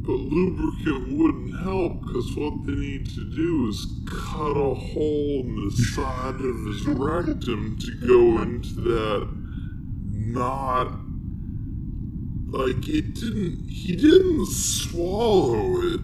but 0.03 0.19
lubricant 0.19 1.17
wouldn't 1.17 1.59
help 1.61 2.01
because 2.01 2.35
what 2.35 2.65
they 2.65 2.73
need 2.73 3.05
to 3.11 3.23
do 3.35 3.67
is 3.69 3.87
cut 4.07 4.57
a 4.57 4.73
hole 4.73 5.41
in 5.45 5.55
the 5.65 5.71
side 5.71 6.41
of 6.41 6.65
his 6.65 6.85
rectum 6.87 7.77
to 7.79 7.91
go 8.07 8.41
into 8.41 8.81
that 8.81 9.27
not 10.03 10.99
like 12.47 12.87
it 12.89 13.15
didn't 13.15 13.69
he 13.69 13.95
didn't 13.95 14.47
swallow 14.47 15.81
it 15.83 16.01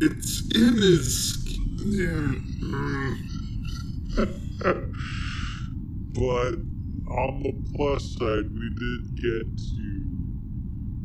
it's 0.00 0.42
in 0.54 0.76
his. 0.76 1.45
But 6.14 6.56
on 7.10 7.42
the 7.42 7.52
plus 7.74 8.14
side, 8.18 8.46
we 8.52 8.70
did 8.78 9.16
get 9.16 9.58
to 9.58 10.06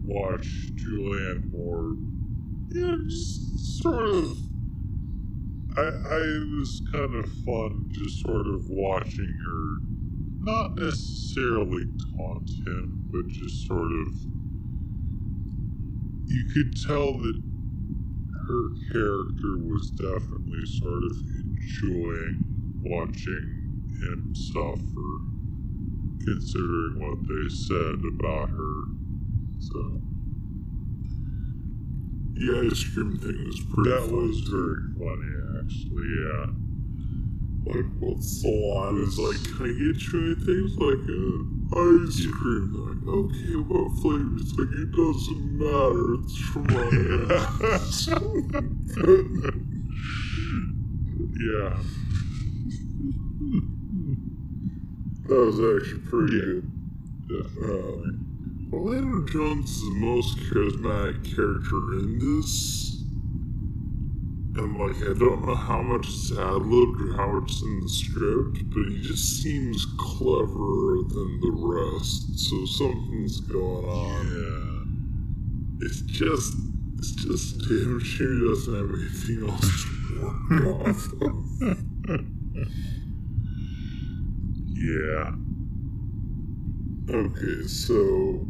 watch 0.04 0.72
Julianne 0.76 1.52
Moore. 1.52 1.96
You 2.72 2.82
know, 2.82 2.98
just 3.08 3.82
sort 3.84 4.10
of. 4.10 4.38
I, 5.78 5.82
I 5.82 6.18
it 6.18 6.58
was 6.58 6.82
kind 6.92 7.16
of 7.16 7.30
fun 7.46 7.90
just 7.92 8.22
sort 8.26 8.48
of 8.48 8.62
watching 8.70 9.38
her, 9.46 9.78
not 10.40 10.78
necessarily 10.78 11.84
taunt 12.18 12.50
him, 12.66 13.10
but 13.12 13.28
just 13.30 13.68
sort 13.68 13.92
of. 13.92 14.08
You 16.26 16.46
could 16.54 16.74
tell 16.88 17.14
that 17.20 17.51
her 18.52 18.70
character 18.92 19.58
was 19.64 19.92
definitely 19.92 20.66
sort 20.66 21.04
of 21.04 21.16
enjoying 21.40 22.44
watching 22.84 23.48
him 24.02 24.34
suffer, 24.36 25.12
considering 26.20 27.00
what 27.00 27.20
they 27.28 27.48
said 27.48 28.04
about 28.14 28.50
her. 28.50 28.84
So 29.60 30.02
the 32.34 32.68
ice 32.68 32.84
cream 32.94 33.18
thing 33.20 33.46
was 33.46 33.62
pretty 33.72 33.90
that 33.90 34.10
fun, 34.10 34.28
was 34.28 34.40
very 34.42 34.84
funny, 35.00 35.32
actually. 35.64 36.10
Yeah. 36.20 36.46
Like, 37.64 37.86
what's 38.00 38.42
the 38.42 38.50
line? 38.50 39.04
It's 39.04 39.18
like, 39.18 39.40
can 39.56 39.64
I 39.64 39.74
get 39.80 40.02
you 40.12 40.20
anything? 40.26 40.60
It's 40.66 40.76
like, 40.76 41.06
uh, 41.08 41.61
ice 41.74 42.26
cream. 42.28 42.74
Like, 42.74 43.02
okay, 43.08 43.56
what 43.56 43.92
flavor? 44.02 44.36
It's 44.38 44.54
like, 44.58 44.74
it 44.74 44.92
doesn't 44.92 45.44
matter. 45.58 46.16
It's 46.22 46.38
from 46.50 46.66
my 46.74 46.88
ass. 47.76 48.08
Yeah. 51.40 51.78
that 55.28 55.36
was 55.40 55.60
actually 55.60 56.02
pretty 56.10 56.36
Yeah. 56.36 56.42
good. 56.44 56.66
Definitely. 57.28 57.94
Um, 57.94 58.70
Orlando 58.74 59.20
Jones 59.32 59.70
is 59.72 59.82
the 59.82 59.96
most 60.00 60.38
charismatic 60.38 61.24
character 61.36 61.94
in 62.00 62.20
this. 62.20 62.91
And, 64.54 64.78
like, 64.78 64.98
I 64.98 65.14
don't 65.18 65.46
know 65.46 65.56
how 65.56 65.82
much 65.82 66.08
is 66.08 66.32
ad 66.32 66.66
libbed 66.66 67.02
or 67.02 67.16
how 67.16 67.32
much 67.32 67.52
is 67.52 67.62
in 67.62 67.80
the 67.80 67.90
script, 67.90 68.70
but 68.70 68.84
he 68.90 69.02
just 69.02 69.42
seems 69.42 69.86
cleverer 69.98 71.04
than 71.08 71.40
the 71.40 71.52
rest. 71.54 72.38
So 72.38 72.66
something's 72.66 73.40
going 73.40 73.86
on. 73.86 74.28
Yeah. 75.80 75.86
It's 75.88 76.02
just, 76.02 76.54
it's 76.98 77.12
just 77.14 77.60
damn 77.60 78.00
sure 78.00 78.34
he 78.34 78.48
doesn't 78.48 78.76
have 78.76 78.90
anything 78.90 79.50
else 79.50 79.86
to 79.86 80.64
work 80.66 80.88
off 80.88 81.14
of. 81.22 82.28
Yeah. 84.82 85.32
Okay, 87.08 87.68
so 87.68 88.48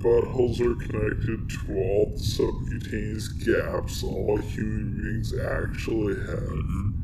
buttholes 0.00 0.60
are 0.60 0.74
connected 0.86 1.50
to 1.50 1.76
all 1.76 2.12
the 2.16 2.18
subcutaneous 2.18 3.28
gaps 3.28 4.02
all 4.02 4.38
human 4.38 4.96
beings 4.96 5.34
actually 5.38 6.14
have. 6.14 7.00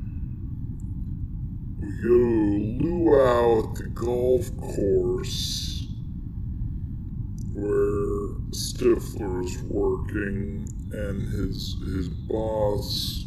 We 1.78 1.88
go 2.02 2.08
to 2.08 2.78
luau 2.80 3.68
at 3.68 3.74
the 3.76 3.88
golf 3.94 4.56
course 4.56 5.86
where 7.52 8.36
Stifler's 8.50 9.62
working 9.62 10.66
and 10.92 11.22
his 11.22 11.76
his 11.84 12.08
boss 12.08 13.24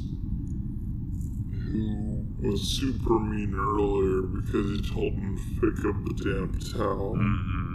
who 1.72 2.26
was 2.42 2.62
super 2.62 3.20
mean 3.20 3.54
earlier 3.54 4.22
because 4.24 4.80
he 4.80 4.94
told 4.94 5.14
him 5.14 5.38
to 5.38 5.44
pick 5.62 5.86
up 5.86 5.96
the 6.06 6.14
damn 6.24 6.60
towel 6.74 7.16
mm-hmm. 7.16 7.69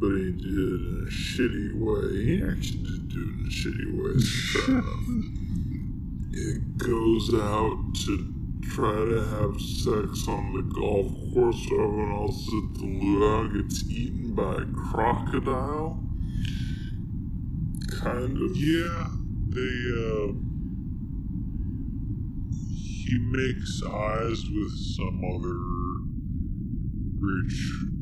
But 0.00 0.08
he 0.08 0.32
did 0.32 0.44
it 0.44 0.80
in 0.80 1.06
a 1.06 1.10
shitty 1.10 1.74
way. 1.74 2.24
He 2.24 2.42
actually 2.42 2.84
did 2.84 3.08
do 3.08 3.20
it 3.20 3.34
in 3.34 3.46
a 3.46 3.50
shitty 3.50 3.88
way. 3.98 5.34
It 6.40 6.78
goes 6.78 7.34
out 7.34 7.94
to 8.04 8.32
try 8.62 8.94
to 8.94 9.24
have 9.24 9.60
sex 9.60 10.28
on 10.28 10.52
the 10.54 10.62
golf 10.72 11.10
course. 11.34 11.66
Everyone 11.72 12.12
else 12.12 12.46
at 12.46 12.74
the 12.78 12.86
luau 12.86 13.48
gets 13.48 13.82
eaten 13.90 14.34
by 14.36 14.62
a 14.62 14.66
crocodile. 14.66 16.00
Kind 18.00 18.36
of. 18.40 18.56
Yeah, 18.56 19.08
they, 19.48 19.74
uh. 19.96 20.32
He 23.04 23.18
makes 23.18 23.82
eyes 23.82 24.44
with 24.50 24.78
some 24.94 25.24
other 25.24 25.58
rich 27.18 27.97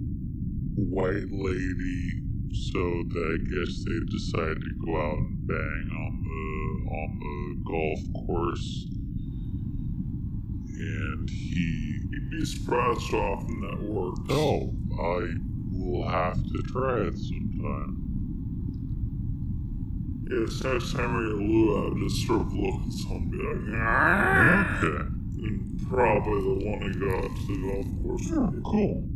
white 0.77 1.31
lady, 1.31 2.23
so 2.53 3.03
that 3.09 3.27
I 3.33 3.39
guess 3.51 3.85
they 3.85 3.99
decide 4.11 4.61
to 4.61 4.73
go 4.85 4.97
out 4.97 5.19
and 5.19 5.47
bang 5.47 5.91
on 5.93 6.23
the 6.23 6.91
on 6.95 7.11
the 7.21 7.37
golf 7.65 8.27
course. 8.27 8.87
And 10.79 11.29
he 11.31 11.87
You'd 12.11 12.31
be 12.31 12.45
surprised 12.45 13.11
how 13.11 13.19
often 13.19 13.61
that 13.61 13.83
works. 13.83 14.21
Oh, 14.31 14.73
I 14.99 15.35
will 15.73 16.09
have 16.09 16.43
to 16.43 16.63
try 16.69 17.01
it 17.01 17.19
sometime. 17.19 18.03
Yes, 20.31 20.65
next 20.65 20.93
time 20.93 21.13
you're 21.15 21.27
at 21.27 21.33
a 21.33 21.37
luau, 21.37 21.95
just 21.99 22.27
sort 22.27 22.41
of 22.41 22.53
look 22.53 22.81
at 22.87 22.93
someone 22.93 23.31
and 23.35 23.73
like, 23.73 23.81
"Ah." 23.81 24.79
Okay. 24.79 25.05
and 25.47 25.89
probably 25.89 26.41
the 26.41 26.71
one 26.71 26.81
who 26.81 27.11
got 27.11 27.31
to 27.37 27.47
the 27.47 27.57
golf 27.63 27.87
course. 28.03 28.33
Oh, 28.33 28.63
cool. 28.65 29.09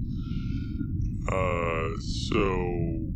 Uh, 1.28 1.88
so 2.00 3.10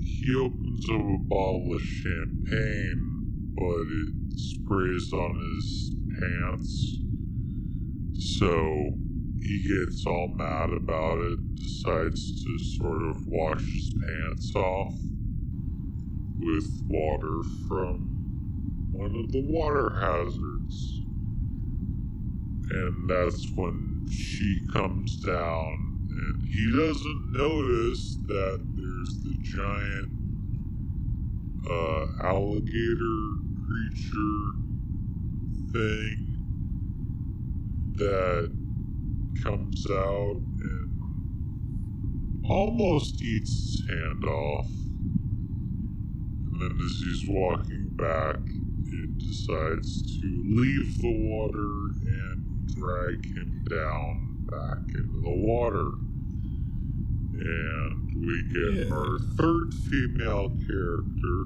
he 0.00 0.34
opens 0.36 0.84
up 0.90 1.00
a 1.00 1.18
bottle 1.28 1.72
of 1.74 1.80
champagne, 1.80 3.52
but 3.56 3.86
it 3.88 4.38
sprays 4.38 5.12
on 5.12 5.34
his 5.34 5.94
pants. 6.20 6.98
So 8.38 8.92
he 9.40 9.62
gets 9.66 10.04
all 10.06 10.34
mad 10.36 10.70
about 10.70 11.18
it, 11.18 11.38
decides 11.56 12.44
to 12.44 12.58
sort 12.78 13.02
of 13.02 13.16
wash 13.26 13.64
his 13.64 13.94
pants 14.06 14.52
off 14.54 14.94
with 16.38 16.82
water 16.88 17.40
from 17.66 18.10
one 18.92 19.14
of 19.16 19.32
the 19.32 19.42
water 19.48 19.90
hazards. 20.00 21.00
And 22.70 23.08
that's 23.08 23.50
when 23.56 24.06
she 24.10 24.60
comes 24.72 25.16
down, 25.20 25.89
and 26.20 26.42
he 26.52 26.72
doesn't 26.76 27.32
notice 27.32 28.18
that 28.26 28.60
there's 28.76 29.22
the 29.22 29.36
giant 29.42 30.10
uh, 31.70 32.04
alligator 32.26 33.20
creature 33.66 34.42
thing 35.72 36.16
that 37.96 38.50
comes 39.42 39.86
out 39.90 40.40
and 40.60 41.00
almost 42.44 43.22
eats 43.22 43.52
his 43.62 43.88
hand 43.88 44.24
off. 44.24 44.70
And 46.46 46.60
then 46.60 46.78
as 46.84 47.00
he's 47.02 47.28
walking 47.28 47.94
back, 47.96 48.40
it 48.92 49.18
decides 49.18 50.18
to 50.20 50.44
leave 50.46 50.98
the 51.00 51.12
water 51.30 51.94
and 52.04 52.66
drag 52.74 53.24
him 53.36 53.64
down 53.70 54.46
back 54.50 54.82
into 54.94 55.20
the 55.22 55.36
water. 55.46 56.09
And 57.40 58.26
we 58.26 58.42
get 58.52 58.86
Yeah. 58.88 58.94
our 58.94 59.18
third 59.36 59.72
female 59.74 60.50
character 60.66 61.44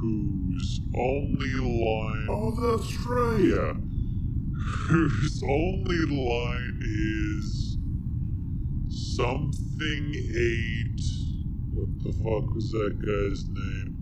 whose 0.00 0.80
only 0.94 1.52
line 1.54 2.26
Oh, 2.30 2.52
that's 2.78 3.06
right. 3.06 3.44
yeah. 3.44 3.74
Whose 4.88 5.42
only 5.42 6.06
line 6.06 6.78
is 6.82 7.76
something 8.88 10.14
ate. 10.14 11.00
What 11.72 11.88
the 12.02 12.12
fuck 12.12 12.54
was 12.54 12.70
that 12.72 12.98
guy's 13.00 13.48
name? 13.48 13.96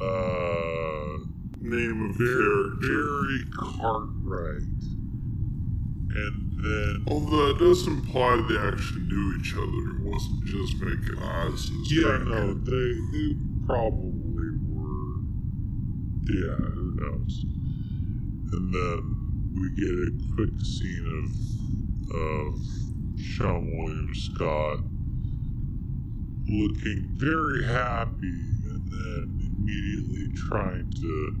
Uh, 0.00 1.24
Name 1.60 2.10
of 2.10 2.18
Barry, 2.18 2.28
character. 2.28 2.76
Barry 2.80 3.44
Cartwright. 3.50 4.82
And 6.14 6.45
then, 6.56 7.04
Although 7.06 7.52
that 7.52 7.58
does 7.58 7.86
imply 7.86 8.36
they 8.48 8.58
actually 8.58 9.02
knew 9.02 9.38
each 9.38 9.54
other. 9.54 9.64
It 9.64 10.00
wasn't 10.02 10.44
just 10.44 10.80
making 10.80 11.22
eyes. 11.22 11.68
and 11.68 11.90
yeah, 11.90 12.18
no, 12.24 12.54
they, 12.54 12.92
they 13.12 13.34
probably 13.66 14.50
were. 14.68 15.20
Yeah, 16.28 16.56
who 16.74 16.96
knows? 16.96 17.44
And 18.52 18.72
then 18.72 19.52
we 19.54 19.70
get 19.76 19.90
a 19.90 20.34
quick 20.34 20.60
scene 20.64 21.06
of 21.24 21.46
of 22.16 22.54
Seann 23.18 23.66
William 23.76 24.14
Scott 24.14 24.78
looking 26.48 27.08
very 27.14 27.64
happy 27.64 28.40
and 28.70 28.88
then 28.88 29.50
immediately 29.58 30.28
trying 30.48 30.90
to 30.92 31.36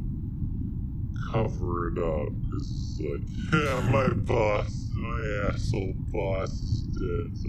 cover 1.30 1.88
it 1.88 1.98
up 1.98 2.28
because 2.42 2.68
it's 2.70 3.00
like, 3.00 3.22
yeah, 3.52 3.90
my 3.90 4.08
boss, 4.08 4.85
Oh, 4.96 5.02
my 5.02 5.48
asshole 5.52 5.94
boss 6.12 6.50
is 6.50 6.82
dead. 6.82 7.26
It's 7.32 7.44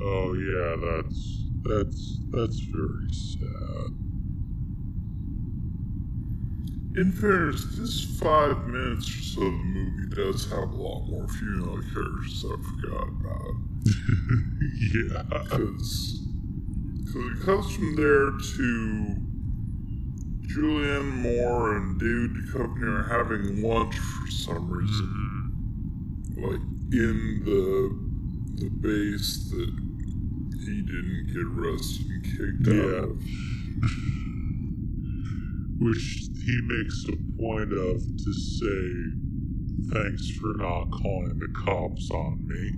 oh 0.00 0.32
yeah, 0.34 0.76
that's 0.80 1.44
that's 1.62 2.18
that's 2.30 2.58
very 2.60 3.08
sad. 3.12 4.04
In 6.96 7.10
fairness, 7.10 7.64
this 7.76 8.18
five 8.20 8.66
minutes 8.68 9.08
or 9.08 9.22
so 9.22 9.42
of 9.42 9.52
the 9.52 9.64
movie 9.64 10.14
does 10.14 10.48
have 10.50 10.70
a 10.70 10.76
lot 10.76 11.08
more 11.08 11.26
female 11.26 11.82
characters 11.92 12.44
I 12.44 12.56
forgot 12.62 13.08
about. 13.08 13.54
yeah. 14.94 15.22
Because 15.42 16.20
it 17.14 17.44
comes 17.44 17.74
from 17.74 17.96
there 17.96 18.30
to 18.30 19.16
Julianne 20.46 21.10
Moore 21.22 21.76
and 21.76 21.98
David 21.98 22.30
Duchovny 22.36 22.86
are 22.86 23.02
having 23.02 23.60
lunch 23.60 23.98
for 23.98 24.30
some 24.30 24.70
reason. 24.70 25.06
Mm-hmm. 25.06 25.33
Like 26.36 26.60
in 26.92 27.42
the 27.44 27.90
the 28.62 28.68
base 28.70 29.48
that 29.50 29.72
he 30.64 30.82
didn't 30.82 31.26
get 31.28 31.46
arrested 31.46 32.06
and 32.06 32.24
kicked 32.24 32.66
Yeah. 32.68 32.82
out 32.82 33.04
of. 33.10 33.18
Which 35.80 36.28
he 36.46 36.60
makes 36.62 37.04
a 37.08 37.16
point 37.36 37.72
of 37.72 38.00
to 38.16 38.32
say, 38.32 38.92
thanks 39.92 40.30
for 40.36 40.54
not 40.56 40.90
calling 40.92 41.36
the 41.38 41.48
cops 41.64 42.10
on 42.10 42.46
me. 42.46 42.72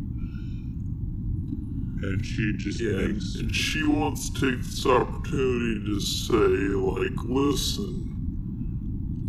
And 2.08 2.24
she 2.24 2.52
just 2.56 2.80
Yeah, 2.80 3.06
makes 3.08 3.34
and 3.36 3.54
she 3.54 3.82
wants 3.84 4.30
to 4.30 4.40
take 4.52 4.62
this 4.62 4.86
opportunity 4.86 5.84
to 5.86 6.00
say, 6.00 6.34
like, 6.34 7.22
listen, 7.24 8.15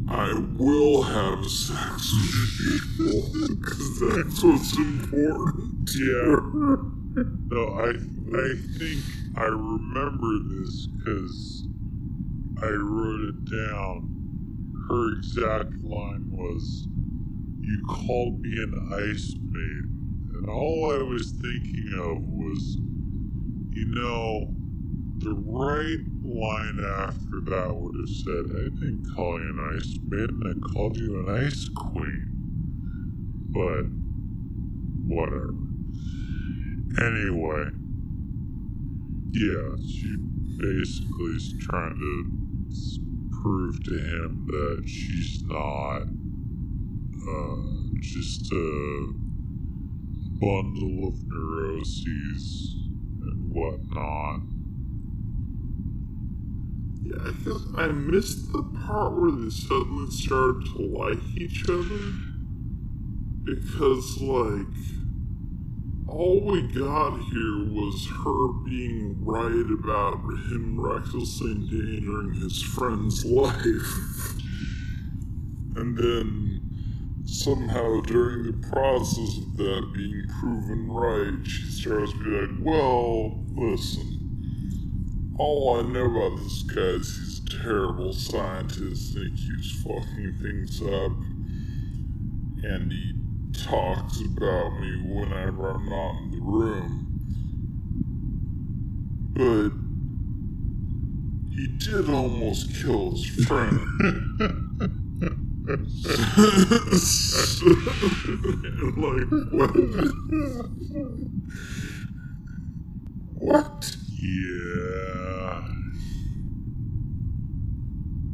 I 0.09 0.34
will 0.57 1.03
have 1.03 1.45
sex 1.49 2.13
with 2.13 2.81
people 2.81 3.47
because 3.49 3.99
that's 3.99 4.43
what's 4.43 4.77
important. 4.77 5.89
Yeah. 5.95 6.25
her." 6.25 6.77
No, 7.49 7.63
I 7.75 7.89
I 7.89 8.55
think 8.77 9.03
I 9.35 9.45
remember 9.45 10.39
this 10.49 10.88
because 10.88 11.67
I 12.61 12.69
wrote 12.69 13.21
it 13.29 13.45
down. 13.51 14.09
Her 14.89 15.17
exact 15.17 15.73
line 15.84 16.29
was, 16.31 16.88
"You 17.61 17.84
called 17.88 18.41
me 18.41 18.57
an 18.63 18.73
ice 18.93 19.35
maiden," 19.41 20.29
and 20.35 20.49
all 20.49 20.91
I 20.91 21.03
was 21.03 21.31
thinking 21.31 21.93
of 21.95 22.23
was, 22.23 22.77
you 23.71 23.85
know, 23.95 24.56
the 25.19 25.34
right 25.34 26.03
line 26.23 26.80
after 27.07 27.41
that 27.49 27.76
would 27.76 27.95
have 27.95 28.10
said, 28.10 28.45
"I 28.56 28.69
didn't 28.80 29.07
call 29.15 29.39
you 29.39 29.49
an 29.49 29.76
ice 29.76 29.98
maiden. 30.07 30.41
I 30.45 30.53
called 30.73 30.98
you 30.98 31.19
an 31.19 31.30
ice 31.30 31.69
queen," 31.69 32.27
but 33.52 33.85
whatever. 35.07 35.53
Anyway, 36.99 37.65
yeah, 39.31 39.76
she 39.88 40.15
basically 40.57 41.35
is 41.35 41.56
trying 41.61 41.95
to 41.95 42.38
prove 43.41 43.84
to 43.84 43.98
him 43.98 44.48
that 44.48 44.84
she's 44.88 45.44
not 45.44 46.02
uh, 47.27 47.56
just 48.02 48.52
a 48.52 49.07
bundle 50.39 51.07
of 51.07 51.15
neuroses 51.27 52.76
and 53.22 53.52
whatnot. 53.52 54.56
Yeah, 57.03 57.15
I 57.22 57.32
guess 57.44 57.61
I 57.76 57.88
missed 57.88 58.52
the 58.52 58.64
part 58.86 59.14
where 59.19 59.32
they 59.32 59.49
suddenly 59.49 60.11
started 60.11 60.65
to 60.76 60.82
like 60.82 61.24
each 61.38 61.64
other. 61.69 62.14
Because, 63.44 64.19
like, 64.19 64.68
all 66.07 66.41
we 66.41 66.61
got 66.64 67.18
here 67.32 67.65
was 67.69 68.07
her 68.24 68.48
being 68.65 69.15
right 69.24 69.72
about 69.80 70.19
him 70.49 70.80
recklessly 70.80 71.52
endangering 71.52 72.34
his 72.34 72.61
friend's 72.61 73.24
life. 73.26 74.34
And 75.76 75.98
then 75.98 77.24
somehow 77.26 78.02
during 78.02 78.44
the 78.48 78.68
process 78.68 79.38
of 79.38 79.57
that 79.57 79.91
being 79.94 80.26
proven 80.40 80.88
right, 80.90 81.45
she 81.45 81.64
starts 81.72 82.11
to 82.14 82.24
be 82.24 82.30
like, 82.32 82.49
well, 82.61 83.45
listen. 83.56 84.16
All 85.38 85.77
I 85.77 85.81
know 85.84 86.05
about 86.05 86.38
this 86.39 86.64
guy 86.64 86.81
is 86.81 87.15
he's 87.15 87.39
a 87.39 87.45
terrible 87.61 88.11
scientist 88.11 89.15
and 89.15 89.38
he 89.38 89.47
keeps 89.47 89.72
fucking 89.84 90.34
things 90.41 90.81
up. 90.81 91.11
And 92.64 92.91
he 92.91 93.14
talks 93.53 94.19
about 94.22 94.80
me 94.80 94.99
whenever 95.05 95.69
I'm 95.69 95.88
not 95.88 96.18
in 96.23 96.31
the 96.31 96.41
room. 96.41 97.03
But 99.34 99.72
he 101.55 101.68
did 101.77 102.09
almost 102.09 102.73
kill 102.81 103.11
his 103.11 103.27
friend. 103.45 103.77
like, 108.97 109.27
what? 109.51 109.72
what? 113.35 113.97
Yeah. 114.19 115.61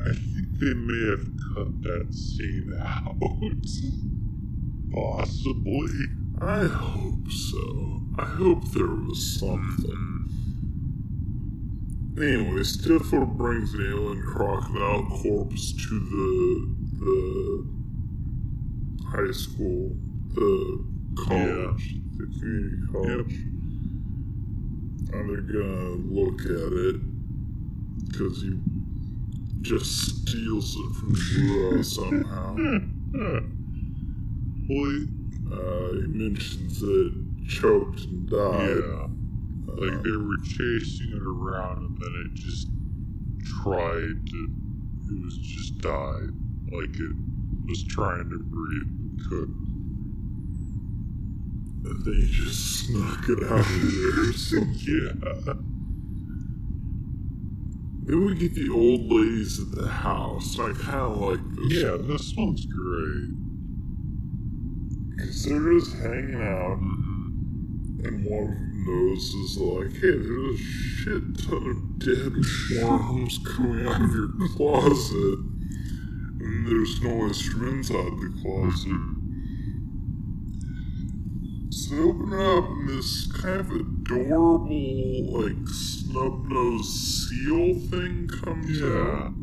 I 0.05 0.11
think 0.13 0.59
they 0.59 0.73
may 0.73 1.09
have 1.11 1.27
cut 1.53 1.81
that 1.83 2.13
scene 2.13 2.73
out. 2.79 3.15
Possibly. 4.93 5.89
I 6.41 6.65
hope 6.65 7.29
so. 7.29 8.01
I 8.17 8.25
hope 8.25 8.65
there 8.71 8.87
was 8.87 9.39
something. 9.39 10.13
Anyway, 12.17 12.61
Stifler 12.61 13.25
brings 13.25 13.73
an 13.73 13.81
alien 13.87 14.21
crocodile 14.23 15.05
corpse 15.21 15.73
to 15.73 15.99
the 15.99 16.75
the 16.99 17.67
high 19.09 19.31
school, 19.31 19.95
the 20.33 20.85
college, 21.25 21.95
the 22.17 22.25
community 22.39 22.77
college. 22.91 23.33
And 23.33 23.52
they're 25.21 25.41
gonna 25.41 25.89
look 26.09 26.41
at 26.41 26.73
it 26.73 26.95
because 28.09 28.41
he 28.41 28.57
just 29.61 30.25
steals 30.25 30.75
it 30.75 30.95
from 30.95 31.15
Zura 31.15 31.83
somehow. 31.83 32.55
Well, 34.69 34.89
he- 34.91 35.07
Uh, 35.51 35.93
he 36.01 36.07
mentions 36.07 36.79
that 36.79 37.11
it 37.13 37.47
choked 37.47 37.99
and 38.05 38.27
died. 38.29 38.77
yeah. 38.79 39.07
Like 39.75 40.01
they 40.03 40.11
were 40.11 40.37
chasing 40.43 41.09
it 41.11 41.21
around 41.21 41.77
and 41.83 41.97
then 41.99 42.13
it 42.25 42.33
just 42.33 42.67
tried 43.61 44.17
to. 44.31 44.49
It 45.11 45.23
was 45.23 45.37
just 45.37 45.77
died. 45.79 46.31
Like 46.71 46.95
it 46.95 47.15
was 47.67 47.83
trying 47.83 48.29
to 48.29 48.39
breathe 48.39 48.91
and 49.01 49.19
couldn't. 49.29 49.62
And 51.85 52.05
they 52.05 52.25
just 52.27 52.85
snuck 52.85 53.27
it 53.29 53.43
out 53.43 53.59
of 53.59 53.67
there. 53.67 54.33
something. 54.33 54.75
Yeah. 54.87 55.53
then 58.05 58.25
we 58.25 58.35
get 58.35 58.55
the 58.55 58.69
old 58.69 59.11
ladies 59.11 59.59
at 59.59 59.71
the 59.71 59.87
house. 59.87 60.57
I 60.59 60.71
kind 60.73 60.95
of 60.95 61.17
like 61.17 61.39
this. 61.55 61.81
Yeah, 61.81 61.97
this 61.99 62.33
one's 62.37 62.65
great. 62.65 63.31
Because 65.09 65.45
they're 65.45 65.73
just 65.73 65.95
hanging 65.97 66.41
out, 66.41 66.77
and 68.05 68.25
one 68.25 68.43
of 68.43 68.49
them 68.49 68.73
notices, 68.85 69.57
like, 69.57 69.93
hey, 69.93 70.17
there's 70.17 70.59
a 70.59 70.63
shit 70.63 71.47
ton 71.47 71.67
of 71.69 71.99
dead 71.99 72.33
worms 72.81 73.39
coming 73.45 73.87
out 73.87 74.01
of 74.01 74.11
your 74.11 74.29
closet. 74.55 75.39
And 76.39 76.67
there's 76.67 77.01
no 77.01 77.27
instruments 77.27 77.91
out 77.91 78.07
of 78.07 78.19
the 78.19 78.33
closet. 78.41 79.22
So 81.83 81.95
they 81.95 82.01
open 82.01 82.33
up, 82.33 82.69
and 82.69 82.87
this 82.89 83.27
kind 83.31 83.59
of 83.59 83.71
adorable, 83.71 85.41
like, 85.41 85.67
snub 85.67 86.47
nosed 86.47 86.89
seal 87.29 87.73
thing 87.89 88.27
comes 88.27 88.79
Yeah. 88.79 88.87
out. 88.87 89.33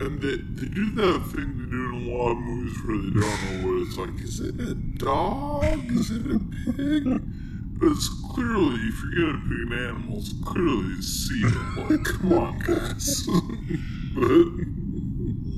And 0.00 0.20
they, 0.20 0.36
they 0.36 0.68
do 0.68 0.90
that 0.96 1.22
thing 1.32 1.58
they 1.58 1.70
do 1.70 1.96
in 1.96 2.06
a 2.06 2.16
lot 2.16 2.30
of 2.32 2.38
movies 2.38 2.76
where 2.84 2.96
they 2.98 3.10
don't 3.20 3.62
know 3.62 3.66
what 3.66 3.86
it's 3.86 3.96
like. 3.96 4.20
Is 4.22 4.40
it 4.40 4.60
a 4.60 4.74
dog? 4.74 5.90
Is 5.92 6.10
it 6.10 6.26
a 6.26 6.38
pig? 6.72 7.04
But 7.78 7.88
it's 7.92 8.08
clearly, 8.32 8.76
if 8.82 9.02
you're 9.02 9.32
gonna 9.32 9.42
pick 9.48 9.62
an 9.66 9.72
animal, 9.72 10.18
it's 10.18 10.32
clearly 10.44 10.92
a 10.98 11.02
seal. 11.02 11.50
Like, 11.76 12.04
come 12.20 12.32
on, 12.32 12.58
guys. 12.60 13.26
but, 14.14 14.46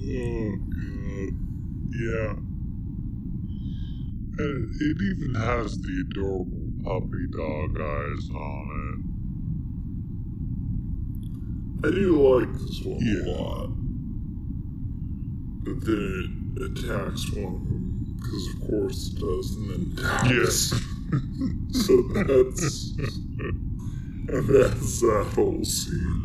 Oh 0.09 0.57
god. 0.70 1.32
Yeah. 1.90 2.35
It 4.38 5.00
even 5.02 5.34
has 5.34 5.78
the 5.78 6.04
adorable 6.10 6.70
puppy 6.84 7.26
dog 7.32 7.80
eyes 7.80 8.30
on 8.34 9.02
it. 11.82 11.86
I 11.86 11.90
do 11.90 12.06
like 12.38 12.52
this 12.52 12.82
one 12.84 13.00
Yeah. 13.00 13.22
a 13.24 13.32
lot. 13.32 13.70
But 15.64 15.78
then 15.86 16.54
it 16.56 16.62
attacks 16.78 17.32
one 17.32 17.54
of 17.54 17.64
them, 17.64 18.16
because 18.16 18.46
of 18.54 18.60
course 18.68 19.08
it 19.08 19.18
does, 19.20 19.56
and 19.56 19.70
then 19.70 19.82
dies. 19.96 20.68
so 21.86 21.92
that's. 22.12 22.92
and 22.98 24.48
that's 24.48 25.00
that 25.00 25.26
whole 25.34 25.64
scene. 25.64 26.22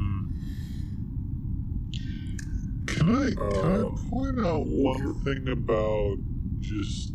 Can 2.87 3.15
I 3.15 3.31
can 3.31 3.39
Uh, 3.39 3.87
I 3.87 4.09
point 4.09 4.39
out 4.45 4.65
one 4.67 5.13
thing 5.23 5.47
about 5.47 6.17
just 6.59 7.13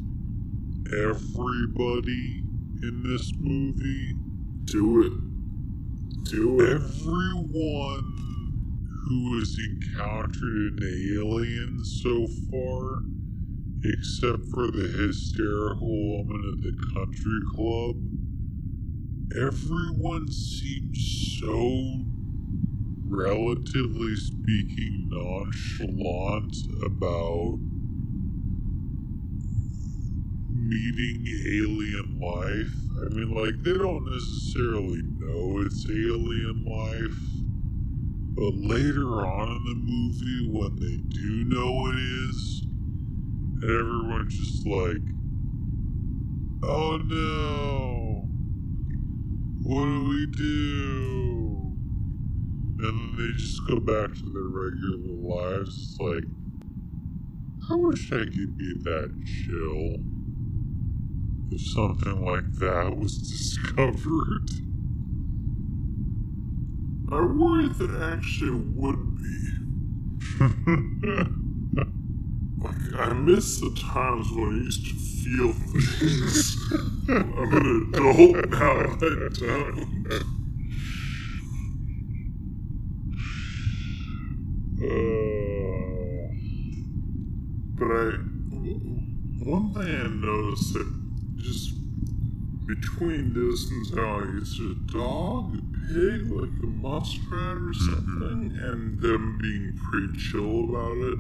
everybody 0.93 2.43
in 2.83 3.03
this 3.03 3.33
movie? 3.39 4.15
Do 4.65 5.03
it. 5.03 6.25
Do 6.31 6.61
it. 6.61 6.75
Everyone 6.75 8.17
who 9.09 9.39
has 9.39 9.57
encountered 9.59 10.81
an 10.81 11.17
alien 11.17 11.85
so 11.85 12.27
far, 12.51 13.03
except 13.85 14.45
for 14.53 14.71
the 14.71 14.89
hysterical 14.89 15.89
woman 15.89 16.43
at 16.53 16.63
the 16.63 16.77
country 16.95 17.41
club, 17.55 17.97
everyone 19.37 20.31
seems 20.31 21.39
so, 21.41 22.05
relatively 23.09 24.17
speaking, 24.17 25.09
nonchalant 25.09 26.57
about 26.85 27.59
meeting 30.69 31.27
alien 31.63 32.21
life. 32.21 32.75
I 33.05 33.15
mean, 33.15 33.35
like, 33.35 33.63
they 33.63 33.75
don't 33.79 34.05
necessarily 34.11 35.03
know 35.19 35.63
it's 35.63 35.87
alien 35.89 36.65
life. 36.65 37.37
But 38.37 38.55
later 38.55 39.27
on 39.27 39.49
in 39.49 39.65
the 39.65 39.75
movie, 39.75 40.51
when 40.51 40.77
they 40.77 40.97
do 41.09 41.45
know 41.45 41.89
it 41.89 41.97
is, 41.97 42.67
and 43.63 43.71
everyone's 43.71 44.37
just 44.37 44.67
like, 44.67 45.03
oh 46.63 46.99
no, 46.99 48.29
what 49.63 49.85
do 49.85 50.09
we 50.09 50.27
do? 50.37 51.77
And 52.79 52.81
then 52.81 53.17
they 53.17 53.33
just 53.39 53.67
go 53.67 53.81
back 53.81 54.15
to 54.15 54.27
their 54.33 54.51
regular 54.51 55.17
lives. 55.17 55.71
It's 55.71 56.01
like, 56.01 56.25
I 57.71 57.75
wish 57.77 58.13
I 58.13 58.25
could 58.25 58.59
be 58.59 58.75
that 58.85 59.11
chill 59.25 60.16
something 61.57 62.25
like 62.25 62.53
that 62.55 62.97
was 62.97 63.19
discovered. 63.19 64.51
I 67.13 67.21
worry 67.25 67.69
that 67.69 68.13
actually 68.15 68.61
would 68.75 69.17
be. 69.17 69.53
like 72.59 72.95
I 72.99 73.13
miss 73.13 73.61
the 73.61 73.71
times 73.81 74.31
when 74.33 74.49
I 74.49 74.65
used 74.65 74.87
to 74.87 74.95
feel 74.95 75.53
things. 75.53 76.57
I'm 77.09 77.53
an 77.53 77.91
adult 77.95 78.49
now. 78.51 78.81
I 78.81 78.99
don't. 79.33 80.33
Uh, 84.79 85.57
But 87.79 87.87
I, 87.89 88.05
one 89.45 89.75
thing 89.75 89.83
I 89.83 90.09
noticed 90.09 90.73
that 90.73 91.06
just 91.47 91.77
between 92.67 93.33
Distance 93.33 93.93
Alley, 93.97 94.41
is 94.43 94.59
a 94.59 94.75
dog, 94.93 95.57
a 95.57 95.93
pig, 95.93 96.31
like 96.31 96.51
a 96.63 96.67
muskrat 96.67 97.57
or 97.57 97.61
mm-hmm. 97.61 97.95
something, 97.95 98.59
and 98.61 99.01
them 99.01 99.39
being 99.41 99.79
pretty 99.91 100.19
chill 100.19 100.65
about 100.65 100.97
it. 100.97 101.19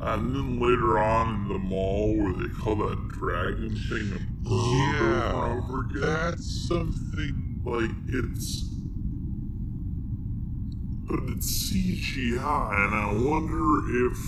And 0.00 0.34
then 0.34 0.60
later 0.60 0.98
on 0.98 1.34
in 1.34 1.48
the 1.48 1.58
mall, 1.58 2.16
where 2.16 2.32
they 2.32 2.48
call 2.54 2.76
that 2.76 3.08
dragon 3.08 3.76
thing 3.88 4.12
a 4.14 4.48
bird 4.48 4.94
yeah, 4.94 5.32
over 5.32 5.50
and 5.50 5.64
over 5.64 5.80
again. 5.80 6.00
that's 6.00 6.68
something. 6.68 7.60
like 7.64 7.90
it's 8.06 8.64
but 11.08 11.20
it's 11.30 11.72
CGI 11.72 12.86
and 12.86 12.94
I 12.94 13.12
wonder 13.28 14.06
if 14.06 14.18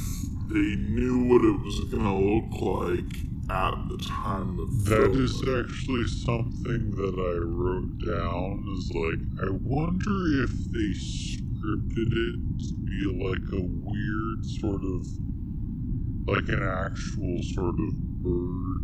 they 0.49 0.77
knew 0.77 1.25
what 1.29 1.45
it 1.45 1.61
was 1.63 1.81
gonna 1.91 2.19
look 2.19 2.61
like 2.61 3.30
at 3.51 3.75
the 3.89 3.99
time 3.99 4.59
of 4.61 4.85
That 4.85 5.11
filming. 5.11 5.21
is 5.23 5.35
actually 5.43 6.07
something 6.07 6.91
that 6.95 7.17
I 7.19 7.37
wrote 7.43 7.99
down. 8.07 8.65
Is 8.79 8.93
like, 8.95 9.19
I 9.43 9.51
wonder 9.51 10.45
if 10.45 10.53
they 10.71 10.91
scripted 10.95 12.13
it 12.15 12.39
to 12.63 12.75
be 12.87 13.01
like 13.19 13.43
a 13.53 13.67
weird 13.67 14.45
sort 14.47 14.83
of, 14.85 15.05
like 16.29 16.49
an 16.49 16.63
actual 16.63 17.43
sort 17.43 17.75
of 17.75 17.93
bird, 18.23 18.83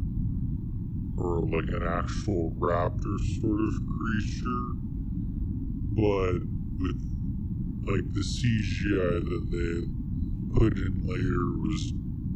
or 1.16 1.46
like 1.46 1.68
an 1.70 1.86
actual 1.86 2.50
raptor 2.58 3.18
sort 3.40 3.60
of 3.60 3.74
creature, 3.86 4.66
but 5.94 6.42
with 6.82 7.00
like 7.86 8.02
the 8.12 8.20
CGI 8.20 9.22
that 9.30 9.46
they 9.54 10.58
put 10.58 10.76
in 10.76 11.06
later 11.06 11.46
was 11.62 11.92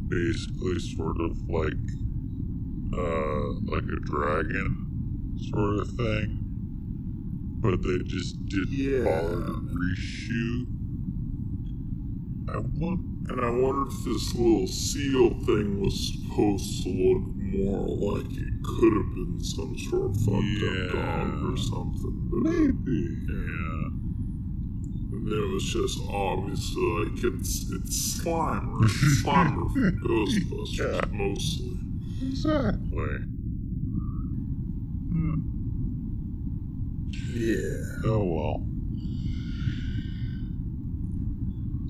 basically 0.07 0.79
sort 0.95 1.19
of 1.19 1.37
like 1.49 1.73
uh, 2.93 3.53
like 3.71 3.83
a 3.83 3.99
dragon 4.05 5.37
sort 5.51 5.79
of 5.79 5.87
thing. 5.91 6.37
But 7.61 7.81
they 7.83 7.99
just 8.05 8.43
didn't 8.47 8.71
Yeah. 8.71 9.03
bother 9.03 9.45
to 9.45 9.51
reshoot. 9.51 10.65
I 12.49 12.57
want. 12.57 12.99
and 13.29 13.39
I 13.39 13.49
wonder 13.49 13.87
if 13.87 14.03
this 14.03 14.35
little 14.35 14.67
seal 14.67 15.29
thing 15.45 15.79
was 15.79 15.95
supposed 16.11 16.83
to 16.83 16.89
look 16.89 17.23
more 17.37 17.87
like 18.15 18.25
it 18.31 18.53
could 18.63 18.93
have 18.93 19.13
been 19.15 19.39
some 19.41 19.77
sort 19.77 20.09
of 20.09 20.17
fucked 20.21 20.43
Yeah. 20.43 20.69
up 20.87 20.91
dog 21.31 21.53
or 21.53 21.57
something. 21.57 22.27
But 22.29 22.41
Maybe. 22.51 23.17
Yeah. 23.29 23.89
And 25.13 25.27
it 25.27 25.53
was 25.53 25.63
just 25.65 25.99
obviously 26.09 26.81
like 26.81 27.23
it's 27.23 27.71
it's 27.71 28.21
Slimer. 28.21 28.81
Slimer 29.23 29.71
from 29.71 29.99
Ghostbusters 30.03 30.77
Yeah. 30.79 31.17
mostly. 31.17 31.77
Exactly. 32.21 33.17
Hmm. 35.11 35.35
Yeah. 37.33 37.83
Oh 38.05 38.23
well. 38.23 38.67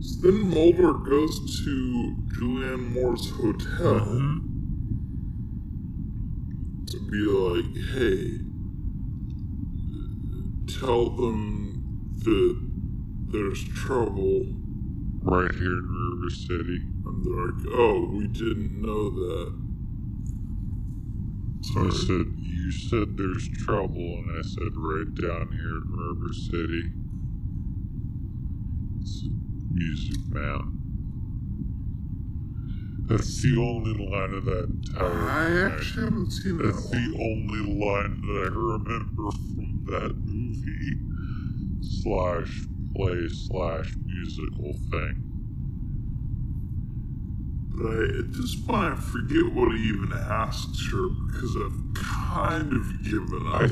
So 0.02 0.22
then 0.22 0.50
Mulder 0.50 0.94
goes 0.94 1.64
to 1.66 2.16
Julianne 2.30 2.94
Moore's 2.94 3.30
hotel 3.30 4.00
Mhm. 4.06 4.42
to 6.88 6.98
be 7.12 7.24
like, 7.26 7.76
hey, 7.94 8.40
tell 10.80 11.10
them 11.10 12.14
that 12.24 12.56
there's 13.32 13.64
trouble. 13.64 14.46
Right 15.24 15.54
here 15.54 15.78
in 15.78 15.88
River 15.88 16.30
City. 16.32 16.80
And 17.06 17.24
they're 17.24 17.46
like, 17.48 17.66
oh, 17.78 18.10
we 18.12 18.28
didn't 18.28 18.82
know 18.82 19.10
that. 19.12 19.54
I 21.78 21.90
said, 21.90 22.26
You 22.38 22.72
said 22.72 23.18
there's 23.18 23.48
trouble, 23.66 24.18
and 24.20 24.38
I 24.38 24.42
said, 24.42 24.74
Right 24.76 25.14
down 25.16 25.52
here 25.52 25.78
in 25.78 25.88
River 25.90 26.34
City. 26.34 26.84
It's 29.00 29.24
music, 29.72 30.18
man. 30.30 30.78
That's 33.08 33.42
the 33.42 33.58
only 33.58 33.94
line 34.08 34.34
of 34.34 34.46
that 34.46 34.70
entire 34.70 35.30
I 35.30 35.76
actually 35.76 36.06
haven't 36.06 36.32
seen 36.32 36.58
that 36.58 36.64
That's 36.68 36.86
one. 36.86 37.12
the 37.12 37.18
only 37.20 37.86
line 37.86 38.22
that 38.22 38.38
I 38.46 38.56
remember 38.56 39.32
from 39.32 39.86
that 39.88 40.16
movie 40.24 40.96
slash 41.82 42.68
play 42.96 43.28
slash 43.30 43.94
musical 44.06 44.74
thing. 44.90 45.16
But 47.74 47.86
I, 47.88 48.04
at 48.20 48.34
this 48.34 48.56
point, 48.56 48.94
I 48.94 48.96
forget 48.96 49.54
what 49.54 49.72
he 49.76 49.84
even 49.90 50.12
asks 50.14 50.92
her 50.92 51.08
because 51.28 51.56
I've 51.56 51.94
kind 51.96 52.74
of 52.74 53.04
given 53.04 53.48
I, 53.48 53.66
up. 53.66 53.72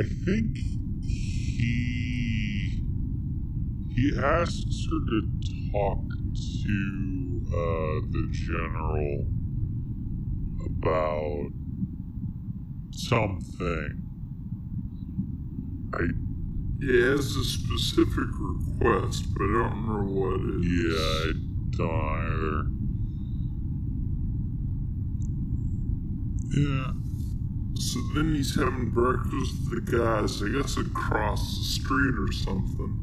I 0.00 0.04
think 0.24 0.56
he 1.04 2.84
he 3.94 4.12
asks 4.16 4.86
her 4.90 5.00
to 5.10 5.20
talk 5.72 6.04
to 6.08 7.42
uh, 7.48 8.00
the 8.12 8.28
general 8.30 9.26
about 10.66 11.50
something. 12.92 14.04
I 15.94 16.27
He 16.80 17.00
has 17.00 17.36
a 17.36 17.44
specific 17.44 18.28
request, 18.38 19.32
but 19.34 19.42
I 19.44 19.52
don't 19.68 19.86
know 19.86 20.04
what 20.12 20.40
it 20.40 20.64
is. 20.64 20.66
yeah, 20.78 21.30
I 21.30 21.76
don't 21.76 22.00
either. 22.34 22.66
Yeah. 26.60 26.92
So 27.80 28.00
then 28.14 28.34
he's 28.34 28.54
having 28.56 28.90
breakfast 28.90 29.54
with 29.70 29.86
the 29.86 29.98
guys, 29.98 30.42
I 30.42 30.48
guess 30.48 30.76
across 30.76 31.58
the 31.58 31.64
street 31.64 32.14
or 32.18 32.32
something. 32.32 32.94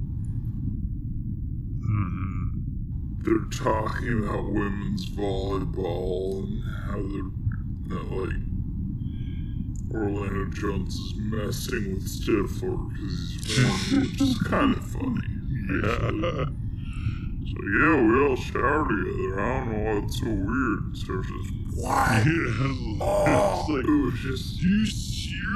hmm 1.83 2.49
They're 3.23 3.49
talking 3.51 4.23
about 4.23 4.51
women's 4.51 5.09
volleyball 5.09 6.43
and 6.43 6.63
how 6.63 7.01
they're 7.01 7.31
that 7.87 8.11
like 8.11 8.54
Orlando 9.95 10.45
Jones 10.51 10.95
is 10.95 11.13
messing 11.17 11.93
with 11.93 12.07
Stifler 12.07 12.89
because 12.89 13.29
he's 13.31 13.63
won, 13.63 14.01
which 14.01 14.21
is 14.21 14.37
kind 14.39 14.75
of 14.75 14.85
funny. 14.85 15.27
Yeah. 15.81 16.45
So 17.47 17.61
yeah, 17.61 18.01
we 18.01 18.25
all 18.27 18.35
shower 18.35 18.87
together. 18.89 19.39
I 19.39 19.59
don't 19.59 19.71
know 19.71 20.01
what's 20.01 20.19
so 20.19 20.25
weird. 20.27 20.97
So 20.97 21.19
it's 21.19 21.27
just 21.29 21.53
what? 21.77 22.23
it's 22.25 23.01
oh, 23.01 23.65
like, 23.69 23.85
it 23.85 24.03
was 24.03 24.19
just 24.19 24.61
you 24.61 24.85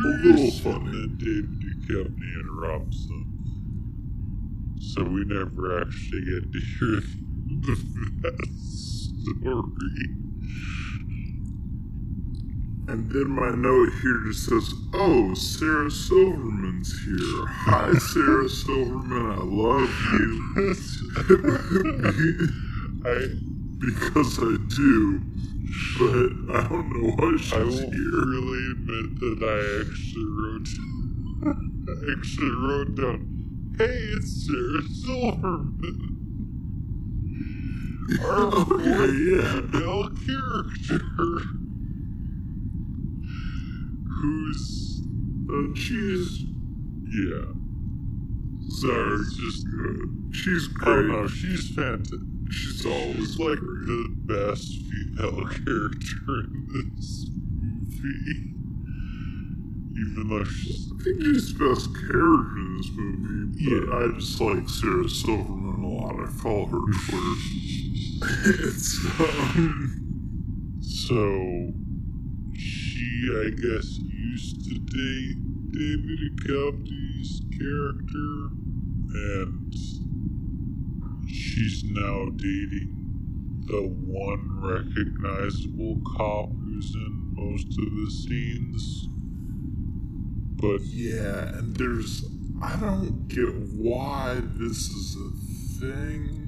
A 0.06 0.08
little 0.08 0.38
serious? 0.38 0.60
funny. 0.62 0.76
And 0.76 0.94
then 0.94 1.18
David 1.18 1.60
Duchovny 1.60 2.30
interrupts 2.40 3.08
them. 3.08 3.26
So 4.80 5.04
we 5.04 5.26
never 5.26 5.82
actually 5.82 6.22
get 6.26 6.52
to 6.54 6.60
hear 6.60 7.02
the 7.66 7.76
story. 8.64 10.29
And 12.90 13.12
then 13.12 13.30
my 13.30 13.52
note 13.52 13.92
here 14.02 14.22
just 14.28 14.46
says, 14.48 14.74
"Oh, 14.94 15.34
Sarah 15.36 15.92
Silverman's 15.92 16.92
here. 17.06 17.46
Hi, 17.48 17.94
Sarah 18.00 18.50
Silverman. 18.64 19.32
I 19.32 19.44
love 19.44 19.90
you 20.14 20.56
I 23.06 23.28
because 23.80 24.40
I 24.40 24.58
do, 24.76 25.22
but 26.00 26.56
I 26.58 26.68
don't 26.70 26.90
know 26.94 27.12
why 27.18 27.38
she's 27.38 27.54
I 27.54 27.60
will 27.64 27.92
here." 27.92 28.26
really 28.26 28.72
admit 28.74 29.20
that 29.22 29.40
I 29.44 29.82
actually 29.82 30.26
wrote 30.40 30.70
I 31.90 32.18
actually 32.18 32.52
wrote 32.52 32.96
down, 32.96 33.76
hey, 33.78 33.86
it's 34.18 34.48
Sarah 34.48 34.84
Silverman. 34.90 36.18
Our 38.24 38.54
Okay, 38.54 39.14
yeah. 39.32 39.62
female 39.72 40.10
character. 40.26 41.59
Who's 44.22 45.02
Uh, 45.50 45.74
she's 45.76 46.44
yeah. 47.12 47.46
sorry, 48.70 49.18
just 49.40 49.66
good. 49.72 50.30
She's 50.32 50.68
great. 50.68 50.96
don't 50.96 51.08
know, 51.08 51.28
she's 51.28 51.70
fantastic. 51.76 52.20
She's 52.52 52.82
She's 52.82 52.86
always 52.86 53.40
like 53.40 53.58
great. 53.60 53.86
the 53.88 54.16
best 54.26 54.68
female 54.90 55.48
character 55.66 56.42
in 56.54 56.92
this 56.96 57.28
movie. 57.32 58.46
Even 60.02 60.28
though 60.30 60.44
she's 60.44 60.92
I 60.92 61.04
think 61.04 61.22
she's 61.24 61.54
the 61.58 61.70
best 61.70 61.94
character 61.96 62.58
in 62.58 62.78
this 62.78 62.90
movie, 62.94 63.52
but 63.54 63.72
Yeah. 63.72 63.96
I 63.96 64.20
just 64.20 64.40
like 64.42 64.70
Sarah 64.70 65.10
Silverman 65.10 65.84
a 65.84 65.88
lot. 65.90 66.20
I 66.20 66.28
follow 66.28 66.66
her 66.68 66.80
Twitter. 67.08 67.36
it's, 68.68 69.00
um, 69.20 70.78
so 70.82 71.72
she, 72.54 73.30
I 73.34 73.50
guess, 73.52 74.00
used 74.20 74.66
to 74.66 74.76
date 74.80 75.72
David 75.72 76.20
Duchovny's 76.38 77.42
character, 77.58 78.50
and 79.14 79.74
she's 81.30 81.84
now 81.86 82.26
dating 82.36 83.00
the 83.66 83.84
one 83.84 84.60
recognizable 84.62 86.02
cop 86.18 86.50
who's 86.50 86.94
in 86.96 87.34
most 87.34 87.68
of 87.68 87.96
the 87.96 88.12
scenes. 88.12 89.08
But 90.56 90.82
yeah, 90.86 91.58
and 91.58 91.76
there's. 91.76 92.26
I 92.62 92.76
don't 92.76 93.28
get 93.30 93.54
why 93.78 94.42
this 94.58 94.90
is 94.90 95.16
a 95.16 95.80
thing. 95.80 96.39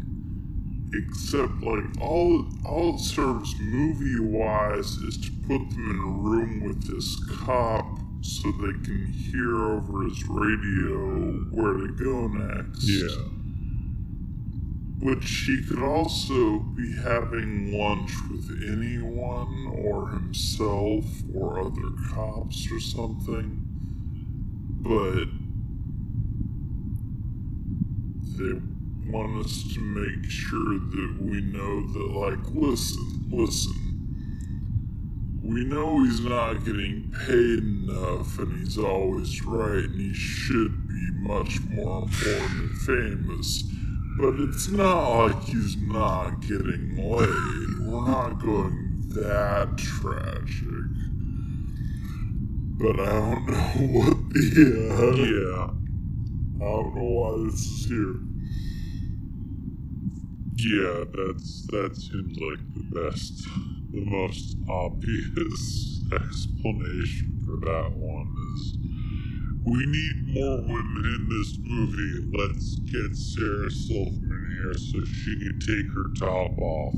Except, 0.94 1.62
like, 1.62 1.86
all, 2.02 2.46
all 2.66 2.96
it 2.96 3.00
serves 3.00 3.56
movie 3.60 4.20
wise 4.20 4.98
is 4.98 5.18
to 5.18 5.32
put 5.48 5.70
them 5.70 5.90
in 5.90 6.00
a 6.00 6.12
room 6.12 6.64
with 6.68 6.84
this 6.88 7.16
cop 7.40 7.86
so 8.22 8.52
they 8.52 8.74
can 8.84 9.06
hear 9.08 9.56
over 9.72 10.04
his 10.04 10.24
radio 10.28 11.32
where 11.52 11.74
to 11.78 11.88
go 11.94 12.28
next. 12.28 12.84
yeah, 12.84 13.24
But 15.02 15.24
she 15.24 15.64
could 15.64 15.82
also 15.82 16.60
be 16.60 16.94
having 17.02 17.72
lunch 17.78 18.12
with 18.30 18.52
anyone 18.68 19.74
or 19.84 20.10
himself 20.10 21.06
or 21.34 21.62
other 21.62 21.90
cops 22.14 22.70
or 22.72 22.80
something. 22.82 23.66
But 24.82 25.26
they 28.38 28.60
want 29.12 29.46
us 29.46 29.64
to 29.74 29.80
make 29.82 30.30
sure 30.30 30.80
that 30.80 31.18
we 31.20 31.42
know 31.42 31.82
that, 31.82 32.12
like, 32.18 32.40
listen, 32.54 33.28
listen. 33.30 33.76
We 35.44 35.66
know 35.66 36.04
he's 36.04 36.22
not 36.22 36.64
getting 36.64 37.12
paid 37.26 37.60
enough 37.60 38.40
and 38.40 38.60
he's 38.60 38.78
always 38.78 39.44
right 39.44 39.84
and 39.84 40.00
he 40.00 40.14
should 40.14 40.88
be 40.88 41.12
much 41.16 41.60
more 41.70 42.04
important 42.04 42.72
and 42.72 42.78
famous. 42.80 43.64
But 44.18 44.36
it's 44.40 44.70
not 44.70 45.10
like 45.10 45.44
he's 45.44 45.76
not 45.78 46.42
getting 46.42 46.96
laid. 46.98 47.88
We're 47.88 48.08
not 48.08 48.40
going 48.40 49.04
that 49.10 49.78
tragic. 49.78 50.86
But 52.78 53.00
I 53.00 53.06
don't 53.06 53.48
know 53.48 54.00
what 54.00 54.30
the. 54.30 54.90
Uh, 54.92 55.16
yeah, 55.16 56.66
I 56.66 56.70
don't 56.72 56.96
know 56.96 57.04
why 57.04 57.44
this 57.46 57.60
is 57.62 57.86
here. 57.88 58.31
Yeah. 60.56 61.04
That's 61.14 61.68
that 61.68 61.96
seems 61.96 62.38
like 62.40 62.60
the 62.74 63.02
best, 63.02 63.44
the 63.92 64.04
most 64.06 64.56
obvious 64.70 66.02
explanation 66.14 67.40
for 67.46 67.58
that 67.66 67.92
one 67.96 68.34
is 68.56 68.78
we 69.64 69.86
need 69.86 70.34
more 70.34 70.58
women 70.62 71.04
in 71.06 71.28
this 71.30 71.58
movie. 71.62 72.32
Let's 72.36 72.76
get 72.80 73.16
Sarah 73.16 73.70
Silverman 73.72 74.58
here 74.62 74.74
so 74.74 75.04
she 75.06 75.38
can 75.40 75.60
take 75.60 75.94
her 75.94 76.10
top 76.18 76.58
off 76.58 76.94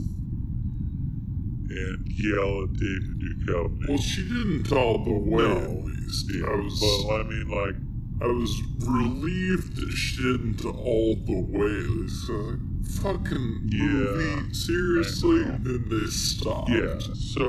and 1.70 2.08
yell 2.08 2.64
at 2.64 2.74
David 2.74 3.20
Duchovny. 3.20 3.90
Well, 3.90 3.98
she 3.98 4.24
didn't 4.24 4.72
all 4.72 5.04
the 5.04 5.12
way, 5.12 5.44
No. 5.44 5.58
at 5.58 5.84
least. 5.86 6.32
Yeah, 6.34 6.46
I 6.48 6.56
was, 6.56 6.80
but 6.80 7.16
I 7.16 7.24
mean, 7.24 7.48
like, 7.50 7.76
I 8.22 8.28
was 8.28 8.62
relieved 8.80 9.76
that 9.76 9.92
she 9.92 10.22
didn't 10.24 10.64
all 10.66 11.16
the 11.16 11.42
way. 11.42 11.82
least. 11.82 12.30
Uh, 12.30 12.56
fucking 13.02 13.62
Yeah, 13.70 13.84
movie, 13.88 14.54
seriously. 14.54 15.40
Know. 15.46 15.58
Then 15.64 15.86
they 15.90 16.06
stopped. 16.08 16.70
yeah. 16.70 17.00
So 17.00 17.44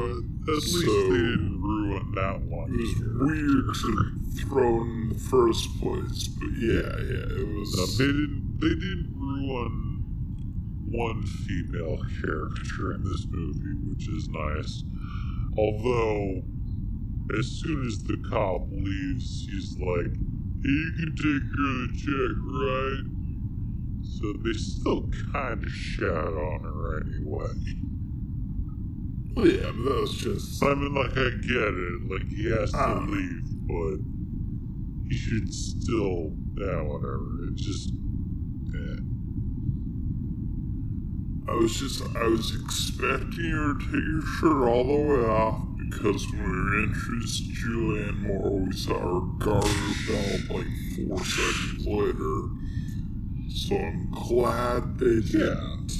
at 0.46 0.48
least 0.48 0.72
So- 0.84 1.10
they 1.12 1.18
didn't 1.18 1.60
ruin 1.60 2.12
that 2.14 2.42
one. 2.46 2.72
It 2.72 2.80
was 2.80 2.94
weird 3.20 3.74
to 3.74 4.40
throw 4.40 4.82
in 4.82 5.08
the 5.10 5.14
first 5.18 5.68
place, 5.80 6.28
but 6.28 6.50
yeah, 6.58 6.96
yeah, 7.12 7.40
it 7.40 7.48
was. 7.56 7.76
No, 7.76 7.86
they 8.06 8.12
didn't. 8.12 8.58
They 8.60 8.68
didn't 8.68 9.12
ruin 9.16 10.04
one 10.90 11.22
female 11.22 11.98
character 12.22 12.92
in 12.94 13.02
this 13.04 13.26
movie, 13.30 13.74
which 13.90 14.08
is 14.08 14.28
nice. 14.28 14.84
Although, 15.56 16.42
as 17.38 17.46
soon 17.48 17.86
as 17.86 18.02
the 18.04 18.16
cop 18.28 18.68
leaves, 18.70 19.46
he's 19.50 19.76
like, 19.78 20.12
"Hey, 20.12 20.18
"You 20.64 20.92
can 20.96 21.14
take 21.16 21.44
care 21.54 21.70
of 21.70 21.88
the 21.88 21.98
check, 21.98 22.36
right?" 22.62 23.04
So 24.02 24.32
they 24.42 24.52
still 24.54 25.10
kind 25.32 25.62
of 25.62 25.70
shout 25.70 26.34
on 26.34 26.60
her 26.62 27.00
anyway. 27.02 27.52
Well, 29.34 29.48
yeah, 29.48 29.72
but 29.76 29.84
that 29.84 30.00
was 30.00 30.16
just. 30.16 30.62
I 30.62 30.74
mean, 30.74 30.94
like, 30.94 31.10
I 31.10 31.30
get 31.42 31.74
it. 31.74 32.10
Like, 32.10 32.28
he 32.28 32.50
has 32.50 32.70
to 32.70 32.78
Ah. 32.78 33.04
leave, 33.06 33.44
but 33.66 33.98
he 35.08 35.16
should 35.16 35.52
still. 35.52 36.36
Yeah, 36.56 36.82
whatever. 36.82 37.48
It 37.48 37.56
just. 37.56 37.92
Yeah. 38.72 39.00
I 41.48 41.54
was 41.56 41.74
just. 41.78 42.04
I 42.16 42.24
was 42.28 42.54
expecting 42.54 43.50
her 43.50 43.74
to 43.74 43.84
take 43.84 43.92
her 43.92 44.22
shirt 44.38 44.68
all 44.68 44.84
the 44.84 45.02
way 45.02 45.24
off 45.26 45.66
because 45.94 46.30
when 46.32 46.42
we 46.42 46.48
were 46.48 46.82
introduced 46.84 47.44
to 47.46 47.52
Julianne 47.52 48.18
Moore, 48.20 48.58
we 48.60 48.72
saw 48.72 48.98
her 48.98 49.20
garter 49.38 49.68
belt 50.08 50.50
like 50.50 50.66
four 50.96 51.24
seconds 51.24 51.86
later. 51.86 52.48
So 53.48 53.76
I'm 53.76 54.10
glad 54.10 54.98
they 54.98 55.20
didn't. 55.20 55.92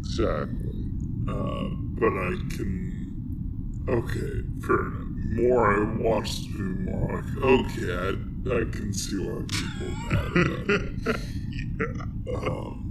Exactly. 0.00 0.84
Uh, 1.28 1.68
but 1.98 2.12
I 2.12 2.36
can. 2.54 3.84
Okay, 3.88 4.66
fair 4.66 4.80
enough. 4.80 5.08
More 5.30 5.66
I 5.66 6.02
watch 6.02 6.42
the 6.42 6.58
movie, 6.58 6.90
more 6.90 7.22
like, 7.22 7.36
okay, 7.42 7.92
I, 7.94 8.60
I 8.60 8.70
can 8.70 8.92
see 8.92 9.16
why 9.18 9.42
people 9.48 9.86
are 9.86 10.12
mad 10.12 10.46
about 10.46 10.70
it. 10.70 11.20
yeah. 11.80 12.34
Um, 12.34 12.87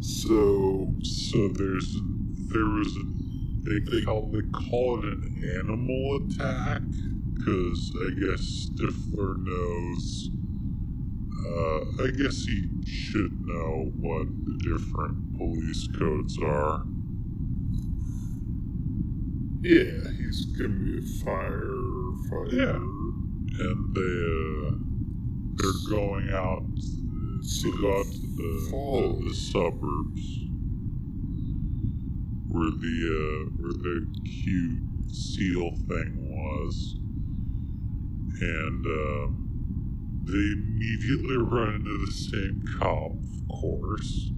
so, 0.00 0.92
So 1.02 1.48
there's 1.48 1.96
there 2.50 2.64
was 2.64 2.96
a 2.96 3.04
they 3.90 4.02
call 4.02 4.30
they 4.32 4.40
call 4.70 4.98
it 4.98 5.04
an 5.04 5.44
animal 5.58 6.16
attack 6.24 6.80
because 7.34 7.92
I 8.06 8.10
guess 8.20 8.68
Stifler 8.70 9.36
knows. 9.38 10.30
Uh, 11.46 12.04
I 12.04 12.10
guess 12.10 12.44
he 12.44 12.68
should 12.86 13.32
know 13.46 13.92
what 14.00 14.26
the 14.44 14.58
different 14.64 15.36
police 15.38 15.86
codes 15.98 16.36
are. 16.42 16.82
yeah, 19.62 20.10
he's 20.16 20.46
gonna 20.56 20.68
be 20.70 20.98
a 20.98 21.00
firefighter. 21.24 22.52
Yeah. 22.52 22.76
and 23.64 23.94
they 23.94 24.68
uh, 24.68 24.78
they're 25.56 25.90
going 25.90 26.30
out 26.30 26.64
to 27.42 27.80
go 27.80 27.98
out 27.98 28.06
to 28.06 28.20
the, 28.36 28.68
the, 28.70 29.24
the 29.28 29.34
suburbs. 29.34 30.38
Where 32.48 32.70
the 32.70 32.96
uh, 33.18 33.50
where 33.60 33.72
the 33.72 34.06
cute 34.24 34.82
seal 35.12 35.70
thing 35.88 36.16
was, 36.30 36.96
and 38.40 38.86
uh, 38.86 39.26
they 40.24 40.52
immediately 40.52 41.36
run 41.36 41.74
into 41.76 42.06
the 42.06 42.12
same 42.12 42.64
cop, 42.78 43.12
of 43.12 43.60
course, 43.60 44.30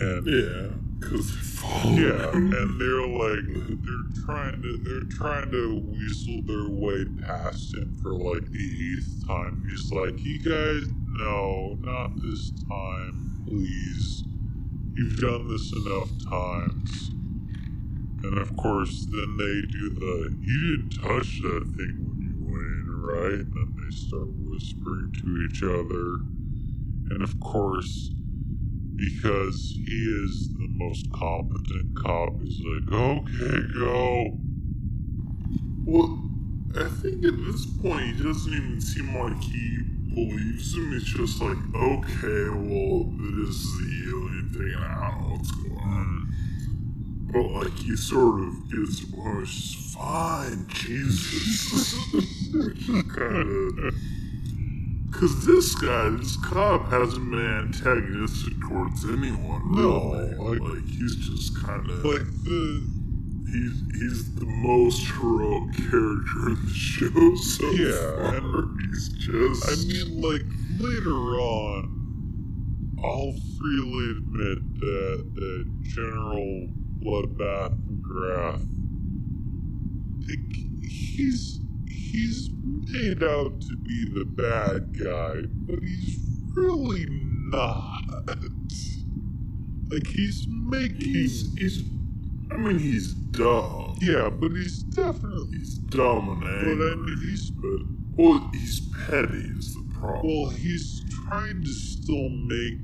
and 0.00 0.26
Yeah, 0.26 0.91
because 1.02 1.62
yeah, 1.84 2.30
and 2.32 2.80
they're 2.80 3.06
like 3.06 3.44
they're 3.82 4.24
trying 4.24 4.62
to 4.62 4.78
they're 4.84 5.10
trying 5.10 5.50
to 5.50 5.82
weasel 5.86 6.42
their 6.46 6.68
way 6.70 7.04
past 7.26 7.74
him 7.74 7.96
for 8.02 8.12
like 8.12 8.44
the 8.50 8.96
eighth 8.96 9.26
time. 9.26 9.64
He's 9.68 9.90
like, 9.92 10.18
"You 10.24 10.38
guys, 10.38 10.88
no, 11.18 11.76
not 11.80 12.16
this 12.22 12.50
time, 12.68 13.42
please. 13.46 14.24
You've 14.94 15.18
done 15.18 15.48
this 15.48 15.72
enough 15.72 16.10
times." 16.28 17.10
And 18.24 18.38
of 18.38 18.56
course, 18.56 19.06
then 19.10 19.36
they 19.36 19.62
do 19.72 19.90
the 19.98 20.36
"You 20.40 20.76
didn't 20.76 21.02
touch 21.02 21.40
that 21.42 21.64
thing 21.76 21.94
when 22.06 22.20
you 22.20 22.34
went 22.38 22.66
in, 22.66 23.02
right?" 23.02 23.40
And 23.40 23.52
then 23.52 23.76
they 23.76 23.96
start 23.96 24.28
whispering 24.28 25.12
to 25.22 25.48
each 25.48 25.62
other, 25.62 26.20
and 27.14 27.22
of 27.22 27.38
course 27.40 28.10
because 28.96 29.74
he 29.74 29.98
is 30.24 30.50
the 30.54 30.61
most 30.74 31.10
competent 31.12 31.96
cop. 31.96 32.40
He's 32.42 32.60
like, 32.60 32.92
okay, 32.92 33.62
go. 33.74 34.38
Well, 35.84 36.22
I 36.76 36.88
think 36.88 37.24
at 37.24 37.36
this 37.36 37.66
point 37.66 38.16
he 38.16 38.22
doesn't 38.22 38.52
even 38.52 38.80
seem 38.80 39.14
like 39.14 39.42
he 39.42 39.78
believes 40.14 40.74
him. 40.74 40.92
It's 40.94 41.04
just 41.04 41.40
like, 41.42 41.56
okay, 41.74 42.48
well, 42.50 43.04
this 43.18 43.56
is 43.56 43.78
the 43.78 44.10
alien 44.10 44.50
thing, 44.52 44.72
and 44.74 44.84
I 44.84 45.10
don't 45.10 45.20
know 45.20 45.28
what's 45.36 45.50
going 45.50 45.78
on. 45.78 46.34
But 47.32 47.50
like 47.50 47.78
he 47.78 47.96
sort 47.96 48.42
of 48.42 48.70
gets 48.70 49.04
punished. 49.04 49.78
Fine, 49.94 50.66
Jesus. 50.68 51.94
kind 53.14 53.78
of. 53.78 53.94
Because 55.12 55.44
this 55.46 55.74
guy, 55.74 56.08
this 56.10 56.36
cop, 56.38 56.88
hasn't 56.90 57.30
been 57.30 57.40
antagonistic 57.40 58.54
towards 58.62 59.04
anyone. 59.04 59.62
No, 59.72 60.12
really. 60.14 60.58
like- 60.58 60.60
like 60.76 60.86
he's 60.88 61.16
just 61.16 61.62
kind 61.62 61.88
of 61.90 62.02
Like 62.04 62.24
the 62.44 62.82
he's 63.46 63.82
he's 64.00 64.34
the 64.36 64.46
most 64.46 65.06
heroic 65.08 65.74
character 65.76 66.48
in 66.48 66.58
the 66.64 66.72
show 66.72 67.34
so 67.36 67.70
Yeah, 67.72 68.30
far. 68.30 68.36
and- 68.36 68.80
he's 68.88 69.08
just. 69.10 69.68
I 69.68 69.74
mean, 69.86 70.20
like 70.22 70.42
later 70.80 71.14
on, 71.40 71.98
I'll 73.04 73.34
freely 73.58 74.10
admit 74.12 74.80
that 74.80 75.24
that 75.34 75.64
General 75.82 76.68
Bloodbath 77.00 77.76
McGrath, 77.86 78.66
like, 80.28 80.56
he's 80.88 81.58
he's 82.12 82.50
made 82.90 83.22
out 83.22 83.60
to 83.62 83.76
be 83.76 84.04
the 84.12 84.24
bad 84.24 84.98
guy, 84.98 85.42
but 85.66 85.82
he's 85.82 86.18
really 86.54 87.06
not. 87.08 88.02
Like 89.90 90.06
he's 90.06 90.46
making, 90.48 91.00
he's 91.00 91.52
he's. 91.58 91.82
I 92.50 92.56
mean, 92.56 92.78
he's 92.78 93.14
dumb. 93.14 93.96
yeah, 94.00 94.28
but 94.28 94.52
he's 94.52 94.82
definitely. 94.82 95.58
He's 95.58 95.74
dumb 95.74 96.28
and 96.28 96.40
But. 96.40 96.92
I 96.92 96.94
mean, 96.96 97.18
he's 97.28 97.50
but 97.50 97.80
well, 98.16 98.50
he's 98.52 98.80
petty 99.06 99.48
is 99.58 99.74
the 99.74 99.84
problem. 99.98 100.26
Well, 100.26 100.50
he's 100.50 101.02
trying 101.26 101.62
to 101.62 101.72
still 101.72 102.28
make. 102.28 102.78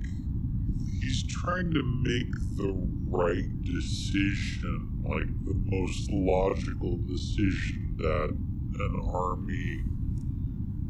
He's 1.00 1.26
trying 1.26 1.72
to 1.72 1.82
make 1.82 2.32
the 2.56 2.74
right 3.08 3.62
decision, 3.62 5.02
like 5.02 5.28
the 5.44 5.54
most 5.66 6.10
logical 6.10 6.98
decision 7.06 7.94
that 7.98 8.36
an 8.80 9.00
army 9.12 9.82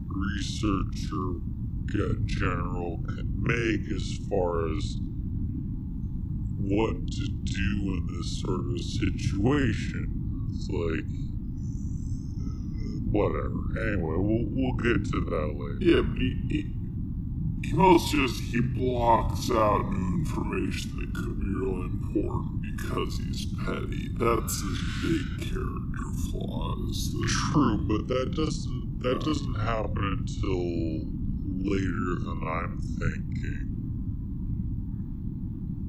researcher 0.08 1.40
ge- 1.86 2.26
general 2.26 2.98
can 3.06 3.34
make 3.40 3.90
as 3.94 4.18
far 4.28 4.68
as 4.76 4.96
what 6.60 6.94
to 7.10 7.28
do 7.44 7.94
in 7.94 8.06
this 8.16 8.40
sort 8.42 8.60
of 8.60 8.80
situation. 8.80 10.48
It's 10.52 10.68
like 10.70 11.06
whatever. 13.10 13.60
Anyway, 13.88 14.16
we'll 14.18 14.46
we'll 14.50 14.76
get 14.76 15.04
to 15.12 15.20
that 15.20 15.54
later. 15.56 15.78
yeah, 15.80 16.02
but 16.02 16.18
he, 16.18 16.30
he 16.50 16.74
he 17.64 17.72
mostly 17.74 18.20
just 18.26 18.40
he 18.42 18.60
blocks 18.60 19.50
out 19.50 19.90
new 19.90 20.18
information 20.18 20.90
that 21.00 21.14
could 21.14 21.40
be 21.40 21.46
really 21.46 21.86
important 21.86 22.57
because 22.78 23.18
he's 23.18 23.46
petty. 23.64 24.08
That's 24.16 24.60
his 24.62 24.78
big 25.02 25.48
character 25.50 26.08
flaw. 26.30 26.74
True, 27.52 27.78
but 27.86 28.08
that 28.08 28.34
doesn't 28.34 29.00
that 29.02 29.20
doesn't 29.20 29.54
happen 29.54 30.18
until 30.18 30.58
later 31.70 32.14
than 32.24 32.40
I'm 32.46 32.78
thinking. 32.98 33.74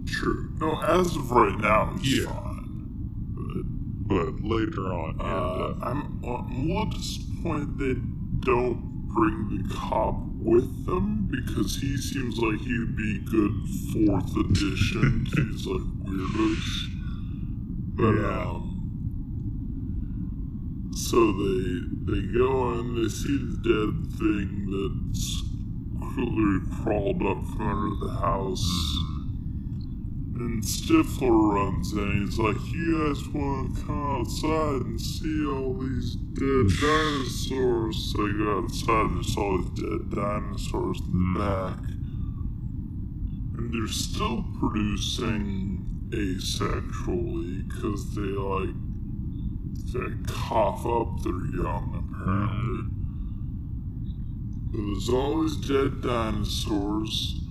true. 0.06 0.50
No, 0.60 0.80
as 0.82 1.16
of 1.16 1.32
right 1.32 1.58
now, 1.60 1.96
he's 2.02 2.20
Yeah. 2.24 2.32
fine. 2.34 2.56
But 4.08 4.36
But 4.36 4.44
later 4.44 4.92
on, 4.92 5.16
Uh. 5.22 5.76
I'm, 5.84 6.20
I'm 6.26 6.52
a 6.58 6.62
little 6.66 6.86
disappointed 6.90 7.78
they 7.78 7.94
don't 8.40 9.08
bring 9.14 9.50
the 9.68 9.74
cop 9.74 10.16
with 10.42 10.86
them 10.86 11.28
because 11.30 11.76
he 11.78 11.98
seems 11.98 12.38
like 12.40 12.60
he'd 12.60 12.96
be 12.96 13.20
good 13.26 13.54
fourth 13.94 14.36
edition 14.38 15.26
these 15.36 15.66
like 15.66 15.88
weirdos. 16.06 16.66
But 17.96 18.16
Yeah. 18.16 18.52
um, 18.52 18.66
so 20.96 21.32
they 21.32 21.82
they 22.12 22.22
go 22.34 22.80
in, 22.80 22.96
they 22.96 23.10
see 23.10 23.38
the 23.38 23.58
dead 23.64 23.94
thing 24.18 24.50
that's 24.72 25.44
clearly 26.14 26.60
crawled 26.84 27.22
up 27.24 27.46
from 27.56 27.68
under 27.68 28.06
the 28.06 28.12
house. 28.20 28.68
And 30.40 30.64
Stifler 30.64 31.54
runs 31.54 31.92
in. 31.92 32.26
He's 32.26 32.40
like, 32.40 32.56
"You 32.72 33.08
guys 33.08 33.28
want 33.28 33.76
to 33.76 33.82
come 33.84 34.22
outside 34.22 34.82
and 34.86 35.02
see 35.02 35.46
all 35.46 35.74
these 35.74 36.16
dead 36.16 36.68
dinosaurs?" 36.80 38.14
They 38.14 38.32
go 38.32 38.60
outside. 38.60 39.10
There's 39.16 39.36
all 39.38 39.58
these 39.58 39.70
dead 39.82 40.10
dinosaurs 40.10 41.02
in 41.02 41.34
the 41.34 41.40
back, 41.40 41.80
and 43.58 43.74
they're 43.74 43.88
still 43.88 44.46
producing 44.62 45.86
asexually 46.12 47.68
because 47.68 48.16
they 48.16 48.22
like 48.22 48.76
they 49.92 50.10
cough 50.26 50.86
up 50.86 51.22
their 51.22 51.46
young 51.54 51.88
apparently. 52.00 52.84
But 54.72 54.82
there's 54.86 55.10
all 55.10 55.42
these 55.42 55.58
dead 55.58 56.02
dinosaurs. 56.02 57.42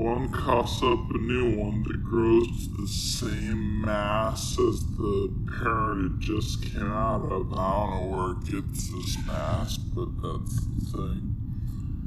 One 0.00 0.32
coughs 0.32 0.82
up 0.82 1.10
a 1.10 1.18
new 1.18 1.58
one 1.58 1.82
that 1.82 2.02
grows 2.02 2.46
to 2.46 2.80
the 2.80 2.88
same 2.88 3.82
mass 3.82 4.58
as 4.58 4.80
the 4.96 5.30
parent 5.58 6.14
it 6.14 6.18
just 6.20 6.62
came 6.62 6.90
out 6.90 7.30
of. 7.30 7.52
I 7.52 7.76
don't 7.76 7.90
know 7.90 8.16
where 8.16 8.30
it 8.32 8.44
gets 8.44 8.90
this 8.90 9.18
mass, 9.26 9.76
but 9.76 10.08
that's 10.22 10.56
the 10.56 10.96
thing. 10.96 11.36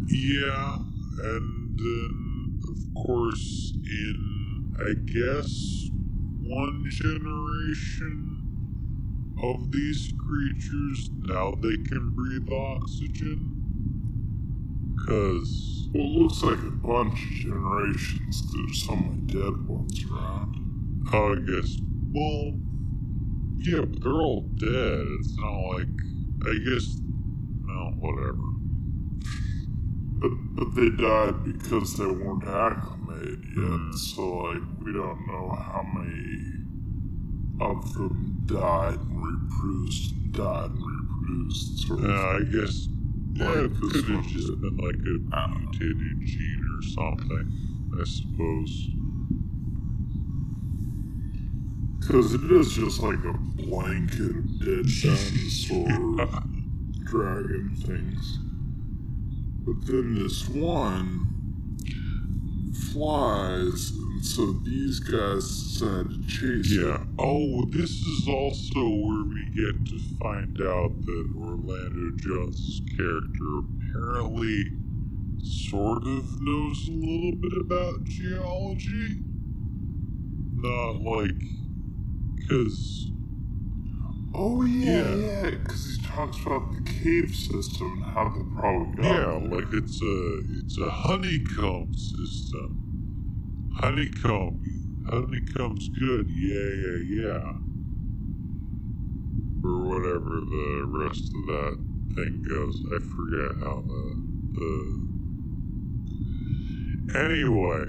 yeah, 0.07 0.77
and 1.21 1.77
then 1.77 2.61
of 2.67 3.05
course 3.05 3.73
in 3.75 4.75
I 4.79 4.93
guess 5.05 5.87
one 6.41 6.85
generation 6.89 8.41
of 9.43 9.71
these 9.71 10.11
creatures 10.17 11.11
now 11.19 11.51
they 11.61 11.77
can 11.87 12.09
breathe 12.15 12.51
oxygen. 12.51 13.52
Cause 15.05 15.89
Well, 15.93 16.03
it 16.05 16.19
looks 16.21 16.43
like 16.43 16.59
a 16.59 16.71
bunch 16.71 17.13
of 17.23 17.29
generations 17.31 18.41
'cause 18.41 18.53
there's 18.53 18.83
so 18.83 18.95
many 18.95 19.21
dead 19.27 19.67
ones 19.67 20.03
around. 20.05 20.55
Oh, 21.13 21.33
I 21.33 21.39
guess. 21.39 21.77
Well, 22.11 22.59
yeah, 23.59 23.81
but 23.85 24.01
they're 24.01 24.13
all 24.13 24.41
dead. 24.55 25.05
It's 25.19 25.37
not 25.37 25.59
like. 25.73 25.87
I 26.45 26.53
guess. 26.65 26.99
No, 27.65 27.91
whatever. 27.99 28.49
But, 30.19 30.31
but 30.55 30.75
they 30.75 30.89
died 30.89 31.43
because 31.43 31.95
they 31.97 32.05
weren't 32.05 32.43
acclimated 32.45 33.43
yet, 33.55 33.65
Hmm. 33.65 33.91
so 33.93 34.43
like 34.43 34.61
we 34.83 34.93
don't 34.93 35.27
know 35.27 35.49
how 35.51 35.83
many 35.93 36.39
of 37.61 37.93
them 37.93 38.41
died 38.45 38.99
and 38.99 39.23
reproduced 39.23 40.13
and 40.13 40.31
died 40.33 40.71
and 40.71 40.79
reproduced. 40.85 41.79
Sort 41.87 41.99
of. 41.99 42.05
Yeah, 42.05 42.39
I 42.39 42.43
guess. 42.51 42.87
Yeah, 43.35 43.47
Like 43.47 43.57
it 43.57 43.81
this 43.81 43.91
could 44.03 44.15
have 44.15 44.27
just 44.27 44.61
been 44.61 44.77
like 44.77 44.95
a 44.95 45.35
I 45.35 45.47
don't 45.47 45.63
know. 45.63 45.69
mutated 45.71 46.25
gene 46.25 46.65
or 46.77 46.81
something. 46.83 47.47
I 47.99 48.03
suppose. 48.05 48.89
Because 51.99 52.33
it 52.33 52.51
is 52.51 52.73
just 52.73 52.99
like 53.01 53.23
a 53.23 53.33
blanket 53.33 54.19
of 54.35 54.59
dead 54.59 54.85
dinosaur 55.01 55.87
dragon 57.05 57.71
things. 57.77 58.39
But 59.65 59.85
then 59.87 60.15
this 60.15 60.49
one 60.49 61.27
flies, 62.91 63.93
so 64.23 64.53
these 64.63 64.99
guys 64.99 65.43
decide 65.45 66.09
to 66.09 66.27
chase. 66.27 66.71
Yeah. 66.71 67.03
Oh, 67.19 67.65
this 67.69 67.89
is 67.91 68.27
also 68.27 68.79
where 68.79 69.23
we 69.25 69.45
get 69.53 69.85
to 69.87 69.99
find 70.19 70.59
out 70.61 71.05
that 71.05 71.33
Orlando 71.37 72.11
Jones' 72.17 72.81
character 72.95 73.59
apparently 73.89 74.63
sort 75.43 76.03
of 76.07 76.41
knows 76.41 76.87
a 76.87 76.91
little 76.91 77.35
bit 77.35 77.53
about 77.59 78.03
geology. 78.05 79.19
Not 80.55 81.01
like. 81.01 81.41
Because. 82.35 83.09
Oh 84.35 84.63
yeah, 84.63 85.15
Yeah. 85.15 85.15
yeah, 85.15 85.49
because 85.51 85.85
he 85.97 86.07
talks 86.07 86.39
about 86.41 86.71
the 86.73 86.81
cave 86.89 87.35
system 87.35 87.91
and 88.01 88.03
how 88.03 88.29
they 88.29 88.41
probably 88.59 88.95
got 88.95 89.05
Yeah, 89.05 89.39
there. 89.39 89.59
like 89.59 89.73
it's 89.73 90.01
a 90.01 90.39
it's 90.59 90.77
a 90.79 90.89
honeycomb 90.89 91.93
system. 91.93 92.79
Honeycomb, 93.75 94.61
honeycomb's 95.09 95.89
good. 95.89 96.29
Yeah, 96.29 96.69
yeah, 96.83 96.99
yeah. 97.23 97.53
Or 99.63 99.77
whatever 99.83 100.41
the 100.41 100.85
rest 100.87 101.23
of 101.23 101.45
that 101.47 101.77
thing 102.15 102.43
goes. 102.47 102.83
I 102.87 102.99
forget 102.99 103.51
how 103.63 103.83
the 103.87 104.03
the. 104.53 105.03
Anyway, 107.15 107.85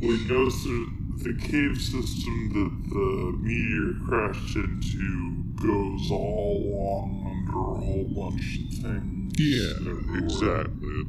we 0.00 0.24
go 0.26 0.48
through 0.50 0.86
the 1.18 1.34
cave 1.34 1.76
system 1.76 2.48
that 2.54 2.72
the 2.94 3.32
meteor 3.42 3.92
crashed 4.06 4.56
into 4.56 5.44
goes 5.56 6.10
all 6.10 6.62
along 6.64 7.08
under 7.26 7.58
a 7.58 7.74
whole 7.84 8.08
bunch 8.14 8.60
of 8.60 8.68
things. 8.78 9.34
yeah, 9.38 9.74
everywhere. 9.90 10.24
exactly. 10.24 11.04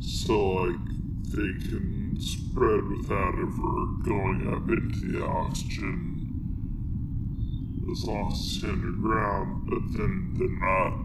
So 0.00 0.34
like 0.50 0.86
they 1.32 1.52
can 1.68 1.97
spread 2.18 2.84
without 2.88 3.34
ever 3.34 3.86
going 4.04 4.48
up 4.52 4.68
into 4.68 5.12
the 5.12 5.24
oxygen 5.24 6.14
as 7.90 8.04
long 8.04 8.30
as 8.32 8.38
it's 8.38 8.64
underground, 8.64 9.66
but 9.68 9.80
then 9.96 10.34
they're 10.36 10.48
not. 10.60 11.04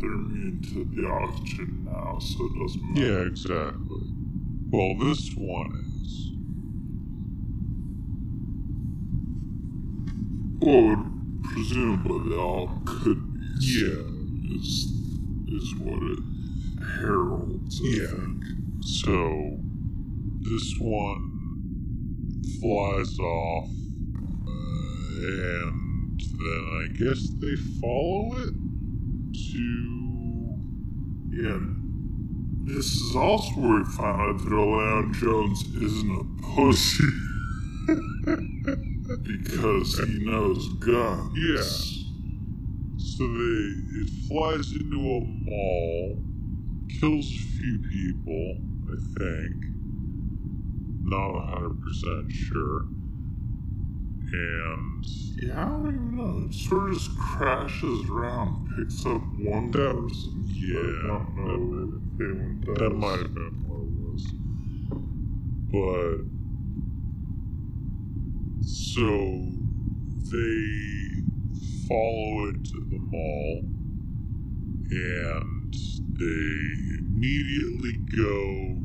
They're 0.00 0.12
immune 0.12 0.62
to 0.72 0.84
the 0.94 1.08
oxygen 1.08 1.84
now, 1.84 2.18
so 2.20 2.46
it 2.46 2.52
doesn't 2.58 2.94
matter. 2.94 3.06
Yeah, 3.06 3.20
exactly. 3.26 4.02
Well, 4.70 4.94
this 4.98 5.34
one 5.36 5.72
is. 6.02 6.32
Well, 10.60 11.06
presumably 11.44 12.30
they 12.30 12.36
all 12.36 12.70
could 12.84 13.34
be. 13.34 13.46
Yeah. 13.60 14.56
Is, 14.56 14.92
is 15.48 15.74
what 15.76 16.02
it 16.02 16.18
heralds. 17.00 17.80
I 17.84 17.88
Yeah. 17.88 18.06
think. 18.06 18.44
So, 18.82 19.58
this 20.48 20.74
one 20.80 21.38
flies 22.60 23.18
off, 23.18 23.68
uh, 24.46 24.50
and 25.20 26.20
then 26.20 26.64
I 26.72 26.86
guess 26.98 27.28
they 27.38 27.56
follow 27.80 28.36
it 28.38 28.54
to. 29.52 29.64
Yeah. 31.30 31.60
This 32.64 32.86
is 32.86 33.16
also 33.16 33.50
where 33.56 33.78
we 33.78 33.84
find 33.84 34.20
out 34.20 34.44
that 34.44 34.52
Orlando 34.52 35.12
Jones 35.18 35.64
isn't 35.74 36.10
a 36.10 36.24
pussy. 36.54 37.04
because 39.24 39.98
he 40.00 40.18
knows 40.24 40.68
guns. 40.74 41.32
Yeah. 41.36 41.62
So 42.98 43.26
they 43.26 43.72
it 44.00 44.10
flies 44.28 44.72
into 44.72 44.96
a 44.96 45.20
mall, 45.24 46.22
kills 47.00 47.26
a 47.26 47.38
few 47.56 47.78
people, 47.90 48.58
I 48.92 48.96
think. 49.18 49.77
Not 51.08 51.48
hundred 51.48 51.80
percent 51.80 52.30
sure. 52.30 52.82
And 54.30 55.04
Yeah, 55.40 55.62
I 55.62 55.68
don't 55.70 55.86
even 55.88 56.16
know. 56.16 56.46
It 56.46 56.52
sort 56.54 56.90
of 56.90 56.94
just 56.98 57.16
crashes 57.16 58.08
around, 58.10 58.68
picks 58.76 59.06
up 59.06 59.22
one 59.38 59.70
That- 59.70 59.94
person. 59.94 60.44
yeah, 60.54 60.78
I 60.78 61.06
don't 61.06 61.36
know 61.36 62.00
does. 62.66 62.78
that 62.78 62.90
might 62.94 63.20
have 63.20 63.34
been 63.34 63.64
what 63.66 63.80
it 63.84 63.92
was. 64.04 64.22
But 65.70 66.18
so 68.60 69.52
they 70.30 70.64
follow 71.88 72.48
it 72.50 72.64
to 72.64 72.80
the 72.90 72.98
mall 72.98 73.64
and 74.90 75.74
they 76.18 76.98
immediately 76.98 77.92
go 78.14 78.82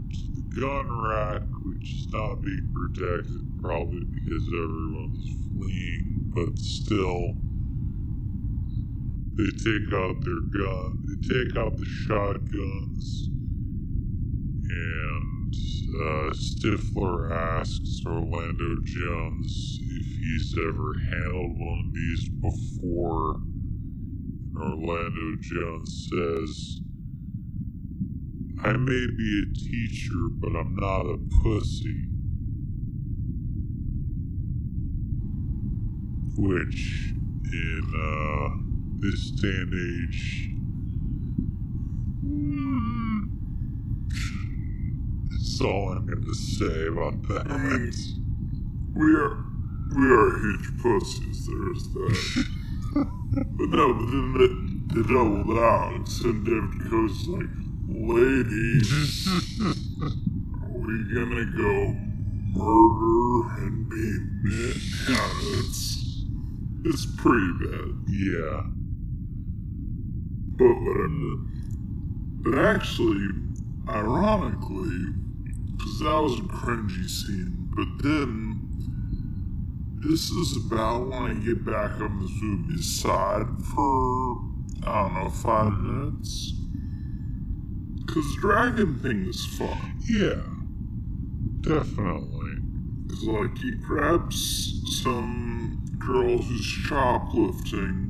gun 0.59 1.01
rack, 1.01 1.41
which 1.65 1.91
is 1.91 2.07
not 2.11 2.41
being 2.41 2.69
protected, 2.73 3.61
probably 3.61 4.03
because 4.13 4.47
everyone's 4.53 5.25
fleeing, 5.51 6.31
but 6.35 6.57
still. 6.59 7.33
They 9.35 9.49
take 9.57 9.91
out 9.93 10.21
their 10.21 10.45
gun. 10.53 11.05
They 11.07 11.27
take 11.27 11.57
out 11.57 11.75
the 11.75 11.85
shotguns, 12.05 13.29
and 14.69 15.55
uh, 15.95 16.33
Stifler 16.33 17.31
asks 17.31 18.01
Orlando 18.05 18.75
Jones 18.83 19.79
if 19.81 20.05
he's 20.05 20.55
ever 20.59 20.93
handled 21.09 21.57
one 21.57 21.79
of 21.87 21.93
these 21.93 22.29
before. 22.29 23.35
And 24.53 24.57
Orlando 24.57 25.35
Jones 25.41 26.09
says, 26.11 26.82
I 28.65 28.71
may 28.77 29.07
be 29.17 29.43
a 29.43 29.53
teacher, 29.53 30.29
but 30.39 30.55
I'm 30.55 30.73
not 30.77 31.01
a 31.01 31.17
pussy. 31.43 32.05
Which, 36.37 37.13
in 37.51 37.83
uh, 37.93 38.55
this 38.99 39.31
day 39.31 39.49
and 39.49 39.73
age, 39.73 40.49
mm, 42.23 43.27
that's 45.29 45.61
all 45.61 45.97
I'm 45.97 46.07
to 46.07 46.33
say 46.33 46.87
about 46.87 47.21
that. 47.27 47.45
We 48.95 49.13
are 49.13 49.43
we 49.93 50.05
are 50.09 50.39
huge 50.39 50.81
pussies. 50.81 51.47
There's 51.47 51.89
that. 51.89 52.45
but 53.57 53.69
no, 53.69 53.93
but 53.93 54.05
then 54.05 54.33
they, 54.37 54.95
they 54.95 55.13
doubled 55.13 55.57
out. 55.57 55.91
And 55.93 56.07
then 56.07 56.43
David 56.45 56.89
goes 56.89 57.27
like, 57.27 57.62
"Ladies, 57.87 59.27
we 60.69 61.03
gonna 61.13 61.45
go 61.45 61.95
murder 62.53 63.49
and 63.65 63.89
be 63.89 64.19
men?" 64.43 64.75
Yeah, 65.09 65.31
it's 65.59 66.25
it's 66.85 67.05
pretty 67.17 67.51
bad. 67.61 67.89
Yeah. 68.09 68.63
But 70.57 70.73
whatever. 70.81 71.35
But 72.43 72.55
actually, 72.59 73.29
ironically, 73.87 75.13
because 75.71 75.99
that 75.99 76.21
was 76.21 76.39
a 76.39 76.43
cringy 76.43 77.09
scene, 77.09 77.69
but 77.75 77.87
then 78.03 78.59
this 79.99 80.29
is 80.31 80.65
about 80.65 81.07
when 81.07 81.23
I 81.23 81.33
get 81.35 81.65
back 81.65 82.01
on 82.01 82.19
the 82.19 82.27
Zubi's 82.27 82.99
side 82.99 83.47
for, 83.73 84.41
I 84.85 85.03
don't 85.03 85.13
know, 85.13 85.29
five 85.29 85.79
minutes. 85.79 86.53
Because 88.05 88.35
dragon 88.39 88.99
thing 88.99 89.25
is 89.27 89.45
fun. 89.57 89.99
Yeah. 90.07 90.41
Definitely. 91.61 92.57
Because, 93.07 93.23
like, 93.23 93.57
he 93.57 93.71
grabs 93.71 95.01
some 95.01 95.81
girl 95.97 96.37
who's 96.37 96.65
shoplifting. 96.65 98.09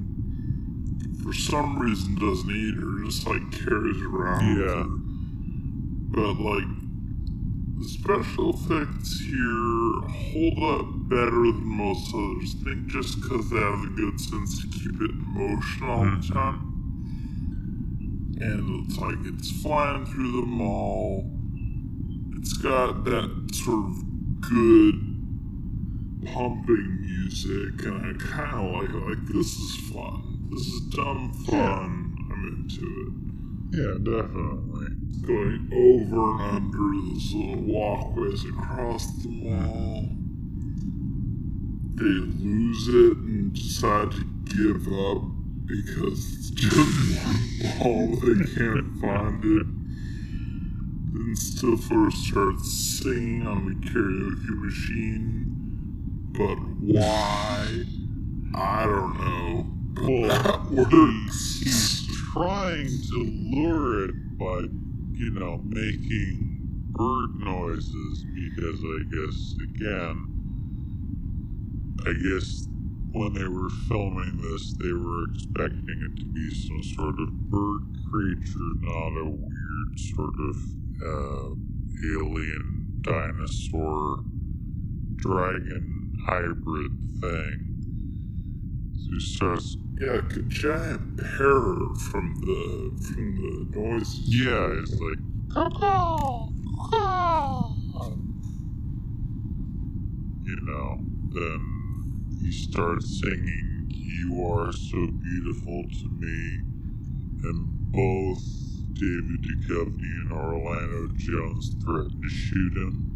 For 1.23 1.33
some 1.33 1.79
reason, 1.79 2.15
doesn't 2.15 2.49
eat 2.49 2.75
her, 2.75 3.05
just 3.05 3.27
like 3.27 3.51
carries 3.51 4.01
around. 4.01 4.57
Yeah. 4.57 4.83
her. 4.83 4.85
But, 6.15 6.41
like, 6.41 6.67
the 7.77 7.85
special 7.89 8.53
effects 8.53 9.19
here 9.19 10.01
hold 10.09 10.63
up 10.63 10.85
better 11.09 11.51
than 11.51 11.65
most 11.65 12.13
others. 12.13 12.55
I 12.61 12.63
think 12.63 12.87
just 12.87 13.21
because 13.21 13.49
they 13.49 13.59
have 13.59 13.81
the 13.81 13.89
good 13.95 14.19
sense 14.19 14.61
to 14.61 14.67
keep 14.67 15.01
it 15.01 15.11
in 15.11 15.25
motion 15.27 15.83
all 15.83 16.03
the 16.03 16.11
mm-hmm. 16.11 16.33
time. 16.33 16.72
And 18.41 18.85
it's 18.85 18.97
like 18.97 19.17
it's 19.25 19.51
flying 19.61 20.05
through 20.05 20.41
the 20.41 20.47
mall. 20.47 21.29
It's 22.37 22.53
got 22.53 23.03
that 23.05 23.49
sort 23.53 23.85
of 23.91 24.41
good 24.41 25.13
pumping 26.25 27.01
music, 27.01 27.85
and 27.85 28.05
I 28.05 28.13
kind 28.25 28.55
of 28.55 28.73
like 28.73 28.89
it. 28.89 28.95
Like, 28.95 29.25
this 29.27 29.55
is 29.55 29.75
fun. 29.91 30.47
This 30.49 30.61
is 30.61 30.81
dumb 30.89 31.33
fun. 31.45 32.15
I'm 32.31 32.67
into 32.69 32.85
it. 32.85 33.13
Yeah, 33.77 33.93
definitely. 34.03 34.87
Going 35.25 35.69
over 35.73 36.43
and 36.43 36.55
under 36.57 37.11
those 37.11 37.33
little 37.33 37.63
walkways 37.63 38.43
across 38.45 39.05
the 39.23 39.29
mall. 39.29 40.09
They 41.95 42.17
lose 42.43 42.87
it 42.87 43.17
and 43.17 43.53
decide 43.53 44.11
to 44.11 44.23
give 44.45 44.87
up 44.87 45.23
because 45.65 46.33
it's 46.35 46.49
just 46.51 47.23
one 47.23 47.79
mall. 47.79 48.07
They 48.17 48.45
can't 48.55 48.99
find 49.01 49.43
it. 49.43 49.67
Then 51.13 51.35
Stifler 51.35 52.11
starts 52.11 52.71
singing 53.01 53.47
on 53.47 53.65
the 53.65 53.75
karaoke 53.89 54.61
machine. 54.63 55.45
But 56.33 56.55
why? 56.79 57.85
I 58.55 58.85
don't 58.85 59.19
know. 59.19 59.65
But 59.93 60.03
Well, 60.09 60.27
that 60.43 60.71
works. 60.71 61.59
he's 61.63 62.07
trying 62.33 62.87
to 62.87 63.17
lure 63.53 64.05
it 64.05 64.37
by, 64.37 64.61
you 65.13 65.31
know, 65.31 65.61
making 65.65 66.59
bird 66.91 67.35
noises 67.39 68.25
because 68.33 68.81
I 68.83 69.03
guess, 69.09 69.55
again, 69.63 70.29
I 72.05 72.13
guess 72.13 72.67
when 73.13 73.33
they 73.33 73.47
were 73.47 73.69
filming 73.87 74.37
this, 74.41 74.73
they 74.81 74.91
were 74.91 75.25
expecting 75.33 75.85
it 76.11 76.17
to 76.19 76.25
be 76.25 76.49
some 76.67 76.83
sort 76.95 77.19
of 77.19 77.29
bird 77.49 77.83
creature, 78.09 78.73
not 78.81 79.17
a 79.21 79.25
weird 79.29 79.99
sort 79.99 80.33
of 80.49 80.57
uh, 81.05 81.49
alien 82.15 82.87
dinosaur 83.01 84.23
dragon 85.17 86.13
hybrid 86.25 86.91
thing. 87.21 87.69
He 88.95 89.19
starts 89.19 89.77
Yeah, 89.99 90.13
like 90.13 90.35
a 90.35 90.41
giant 90.43 91.17
parrot 91.17 91.97
from 91.97 92.33
the 92.41 92.91
from 93.05 93.35
the 93.35 93.79
noises. 93.79 94.23
Yeah, 94.27 94.73
it's 94.81 94.91
like 94.93 95.19
you 100.45 100.57
know, 100.65 100.97
then 101.33 101.82
he 102.43 102.51
starts 102.51 103.21
singing 103.21 103.87
You 103.89 104.45
Are 104.45 104.71
So 104.73 105.07
Beautiful 105.07 105.83
to 106.01 106.09
Me 106.19 106.59
and 107.43 107.69
both 107.91 108.43
David 108.93 109.41
Duchovny 109.43 110.11
and 110.23 110.31
Orlando 110.31 111.13
Jones 111.15 111.75
threaten 111.83 112.21
to 112.21 112.29
shoot 112.29 112.73
him. 112.75 113.13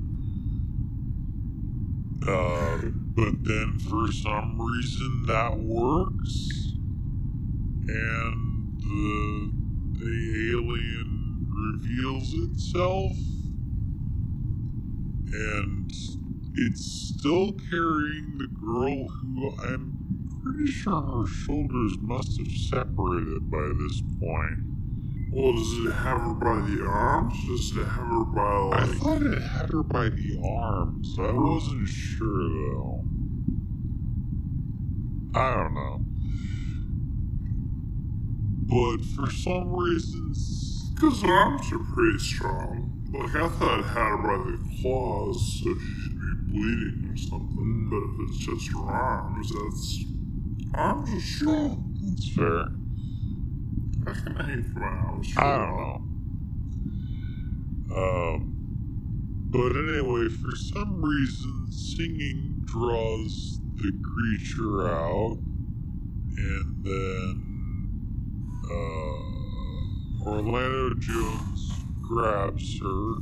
Uh, 2.26 2.78
but 3.16 3.44
then 3.44 3.78
for 3.80 4.12
some 4.12 4.62
reason 4.62 5.24
that 5.28 5.60
works, 5.60 6.74
and 7.88 8.80
the 8.82 9.52
the 10.00 10.52
alien 10.54 11.48
reveals 11.52 12.34
itself, 12.34 13.14
and 15.34 15.92
it's 16.58 17.14
still 17.16 17.54
carrying 17.70 18.38
the 18.40 18.48
girl 18.48 19.08
who 19.10 19.56
I'm 19.64 19.98
pretty 20.44 20.72
sure 20.72 21.02
her 21.02 21.28
shoulders 21.28 21.98
must 22.02 22.40
have 22.40 22.52
separated 22.52 23.52
by 23.52 23.72
this 23.80 24.02
point. 24.20 24.60
Well, 25.32 25.54
does 25.54 25.74
it 25.86 25.94
have 25.94 26.22
her 26.22 26.34
by 26.36 26.62
the 26.70 26.86
arms? 26.88 27.36
Does 27.48 27.78
it 27.78 27.86
have 27.86 28.08
her 28.08 28.26
by 28.26 28.70
I 28.74 28.86
thought 28.88 29.24
it 29.24 29.42
had 29.42 29.72
her 29.72 29.84
by 29.84 30.10
the 30.10 30.42
arms. 30.44 31.18
I 31.20 31.32
wasn't 31.34 31.88
sure 31.88 32.50
though. 32.50 33.06
I 35.36 35.56
don't 35.56 35.76
know. 35.76 36.02
But 38.68 39.06
for 39.06 39.32
some 39.32 39.74
reason, 39.74 40.34
Because 40.96 41.22
her 41.24 41.34
arms 41.34 41.72
are 41.74 41.80
pretty 41.96 42.20
strong. 42.20 43.08
Like 43.14 43.36
I 43.36 43.50
thought 43.50 43.80
it 43.82 43.86
had 43.86 44.10
her 44.10 44.18
by 44.18 44.38
the 44.52 44.60
claws, 44.82 45.62
so 45.64 45.76
she 45.76 46.17
bleeding 46.58 47.10
or 47.12 47.18
something. 47.18 47.88
But 47.90 48.04
if 48.04 48.30
it's 48.30 48.38
just 48.46 48.74
her 48.74 48.92
arms, 48.92 49.52
that's 49.52 50.06
arms 50.74 51.14
are 51.14 51.20
strong. 51.20 51.96
it's 52.14 52.30
fair. 52.36 52.68
I 54.08 54.14
can 54.14 54.36
hate 54.36 54.66
for 54.66 54.80
my 54.80 54.88
arms. 54.88 55.34
I 55.38 55.58
don't 55.58 55.78
know. 55.78 56.02
Um, 57.96 58.54
but 59.50 59.76
anyway, 59.76 60.30
for 60.30 60.56
some 60.56 61.02
reason, 61.02 61.72
singing 61.72 62.62
draws 62.66 63.60
the 63.76 63.92
creature 64.04 64.88
out, 64.88 65.38
and 66.38 66.84
then 66.84 67.44
uh, 68.72 70.30
Orlando 70.30 70.96
Jones 71.00 71.72
grabs 72.02 72.80
her, 72.82 73.16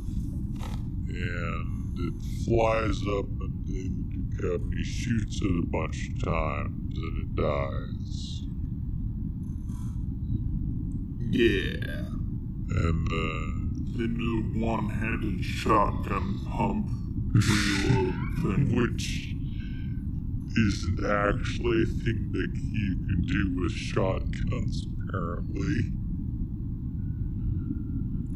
and 1.08 1.75
it 1.98 2.14
flies 2.44 3.00
up, 3.18 3.26
and 3.40 3.66
David 3.66 4.10
Duchovny 4.12 4.84
shoots 4.84 5.40
it 5.42 5.64
a 5.64 5.66
bunch 5.66 6.08
of 6.10 6.24
times, 6.24 6.98
and 6.98 7.22
it 7.22 7.36
dies. 7.36 8.42
Yeah. 11.30 12.08
And 12.68 13.08
uh, 13.12 13.96
They 13.98 14.06
do 14.06 14.52
a 14.56 14.66
one-handed 14.66 15.44
shotgun 15.44 16.40
pump 16.50 16.88
reload 17.32 18.14
thing. 18.42 18.76
which 18.76 19.34
isn't 20.56 21.04
actually 21.04 21.82
a 21.82 21.86
thing 21.86 22.30
that 22.32 22.50
you 22.54 22.96
can 23.06 23.22
do 23.26 23.60
with 23.60 23.72
shotguns, 23.72 24.86
apparently. 25.08 25.92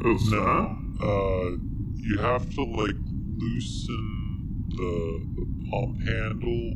What's 0.03 0.31
No, 0.31 0.77
uh, 1.03 1.57
you 1.97 2.19
have 2.19 2.53
to 2.55 2.65
like 2.65 2.97
loosen 3.41 4.67
the, 4.69 5.27
the 5.37 5.71
pump 5.71 5.97
handle 6.07 6.73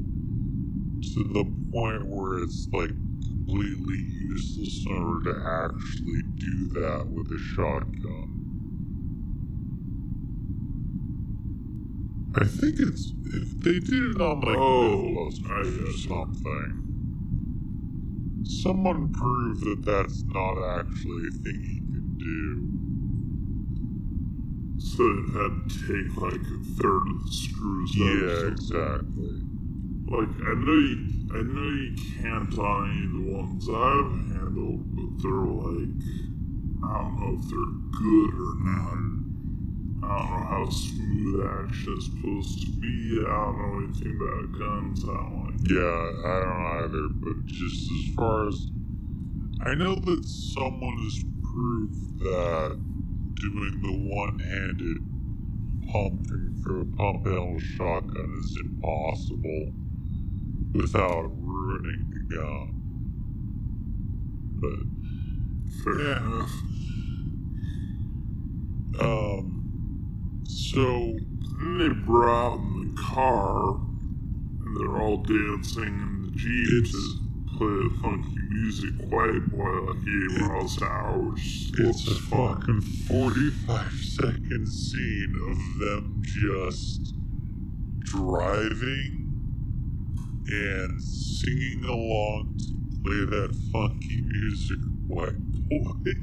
to 1.03 1.25
the 1.33 1.45
point 1.73 2.07
where 2.07 2.39
it's 2.43 2.67
like 2.73 2.89
completely 2.89 4.01
useless 4.31 4.85
in 4.87 4.93
order 4.97 5.33
to 5.33 5.39
actually 5.69 6.23
do 6.37 6.69
that 6.81 7.07
with 7.09 7.31
a 7.31 7.39
shotgun. 7.55 8.31
I 12.37 12.45
think 12.45 12.81
it's 12.81 13.13
if 13.27 13.61
they 13.61 13.79
did 13.79 14.17
it 14.17 14.21
on 14.21 14.41
like 14.41 14.57
Oh, 14.59 15.31
Mythbusters 15.31 15.89
or 15.89 15.93
something. 16.09 16.81
Someone 18.45 19.13
prove 19.13 19.61
that 19.61 19.85
that's 19.85 20.23
not 20.25 20.81
actually 20.81 21.29
a 21.29 21.31
thing 21.31 21.61
you 21.63 21.81
can 21.93 22.17
do. 22.19 22.74
So 24.85 25.01
it 25.01 25.33
had 25.33 25.55
to 25.65 25.77
take 25.89 26.17
like 26.21 26.45
a 26.45 26.61
third 26.77 27.09
of 27.09 27.25
the 27.25 27.33
screws 27.33 27.91
out. 27.97 28.05
Yeah, 28.05 28.53
exactly. 28.53 29.41
Like 30.05 30.29
I 30.45 30.53
know 30.61 30.77
you, 30.77 30.99
I 31.33 31.41
know 31.41 31.71
you 31.73 31.97
can't 32.21 32.59
on 32.59 32.91
any 32.93 33.07
of 33.09 33.13
the 33.17 33.33
ones 33.33 33.65
I've 33.65 34.13
handled, 34.37 34.85
but 34.95 35.23
they're 35.23 35.33
like, 35.33 36.05
I 36.85 37.01
don't 37.01 37.17
know 37.17 37.33
if 37.41 37.49
they're 37.49 37.75
good 37.97 38.35
or 38.37 38.55
not. 38.61 39.15
I 40.05 40.19
don't 40.21 40.31
know 40.31 40.47
how 40.53 40.69
smooth 40.69 41.47
action 41.47 41.97
is 41.97 42.05
supposed 42.05 42.67
to 42.67 42.73
be. 42.79 43.25
I 43.25 43.33
don't 43.33 43.57
know 43.57 43.89
anything 43.89 44.21
about 44.21 44.53
guns. 44.53 45.03
I 45.03 45.17
don't 45.17 45.47
like. 45.47 45.65
Yeah, 45.65 46.29
I 46.29 46.37
don't 46.45 46.67
either, 46.85 47.09
but 47.25 47.47
just 47.47 47.91
as 47.91 48.15
far 48.15 48.49
as 48.49 48.69
I 49.63 49.75
know 49.75 49.95
that 49.95 50.25
someone 50.27 50.99
has 50.99 51.25
proved 51.43 52.21
that 52.21 52.94
doing 53.37 53.81
the 53.83 54.15
one-handed 54.15 54.99
pumping 55.93 56.61
for 56.63 56.81
a 56.81 56.85
pump 56.85 57.27
handle 57.27 57.59
shotgun 57.61 58.41
is 58.43 58.59
impossible 58.65 59.73
without 60.75 61.31
ruining 61.39 62.11
the 62.11 62.35
gun. 62.37 62.91
But 64.61 64.81
Fair 65.85 66.01
Yeah. 66.01 66.27
enough. 66.27 66.63
um 69.01 69.65
so 70.45 71.17
they 71.79 71.89
brought 71.89 72.59
in 72.59 72.95
the 72.95 73.03
car, 73.03 73.77
and 74.65 74.77
they're 74.77 74.99
all 75.01 75.19
dancing 75.19 75.85
in 75.85 76.23
the 76.23 76.31
jeep 76.33 76.87
play 77.57 77.67
the 77.69 77.91
funky 78.03 78.37
music, 78.51 78.95
White 79.11 79.47
Boy, 79.51 79.81
like 79.87 79.97
eight 80.07 80.41
miles 80.41 80.77
an 80.79 80.85
hour. 80.85 81.33
It's 81.37 82.07
a 82.09 82.15
fucking 82.15 82.81
45 82.81 83.93
second 84.21 84.67
scene 84.69 85.35
of 85.51 85.79
them 85.81 86.23
just 86.25 87.15
driving 88.01 89.21
and 90.47 91.03
singing 91.03 91.85
along 91.85 92.57
to 92.59 93.03
play 93.03 93.25
that 93.39 93.55
funky 93.73 94.21
music, 94.23 94.79
white 95.07 95.39
boy. 95.69 95.93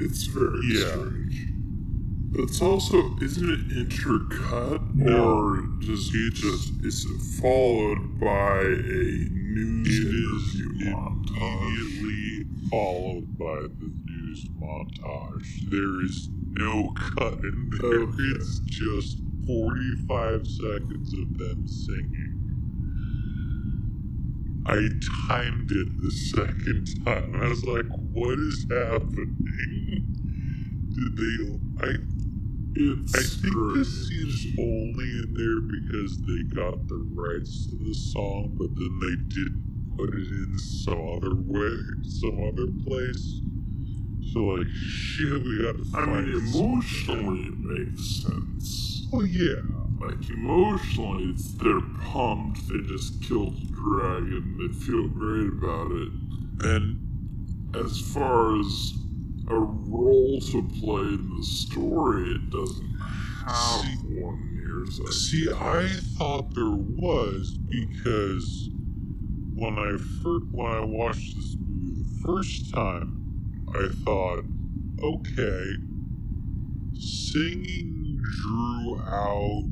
It's 0.00 0.26
very 0.26 0.60
Yeah. 0.62 0.90
strange. 0.92 1.47
It's 2.34 2.60
also, 2.60 3.16
isn't 3.22 3.48
it 3.48 3.68
intercut? 3.88 4.94
No. 4.94 5.24
Or 5.38 5.66
just, 5.80 6.14
It's- 6.14 6.40
just 6.40 6.84
is 6.84 7.04
it 7.06 7.20
followed 7.40 8.20
by 8.20 8.60
a 8.60 9.28
news 9.30 9.88
It 9.88 10.14
is 10.14 10.60
interview 10.60 10.94
montage? 10.94 11.62
immediately 11.62 12.46
followed 12.70 13.38
by 13.38 13.62
the 13.62 13.90
news 14.04 14.44
montage. 14.60 15.70
There 15.70 16.02
is 16.04 16.28
no 16.52 16.90
cut 16.94 17.38
in 17.42 17.70
there. 17.80 18.00
Okay. 18.02 18.22
It's 18.36 18.58
just 18.66 19.18
45 19.46 20.46
seconds 20.46 21.14
of 21.14 21.38
them 21.38 21.66
singing. 21.66 22.34
I 24.66 24.86
timed 25.28 25.72
it 25.72 25.88
the 26.02 26.10
second 26.10 26.86
time. 27.06 27.34
I 27.36 27.48
was 27.48 27.64
like, 27.64 27.86
what 28.12 28.38
is 28.38 28.66
happening? 28.70 30.04
Did 30.94 31.16
they. 31.16 31.58
I 31.88 31.94
It's 32.74 33.14
I 33.14 33.22
think 33.22 33.54
this 33.76 33.88
is 33.88 34.46
only 34.58 35.08
in 35.22 35.34
there 35.34 35.60
because 35.60 36.20
they 36.22 36.42
got 36.54 36.86
the 36.88 36.96
rights 37.14 37.66
to 37.68 37.76
the 37.76 37.94
song, 37.94 38.54
but 38.58 38.74
then 38.76 39.00
they 39.00 39.34
didn't 39.34 39.96
put 39.96 40.10
it 40.10 40.28
in 40.28 40.58
some 40.58 41.00
other 41.16 41.34
way, 41.34 41.76
some 42.02 42.42
other 42.44 42.68
place. 42.86 43.40
So 44.32 44.40
like, 44.40 44.66
shit, 44.68 45.42
we 45.42 45.62
gotta 45.62 45.84
I 45.94 46.04
find. 46.04 46.26
mean, 46.26 46.36
emotionally, 46.54 47.40
it 47.48 47.58
makes 47.58 48.22
sense. 48.22 49.06
Oh 49.12 49.22
yeah, 49.22 49.62
Like, 50.00 50.28
emotionally, 50.30 51.30
it's, 51.30 51.52
they're 51.54 51.80
pumped. 52.04 52.68
They 52.68 52.80
just 52.86 53.22
killed 53.22 53.56
the 53.56 53.72
dragon. 53.72 54.58
They 54.58 54.72
feel 54.84 55.08
great 55.08 55.48
about 55.48 55.90
it. 55.92 56.12
and 56.68 57.00
As 57.74 57.98
far 58.12 58.58
as 58.60 58.92
a 59.50 59.58
role 59.58 60.40
to 60.40 60.62
play 60.80 61.02
in 61.02 61.30
the 61.38 61.44
story, 61.44 62.30
it 62.32 62.50
doesn't 62.50 62.92
have 63.46 63.80
See- 63.82 64.20
one 64.22 64.40
near 64.54 64.82
as 64.84 65.00
see, 65.28 65.48
I 65.52 65.88
thought 66.18 66.54
there 66.54 66.70
was 66.70 67.58
because 67.70 68.70
when 69.54 69.78
I 69.78 69.96
first 69.98 70.46
when 70.52 70.66
I 70.72 70.80
watched 70.84 71.36
this 71.36 71.56
movie 71.60 72.02
the 72.02 72.10
first 72.26 72.72
time, 72.74 73.18
I 73.74 73.88
thought, 74.04 74.44
okay, 75.02 75.72
singing 76.94 78.20
drew 78.22 79.00
out 79.00 79.70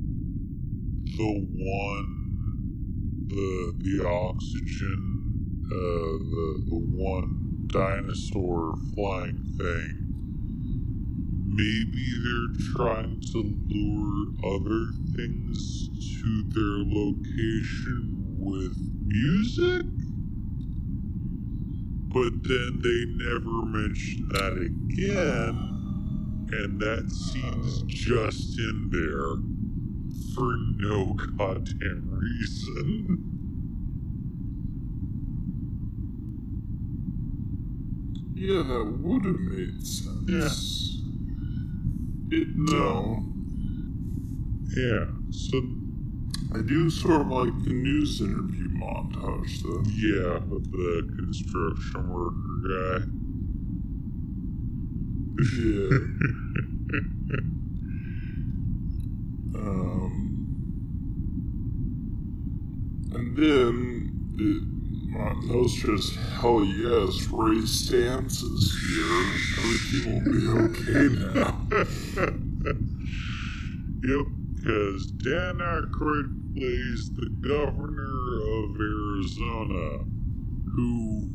the 1.17 1.49
one, 1.59 2.49
the 3.29 3.75
the 3.79 4.09
oxygen, 4.09 5.65
uh, 5.67 5.71
the 5.73 6.65
the 6.69 6.77
one 6.79 7.46
dinosaur 7.69 8.75
flying 8.95 9.43
thing. 9.59 9.99
maybe 11.47 12.05
they're 12.25 12.75
trying 12.75 13.21
to 13.33 13.39
lure 13.69 14.57
other 14.57 14.87
things 15.17 15.89
to 16.21 16.45
their 16.51 16.85
location 16.87 18.37
with 18.39 18.77
music? 19.07 19.87
But 22.15 22.43
then 22.45 22.81
they 22.83 23.05
never 23.25 23.67
mention 23.67 24.29
that 24.31 24.55
again, 24.59 26.49
and 26.53 26.81
that 26.81 27.11
scene's 27.11 27.83
just 27.85 28.59
in 28.59 28.91
there 28.93 29.37
for 30.35 30.57
no 30.79 31.15
goddamn 31.15 32.09
reason. 32.11 33.33
Yeah, 38.39 38.63
that 38.65 38.99
would 39.01 39.25
have 39.25 39.41
made 39.41 39.87
sense. 39.87 40.29
Yeah. 40.29 40.51
It 42.39 42.49
no. 42.55 43.25
Yeah, 44.77 45.07
so 45.31 45.63
I 46.55 46.61
do 46.61 46.91
sort 46.91 47.23
of 47.23 47.29
like 47.29 47.65
the 47.65 47.73
news 47.73 48.21
interview 48.21 48.69
montage 48.77 49.63
though. 49.63 49.83
yeah, 49.97 50.39
with 50.51 50.71
the 50.71 51.09
construction 51.17 52.11
worker 52.11 52.61
guy. 52.69 53.07
Yeah. 55.57 55.99
um 59.63 60.13
and 63.15 63.35
then 63.35 64.11
it 64.39 64.76
Montage 65.13 65.87
just 65.87 66.17
hell 66.17 66.65
yes, 66.65 67.29
Ray 67.31 67.63
Stantz 67.63 68.43
is 68.43 68.67
here. 68.87 69.23
Everything 69.59 70.07
will 70.15 70.33
be 70.33 70.71
okay 70.81 71.07
now. 71.35 72.73
Yep, 74.03 74.27
because 74.55 75.07
Dan 75.07 75.59
Aykroyd 75.59 76.55
plays 76.55 77.11
the 77.15 77.29
governor 77.41 78.39
of 78.61 78.81
Arizona, 78.81 80.05
who, 80.77 81.31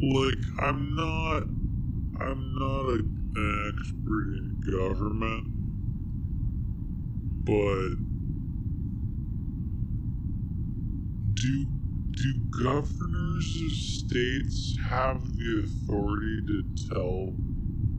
like, 0.00 0.38
I'm 0.62 0.94
not, 0.96 1.42
I'm 2.22 2.54
not 2.58 2.84
a, 2.88 2.98
an 3.36 3.72
expert 3.76 4.28
in 4.38 4.60
government, 4.72 5.46
but 7.44 8.05
do 11.36 11.66
do 12.10 12.32
governors 12.64 13.62
of 13.64 13.72
states 13.72 14.76
have 14.88 15.20
the 15.36 15.64
authority 15.64 16.40
to 16.46 16.62
tell, 16.88 17.34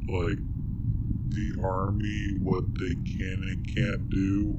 like, 0.09 0.39
the 1.29 1.61
army 1.63 2.37
what 2.41 2.65
they 2.79 2.95
can 2.95 3.43
and 3.43 3.75
can't 3.75 4.09
do? 4.09 4.57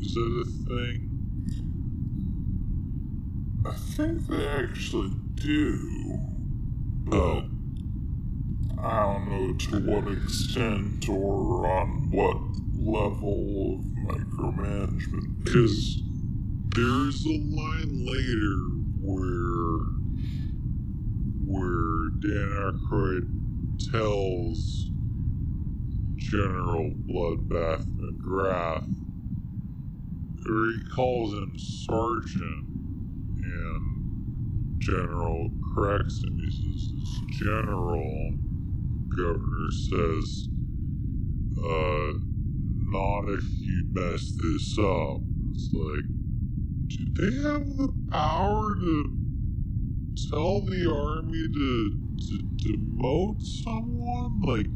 Is 0.00 0.14
that 0.14 0.44
a 0.44 0.48
thing? 0.66 0.98
I 3.66 3.74
think 3.74 4.26
they 4.26 4.48
actually 4.48 5.12
do. 5.34 6.18
But. 7.04 7.44
I 8.84 9.04
don't 9.04 9.28
know 9.28 9.52
to 9.54 9.78
what 9.78 10.12
extent 10.12 11.08
or 11.08 11.68
on 11.68 12.10
what 12.10 12.36
level 12.76 13.78
of 13.78 13.84
micromanagement. 14.08 15.44
Because 15.44 16.02
there's 16.74 17.24
a 17.26 17.38
line 17.50 18.06
later 18.06 18.56
where 19.00 19.78
where 21.44 22.10
Dan 22.22 22.72
Aykroyd 22.72 23.90
tells 23.90 24.90
General 26.16 26.92
Bloodbath 27.08 27.84
McGrath, 27.96 28.88
or 30.48 30.66
he 30.72 30.80
calls 30.94 31.32
him 31.34 31.52
Sergeant, 31.58 32.66
and 33.42 34.80
General 34.80 35.50
corrects 35.74 36.22
him. 36.24 36.38
He 36.38 36.50
says, 36.50 36.92
"It's 36.96 37.38
General." 37.38 38.34
Governor 39.16 39.70
says, 39.70 40.48
uh, 41.58 42.12
not 42.88 43.28
if 43.28 43.44
you 43.60 43.84
mess 43.92 44.32
this 44.40 44.78
up. 44.78 45.20
It's 45.52 45.68
like, 45.74 46.21
do 46.96 47.04
they 47.16 47.48
have 47.48 47.66
the 47.76 47.92
power 48.10 48.74
to 48.74 49.16
tell 50.30 50.60
the 50.62 50.90
army 50.90 51.48
to, 51.54 51.90
to 52.18 52.42
demote 52.64 53.42
someone? 53.42 54.40
Like, 54.42 54.66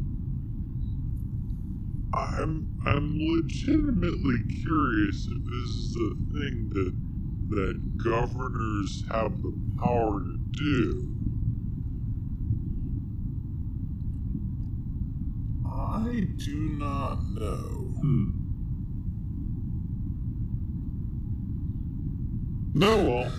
I'm 2.14 2.68
I'm 2.86 3.18
legitimately 3.18 4.38
curious 4.64 5.28
if 5.30 5.44
this 5.44 5.70
is 5.70 5.96
a 5.96 6.10
thing 6.32 6.70
that 6.72 6.94
that 7.50 7.98
governors 8.02 9.04
have 9.10 9.42
the 9.42 9.52
power 9.78 10.20
to 10.20 10.38
do. 10.52 11.16
I 15.66 16.26
do 16.36 16.76
not 16.78 17.18
know. 17.34 17.94
Hmm. 18.00 18.45
No, 22.78 22.94
well, 22.98 23.32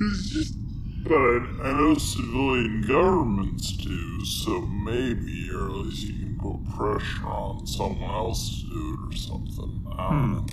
it's 0.00 0.28
just 0.28 0.54
But 1.02 1.16
I, 1.16 1.40
I 1.64 1.72
know 1.72 1.96
civilian 1.96 2.84
governments 2.86 3.72
do, 3.72 4.24
so 4.24 4.60
maybe, 4.60 5.50
or 5.52 5.64
at 5.64 5.76
least 5.78 6.06
you 6.06 6.14
can 6.14 6.38
put 6.38 6.76
pressure 6.76 7.26
on 7.26 7.66
someone 7.66 8.08
else 8.08 8.62
to 8.62 8.68
do 8.68 8.94
it 8.94 9.14
or 9.14 9.16
something. 9.16 9.84
I 9.98 10.10
don't 10.10 10.22
hmm. 10.22 10.32
know. 10.34 10.46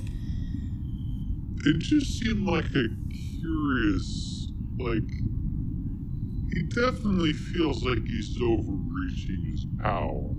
it 1.66 1.80
just 1.82 2.19
seemed 2.19 2.48
like 2.48 2.66
a 2.66 2.88
curious, 3.42 4.48
like 4.80 5.08
he 6.51 6.64
definitely 6.64 7.34
feels 7.34 7.84
like 7.84 8.03
he's 8.08 8.35
overreaching 8.42 9.51
his 9.51 9.67
power. 9.80 10.32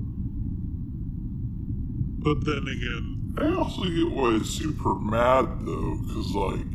But 2.18 2.44
then 2.44 2.66
again, 2.66 3.17
I 3.42 3.54
also 3.54 3.84
get 3.84 4.10
why 4.10 4.32
he's 4.38 4.48
super 4.50 4.94
mad 4.94 5.46
though, 5.60 5.96
because 6.06 6.34
like 6.34 6.66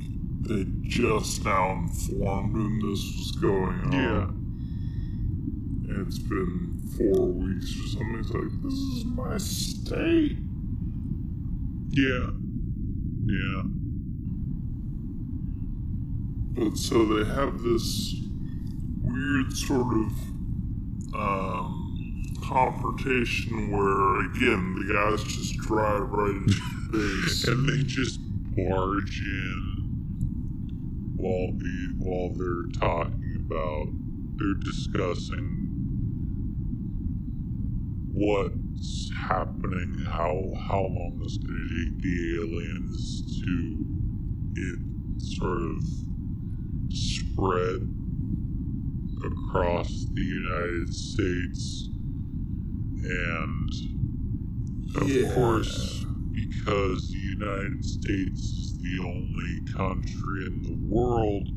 they 0.47 0.65
just 0.83 1.43
now 1.45 1.71
informed 1.73 2.55
him 2.55 2.79
this 2.81 2.99
was 3.17 3.31
going 3.39 3.79
on. 3.85 3.91
yeah, 3.93 4.23
And 5.95 6.07
it's 6.07 6.19
been 6.19 6.79
four 6.97 7.27
weeks 7.27 7.71
or 7.79 7.87
something. 7.87 8.17
He's 8.17 8.31
like, 8.31 8.61
this 8.61 8.73
is 8.73 9.05
my 9.05 9.37
state. 9.37 10.37
yeah, 11.91 12.29
yeah, 13.25 13.63
But 16.55 16.77
so 16.77 17.05
they 17.05 17.23
have 17.33 17.61
this 17.61 18.15
weird 19.01 19.53
sort 19.53 19.95
of 19.95 20.11
um, 21.15 21.82
confrontation 22.43 23.71
where, 23.71 24.19
again, 24.29 24.75
the 24.75 24.93
guys 24.93 25.23
just 25.23 25.57
drive 25.57 26.09
right 26.09 26.35
into 26.35 26.61
the 26.91 27.21
base. 27.25 27.47
and 27.47 27.67
they 27.69 27.83
just 27.83 28.19
barge 28.55 29.21
in 29.21 29.73
while 31.15 31.51
the 31.57 31.93
while 31.99 32.29
they're 32.35 32.69
talking 32.79 33.45
about 33.45 33.87
they're 34.35 34.59
discussing 34.61 35.63
what's 38.13 39.11
happening, 39.27 40.05
how 40.05 40.51
how 40.67 40.81
long 40.81 41.19
it's 41.23 41.37
going 41.37 41.57
to 41.57 41.85
take 41.85 42.01
the 42.03 42.17
aliens 42.41 43.41
to 43.41 43.85
it 44.55 44.79
sort 45.17 45.61
of 45.61 45.83
spread 46.91 47.81
across 49.25 49.87
the 50.13 50.21
United 50.21 50.93
States, 50.93 51.89
and 53.03 53.69
of 54.95 55.09
Yeah. 55.09 55.33
course, 55.35 56.05
because 56.33 57.11
the 57.11 57.19
United 57.19 57.83
States 57.85 58.41
is 58.57 58.79
the 58.81 59.03
only 59.03 59.61
country 59.73 60.47
in 60.47 60.63
the 60.63 60.73
world. 60.75 61.49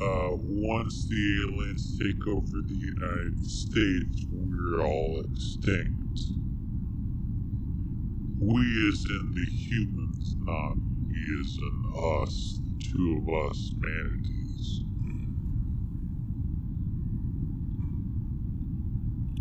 Uh, 0.00 0.30
once 0.36 1.06
the 1.06 1.46
aliens 1.48 1.96
take 1.98 2.26
over 2.26 2.62
the 2.62 2.74
United 2.74 3.38
States, 3.40 4.26
we're 4.30 4.82
all 4.84 5.22
extinct. 5.24 6.22
We 8.40 8.88
as 8.88 9.04
in 9.08 9.32
the 9.34 9.46
humans, 9.46 10.36
not 10.46 10.78
we 11.06 11.40
as 11.40 11.58
in 11.58 12.22
us, 12.22 12.60
the 12.64 12.74
two 12.92 13.22
of 13.26 13.50
us 13.50 13.74
manatees. 13.80 14.84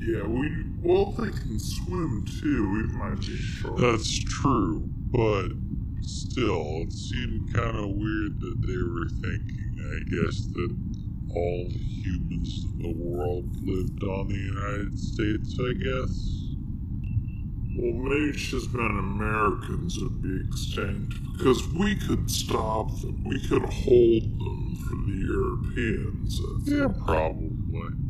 Yeah, 0.02 0.24
we. 0.28 0.66
Well, 0.82 1.12
they 1.12 1.32
can 1.32 1.60
swim 1.60 2.26
too, 2.40 2.72
we 2.72 2.84
might 2.98 3.20
be 3.20 3.36
short. 3.36 3.80
That's 3.80 4.24
true, 4.24 4.90
but 5.12 5.50
still, 6.02 6.84
it 6.84 6.94
seemed 6.94 7.54
kind 7.54 7.78
of 7.78 7.90
weird 7.90 8.40
that 8.40 8.58
they 8.66 8.78
were 8.78 9.10
thinking, 9.22 9.76
I 9.78 10.00
guess, 10.10 10.46
that 10.54 10.76
all 11.36 11.68
humans 11.70 12.66
in 12.66 12.80
the 12.82 12.94
world 12.98 13.46
lived 13.62 14.04
on 14.04 14.30
the 14.30 14.36
United 14.36 14.98
States, 14.98 15.58
I 15.60 15.74
guess. 15.74 16.36
Well, 17.78 17.94
maybe 17.94 18.30
it's 18.32 18.40
just 18.40 18.72
been 18.72 18.82
Americans 18.82 20.00
would 20.00 20.22
be 20.22 20.42
extinct 20.48 21.14
because 21.38 21.68
we 21.74 21.96
could 21.96 22.30
stop 22.32 23.00
them. 23.02 23.24
We 23.26 23.40
could 23.48 23.64
hold 23.64 24.24
them 24.24 24.76
for 24.88 24.96
the 24.96 25.18
Europeans. 25.28 26.40
I 26.40 26.66
think. 26.66 26.78
Yeah, 26.78 27.06
probably. 27.06 28.09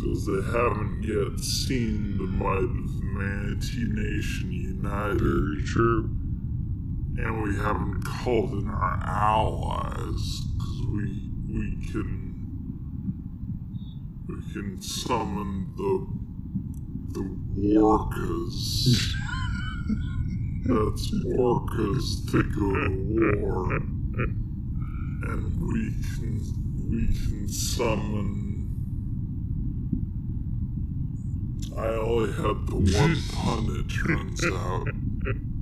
Because 0.00 0.24
they 0.26 0.42
haven't 0.52 1.02
yet 1.02 1.38
seen 1.40 2.16
the 2.16 2.24
might 2.24 2.56
of 2.56 3.00
the 3.00 3.04
Manatee 3.04 3.84
Nation 3.84 4.52
united, 4.52 5.66
true. 5.66 6.04
and 7.18 7.42
we 7.42 7.54
haven't 7.56 8.02
called 8.04 8.52
in 8.52 8.68
our 8.68 9.02
allies 9.04 10.40
because 10.56 10.80
we 10.86 11.30
we 11.48 11.86
can 11.90 12.30
we 14.28 14.52
can 14.52 14.80
summon 14.80 15.72
the 15.76 16.06
the 17.12 17.24
Warkas. 17.58 19.12
That's 20.64 21.10
Orcas 21.36 22.30
to 22.30 22.42
go 22.42 22.72
to 22.72 22.90
war, 23.40 23.74
and 23.74 25.42
we 25.60 25.92
can 26.14 26.40
we 26.88 27.06
can 27.06 27.48
summon. 27.48 28.49
I 31.76 31.86
only 31.86 32.32
had 32.32 32.66
the 32.66 32.76
one 32.76 33.16
pun, 33.32 33.64
it 33.78 33.88
turns 33.88 34.44
out. 34.44 34.88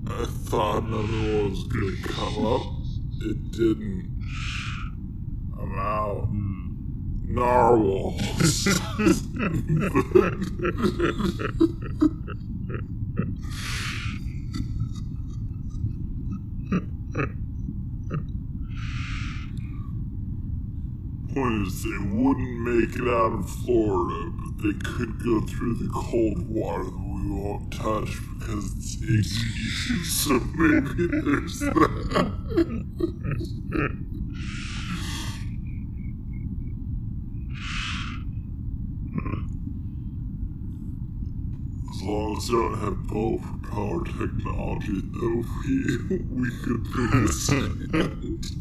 I 0.06 0.24
thought 0.24 0.82
another 0.84 1.02
one 1.02 1.50
was 1.50 1.64
gonna 1.64 1.96
come 2.02 2.46
up. 2.46 2.62
It 3.20 3.50
didn't. 3.52 4.08
I'm 5.60 5.78
out. 5.78 6.28
Narwhals. 7.30 8.68
Point 21.34 21.66
is, 21.66 21.82
they 21.84 21.98
wouldn't 21.98 22.60
make 22.60 22.96
it 22.96 23.08
out 23.08 23.32
of 23.34 23.50
Florida, 23.50 24.32
they 24.62 24.72
could 24.72 25.22
go 25.24 25.40
through 25.42 25.74
the 25.74 25.88
cold 25.94 26.48
water 26.48 26.84
that 26.84 26.90
we 26.90 27.30
won't 27.30 27.70
touch 27.72 28.16
because 28.38 28.74
it's 28.76 28.96
icky. 29.02 30.04
so 30.04 30.40
maybe 30.56 31.06
there's 31.06 31.60
that. 31.60 32.32
As 41.90 42.02
long 42.02 42.36
as 42.36 42.46
they 42.48 42.54
don't 42.54 42.78
have 42.78 43.06
boat 43.06 43.40
propeller 43.42 44.04
technology, 44.04 45.02
though, 45.20 45.44
we, 45.64 46.16
we 46.30 46.50
could 46.62 46.84
be 46.84 47.02
a 47.12 47.28
stand. 47.32 48.58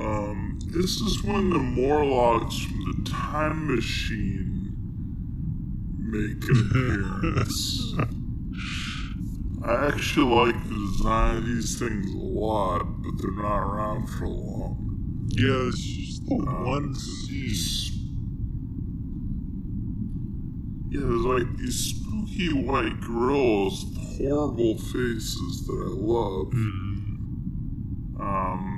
Um, 0.00 0.58
this 0.74 1.00
is 1.00 1.22
when 1.22 1.50
the 1.50 1.58
Morlocks 1.58 2.58
from 2.64 3.04
the 3.04 3.10
Time 3.10 3.74
Machine 3.74 4.72
make 5.98 6.42
an 6.48 6.56
appearance. 6.68 7.94
I 9.64 9.86
actually 9.86 10.34
like 10.34 10.68
the 10.68 10.74
design 10.74 11.36
of 11.38 11.46
these 11.46 11.78
things 11.78 12.12
a 12.12 12.18
lot, 12.18 12.82
but 13.02 13.12
they're 13.18 13.30
not 13.32 13.58
around 13.58 14.08
for 14.08 14.26
long. 14.26 15.28
Yeah, 15.36 15.68
it's 15.68 15.80
just 15.80 16.26
the 16.26 16.34
Um, 16.34 16.66
one 16.66 16.94
scene. 16.94 17.30
Yeah, 20.90 21.00
there's 21.00 21.24
like 21.24 21.56
these 21.56 21.78
spooky 21.94 22.52
white 22.52 23.00
gorillas 23.00 23.84
with 23.84 23.96
horrible 24.18 24.76
faces 24.78 25.66
that 25.66 25.72
I 25.72 25.90
love. 25.94 26.52
Um, 28.20 28.73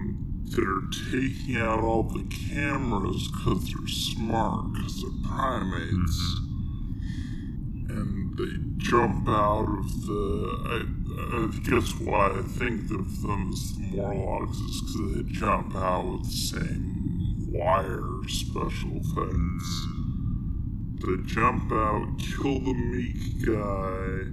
that 0.50 0.65
are 0.65 0.89
taking 1.10 1.57
out 1.57 1.81
all 1.81 2.05
the 2.05 2.25
cameras 2.49 3.28
because 3.28 3.73
they're 3.73 3.89
smart, 3.89 4.73
because 4.73 5.02
they're 5.02 5.28
primates. 5.28 6.18
Mm-hmm. 6.41 7.91
And 7.91 8.39
they 8.39 8.52
jump 8.78 9.28
out 9.28 9.68
of 9.68 10.07
the. 10.07 10.25
I, 10.66 10.84
I 11.16 11.47
guess 11.68 11.99
why 12.00 12.39
I 12.39 12.42
think 12.42 12.91
of 12.91 13.23
them 13.23 13.50
as 13.52 13.75
the 13.75 13.97
Morlocks 13.97 14.58
is 14.58 14.81
because 14.83 15.15
they 15.15 15.33
jump 15.33 15.75
out 15.75 16.05
with 16.05 16.25
the 16.25 16.36
same 16.36 17.52
wire 17.52 18.23
special 18.28 18.97
effects. 18.97 19.70
Mm-hmm. 19.86 20.16
They 20.97 21.16
jump 21.26 21.73
out, 21.73 22.18
kill 22.18 22.60
the 22.60 22.75
meek 22.75 23.44
guy. 23.44 24.33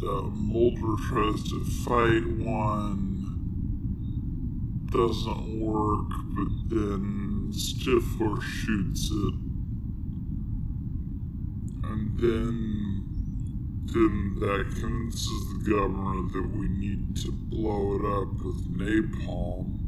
The 0.00 0.22
Mulder 0.32 1.02
tries 1.08 1.42
to 1.50 1.64
fight 1.84 2.26
one. 2.38 3.17
Doesn't 4.90 5.60
work, 5.60 6.08
but 6.34 6.48
then 6.70 7.50
Stifler 7.50 8.40
shoots 8.42 9.10
it. 9.10 9.34
And 11.84 12.18
then, 12.18 13.04
then 13.84 14.36
that 14.40 14.64
convinces 14.80 15.44
the 15.52 15.70
government 15.70 16.32
that 16.32 16.56
we 16.56 16.68
need 16.68 17.16
to 17.16 17.30
blow 17.32 17.96
it 17.96 18.04
up 18.06 18.32
with 18.42 18.78
napalm. 18.78 19.78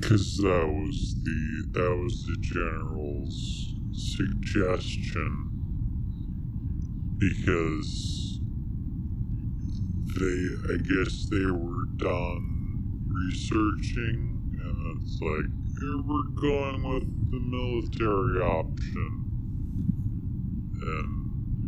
Because 0.00 0.36
that 0.38 0.66
was 0.66 1.14
the 1.22 1.68
that 1.78 1.96
was 1.96 2.26
the 2.26 2.36
general's 2.40 3.72
suggestion. 3.92 5.50
Because 7.18 8.40
they, 10.18 10.74
I 10.74 10.78
guess 10.78 11.26
they 11.30 11.46
were 11.46 11.84
done 11.96 12.53
researching, 13.14 14.58
and 14.60 15.02
it's 15.02 15.20
like 15.20 15.48
"Yeah, 15.82 16.02
we're 16.06 16.28
going 16.40 16.82
with 16.82 17.30
the 17.30 17.40
military 17.40 18.40
option. 18.40 19.24
And 20.82 21.24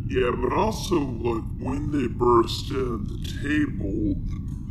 Yeah, 0.09 0.31
but 0.31 0.53
also, 0.53 0.99
like, 0.99 1.43
when 1.59 1.91
they 1.91 2.07
burst 2.07 2.71
in 2.71 3.01
at 3.01 3.07
the 3.09 3.19
table, 3.41 4.15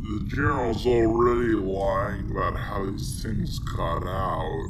the, 0.01 0.25
general's 0.27 0.87
already 0.87 1.53
lying 1.53 2.31
about 2.31 2.55
how 2.57 2.85
these 2.85 3.21
things 3.21 3.59
got 3.59 4.03
out. 4.07 4.69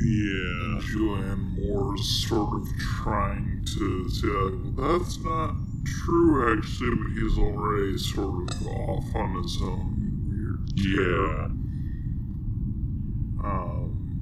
yeah, 0.00 0.80
Julianne 0.80 1.58
Moore's 1.58 2.26
sort 2.26 2.62
of 2.62 2.66
trying 2.78 3.64
to 3.76 4.08
say, 4.08 4.26
like, 4.28 4.76
well, 4.76 4.98
that's 4.98 5.18
not 5.20 5.54
true, 5.84 6.56
actually, 6.56 6.96
but 6.96 7.10
he's 7.20 7.38
already 7.38 7.98
sort 7.98 8.50
of 8.50 8.66
off 8.66 9.14
on 9.14 9.42
his 9.42 9.58
own 9.62 10.01
yeah, 10.74 11.48
Um, 13.44 14.20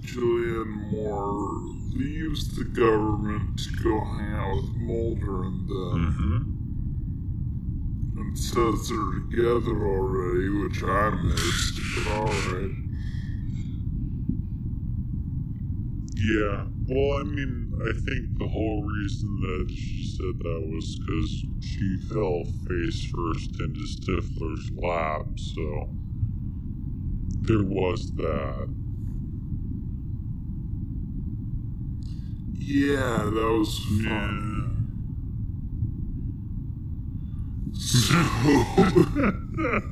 Julianne 0.00 0.90
Moore 0.92 1.60
leaves 1.94 2.56
the 2.56 2.64
government 2.64 3.58
to 3.60 3.70
go 3.82 4.00
hang 4.00 4.34
out 4.34 4.56
with 4.56 4.76
Mulder 4.76 5.44
and 5.44 5.68
them, 5.68 6.14
hmm 6.18 6.56
and 8.20 8.38
says 8.38 8.88
they're 8.88 9.20
together 9.20 9.86
already, 9.86 10.48
which 10.50 10.82
I 10.82 11.10
missed. 11.10 11.80
But 11.96 12.12
all 12.12 12.26
right. 12.26 12.70
Yeah. 16.20 16.64
Well, 16.86 17.20
I 17.20 17.24
mean, 17.24 17.72
I 17.80 17.92
think 17.92 18.38
the 18.38 18.48
whole 18.48 18.82
reason 18.84 19.40
that 19.40 19.70
she 19.74 20.04
said 20.16 20.38
that 20.38 20.66
was 20.68 20.98
because 20.98 21.44
she 21.60 21.96
fell 22.12 22.44
face 22.68 23.04
first 23.14 23.60
into 23.60 23.86
Stifler's 23.86 24.70
lap, 24.72 25.26
so 25.36 25.88
there 27.42 27.64
was 27.64 28.12
that. 28.16 28.68
Yeah, 32.58 33.24
that 33.24 33.56
was 33.58 33.78
fun. 34.04 34.92
So, 37.72 38.14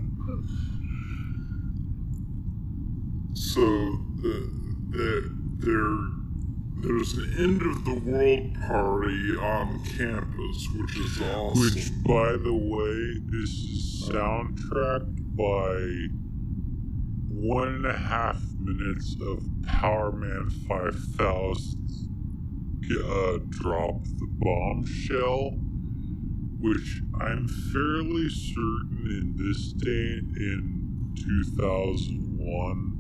so 3.35 3.63
uh, 3.63 3.97
the, 4.21 4.51
the, 4.91 5.31
there, 5.59 6.18
there's 6.81 7.15
an 7.15 7.35
end 7.39 7.63
of 7.63 7.85
the 7.85 7.95
world 7.95 8.55
party 8.67 9.37
on 9.37 9.83
campus, 9.85 10.69
which 10.77 10.97
is 10.97 11.21
awesome. 11.21 11.61
Which, 11.61 11.91
by 12.05 12.33
the 12.33 12.55
way, 12.55 13.21
this 13.27 13.51
is 13.51 14.09
soundtracked 14.09 15.37
by 15.37 16.09
one 17.29 17.69
and 17.69 17.87
a 17.87 17.97
half 17.97 18.41
minutes 18.61 19.17
of 19.21 19.43
Powerman 19.63 20.51
5000 20.69 21.79
uh, 22.91 23.39
drop 23.51 24.03
the 24.05 24.27
bombshell, 24.39 25.51
which 26.59 27.03
I'm 27.21 27.47
fairly 27.49 28.29
certain 28.31 29.05
in 29.07 29.35
this 29.37 29.73
day 29.73 30.21
in 30.37 31.13
2001 31.15 32.99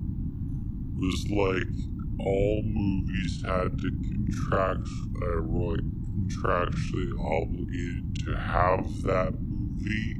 was 0.98 1.30
like 1.30 1.97
all 2.20 2.62
movies 2.64 3.42
had 3.44 3.78
to 3.78 3.90
contract, 3.90 4.88
uh, 5.22 5.40
like 5.42 5.80
contractually 6.28 7.12
obligated 7.20 8.14
to 8.24 8.34
have 8.36 9.02
that 9.02 9.34
movie 9.40 10.16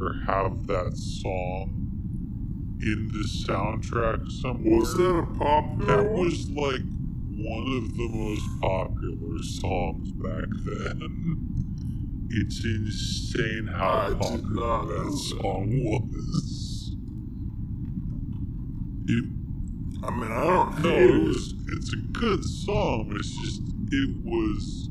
or 0.00 0.14
have 0.26 0.66
that 0.66 0.96
song 0.96 1.74
in 2.80 3.08
the 3.12 3.28
soundtrack 3.46 4.30
somewhere. 4.40 4.78
Was 4.78 4.96
that 4.96 5.16
a 5.16 5.26
popular 5.38 5.86
That 5.86 6.10
one? 6.12 6.24
was 6.24 6.50
like 6.50 6.82
one 7.40 7.76
of 7.76 7.96
the 7.96 8.08
most 8.08 8.60
popular 8.60 9.38
songs 9.42 10.12
back 10.12 10.48
then. 10.64 11.44
It's 12.30 12.62
insane 12.64 13.68
how 13.72 13.88
I 13.88 14.14
popular 14.14 14.84
that 14.86 15.04
that. 15.06 15.12
song 15.40 15.70
was. 15.84 16.94
It, 19.10 19.24
I 20.04 20.10
mean, 20.10 20.30
I 20.30 20.44
don't 20.44 20.82
know. 20.82 20.96
it 20.96 21.22
was, 21.28 21.54
it's 21.68 21.92
a 21.92 21.96
good 22.12 22.44
song. 22.44 23.12
It's 23.16 23.36
just, 23.36 23.62
it 23.90 24.16
was 24.24 24.88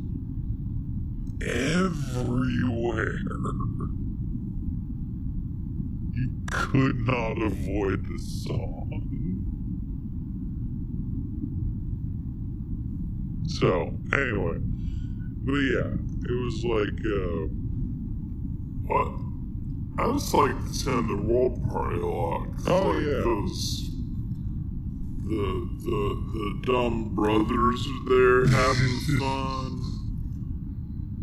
everywhere. 1.42 3.20
You 6.14 6.30
could 6.52 7.00
not 7.08 7.42
avoid 7.42 8.06
the 8.06 8.20
song. 8.20 9.04
So, 13.48 13.98
anyway. 14.14 14.60
But 15.46 15.54
yeah, 15.54 15.94
it 16.26 16.44
was 16.44 16.66
like, 16.66 17.00
uh, 17.06 17.48
But 18.88 20.04
I 20.04 20.12
just 20.14 20.34
like 20.34 20.52
to 20.52 20.58
attend 20.70 21.10
the 21.10 21.16
World 21.16 21.64
Party 21.70 22.00
a 22.00 22.06
lot. 22.06 22.48
Oh, 22.68 22.90
like, 22.90 23.04
yeah. 23.06 23.22
Those, 23.24 23.97
the, 25.28 25.70
the, 25.84 26.02
the 26.34 26.72
dumb 26.72 27.14
brothers 27.14 27.86
are 27.86 28.10
there 28.10 28.46
having 28.48 28.98
fun. 29.20 29.84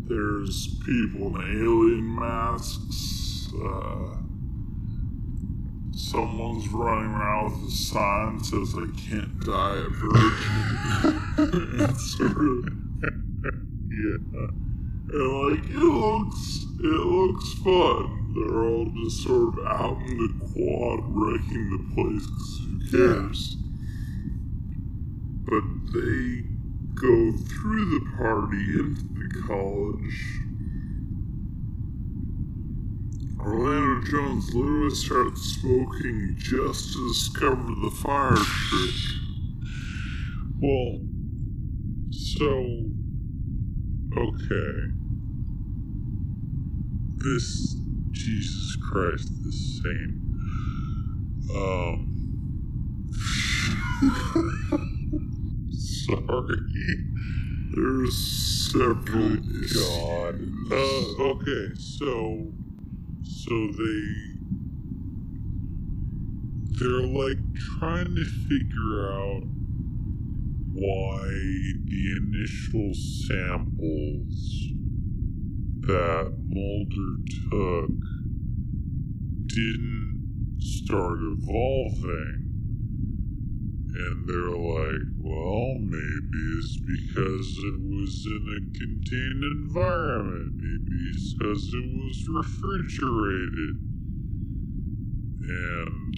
There's 0.07 0.79
people 0.85 1.35
in 1.35 1.41
alien 1.61 2.15
masks. 2.15 3.47
Uh, 3.53 4.17
someone's 5.95 6.67
running 6.69 7.11
around 7.11 7.45
with 7.63 7.71
a 7.71 7.75
sign 7.75 8.37
that 8.37 8.45
says, 8.45 8.75
I 8.75 8.85
can't 9.09 9.39
die 9.39 9.77
a 9.77 9.89
virgin. 9.89 11.79
it's 11.89 12.17
sort 12.17 12.31
of 12.31 12.69
yeah. 13.89 14.17
and 15.13 15.29
like 15.51 15.69
it 15.69 15.75
looks, 15.75 16.65
it 16.79 16.83
looks 16.83 17.53
fun. 17.63 18.33
They're 18.35 18.59
all 18.63 18.85
just 19.03 19.23
sort 19.23 19.57
of 19.57 19.65
out 19.65 19.97
in 20.05 20.17
the 20.17 20.29
quad 20.53 20.99
wrecking 21.07 21.69
the 21.69 21.81
place 21.95 22.25
'cause 22.27 22.59
who 22.91 22.97
cares? 22.97 23.57
But 25.45 25.63
they 25.93 26.43
go 26.95 27.31
through 27.33 27.99
the 27.99 28.05
party 28.17 28.63
into 28.79 29.03
the 29.13 29.41
college. 29.45 30.41
Orlando 33.39 34.07
Jones 34.09 34.55
literally 34.55 34.95
starts 34.95 35.59
smoking 35.61 36.35
just 36.39 36.93
to 36.93 37.07
discover 37.09 37.75
the 37.83 37.91
fire 37.91 38.35
trick. 38.35 38.95
Well, 40.59 40.99
so 42.09 42.49
okay. 44.17 44.93
This 47.17 47.75
Jesus 48.11 48.77
Christ, 48.77 49.29
this 49.43 49.81
saint. 49.83 50.15
Um 51.55 52.11
sorry. 56.05 56.57
There's 57.71 58.71
several 58.71 59.37
God. 59.73 60.35
Uh, 60.71 61.23
okay, 61.31 61.75
so 61.75 62.51
so 63.23 63.67
they 63.77 64.35
they're 66.77 67.07
like 67.07 67.37
trying 67.79 68.13
to 68.15 68.25
figure 68.49 69.11
out 69.11 69.43
why 70.73 71.23
the 71.85 72.17
initial 72.17 72.93
samples 72.93 74.65
that 75.81 76.33
Mulder 76.49 77.15
took 77.49 77.91
didn't 79.47 80.57
start 80.59 81.19
evolving. 81.21 82.44
And 83.97 84.27
they're 84.27 84.51
like, 84.51 85.07
well, 85.19 85.79
maybe 85.79 86.41
it's 86.59 86.77
because 86.83 87.47
it 87.63 87.79
was 87.79 88.27
in 88.27 88.43
a 88.51 88.61
contained 88.77 89.43
environment. 89.43 90.51
Maybe 90.57 90.97
it's 91.13 91.33
because 91.33 91.71
it 91.73 91.87
was 91.95 92.27
refrigerated. 92.27 93.75
And 95.47 96.15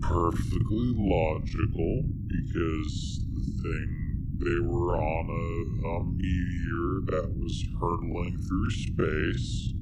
perfectly 0.00 0.94
logical 0.96 2.04
because 2.28 3.20
the 3.34 3.44
thing 3.62 4.06
they 4.38 4.66
were 4.66 4.96
on 4.96 5.26
a, 5.28 5.88
a 5.88 6.04
meteor 6.04 7.00
that 7.06 7.34
was 7.36 7.64
hurtling 7.80 8.36
through 8.46 8.70
space 8.70 9.72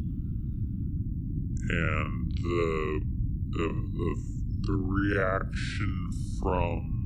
and 1.69 2.33
the 2.43 3.01
the, 3.51 3.69
the 3.93 4.44
the 4.67 4.73
reaction 4.73 6.11
from 6.41 7.05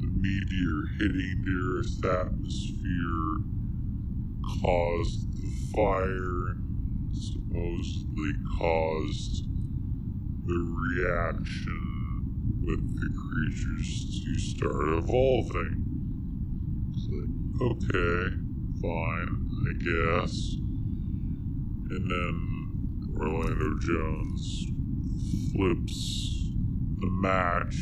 the 0.00 0.06
meteor 0.14 0.78
hitting 0.98 1.42
the 1.44 1.56
Earth's 1.74 1.98
atmosphere 2.04 3.42
caused 4.62 5.26
the 5.34 5.50
fire 5.74 6.54
and 6.54 7.16
supposedly 7.16 8.32
caused 8.58 9.44
the 10.46 10.60
reaction 10.94 11.82
with 12.62 12.84
the 13.00 13.10
creatures 13.26 14.22
to 14.24 14.38
start 14.38 14.88
evolving. 14.98 15.82
Like, 17.10 17.72
okay, 17.72 18.36
fine, 18.80 19.32
I 19.66 19.72
guess. 19.82 20.34
And 21.90 22.04
then 22.08 22.36
Orlando 23.18 23.70
Jones 23.80 24.66
flips 25.52 26.37
the 27.00 27.10
match 27.10 27.76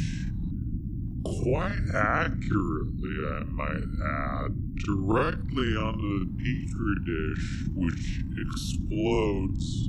quite 1.24 1.82
accurately, 1.94 3.16
I 3.26 3.44
might 3.44 3.86
add, 4.04 4.76
directly 4.84 5.76
onto 5.76 6.20
the 6.20 6.30
petri 6.36 6.96
dish, 7.04 7.66
which 7.74 8.22
explodes 8.46 9.88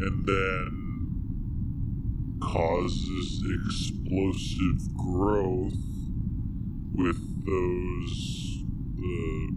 and 0.00 0.26
then 0.26 0.78
causes 2.40 3.42
explosive 3.64 4.94
growth 4.96 5.72
with 6.94 7.20
those 7.44 8.64
the 8.96 9.52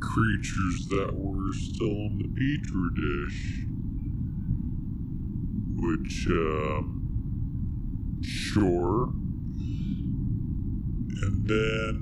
creatures 0.00 0.88
that 0.90 1.14
were 1.14 1.52
still 1.52 1.86
in 1.86 2.18
the 2.18 2.28
petri 2.28 2.90
dish 2.96 3.67
which 5.80 6.26
um 6.30 8.18
sure. 8.22 9.10
And 11.22 11.46
then 11.48 11.94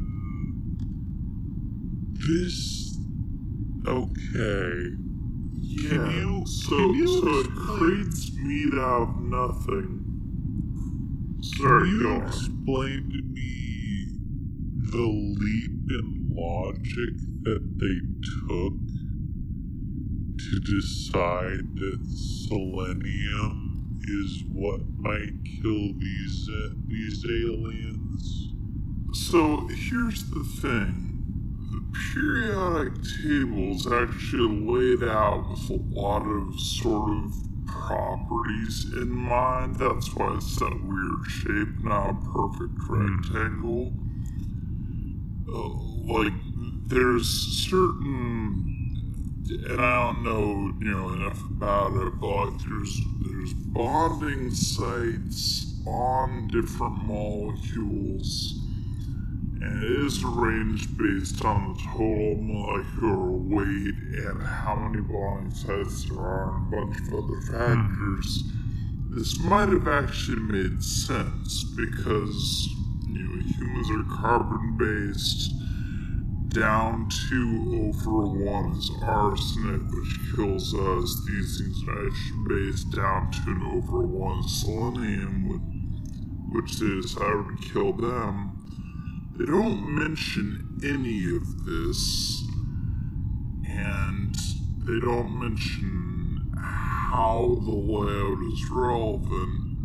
this 2.14 2.98
okay. 3.86 4.90
Yeah, 5.60 5.88
Can 5.90 6.10
you- 6.10 6.46
so, 6.46 6.76
can 6.76 6.94
you 6.94 7.06
so 7.06 7.40
it 7.40 7.50
creates 7.54 8.32
meat 8.36 8.74
out 8.74 9.08
of 9.08 9.20
nothing. 9.22 10.02
Can 11.56 11.86
you 11.86 12.16
explain 12.22 13.10
to 13.10 13.22
me 13.22 14.06
the 14.90 15.06
leap 15.06 15.90
in 15.90 16.28
logic 16.34 17.14
that 17.42 17.62
they 17.78 17.98
took 18.46 18.74
to 20.38 20.60
decide 20.60 21.66
that 21.76 22.00
selenium 22.14 23.65
is 24.06 24.44
what 24.52 24.80
might 24.98 25.32
kill 25.44 25.92
these 25.98 26.48
uh, 26.52 26.74
these 26.86 27.24
aliens? 27.24 28.52
So 29.12 29.66
here's 29.68 30.24
the 30.30 30.44
thing. 30.60 31.12
The 31.70 31.82
periodic 32.12 32.94
table 33.22 33.74
is 33.74 33.86
actually 33.86 34.60
laid 34.60 35.02
out 35.02 35.50
with 35.50 35.70
a 35.70 35.82
lot 35.90 36.22
of 36.22 36.60
sort 36.60 37.10
of 37.10 37.32
properties 37.66 38.86
in 38.94 39.10
mind. 39.10 39.76
That's 39.76 40.14
why 40.14 40.36
it's 40.36 40.56
that 40.56 40.80
weird 40.84 41.26
shape, 41.26 41.84
not 41.84 42.10
a 42.10 42.14
perfect 42.32 42.74
rectangle. 42.88 43.92
like 46.06 46.32
there's 46.88 47.28
certain 47.28 48.75
and 49.50 49.80
I 49.80 50.06
don't 50.06 50.22
know, 50.24 50.72
you 50.80 50.90
know, 50.90 51.08
enough 51.10 51.40
about 51.50 51.92
it, 51.94 52.20
but 52.20 52.26
like 52.26 52.60
there's 52.68 53.00
there's 53.20 53.52
bonding 53.52 54.50
sites 54.50 55.74
on 55.86 56.48
different 56.48 57.04
molecules, 57.04 58.58
and 59.60 59.82
it 59.84 59.90
is 60.06 60.22
arranged 60.24 60.98
based 60.98 61.44
on 61.44 61.74
the 61.74 61.80
total 61.92 62.36
molecular 62.40 63.30
weight 63.30 63.94
and 64.26 64.42
how 64.42 64.74
many 64.74 65.02
bonding 65.02 65.52
sites 65.52 66.04
there 66.08 66.18
are, 66.18 66.56
and 66.56 66.72
a 66.72 66.76
bunch 66.76 66.98
of 67.00 67.14
other 67.14 67.40
hmm. 67.40 67.88
factors. 67.90 68.44
This 69.10 69.38
might 69.40 69.68
have 69.70 69.88
actually 69.88 70.40
made 70.42 70.82
sense 70.82 71.64
because 71.76 72.68
you 73.08 73.22
know 73.22 73.42
humans 73.42 73.90
are 73.90 74.16
carbon 74.16 74.76
based 74.76 75.55
down 76.56 77.06
two 77.28 77.86
over 77.86 78.26
one 78.26 78.72
is 78.72 78.90
arsenic, 79.02 79.82
which 79.90 80.34
kills 80.34 80.74
us. 80.74 81.22
These 81.26 81.60
things 81.60 81.84
are 81.86 82.08
based 82.48 82.90
down 82.92 83.30
to 83.30 83.50
an 83.50 83.62
over 83.74 84.00
one 84.00 84.38
is 84.38 84.62
selenium, 84.62 85.60
which 86.52 86.78
they 86.78 87.02
decided 87.02 87.60
to 87.60 87.72
kill 87.72 87.92
them. 87.92 88.56
They 89.36 89.44
don't 89.44 89.98
mention 89.98 90.80
any 90.82 91.26
of 91.36 91.66
this, 91.66 92.42
and 93.68 94.34
they 94.86 94.98
don't 94.98 95.38
mention 95.38 96.54
how 96.56 97.58
the 97.60 97.70
layout 97.70 98.42
is 98.50 98.70
relevant, 98.70 99.76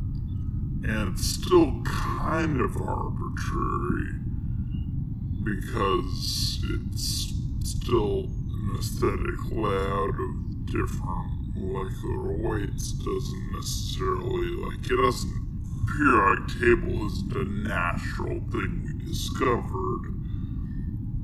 and 0.86 1.14
it's 1.14 1.26
still 1.26 1.82
kind 1.84 2.62
of 2.62 2.78
arbitrary 2.78 4.21
because 5.44 6.64
it's 6.64 7.34
still 7.64 8.26
an 8.26 8.76
aesthetic 8.78 9.52
layout 9.52 10.16
of 10.20 10.66
different 10.66 11.56
molecular 11.56 12.32
weights 12.32 12.92
doesn't 12.94 13.52
necessarily 13.54 14.48
like 14.66 14.90
it 14.90 14.96
doesn't 14.96 15.52
periodic 15.98 16.48
table 16.60 17.06
isn't 17.08 17.36
a 17.36 17.44
natural 17.46 18.40
thing 18.52 18.84
we 18.86 19.06
discovered. 19.06 20.14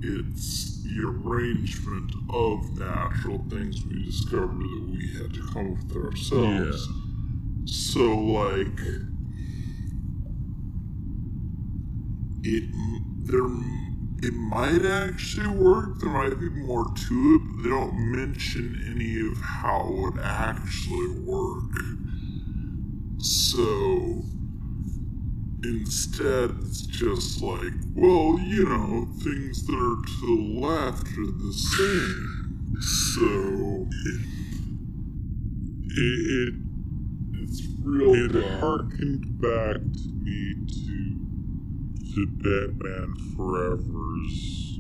It's 0.02 0.84
the 0.84 1.04
arrangement 1.06 2.12
of 2.30 2.78
natural 2.78 3.44
things 3.50 3.84
we 3.86 4.06
discovered 4.06 4.60
that 4.60 4.90
we 4.92 5.14
had 5.18 5.34
to 5.34 5.48
come 5.54 5.74
up 5.74 5.84
with 5.88 6.06
ourselves. 6.06 6.88
So 7.66 8.16
like 8.16 8.80
it 12.44 12.64
there 13.26 13.48
it 14.24 14.34
might 14.34 14.86
actually 14.86 15.48
work. 15.48 16.00
There 16.00 16.10
might 16.10 16.40
be 16.40 16.50
more 16.50 16.86
to 16.86 17.36
it, 17.36 17.42
but 17.56 17.64
they 17.64 17.70
don't 17.70 18.12
mention 18.12 18.84
any 18.92 19.20
of 19.28 19.38
how 19.42 19.88
it 19.88 20.02
would 20.02 20.20
actually 20.20 21.20
work. 21.22 21.72
So 23.20 24.24
instead, 25.64 26.56
it's 26.62 26.82
just 26.82 27.42
like, 27.42 27.74
well, 27.96 28.40
you 28.40 28.66
know, 28.66 29.08
things 29.24 29.66
that 29.66 29.74
are 29.74 30.06
to 30.06 30.26
the 30.26 30.60
left 30.60 31.08
are 31.08 31.32
the 31.32 31.54
same. 31.54 32.48
So 32.80 33.88
it, 34.06 34.22
it 35.90 36.54
it's 37.42 37.64
real. 37.82 38.14
it 38.14 38.34
dumb. 38.34 38.44
Uh, 38.44 38.60
harkened 38.60 39.42
back 39.42 39.78
to 39.78 40.10
me 40.22 40.56
to 40.68 41.27
to 42.18 42.26
Batman 42.26 43.14
Forever's 43.36 44.80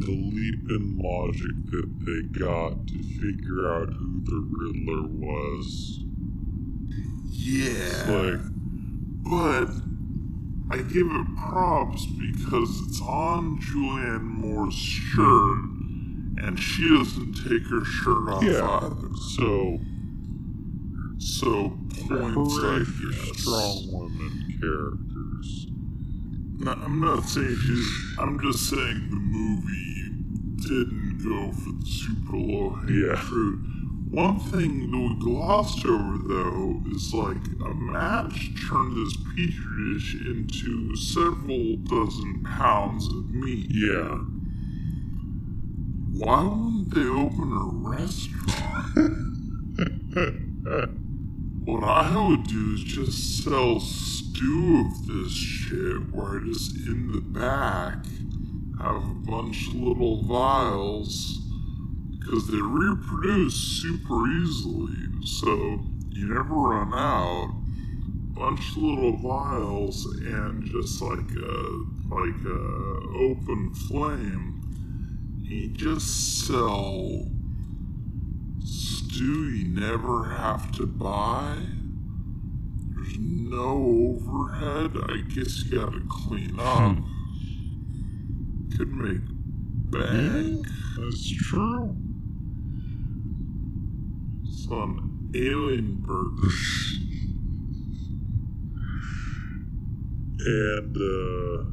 the 0.00 0.10
leap 0.10 0.68
in 0.68 0.98
logic 1.02 1.56
that 1.70 1.88
they 2.04 2.38
got 2.38 2.86
to 2.86 3.02
figure 3.18 3.66
out 3.66 3.88
who 3.88 4.20
the 4.24 4.40
Riddler 4.50 5.08
was. 5.08 6.00
Yeah. 7.30 7.64
It's 7.86 8.08
like 8.08 8.40
But 9.22 9.70
I 10.70 10.82
give 10.82 11.06
it 11.10 11.26
props 11.38 12.04
because 12.06 12.80
it's 12.88 13.00
on 13.00 13.58
Julianne 13.60 14.22
Moore's 14.22 14.74
shirt 14.74 15.58
and 16.44 16.58
she 16.60 16.88
doesn't 16.90 17.34
take 17.48 17.66
her 17.68 17.84
shirt 17.86 18.28
off 18.28 18.42
yeah, 18.44 18.80
either. 18.82 19.14
so 19.34 19.78
So 21.18 21.78
points 22.06 22.58
I 22.62 22.78
guess. 22.80 23.40
strong 23.40 23.88
women 23.92 24.58
characters. 24.60 25.09
No, 26.60 26.72
I'm 26.72 27.00
not 27.00 27.24
saying 27.24 27.56
she's. 27.56 27.88
I'm 28.18 28.38
just 28.40 28.68
saying 28.68 29.08
the 29.10 29.16
movie 29.16 30.10
didn't 30.56 31.18
go 31.24 31.52
for 31.52 31.70
the 31.72 31.86
super 31.86 32.36
low 32.36 32.70
hanging 32.70 33.06
Yeah. 33.08 33.16
fruit. 33.16 33.58
One 34.10 34.38
thing 34.40 34.90
that 34.90 34.98
we 34.98 35.14
glossed 35.20 35.86
over 35.86 36.18
though 36.28 36.82
is 36.90 37.14
like 37.14 37.38
a 37.64 37.72
match 37.74 38.50
turned 38.68 38.94
this 38.96 39.16
petri 39.16 39.94
dish 39.94 40.16
into 40.26 40.94
several 40.96 41.76
dozen 41.76 42.42
pounds 42.44 43.06
of 43.06 43.30
meat. 43.30 43.68
Yeah. 43.70 44.18
Why 46.12 46.42
wouldn't 46.42 46.90
they 46.94 47.06
open 47.08 47.52
a 47.52 47.70
restaurant? 47.88 49.16
What 51.64 51.84
I 51.84 52.26
would 52.26 52.44
do 52.44 52.72
is 52.74 52.82
just 52.82 53.44
sell 53.44 53.80
stew 53.80 54.86
of 54.86 55.06
this 55.06 55.30
shit 55.30 56.10
where 56.10 56.40
just 56.40 56.74
in 56.86 57.12
the 57.12 57.20
back 57.20 58.06
have 58.80 58.96
a 58.96 59.14
bunch 59.30 59.68
of 59.68 59.74
little 59.74 60.22
vials 60.22 61.38
because 62.18 62.46
they 62.46 62.60
reproduce 62.62 63.54
super 63.54 64.26
easily, 64.26 64.96
so 65.22 65.80
you 66.08 66.28
never 66.28 66.54
run 66.54 66.94
out. 66.94 67.54
Bunch 68.32 68.70
of 68.70 68.76
little 68.78 69.18
vials 69.18 70.06
and 70.06 70.64
just 70.64 71.02
like 71.02 71.18
a 71.18 71.84
like 72.08 72.44
a 72.46 72.60
open 73.18 73.74
flame. 73.86 74.62
You 75.42 75.68
just 75.68 76.46
sell 76.46 77.26
stew 79.10 79.48
you 79.48 79.68
never 79.68 80.24
have 80.24 80.70
to 80.72 80.86
buy. 80.86 81.56
There's 82.94 83.18
no 83.18 84.18
overhead. 84.18 84.92
I 85.08 85.22
guess 85.28 85.64
you 85.64 85.78
gotta 85.78 86.00
clean 86.08 86.58
up. 86.58 86.96
Could 88.76 88.92
make 88.92 89.22
bank. 89.90 90.66
That's 90.96 91.30
true. 91.38 91.96
It's 94.44 94.68
on 94.70 95.30
alien 95.34 95.96
burgers. 96.06 96.98
And 100.42 100.96
uh, 100.96 101.64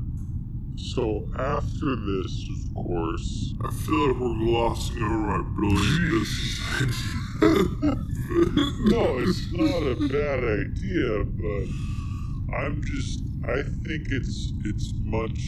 so 0.75 1.29
after 1.37 1.95
this, 1.95 2.49
of 2.49 2.73
course, 2.73 3.53
I 3.63 3.71
feel 3.71 4.07
like 4.07 4.19
we're 4.19 4.45
glossing 4.45 5.03
over 5.03 5.17
my 5.17 5.41
brilliant 5.55 6.11
business. 6.11 7.26
no, 7.41 9.19
it's 9.19 9.51
not 9.53 9.83
a 9.83 9.95
bad 10.07 10.43
idea, 10.43 11.23
but 11.23 12.57
I'm 12.57 12.81
just 12.83 13.21
I 13.47 13.61
think 13.61 14.07
it's 14.09 14.51
it's 14.65 14.93
much 15.03 15.39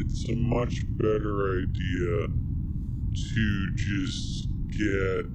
it's 0.00 0.28
a 0.28 0.34
much 0.34 0.82
better 0.96 1.62
idea 1.62 2.28
to 3.14 3.70
just 3.76 4.48
get 4.70 5.26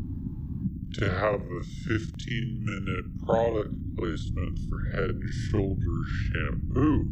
to 0.96 1.10
have 1.10 1.42
a 1.42 1.64
15 1.88 2.66
minute 2.66 3.26
product 3.26 3.74
placement 3.96 4.60
for 4.68 4.90
Head 4.92 5.12
and 5.12 5.30
Shoulders 5.50 6.08
shampoo, 6.34 7.08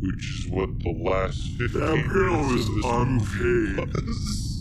which 0.00 0.24
is 0.38 0.48
what 0.50 0.78
the 0.78 0.92
last 0.92 1.48
15 1.58 1.80
That 1.80 1.96
minutes 1.96 2.68
this 2.68 2.84
movie 2.84 3.82
unpaid. 3.82 4.55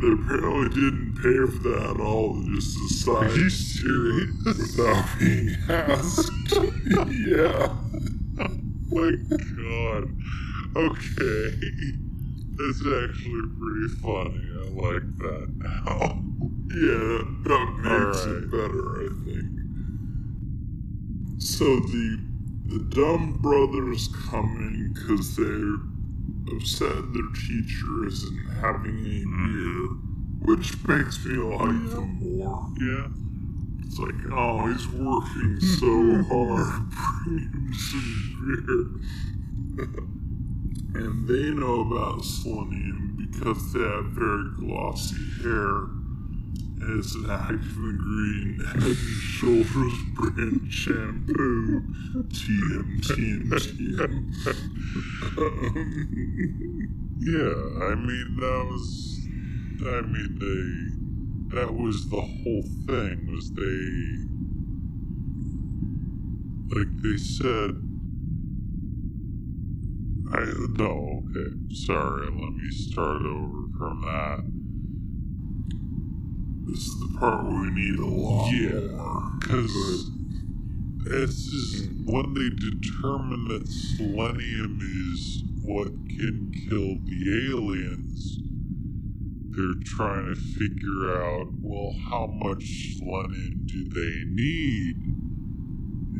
They 0.00 0.08
apparently 0.12 0.68
didn't 0.70 1.14
pay 1.16 1.52
for 1.52 1.68
that 1.68 1.90
at 1.96 2.00
all. 2.00 2.34
They 2.34 2.54
just 2.54 2.78
decided 2.88 3.30
Are 3.32 3.36
you 3.36 3.36
to 3.36 3.38
do 3.40 3.46
it 3.46 3.50
serious? 3.50 4.76
without 4.76 5.18
being 5.18 5.56
asked. 5.68 6.30
yeah. 7.28 7.76
Oh 8.40 8.48
my 8.90 9.10
god. 9.60 10.04
Okay. 10.76 11.50
That's 12.56 12.80
actually 12.80 13.46
pretty 13.58 13.88
funny. 14.02 14.44
I 14.56 14.68
like 14.74 15.18
that 15.18 15.48
now. 15.58 16.22
Yeah, 16.72 17.24
that 17.46 17.66
makes 17.78 18.20
Alright. 18.24 18.44
it 18.44 18.50
better, 18.52 19.02
I 19.02 19.08
think. 19.24 19.50
So 21.42 21.64
the 21.80 22.20
the 22.66 22.78
dumb 22.94 23.38
brothers 23.42 24.08
come 24.30 24.54
in 24.56 24.92
because 24.94 25.34
they're 25.34 25.78
upset 26.52 27.12
their 27.12 27.30
teacher 27.34 28.06
isn't 28.06 28.46
having 28.60 28.98
any 28.98 29.24
beer, 29.24 29.88
which 30.42 30.86
makes 30.86 31.24
me 31.24 31.36
like 31.36 31.90
them 31.90 32.18
more. 32.20 32.68
Yeah. 32.80 33.08
It's 33.84 33.98
like, 33.98 34.14
oh, 34.32 34.66
he's 34.66 34.88
working 34.88 35.60
so 35.60 36.22
hard. 36.28 36.90
Bring 37.24 37.38
him 37.50 37.74
some 37.74 39.04
beer. 39.76 39.86
and 41.02 41.28
they 41.28 41.50
know 41.50 41.80
about 41.80 42.24
selenium 42.24 43.16
because 43.30 43.72
they 43.72 43.80
have 43.80 44.06
very 44.06 44.50
glossy 44.58 45.16
hair. 45.42 45.99
It's 46.82 47.14
ingredient 47.14 48.60
in 48.60 48.66
Head 48.66 48.82
and 48.82 48.96
Shoulders 48.96 49.98
brand 50.14 50.72
shampoo. 50.72 51.82
TM, 52.28 53.00
TM, 53.02 53.50
TM. 53.50 54.12
Um, 55.36 55.76
yeah, 57.20 57.86
I 57.86 57.94
mean 57.94 58.36
that 58.40 58.64
was 58.70 59.20
I 59.82 60.00
mean 60.00 60.38
they 60.40 61.56
that 61.56 61.74
was 61.74 62.08
the 62.08 62.20
whole 62.20 62.62
thing 62.86 63.26
was 63.30 63.50
they 63.52 64.30
like 66.74 66.92
they 67.02 67.16
said 67.18 67.76
I 70.32 70.44
no, 70.78 71.24
okay, 71.26 71.50
sorry, 71.74 72.26
let 72.30 72.52
me 72.54 72.70
start 72.70 73.22
over 73.22 73.68
from 73.76 74.00
that. 74.02 74.49
This 76.70 76.86
is 76.86 77.00
the 77.00 77.18
part 77.18 77.42
where 77.44 77.62
we 77.62 77.70
need 77.70 77.98
a 77.98 78.06
lot 78.06 78.52
Yeah, 78.52 78.96
more. 78.96 79.32
because 79.40 80.10
it's 81.06 81.44
just 81.50 81.90
when 82.04 82.34
they 82.34 82.50
determine 82.50 83.48
that 83.48 83.66
selenium 83.66 84.78
is 85.12 85.42
what 85.64 85.88
can 85.88 86.52
kill 86.68 86.94
the 87.04 87.50
aliens, 87.50 88.38
they're 89.50 89.82
trying 89.84 90.26
to 90.32 90.36
figure 90.40 91.10
out, 91.10 91.48
well, 91.60 91.92
how 92.08 92.26
much 92.28 92.96
selenium 92.98 93.66
do 93.66 93.88
they 93.88 94.24
need? 94.30 94.96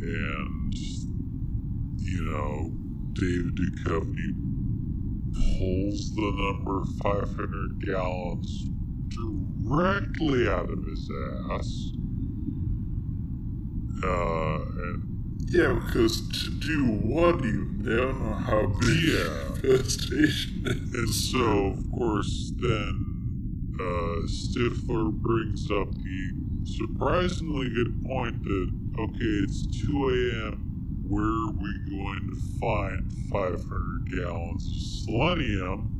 And, 0.02 0.74
you 1.98 2.22
know, 2.24 2.72
David 3.12 3.54
Duchovny 3.54 4.34
pulls 5.32 6.12
the 6.14 6.32
number 6.34 6.84
500 7.02 7.86
gallons 7.86 8.66
directly 9.70 10.48
out 10.48 10.70
of 10.70 10.84
his 10.84 11.10
ass. 11.50 11.92
Uh, 14.04 14.58
Yeah, 15.52 15.80
because 15.84 16.28
to 16.44 16.50
do 16.60 16.84
what? 16.84 17.42
They 17.42 17.50
know 17.96 18.34
how 18.34 18.66
big 18.80 19.02
Yeah. 19.02 19.54
the 19.62 19.74
infestation 19.74 20.62
And 20.66 21.08
is. 21.08 21.32
so, 21.32 21.66
of 21.68 21.90
course, 21.90 22.52
then 22.60 22.94
uh, 23.80 24.26
Stifler 24.28 25.10
brings 25.12 25.68
up 25.70 25.92
the 25.94 26.32
surprisingly 26.64 27.68
good 27.70 28.00
point 28.04 28.42
that, 28.44 28.70
okay, 29.00 29.34
it's 29.44 29.66
2 29.86 30.08
a.m. 30.10 30.54
Where 31.08 31.24
are 31.24 31.50
we 31.50 31.72
going 31.90 32.30
to 32.30 32.36
find 32.60 33.12
500 33.32 34.16
gallons 34.16 34.66
of 34.66 35.04
selenium? 35.04 35.99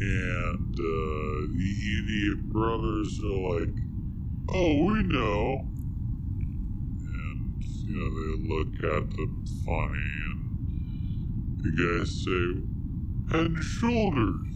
And 0.00 0.74
uh, 0.74 1.48
the 1.52 1.74
idiot 1.98 2.48
brothers 2.50 3.20
are 3.24 3.58
like, 3.58 3.76
oh, 4.48 4.84
we 4.86 5.02
know. 5.04 5.68
And, 7.06 7.62
you 7.86 7.96
know, 7.96 8.10
they 8.10 8.48
look 8.54 8.74
at 8.96 9.10
them 9.16 9.44
funny, 9.64 10.10
and 10.30 10.40
the 11.62 11.70
guys 12.00 12.24
say, 12.24 12.68
head 13.36 13.46
and 13.46 13.62
shoulders. 13.64 14.48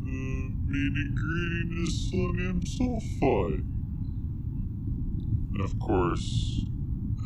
The 0.00 0.52
main 0.66 0.94
ingredient 1.08 1.88
is 1.88 2.08
sodium 2.10 2.62
sulfide. 2.62 3.66
And 5.52 5.62
of 5.62 5.78
course, 5.78 6.66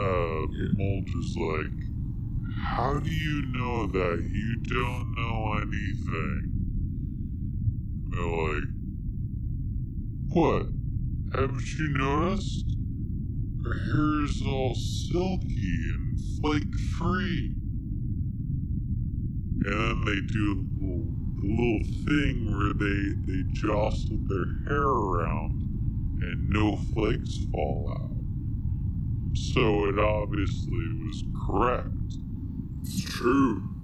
uh, 0.01 0.47
Mulder's 0.77 1.37
like, 1.37 1.77
How 2.77 3.01
do 3.01 3.11
you 3.11 3.43
know 3.53 3.87
that? 3.87 4.25
You 4.33 4.57
don't 4.69 5.17
know 5.17 5.55
anything. 5.55 6.50
They're 8.11 8.27
like, 8.27 8.65
What? 10.29 10.67
Haven't 11.33 11.79
you 11.79 11.89
noticed? 11.97 12.67
Her 13.65 13.75
hair 13.75 14.25
is 14.25 14.43
all 14.45 14.75
silky 14.75 15.93
and 15.95 16.19
flake 16.41 16.75
free. 16.99 17.55
And 19.63 19.65
then 19.65 20.05
they 20.05 20.21
do 20.33 20.53
a 20.53 20.65
little, 20.81 21.13
little 21.43 21.85
thing 22.07 22.35
where 22.51 22.73
they, 22.73 23.15
they 23.27 23.43
jostle 23.53 24.19
their 24.27 24.47
hair 24.67 24.83
around 24.83 25.61
and 26.23 26.49
no 26.51 26.77
flakes 26.95 27.39
fall 27.53 27.93
out. 27.97 29.37
So 29.37 29.87
it 29.87 29.99
obviously 29.99 30.89
was 31.05 31.25
correct. 31.47 31.89
It's 32.83 33.05
true. 33.05 33.80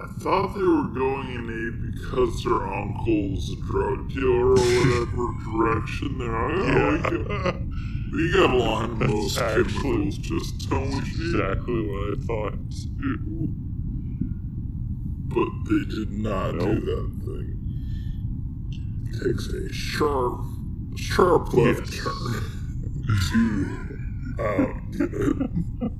I 0.00 0.06
thought 0.20 0.54
they 0.54 0.62
were 0.62 0.88
going 0.94 1.28
in 1.30 1.48
a 1.50 1.70
because 1.90 2.44
their 2.44 2.62
uncle's 2.62 3.50
a 3.50 3.56
drug 3.66 4.08
dealer 4.10 4.50
or 4.50 4.54
whatever 4.54 5.26
direction. 5.50 6.18
They're 6.18 6.30
like, 6.30 7.12
oh, 7.12 7.60
we, 8.12 8.32
got, 8.32 8.50
a 8.50 8.56
line 8.56 8.90
of 8.92 8.98
most 9.00 9.38
actually- 9.38 9.72
chemicals, 9.74 10.18
just 10.18 10.70
don't 10.70 10.90
we? 10.90 10.98
exactly 10.98 11.80
what 11.88 12.02
I 12.12 12.20
thought 12.26 12.54
too. 12.70 13.48
But 15.30 15.48
they 15.68 15.84
did 15.94 16.12
not 16.12 16.54
Nope. 16.54 16.68
do 16.68 16.80
that 16.80 17.10
thing. 17.24 17.48
Takes 19.24 19.46
a 19.48 19.72
sharp, 19.72 20.40
sharp 20.96 21.52
left 21.54 21.92
Yes. 21.92 22.00
turn 22.04 22.14
to 23.30 23.42
outget 24.38 25.82
it. 25.82 25.92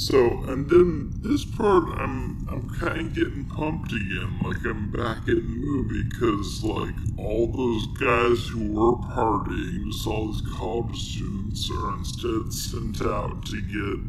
So, 0.00 0.44
and 0.48 0.66
then 0.70 1.12
this 1.20 1.44
part, 1.44 1.84
I'm 2.00 2.48
I'm 2.48 2.70
kind 2.80 3.00
of 3.08 3.14
getting 3.14 3.44
pumped 3.44 3.92
again, 3.92 4.40
like 4.42 4.64
I'm 4.64 4.90
back 4.90 5.28
in 5.28 5.34
the 5.34 5.42
movie, 5.42 6.04
because 6.04 6.64
like 6.64 6.94
all 7.18 7.48
those 7.48 7.86
guys 7.98 8.48
who 8.48 8.72
were 8.72 8.96
partying, 9.12 9.92
just 9.92 10.06
all 10.06 10.32
these 10.32 10.40
college 10.56 10.96
students, 10.96 11.70
are 11.70 11.98
instead 11.98 12.50
sent 12.50 13.02
out 13.02 13.44
to 13.44 13.60
get 13.60 14.00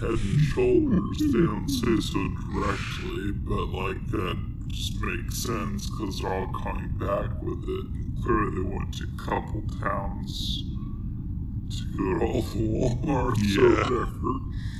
head 0.00 0.18
and 0.18 0.40
shoulders. 0.40 1.18
they 1.20 1.38
don't 1.38 1.68
say 1.68 2.00
so 2.02 2.28
directly, 2.50 3.30
but 3.46 3.66
like 3.66 4.04
that 4.10 4.36
just 4.66 5.00
makes 5.02 5.38
sense 5.38 5.88
because 5.88 6.18
they're 6.18 6.34
all 6.34 6.52
coming 6.64 6.90
back 6.98 7.30
with 7.44 7.62
it. 7.62 7.86
And 7.94 8.24
clearly, 8.24 8.56
they 8.56 8.68
went 8.76 8.92
to 8.94 9.04
a 9.04 9.22
couple 9.22 9.62
towns 9.78 10.64
to 11.78 11.84
go 11.96 12.18
to 12.18 12.26
all 12.26 12.42
the 12.42 12.58
Walmarts 12.58 13.54
Yeah. 13.54 14.75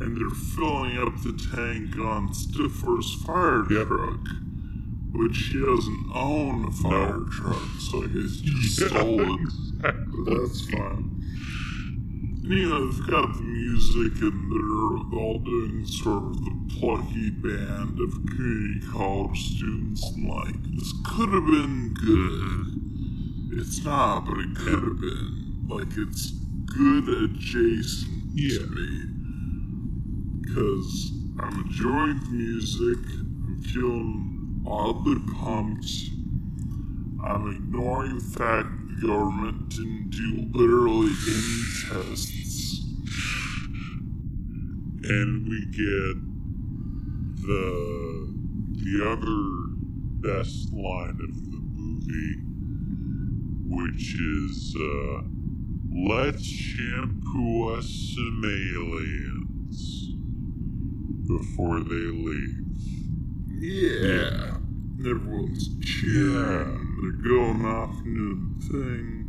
And 0.00 0.16
they're 0.16 0.30
filling 0.30 0.96
up 0.98 1.14
the 1.22 1.32
tank 1.54 1.98
on 1.98 2.28
Stifler's 2.32 3.12
fire 3.24 3.64
Yep. 3.70 3.86
truck, 3.88 4.28
which 5.12 5.36
he 5.52 5.60
doesn't 5.60 6.06
own 6.14 6.64
a 6.64 6.70
fire 6.70 7.18
No. 7.18 7.24
truck, 7.26 7.62
so 7.78 8.02
I 8.04 8.06
guess 8.06 8.40
he 8.40 8.62
stole 8.62 9.20
it. 9.20 9.40
exactly. 9.40 10.04
But 10.24 10.38
that's 10.40 10.60
fine. 10.70 11.16
And, 12.42 12.58
you 12.58 12.68
know, 12.68 12.90
they've 12.90 13.06
got 13.06 13.34
the 13.36 13.42
music 13.42 14.22
and 14.22 14.50
they're 14.50 15.18
all 15.20 15.38
doing 15.38 15.84
sort 15.86 16.24
of 16.24 16.44
the 16.44 16.56
plucky 16.78 17.30
band 17.30 18.00
of 18.00 18.10
community 18.26 18.86
college 18.90 19.38
students 19.56 20.02
and 20.14 20.28
like, 20.28 20.62
this 20.74 20.92
could 21.04 21.28
have 21.28 21.46
been 21.46 21.94
good. 21.94 23.58
It's 23.60 23.84
not, 23.84 24.24
but 24.26 24.38
it 24.38 24.54
could 24.56 24.82
have 24.82 25.00
been. 25.00 25.66
Like, 25.68 25.96
it's 25.96 26.30
good 26.64 27.08
adjacent 27.08 28.10
Yeah. 28.34 28.58
to 28.60 28.66
me. 28.68 29.00
Because 30.52 31.12
I'm 31.38 31.60
enjoying 31.60 32.18
the 32.24 32.30
music, 32.30 32.98
I'm 33.46 33.60
feeling 33.62 34.64
oddly 34.66 35.16
pumped. 35.36 35.88
I'm 37.24 37.52
ignoring 37.54 38.16
the 38.18 38.24
fact 38.24 38.68
the 38.88 39.06
government 39.06 39.68
didn't 39.68 40.10
do 40.10 40.58
literally 40.58 41.12
any 41.28 42.08
tests. 42.08 42.82
and 45.04 45.48
we 45.48 45.66
get 45.70 46.16
the 47.46 48.34
the 48.82 48.94
other 49.10 49.70
best 50.20 50.72
line 50.72 51.18
of 51.22 51.34
the 51.50 51.60
movie, 51.74 52.36
which 53.66 54.14
is 54.20 54.76
uh, 54.76 55.22
"Let's 55.92 56.44
shampoo 56.44 57.74
us 57.74 58.14
some 58.14 58.42
aliens 58.44 59.39
before 61.38 61.80
they 61.80 61.94
leave." 61.94 62.70
Yeah. 63.60 64.56
Everyone's 65.00 65.68
cheering. 65.80 66.36
Yeah. 66.36 66.80
They're 67.00 67.12
going 67.12 67.64
off 67.64 67.96
into 68.04 68.58
the 68.58 68.66
thing. 68.66 69.20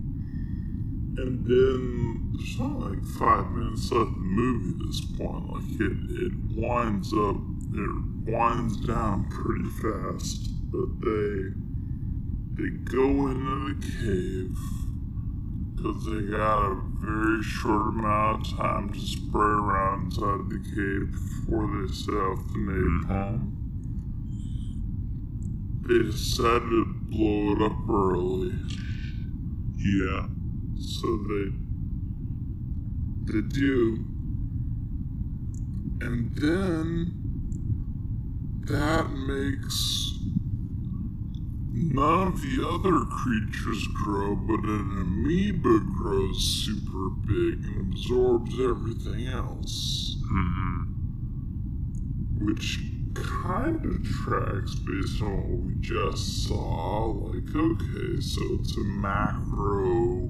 And 1.18 1.46
then 1.46 2.32
there's 2.34 2.58
only 2.60 2.96
like 2.96 3.06
five 3.06 3.52
minutes 3.52 3.92
left 3.92 4.08
of 4.08 4.14
the 4.14 4.20
movie 4.22 4.72
at 4.72 4.88
this 4.88 5.02
point. 5.18 5.50
Like 5.50 5.80
it, 5.80 5.98
it 6.26 6.34
winds 6.56 7.14
up, 7.14 7.36
it 7.74 8.32
winds 8.32 8.78
down 8.88 9.30
pretty 9.30 9.70
fast. 9.82 10.50
But 10.72 11.02
they 11.02 11.52
they 12.56 12.70
go 12.86 13.28
into 13.28 13.74
the 13.74 13.82
cave, 13.82 14.58
because 15.82 16.06
they 16.06 16.22
got 16.32 16.72
a 16.72 16.82
very 17.00 17.42
short 17.42 17.88
amount 17.88 18.48
of 18.48 18.58
time 18.58 18.94
to 18.94 19.00
spray 19.00 19.42
around 19.42 20.06
inside 20.06 20.50
the 20.50 20.60
cave 20.76 21.12
before 21.12 21.68
they 21.68 21.92
set 21.94 22.14
off 22.14 22.40
the 22.54 22.60
napalm. 22.60 23.54
They 25.88 26.04
decided 26.12 26.70
to 26.70 26.86
blow 27.10 27.54
it 27.54 27.62
up 27.64 27.90
early, 27.90 28.54
Yeah. 29.78 30.28
so 30.80 31.18
they 31.28 31.52
they 33.26 33.42
do, 33.42 34.06
and 36.02 36.36
then 36.36 37.14
that 38.68 39.10
makes 39.12 40.20
none 41.74 42.28
of 42.28 42.42
the 42.42 42.68
other 42.68 43.06
creatures 43.06 43.88
grow, 44.04 44.36
but 44.36 44.60
an 44.60 44.98
amoeba 45.02 45.80
grows 45.98 46.66
super 46.66 47.10
big 47.26 47.64
and 47.66 47.94
absorbs 47.94 48.60
everything 48.60 49.28
else. 49.28 50.18
hmm 50.28 50.84
Which 52.46 52.80
kind 53.14 53.86
of 53.86 54.04
tracks 54.04 54.76
based 54.76 55.22
on 55.22 55.38
what 55.38 55.60
we 55.68 55.76
just 55.82 56.48
saw. 56.48 57.06
Like, 57.06 57.56
okay, 57.56 58.22
so 58.22 58.42
it's 58.60 58.78
a 58.78 58.84
macro, 58.84 60.30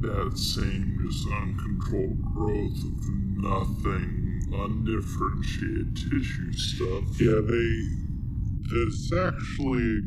that 0.00 0.38
same 0.38 0.98
just 1.02 1.26
uncontrolled 1.28 2.22
growth 2.34 2.78
of 2.84 3.08
nothing, 3.36 4.48
undifferentiated 4.52 5.96
tissue 5.96 6.52
stuff. 6.52 7.20
Yeah, 7.20 7.40
they. 7.40 7.88
It's 8.76 9.12
actually 9.12 10.00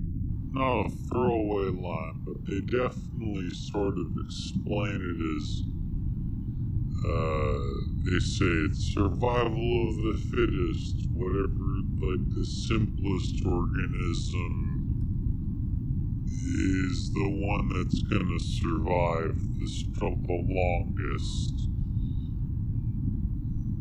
not 0.51 0.85
a 0.85 0.89
throwaway 1.09 1.69
line, 1.69 2.21
but 2.25 2.45
they 2.45 2.59
definitely 2.61 3.49
sort 3.51 3.97
of 3.97 4.07
explain 4.25 4.95
it 4.95 5.19
as. 5.37 5.63
Uh, 7.05 7.59
they 8.03 8.19
say 8.19 8.45
it's 8.65 8.93
survival 8.93 9.89
of 9.89 9.95
the 9.97 10.17
fittest, 10.31 11.07
whatever, 11.13 11.81
like 12.01 12.35
the 12.35 12.45
simplest 12.45 13.45
organism 13.45 14.77
is 16.25 17.11
the 17.13 17.29
one 17.29 17.69
that's 17.69 18.01
gonna 18.03 18.39
survive 18.39 19.35
this 19.59 19.83
the 19.99 20.45
longest. 20.49 21.69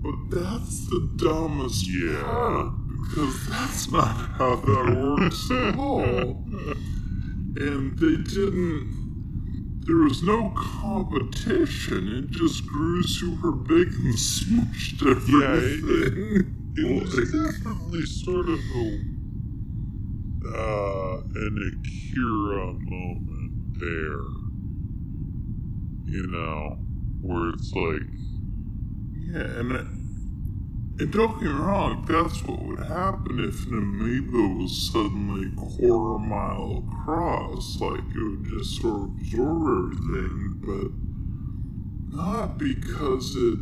But 0.03 0.31
that's 0.31 0.87
the 0.89 1.11
dumbest 1.17 1.89
Yeah. 1.89 2.23
part, 2.23 2.73
because 3.09 3.47
that's 3.49 3.91
not 3.91 4.15
how 4.39 4.57
that 4.57 4.97
works 4.97 5.51
at 5.51 5.79
all. 5.79 6.45
And 7.57 7.99
they 7.99 8.17
didn't. 8.23 8.87
There 9.87 9.97
was 9.97 10.23
no 10.23 10.51
competition. 10.51 12.09
It 12.09 12.31
just 12.33 12.67
grew 12.67 13.03
super 13.05 13.53
big 13.53 13.89
and 13.89 14.15
smushed 14.15 15.01
Yeah, 15.03 15.55
it- 15.55 15.79
everything. 15.85 16.53
It 16.79 17.03
was 17.03 17.15
definitely 17.33 18.05
sort 18.05 18.49
of 18.49 18.59
a 18.59 18.99
uh, 20.49 21.21
an 21.35 21.73
Akira 21.73 22.73
moment 22.75 23.79
there. 23.81 24.27
You 26.05 26.27
know, 26.29 26.79
where 27.23 27.51
it's 27.51 27.73
like, 27.75 28.03
yeah, 29.15 29.59
and, 29.61 29.73
it, 29.73 29.87
and 30.99 31.13
don't 31.13 31.33
get 31.35 31.43
me 31.43 31.49
wrong, 31.49 32.07
that's 32.09 32.43
what 32.45 32.63
would 32.63 32.79
happen 32.79 33.39
if 33.39 33.67
an 33.67 33.75
amoeba 33.75 34.63
was 34.63 34.91
suddenly 34.91 35.49
a 35.49 35.55
quarter 35.55 36.19
mile 36.25 36.85
across. 36.89 37.79
Like, 37.79 38.01
it 38.01 38.23
would 38.23 38.45
just 38.45 38.81
sort 38.81 39.03
of 39.03 39.17
absorb 39.21 39.93
everything, 39.93 40.63
but 40.65 42.17
not 42.17 42.57
because 42.57 43.37
it. 43.37 43.59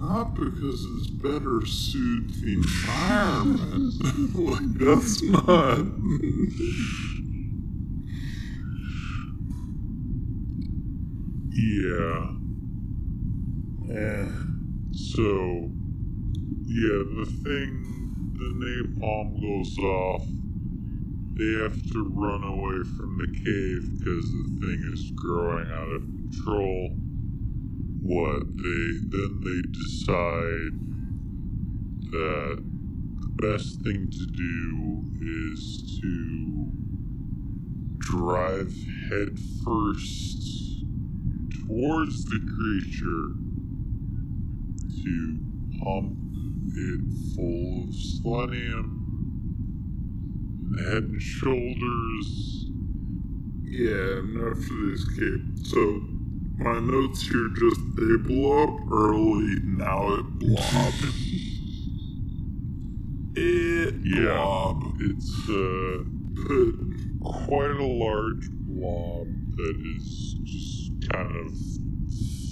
Not 0.00 0.34
because 0.34 0.84
it's 0.96 1.10
better 1.10 1.64
suited 1.64 2.34
the 2.40 2.54
environment. 2.54 3.94
like, 4.34 4.72
that's 4.78 5.22
not. 5.22 5.86
yeah. 11.52 12.32
yeah. 13.94 14.42
So, 14.92 15.70
yeah, 16.74 17.04
the 17.20 17.26
thing, 17.44 18.32
the 18.32 18.50
napalm 18.64 19.38
goes 19.38 19.76
off. 19.78 20.24
They 21.36 21.52
have 21.62 21.76
to 21.92 22.10
run 22.14 22.42
away 22.44 22.82
from 22.96 23.18
the 23.18 23.26
cave 23.26 23.98
because 23.98 24.24
the 24.32 24.48
thing 24.60 24.80
is 24.90 25.12
growing 25.14 25.70
out 25.70 25.92
of 25.92 26.02
control. 26.02 26.96
What 28.00 28.46
they 28.56 28.84
then 29.12 29.40
they 29.44 29.60
decide 29.68 30.72
that 32.10 32.56
the 33.20 33.30
best 33.36 33.82
thing 33.82 34.08
to 34.10 34.26
do 34.32 35.04
is 35.20 36.00
to 36.00 36.70
drive 37.98 38.72
headfirst 39.10 40.40
towards 41.66 42.24
the 42.24 42.40
creature 42.56 43.36
to 45.04 45.38
pump 45.84 46.21
it 46.74 47.00
full 47.34 47.84
of 47.88 47.94
selenium 47.94 48.98
and 50.76 50.80
head 50.86 51.02
and 51.04 51.20
shoulders. 51.22 52.66
Yeah, 53.64 54.18
and 54.18 54.36
after 54.52 54.74
they 54.86 54.92
escape. 54.92 55.42
So, 55.66 56.00
my 56.58 56.78
notes 56.80 57.22
here 57.22 57.48
just 57.58 57.80
they 57.96 58.16
blow 58.16 58.62
up 58.64 58.92
early, 58.92 59.56
now 59.64 60.14
it 60.14 60.26
blob. 60.38 60.94
it 63.36 63.94
Yeah. 64.04 64.34
blob. 64.34 64.96
It's 65.00 65.48
uh, 65.48 66.04
quite 67.46 67.70
a 67.70 67.84
large 67.86 68.50
blob 68.66 69.26
that 69.56 69.76
is 69.96 70.34
just 70.44 71.10
kind 71.10 71.34
of 71.36 71.50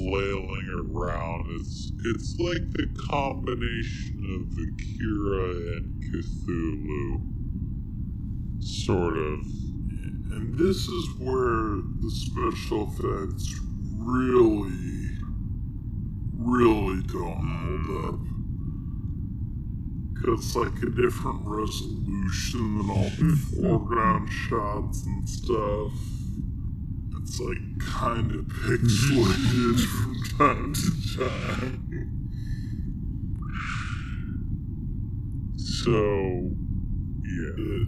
flailing 0.01 0.89
around. 0.93 1.47
It's 1.61 1.93
it's 2.07 2.39
like 2.39 2.73
the 2.73 2.89
combination 3.11 4.25
of 4.33 4.57
Akira 4.57 5.51
and 5.77 6.03
Cthulhu. 6.05 7.21
Sort 8.63 9.17
of. 9.19 9.41
and 10.33 10.59
this 10.59 10.89
is 10.89 11.09
where 11.19 11.83
the 12.01 12.11
special 12.11 12.89
effects 12.89 13.55
really, 13.99 15.19
really 16.35 17.03
don't 17.03 17.45
hold 17.45 18.05
up. 18.07 18.21
It's 20.29 20.55
like 20.57 20.83
a 20.83 20.91
different 20.91 21.41
resolution 21.45 22.79
than 22.79 22.91
all 22.91 23.11
the 23.19 23.37
foreground 23.61 24.31
shots 24.31 25.05
and 25.05 25.29
stuff. 25.29 25.93
It's 27.31 27.39
like 27.39 27.79
kind 27.79 28.33
of 28.33 28.45
pixelated 28.47 29.79
from 29.87 30.15
time 30.37 30.75
to 30.75 30.91
time. 31.17 31.79
So 35.57 36.51
yeah. 37.23 37.87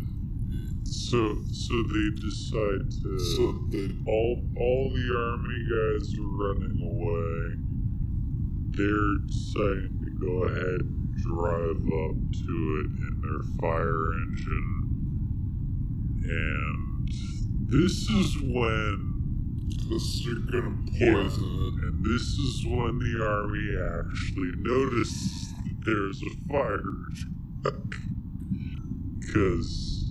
So 0.85 1.43
so 1.51 1.75
they 1.91 2.09
decide 2.21 2.87
to 3.03 3.19
so 3.35 3.43
they 3.71 3.91
all 4.07 4.45
all 4.57 4.93
the 4.95 5.07
army 5.19 5.61
guys 5.75 6.15
are 6.17 6.35
running 6.39 6.79
away. 6.87 7.43
They're 8.77 9.19
deciding 9.27 9.99
to 10.05 10.11
go 10.25 10.45
ahead 10.45 10.83
and 10.83 11.17
drive 11.17 11.83
up 11.83 12.17
to 12.47 12.55
it 12.79 12.91
in 12.95 13.15
their 13.23 13.43
fire 13.59 14.05
engine. 14.23 14.79
And 16.31 17.09
this 17.69 18.09
is 18.09 18.37
when 18.43 19.02
Because 19.69 20.25
they're 20.25 20.61
gonna 20.61 20.77
poison 20.99 21.81
and 21.83 22.05
this 22.05 22.23
is 22.23 22.65
when 22.67 22.99
the 22.99 23.25
army 23.25 23.77
actually 23.77 24.53
notices 24.59 25.55
that 25.65 25.85
there's 25.85 26.23
a 26.23 26.31
fire. 26.49 26.83
Cause 29.33 30.11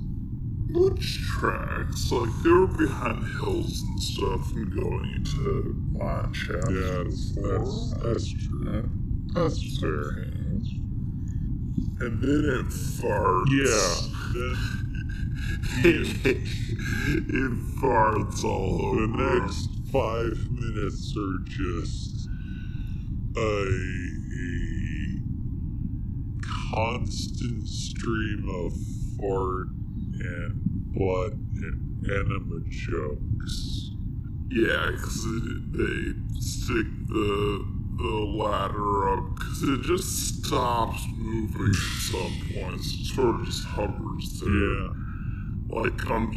Which 0.72 1.22
tracks? 1.28 2.12
Like, 2.12 2.30
they 2.44 2.50
were 2.50 2.68
behind 2.68 3.24
hills 3.40 3.82
and 3.82 4.02
stuff 4.02 4.52
and 4.56 4.74
going 4.74 5.12
into 5.16 5.76
shafts. 6.34 6.70
yeah, 6.72 7.04
that's 7.04 7.32
that's, 7.36 7.94
that's 8.04 8.48
true. 8.48 8.90
That's 9.34 9.80
fair. 9.80 10.10
And 12.00 12.20
then 12.22 12.46
it 12.46 12.66
farts. 12.66 13.46
Yeah. 13.52 13.96
Then 14.34 14.81
it 15.84 16.38
farts 17.80 18.44
all 18.44 18.86
over. 18.86 19.08
The 19.08 19.40
next 19.40 19.70
five 19.92 20.52
minutes 20.52 21.16
are 21.18 21.40
just 21.45 22.28
a, 23.36 23.40
a 23.40 24.52
constant 26.74 27.68
stream 27.68 28.48
of 28.50 28.74
fart 29.18 29.68
and 30.20 30.61
butt 30.94 31.34
and 31.34 32.06
enema 32.06 32.61
jokes. 32.70 33.92
Yeah, 34.50 34.92
because 34.92 35.24
they 35.72 36.14
stick 36.40 36.88
the 37.08 37.66
the 37.98 38.08
ladder 38.08 39.14
up 39.14 39.36
because 39.36 39.64
it 39.64 39.82
just 39.84 40.44
stops 40.44 41.06
moving 41.18 41.70
at 41.70 41.76
some 41.76 42.34
points. 42.53 42.94
It 42.94 43.06
sort 43.14 43.36
of 43.36 43.45
just 43.45 43.64
hovers 43.66 44.40
there. 44.40 44.50
Yeah. 44.50 44.90
Like 45.72 46.11
on 46.11 46.32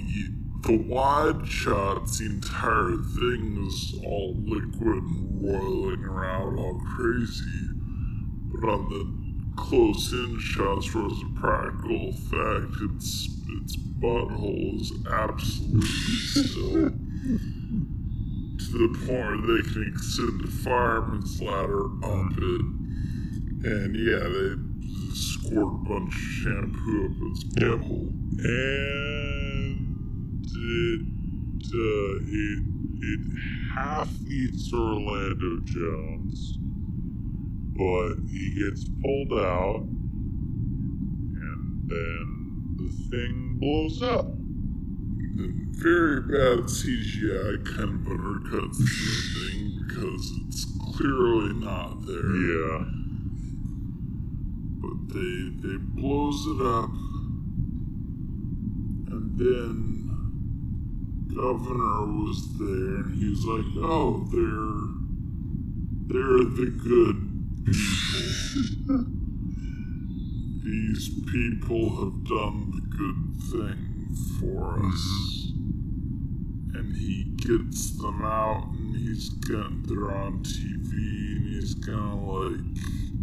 the, 0.63 0.77
wide 0.79 1.47
shots, 1.49 2.19
the 2.19 2.27
entire 2.27 2.97
thing 3.19 3.67
is 3.67 3.95
all 4.05 4.37
liquid 4.45 5.03
and 5.03 5.43
roiling 5.43 6.05
around 6.05 6.57
all 6.57 6.81
crazy. 6.95 7.69
But 8.53 8.69
on 8.69 8.89
the 8.89 9.61
close 9.61 10.13
in 10.13 10.39
shots, 10.39 10.95
where 10.95 11.07
it's 11.07 11.21
a 11.21 11.41
practical 11.41 12.11
effect, 12.11 12.77
its 12.81 13.29
its 13.61 13.77
butthole 13.77 14.81
is 14.81 14.93
absolutely 15.11 15.83
still 15.83 16.91
to 18.59 18.89
the 18.89 19.07
point 19.07 19.47
where 19.47 19.57
they 19.57 19.63
can 19.69 19.93
extend 19.93 20.41
the 20.43 20.51
fireman's 20.63 21.43
ladder 21.43 21.87
up 22.05 22.33
it. 22.39 22.61
And 23.67 23.97
yeah, 23.97 24.29
they 24.29 24.64
squirt 25.55 25.67
a 25.67 25.89
bunch 25.89 26.15
of 26.15 26.21
shampoo 26.21 27.05
up 27.05 27.13
its 27.31 27.45
butthole. 27.45 28.11
And 28.45 29.77
it, 30.47 31.01
uh, 31.75 32.15
it, 32.27 32.63
it 33.01 33.21
half 33.75 34.11
eats 34.29 34.73
Orlando 34.73 35.61
Jones, 35.65 36.59
but 37.77 38.15
he 38.31 38.55
gets 38.61 38.85
pulled 39.03 39.33
out, 39.39 39.83
and 41.23 41.89
then 41.89 42.77
the 42.77 42.91
thing 43.11 43.57
blows 43.59 44.03
up. 44.03 44.27
Very 45.77 46.21
bad 46.23 46.65
CGI 46.67 47.65
kind 47.65 47.91
of 47.91 48.07
undercuts 48.07 48.79
the 48.79 49.51
ending 49.53 49.87
because 49.87 50.33
it's 50.47 50.65
clearly 50.97 51.53
not 51.55 52.07
there. 52.07 52.37
Yeah. 52.37 53.04
But 54.85 55.15
they 55.15 55.51
they 55.63 55.77
blows 55.79 56.47
it 56.47 56.61
up, 56.61 56.91
and 59.13 59.39
then 59.39 60.05
governor 61.35 62.05
was 62.23 62.59
there, 62.59 62.97
and 62.97 63.15
he 63.15 63.31
was 63.31 63.45
like, 63.47 63.65
"Oh, 63.79 64.27
they're 64.31 64.85
they're 66.07 66.45
the 66.45 66.71
good 66.85 67.19
people. 67.65 69.05
These 70.65 71.09
people 71.33 71.85
have 71.97 72.25
done 72.25 72.71
the 72.73 72.83
good 72.99 73.23
thing 73.53 73.81
for 74.39 74.85
us." 74.85 75.05
And 76.75 76.95
he 76.95 77.25
gets 77.37 77.97
them 77.97 78.23
out, 78.23 78.69
and 78.75 78.97
he's 78.97 79.31
gonna 79.31 79.77
they're 79.87 80.11
on 80.11 80.43
TV, 80.43 80.93
and 81.37 81.47
he's 81.47 81.73
gonna 81.73 82.21
like 82.27 83.14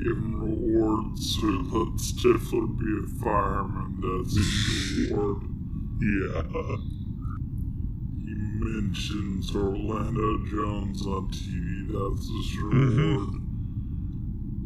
him 0.00 0.40
rewards. 0.40 1.34
So 1.34 1.46
he 1.46 1.56
let 1.56 1.96
Stifler 1.98 2.68
be 2.78 2.90
a 3.04 3.22
fireman. 3.22 3.98
That's 4.00 4.36
his 4.36 5.10
reward. 5.10 5.42
Yeah. 6.00 6.76
He 8.24 8.34
mentions 8.60 9.54
Orlando 9.54 10.44
Jones 10.46 11.06
on 11.06 11.28
TV. 11.30 11.88
That's 11.92 12.28
his 12.28 12.58
reward. 12.58 13.42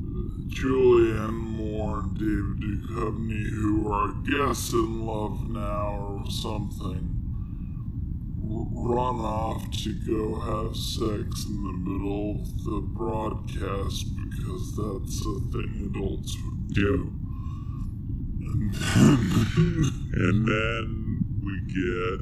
Uh, 0.04 0.42
Julianne 0.48 1.32
Moore 1.56 2.00
and 2.00 2.14
David 2.18 2.60
Duchovny, 2.60 3.48
who 3.50 3.90
are, 3.90 4.10
I 4.10 4.14
guess, 4.24 4.72
in 4.72 5.06
love 5.06 5.48
now 5.48 6.22
or 6.24 6.30
something, 6.30 7.11
run 8.72 9.16
off 9.20 9.70
to 9.82 9.92
go 10.06 10.38
have 10.40 10.76
sex 10.76 11.44
in 11.46 11.62
the 11.62 11.72
middle 11.90 12.40
of 12.42 12.64
the 12.64 12.80
broadcast 12.94 14.06
because 14.30 14.76
that's 14.76 15.20
a 15.26 15.40
thing 15.52 15.90
adults 15.94 16.36
would 16.44 16.68
do. 16.74 17.12
And 18.44 18.72
then, 18.74 20.12
And 20.14 20.46
then 20.48 21.24
we 21.42 21.54
get 21.72 22.20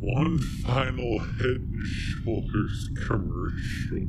one 0.00 0.38
final 0.38 1.18
head 1.18 1.60
and 1.60 1.82
shoulders 1.86 2.90
commercial. 3.06 4.06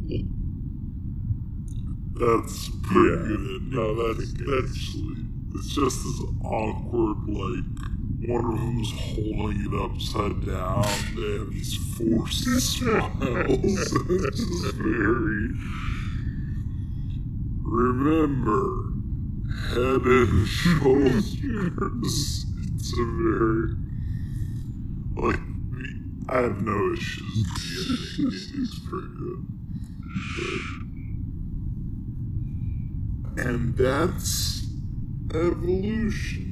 that's 2.15 2.69
pretty 2.83 3.09
Yeah. 3.09 3.27
good. 3.27 3.61
No, 3.71 3.95
that's- 3.95 4.33
that's- 4.33 4.71
actually. 4.71 5.23
It's 5.55 5.73
just 5.73 6.03
this 6.03 6.21
awkward, 6.43 7.17
like 7.29 7.63
one 8.27 8.45
of 8.45 8.59
them's 8.59 8.91
holding 8.91 9.61
it 9.65 9.73
upside 9.79 10.45
down. 10.45 10.85
and 11.15 11.53
he's 11.53 11.75
forced 11.97 12.43
smiles. 12.43 13.13
it's 14.09 14.71
very. 14.73 15.49
Remember, 17.63 18.63
head 19.69 20.01
and 20.05 20.47
shoulders. 20.47 21.35
It's 22.75 22.93
a 22.93 23.05
very 23.05 23.75
like. 25.15 25.39
I 26.29 26.41
have 26.41 26.61
no 26.61 26.91
issues 26.93 27.33
with 27.37 27.47
the 28.17 28.23
ending. 28.23 28.63
It's 28.63 28.79
pretty 28.79 29.07
good. 29.17 29.41
But- 33.35 33.45
and 33.45 33.77
that's 33.77 34.65
evolution. 35.33 36.46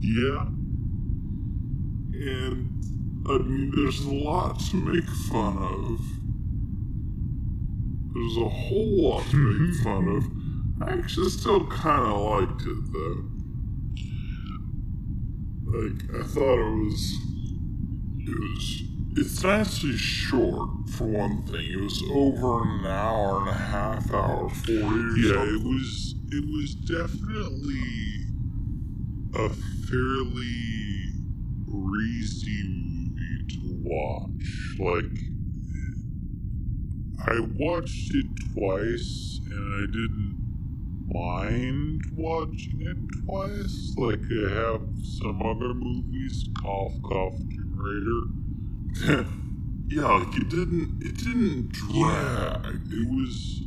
Yeah. 0.00 0.46
And 2.12 3.26
I 3.28 3.38
mean, 3.38 3.72
there's 3.74 4.00
a 4.00 4.12
lot 4.12 4.58
to 4.70 4.76
make 4.76 5.08
fun 5.30 5.58
of. 5.58 6.00
There's 8.12 8.36
a 8.38 8.48
whole 8.48 9.02
lot 9.02 9.24
to 9.30 9.36
make 9.36 9.70
mm-hmm. 9.70 9.84
fun 9.84 10.08
of. 10.16 10.24
I 10.82 10.98
actually 10.98 11.30
still 11.30 11.66
kind 11.66 12.06
of 12.10 12.20
liked 12.20 12.62
it 12.62 12.92
though. 12.92 13.24
Like 15.66 16.02
I 16.18 16.26
thought 16.26 16.58
it 16.58 16.84
was, 16.84 17.18
it 18.26 18.40
was. 18.40 18.82
It's 19.16 19.42
nicely 19.42 19.96
short 19.96 20.88
for 20.88 21.04
one 21.04 21.42
thing. 21.42 21.72
It 21.72 21.80
was 21.80 22.02
over 22.10 22.62
an 22.62 22.86
hour 22.86 23.40
and 23.40 23.48
a 23.48 23.52
half, 23.52 24.12
hour 24.12 24.48
forty. 24.48 24.78
Or 24.80 25.16
Yeah, 25.16 25.34
something. 25.34 25.56
it 25.56 25.62
was 25.62 26.14
it 26.32 26.44
was 26.50 26.74
definitely 26.74 28.19
a 29.34 29.48
fairly 29.48 31.12
breezy 31.66 32.62
movie 32.66 33.46
to 33.48 33.60
watch. 33.82 34.76
Like 34.78 35.18
I 37.26 37.40
watched 37.58 38.14
it 38.14 38.26
twice 38.54 39.40
and 39.50 39.74
I 39.74 39.86
didn't 39.86 40.40
mind 41.08 42.02
watching 42.16 42.80
it 42.80 43.24
twice. 43.24 43.94
Like 43.96 44.20
I 44.30 44.54
have 44.54 44.82
some 45.02 45.42
other 45.42 45.74
movies, 45.74 46.48
Cough 46.60 46.92
Cough 47.02 47.38
Generator. 47.48 48.22
yeah, 49.88 50.06
like 50.06 50.36
it 50.36 50.48
didn't. 50.48 51.02
It 51.02 51.16
didn't 51.18 51.68
drag. 51.72 52.80
It 52.90 53.08
was 53.08 53.62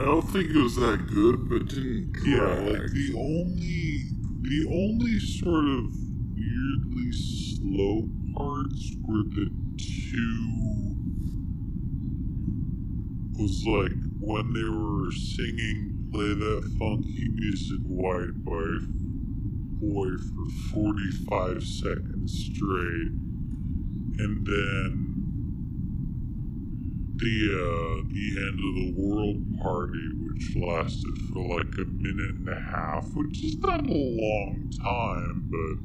I 0.00 0.04
don't 0.04 0.22
think 0.22 0.48
it 0.48 0.56
was 0.56 0.76
that 0.76 1.06
good, 1.12 1.48
but 1.48 1.56
it 1.56 1.68
didn't 1.68 2.12
drag. 2.12 2.26
Yeah, 2.26 2.72
like 2.72 2.90
the 2.92 3.14
only 3.18 4.19
the 4.42 4.66
only 4.68 5.18
sort 5.18 5.64
of 5.64 5.92
weirdly 6.34 7.12
slow 7.12 8.08
parts 8.34 8.96
were 9.06 9.22
the 9.24 9.50
two 9.76 10.96
was 13.38 13.64
like 13.66 13.92
when 14.20 14.52
they 14.52 14.68
were 14.68 15.10
singing 15.12 16.08
play 16.12 16.34
that 16.34 16.62
funky 16.78 17.28
music 17.34 17.80
white 17.86 18.34
boy 18.44 18.78
boy 19.80 20.10
for 20.16 20.50
45 20.72 21.62
seconds 21.62 22.50
straight 22.52 23.12
and 24.18 24.46
then 24.46 25.19
the 27.20 27.36
uh, 27.52 28.02
the 28.08 28.26
end 28.40 28.58
of 28.58 28.74
the 28.74 28.94
world 28.96 29.42
party, 29.62 30.08
which 30.24 30.56
lasted 30.56 31.16
for 31.32 31.58
like 31.58 31.72
a 31.78 31.84
minute 31.86 32.36
and 32.40 32.48
a 32.48 32.60
half, 32.60 33.06
which 33.14 33.44
is 33.44 33.56
not 33.58 33.80
a 33.80 33.92
long 33.92 34.70
time, 34.82 35.48
but 35.50 35.76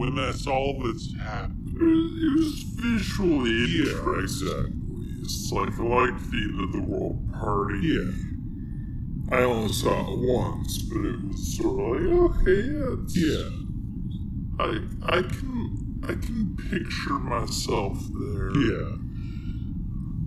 when 0.00 0.14
that's 0.14 0.46
all 0.46 0.82
that's 0.84 1.14
happened, 1.18 1.78
it 1.80 2.32
was, 2.38 2.62
visually 2.76 3.50
Yeah, 3.50 3.92
interesting. 3.92 4.48
exactly. 4.48 5.22
It's 5.22 5.50
like 5.52 5.78
I 5.80 5.82
liked 5.82 6.30
the 6.30 6.36
end 6.36 6.60
of 6.60 6.72
the 6.72 6.82
world 6.82 7.32
party. 7.32 7.80
yeah, 7.82 8.12
I 9.36 9.42
only 9.42 9.72
saw 9.72 10.12
it 10.12 10.18
once, 10.18 10.78
but 10.82 11.04
it 11.04 11.24
was 11.24 11.56
sort 11.56 11.96
of 11.96 12.02
like 12.02 12.36
okay, 12.36 12.60
yeah, 12.62 12.96
yeah, 13.16 13.48
I 14.58 15.16
I 15.18 15.22
can 15.22 16.00
I 16.04 16.14
can 16.14 16.56
picture 16.70 17.14
myself 17.18 17.98
there. 18.20 18.50
yeah, 18.54 18.96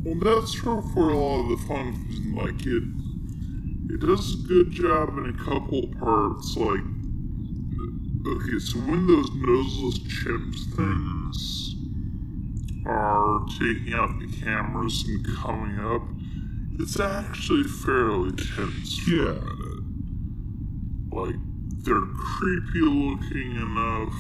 Well, 0.03 0.40
that's 0.40 0.53
true 0.53 0.82
for 0.94 1.10
a 1.10 1.18
lot 1.18 1.44
of 1.44 1.60
the 1.60 1.66
fun. 1.68 2.34
Like 2.36 2.66
it, 2.66 2.84
it 3.94 4.00
does 4.00 4.34
a 4.34 4.48
good 4.48 4.72
job 4.72 5.18
in 5.18 5.26
a 5.26 5.44
couple 5.44 5.88
parts. 6.00 6.56
Like 6.56 6.84
Okay, 8.28 8.60
so 8.60 8.78
when 8.80 9.08
those 9.08 9.32
noseless 9.34 9.98
chimps 10.00 10.76
things 10.76 11.76
are 12.86 13.45
taking 13.58 13.94
out 13.94 14.19
the 14.19 14.28
cameras 14.44 15.06
and 15.08 15.26
coming 15.38 15.80
up, 15.80 16.02
it's 16.78 17.00
actually 17.00 17.64
fairly 17.64 18.32
tense. 18.34 19.08
Yeah. 19.08 19.40
Like, 21.11 21.36
they're 21.80 22.06
creepy 22.14 22.82
looking 22.82 23.56
enough, 23.56 24.14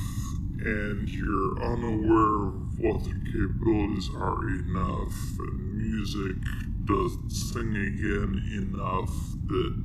and 0.65 1.09
you're 1.09 1.61
unaware 1.61 2.53
what 2.81 3.03
their 3.03 3.19
capabilities 3.25 4.09
are 4.15 4.47
enough, 4.47 5.39
and 5.39 5.77
music 5.77 6.37
doesn't 6.85 7.29
sing 7.31 7.75
again 7.75 8.41
enough 8.73 9.13
that 9.47 9.83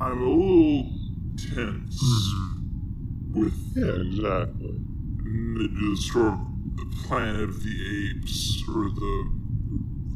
I'm 0.00 0.22
a 0.22 0.30
little 0.30 0.90
tense 1.36 2.02
with 3.32 3.54
Yeah, 3.76 4.00
exactly. 4.06 4.80
the 5.24 5.96
sort 5.96 6.32
of 6.34 6.38
the 6.76 6.86
Planet 7.06 7.40
of 7.48 7.62
the 7.62 8.10
Apes 8.16 8.62
or 8.68 8.88
the 8.90 9.30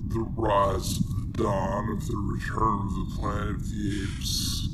the 0.08 0.20
rise 0.36 0.98
of 0.98 1.32
the 1.32 1.42
dawn 1.42 1.88
of 1.90 2.06
the 2.06 2.16
return 2.16 2.80
of 2.86 2.94
the 2.94 3.16
Planet 3.18 3.56
of 3.56 3.68
the 3.70 4.02
Apes, 4.02 4.68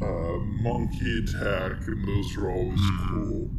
uh, 0.00 0.38
Monkey 0.62 1.18
Attack, 1.18 1.86
and 1.86 2.08
those 2.08 2.36
are 2.38 2.50
always 2.50 2.80
cool. 3.08 3.50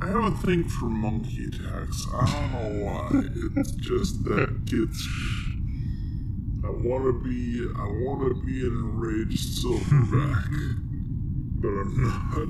I 0.00 0.06
have 0.06 0.32
a 0.32 0.36
thing 0.46 0.64
for 0.68 0.86
monkey 0.86 1.46
attacks. 1.46 2.06
I 2.14 2.26
don't 2.32 2.52
know 2.52 2.84
why. 2.84 3.08
It's 3.56 3.72
just 3.72 4.24
that 4.24 4.64
gets. 4.64 5.08
I 6.64 6.70
want 6.70 7.04
to 7.04 7.12
be. 7.22 7.68
I 7.76 7.86
want 8.04 8.20
to 8.28 8.34
be 8.44 8.60
an 8.60 8.74
enraged 8.78 9.64
silverback, 9.64 10.48
but 11.60 11.68
I'm 11.68 12.02
not 12.02 12.48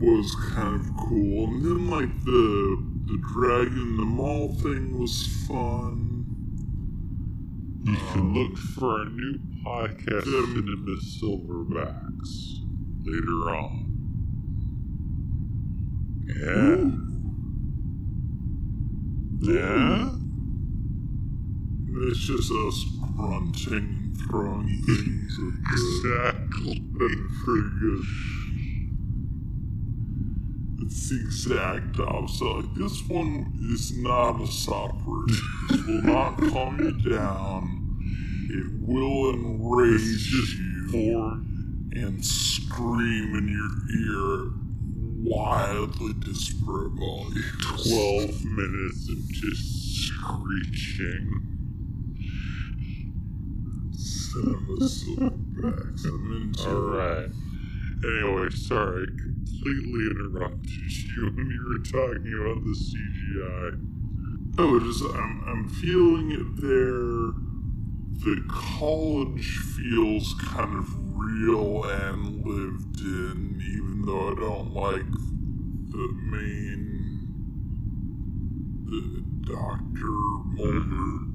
was 0.00 0.34
kind 0.54 0.80
of 0.80 0.96
cool. 0.96 1.48
And 1.48 1.64
then 1.64 1.90
like 1.90 2.24
the 2.24 2.82
the 3.06 3.18
dragon 3.34 3.96
the 3.98 4.04
mall 4.04 4.54
thing 4.54 4.98
was 4.98 5.26
fun. 5.46 6.24
You 7.84 7.96
can 8.12 8.34
look 8.34 8.56
for 8.56 9.02
a 9.02 9.04
new 9.10 9.38
podcast 9.64 10.26
Um, 10.26 10.54
Cinema 10.54 10.96
Silverbacks 11.00 12.60
later 13.04 13.50
on. 13.54 13.89
Yeah. 16.38 16.90
Yeah? 19.40 20.10
It's 22.02 22.18
just 22.18 22.52
us 22.52 22.84
grunting 23.16 23.76
and 23.76 24.16
throwing 24.28 24.82
things 24.86 25.38
at 25.38 25.54
Exactly. 25.72 26.82
It's 30.82 31.08
the 31.08 31.20
exact 31.20 32.00
opposite. 32.00 32.74
This 32.74 33.08
one 33.08 33.52
is 33.72 33.96
not 33.98 34.40
a 34.40 34.46
sopper. 34.46 35.24
This 35.26 35.86
will 35.86 36.02
not 36.02 36.36
calm 36.38 36.78
you 36.78 37.10
down. 37.10 37.98
It 38.50 38.66
will 38.80 39.34
enrage 39.34 40.32
you 40.32 41.44
and 41.92 42.24
scream 42.24 43.34
in 43.36 43.48
your 43.48 43.70
ear 44.00 44.59
wildly 45.22 46.12
disparate 46.14 46.92
volumes. 46.92 47.88
12 47.88 48.44
minutes 48.44 49.08
of 49.10 49.28
just 49.28 50.08
screeching. 50.08 51.46
Cinema 53.92 54.76
silverbacks. 54.80 56.04
I'm 56.04 56.32
into 56.32 56.62
it. 56.62 56.66
Alright. 56.66 57.30
Anyway, 58.02 58.48
sorry, 58.50 59.02
I 59.02 59.22
completely 59.22 60.06
interrupted 60.10 60.92
you 61.16 61.32
when 61.36 61.50
you 61.50 61.64
were 61.68 61.84
talking 61.84 62.32
about 62.32 62.64
the 62.64 62.74
CGI. 62.74 63.90
Oh, 64.58 64.76
is. 64.78 65.02
I'm, 65.02 65.44
I'm 65.46 65.68
feeling 65.68 66.32
it 66.32 66.60
there. 66.60 67.49
The 68.22 68.44
college 68.48 69.56
feels 69.76 70.34
kind 70.34 70.76
of 70.76 71.16
real 71.16 71.84
and 71.84 72.44
lived 72.44 73.00
in, 73.00 73.62
even 73.72 74.02
though 74.04 74.32
I 74.32 74.34
don't 74.34 74.74
like 74.74 75.10
the 75.88 76.12
main, 76.30 77.26
the 78.84 79.24
Doctor 79.50 80.10
Mulder, 80.52 81.30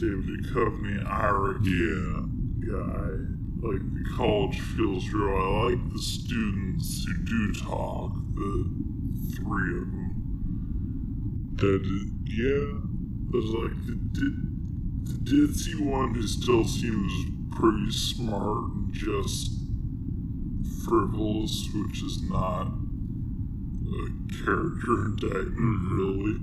David 0.00 0.42
Duchovny, 0.42 1.06
Ira 1.06 1.60
Yeah. 1.62 2.26
guy. 2.66 3.10
Like 3.62 3.82
the 3.94 4.04
college 4.16 4.58
feels 4.60 5.08
real. 5.10 5.36
I 5.36 5.70
like 5.70 5.92
the 5.92 5.98
students 6.02 7.04
who 7.04 7.14
do 7.24 7.52
talk. 7.52 8.14
The 8.34 8.68
three 9.36 9.78
of 9.78 9.86
them. 9.92 10.10
That 11.56 11.84
yeah. 12.24 12.89
There's 13.30 13.50
like 13.50 13.86
the, 13.86 13.94
the 15.04 15.12
ditzy 15.24 15.78
one 15.80 16.14
who 16.14 16.26
still 16.26 16.64
seems 16.64 17.12
pretty 17.52 17.90
smart 17.92 18.64
and 18.72 18.92
just 18.92 19.52
frivolous, 20.84 21.68
which 21.74 22.02
is 22.02 22.22
not 22.28 22.66
a 22.66 24.08
character 24.44 25.06
indictment, 25.06 25.92
really. 25.92 26.36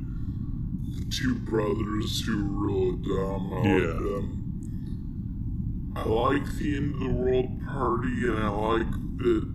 The 0.95 1.05
two 1.11 1.35
brothers 1.35 2.21
who 2.25 2.43
really 2.43 2.97
dumb, 3.03 3.53
I 3.53 3.55
Yeah. 3.67 3.87
like 3.87 3.99
them. 4.03 4.43
I 5.95 6.03
like 6.07 6.57
the 6.57 6.77
end 6.77 6.93
of 6.93 6.99
the 7.01 7.09
world 7.09 7.61
party, 7.65 8.27
and 8.27 8.37
I 8.37 8.49
like 8.49 8.91
that 9.17 9.45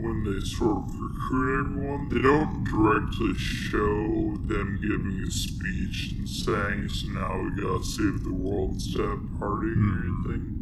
when 0.00 0.24
they 0.24 0.40
sort 0.46 0.78
of 0.78 1.00
recruit 1.00 1.60
everyone, 1.60 2.08
they 2.08 2.22
don't 2.22 2.64
directly 2.64 3.34
show 3.34 4.36
them 4.46 4.78
giving 4.80 5.24
a 5.26 5.30
speech 5.30 6.14
and 6.16 6.28
saying, 6.28 6.88
so 6.88 7.08
now 7.08 7.40
we 7.42 7.50
gotta 7.60 7.84
save 7.84 8.24
the 8.24 8.32
world 8.32 8.74
instead 8.74 9.04
of 9.04 9.18
partying 9.38 9.82
or 9.90 9.98
anything. 10.04 10.54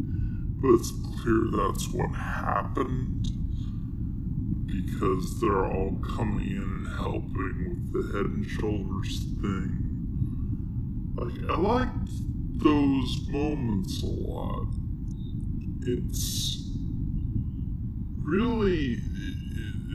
But 0.61 0.75
it's 0.75 0.93
clear 1.21 1.51
that's 1.53 1.89
what 1.89 2.11
happened 2.15 3.29
because 4.67 5.41
they're 5.41 5.67
all 5.67 6.01
coming 6.17 6.49
in 6.49 6.63
and 6.63 6.89
helping 6.97 7.67
with 7.69 7.93
the 7.93 8.17
head 8.17 8.27
and 8.27 8.47
shoulders 8.47 9.25
thing. 9.41 9.87
Like, 11.15 11.51
I 11.51 11.57
liked 11.61 12.09
those 12.63 13.29
moments 13.29 14.03
a 14.03 14.07
lot. 14.07 14.67
It's 15.83 16.66
really 18.27 18.99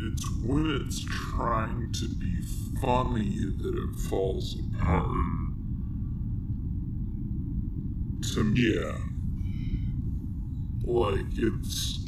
it's 0.03 0.25
when 0.43 0.65
it's 0.81 1.03
trying 1.05 1.91
to 1.93 2.07
be 2.15 2.41
funny 2.81 3.37
that 3.61 3.75
it 3.75 3.99
falls 4.09 4.57
apart. 4.79 5.07
To 8.33 8.43
me, 8.43 8.73
Yeah. 8.73 8.97
like 10.83 11.25
it's 11.37 11.99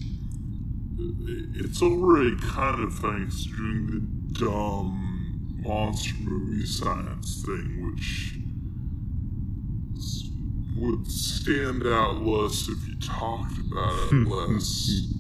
it's 1.56 1.82
already 1.82 2.36
kind 2.38 2.82
of 2.84 2.94
thanks 2.96 3.44
to 3.46 3.50
doing 3.58 3.88
the 3.88 4.40
dumb 4.40 5.60
monster 5.64 6.16
movie 6.22 6.66
science 6.66 7.44
thing, 7.46 7.86
which 7.86 8.36
would 10.78 11.08
stand 11.08 11.86
out 11.86 12.22
less 12.22 12.68
if 12.70 12.88
you 12.88 12.96
talked 13.00 13.58
about 13.72 14.12
it 14.12 14.28
less. 14.28 15.14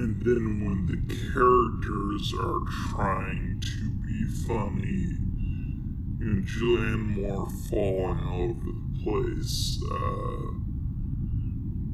And 0.00 0.16
then 0.24 0.64
when 0.64 0.86
the 0.86 0.96
characters 1.30 2.32
are 2.32 2.62
trying 2.88 3.60
to 3.60 3.90
be 4.06 4.24
funny, 4.48 5.12
you 6.18 6.24
know, 6.24 6.40
Julianne 6.40 7.16
Moore 7.16 7.46
falling 7.68 8.20
all 8.26 8.44
over 8.44 8.70
the 8.72 9.02
place, 9.04 9.78
uh, 9.92 10.56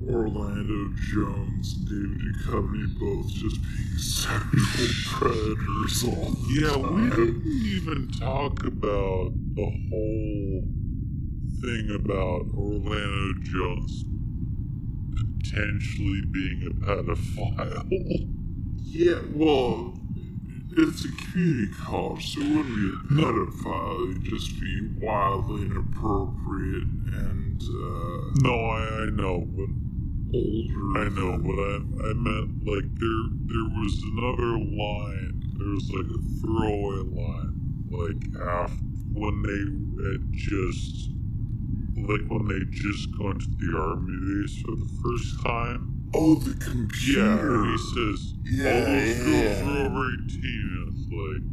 Orlando 0.09 0.95
Jones 0.95 1.75
and 1.75 1.89
David 1.89 2.21
Duchovny 2.21 2.87
both 3.01 3.29
just 3.33 3.61
being 3.61 3.99
sexual 3.99 5.19
predators 5.19 6.05
all 6.05 6.31
the 6.31 6.47
Yeah, 6.61 6.77
we 6.77 7.11
didn't 7.11 7.43
even 7.45 8.09
talk 8.21 8.63
about 8.65 9.33
the 9.57 9.67
whole 9.91 10.63
thing 11.61 11.91
about 11.93 12.55
Orlando 12.55 13.35
Jones 13.43 14.05
potentially 15.51 16.23
being 16.31 16.63
a 16.67 16.85
pedophile. 16.85 17.87
Yeah, 18.83 19.21
well, 19.35 19.99
it's 20.73 21.05
a 21.05 21.09
community 21.09 21.73
college, 21.79 22.35
so 22.35 22.41
it 22.41 22.57
wouldn't 22.57 22.77
be 22.77 23.17
a 23.17 23.23
pedophile. 23.23 24.11
It'd 24.11 24.25
just 24.25 24.61
be 24.61 24.91
wildly 25.01 25.63
inappropriate 25.67 26.89
and 27.13 27.61
uh, 27.63 28.31
no, 28.43 28.55
I, 28.55 29.03
I 29.03 29.11
know, 29.11 29.47
but 29.47 29.69
older. 30.35 30.99
I 30.99 31.09
know, 31.11 31.39
but 31.39 31.59
I 31.59 32.11
I 32.11 32.13
meant 32.15 32.67
like 32.67 32.89
there 32.99 33.25
there 33.47 33.69
was 33.79 34.03
another 34.13 34.59
line. 34.59 35.43
There 35.59 35.69
was 35.69 35.91
like 35.91 36.07
a 36.07 36.21
throwaway 36.41 37.03
line, 37.09 37.55
like 37.91 38.49
after 38.49 38.77
when 39.13 39.43
they 39.43 40.13
had 40.13 40.33
just 40.33 41.16
like 42.09 42.23
when 42.29 42.47
they 42.49 42.61
just 42.71 43.09
go 43.19 43.31
into 43.31 43.47
the 43.59 43.77
army 43.79 44.17
base 44.43 44.63
for 44.63 44.77
the 44.77 44.89
first 45.03 45.43
time. 45.45 45.93
Oh, 46.15 46.37
the 46.37 46.55
computer. 46.65 47.65
Yeah, 47.65 47.73
he 47.73 47.79
says 47.79 48.35
Yeah, 48.45 48.71
all 48.71 48.87
those 48.87 49.17
girls 49.19 49.59
yeah. 49.61 49.67
are 49.67 49.87
over 49.87 50.05
eighteen. 50.13 50.69
It's 50.89 51.07
like, 51.13 51.45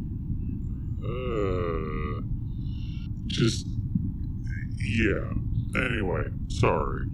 uh, 1.10 2.22
just 3.26 3.66
yeah. 4.78 5.26
Anyway, 5.76 6.24
sorry. 6.48 7.06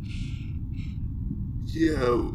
Yeah. 1.64 2.30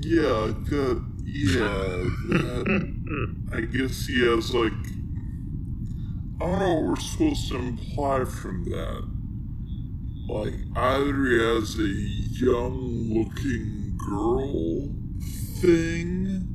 Yeah, 0.00 0.52
that. 0.70 1.04
Yeah, 1.24 2.04
that. 2.28 2.64
I 3.52 3.60
guess 3.60 4.06
he 4.06 4.24
has 4.26 4.54
like. 4.54 4.72
I 6.40 6.46
don't 6.46 6.58
know 6.58 6.74
what 6.74 6.82
we're 6.84 6.96
supposed 6.96 7.48
to 7.50 7.56
imply 7.56 8.24
from 8.24 8.64
that. 8.64 9.04
Like, 10.28 10.54
either 10.76 11.24
he 11.26 11.38
has 11.38 11.78
a 11.78 11.88
young 12.44 13.12
looking 13.12 13.96
girl 13.98 14.88
thing, 15.60 16.48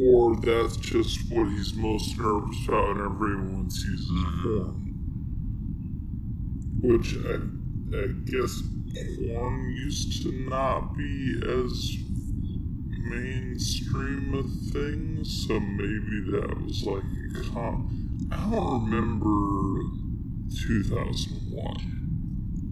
or 0.00 0.36
that's 0.36 0.76
just 0.76 1.30
what 1.30 1.48
he's 1.50 1.74
most 1.74 2.18
nervous 2.18 2.66
about 2.66 2.88
whenever 2.96 3.34
anyone 3.34 3.70
sees 3.70 3.84
his 3.84 4.08
mm-hmm. 4.10 4.58
porn. 4.58 4.84
Which 6.80 7.16
I, 7.16 7.34
I 7.96 8.06
guess 8.30 8.62
porn 9.18 9.74
used 9.76 10.22
to 10.22 10.32
not 10.48 10.96
be 10.96 11.40
as 11.44 11.96
mainstream 13.08 14.34
a 14.34 14.42
thing, 14.72 15.24
so 15.24 15.58
maybe 15.60 16.30
that 16.32 16.62
was 16.62 16.84
like 16.84 17.02
a 17.02 17.50
con. 17.50 17.74
I 18.30 18.50
don't 18.50 18.90
remember 18.90 19.26
2001. 20.66 21.97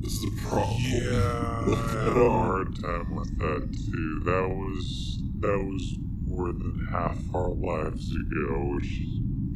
This 0.01 0.13
is 0.13 0.25
a 0.25 0.49
problem. 0.49 0.77
Yeah, 0.81 1.65
I 1.75 2.05
had 2.05 2.17
a 2.17 2.31
hard 2.31 2.81
time 2.83 3.15
with 3.17 3.39
that 3.39 3.73
too. 3.73 4.21
That 4.25 4.49
was 4.49 5.19
that 5.41 5.59
was 5.59 5.97
more 6.27 6.53
than 6.53 6.89
half 6.91 7.19
our 7.35 7.51
lives 7.51 8.11
ago, 8.11 8.75
which 8.75 9.01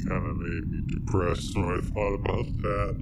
kind 0.07 0.25
of 0.27 0.37
made 0.37 0.67
me 0.71 0.81
depressed 0.87 1.55
when 1.55 1.65
I 1.65 1.79
thought 1.81 2.15
about 2.15 2.45
that. 2.61 2.95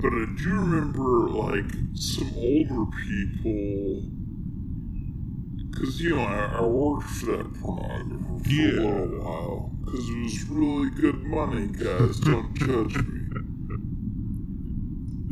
But 0.00 0.12
I 0.12 0.26
do 0.36 0.50
remember, 0.50 1.28
like, 1.28 1.70
some 1.94 2.30
older 2.36 2.86
people. 3.02 4.02
Because, 5.70 6.00
you 6.00 6.10
know, 6.16 6.22
I, 6.22 6.58
I 6.58 6.60
worked 6.62 7.08
for 7.08 7.26
that 7.36 7.52
pornographer 7.54 8.44
for 8.44 8.50
Yeah. 8.50 8.70
a 8.70 8.82
little 8.82 9.18
while. 9.24 9.72
Because 9.84 10.08
it 10.08 10.22
was 10.22 10.44
really 10.48 10.90
good 10.90 11.24
money, 11.24 11.66
guys. 11.68 12.20
Don't 12.20 12.54
judge 12.54 12.96
me. 13.06 13.17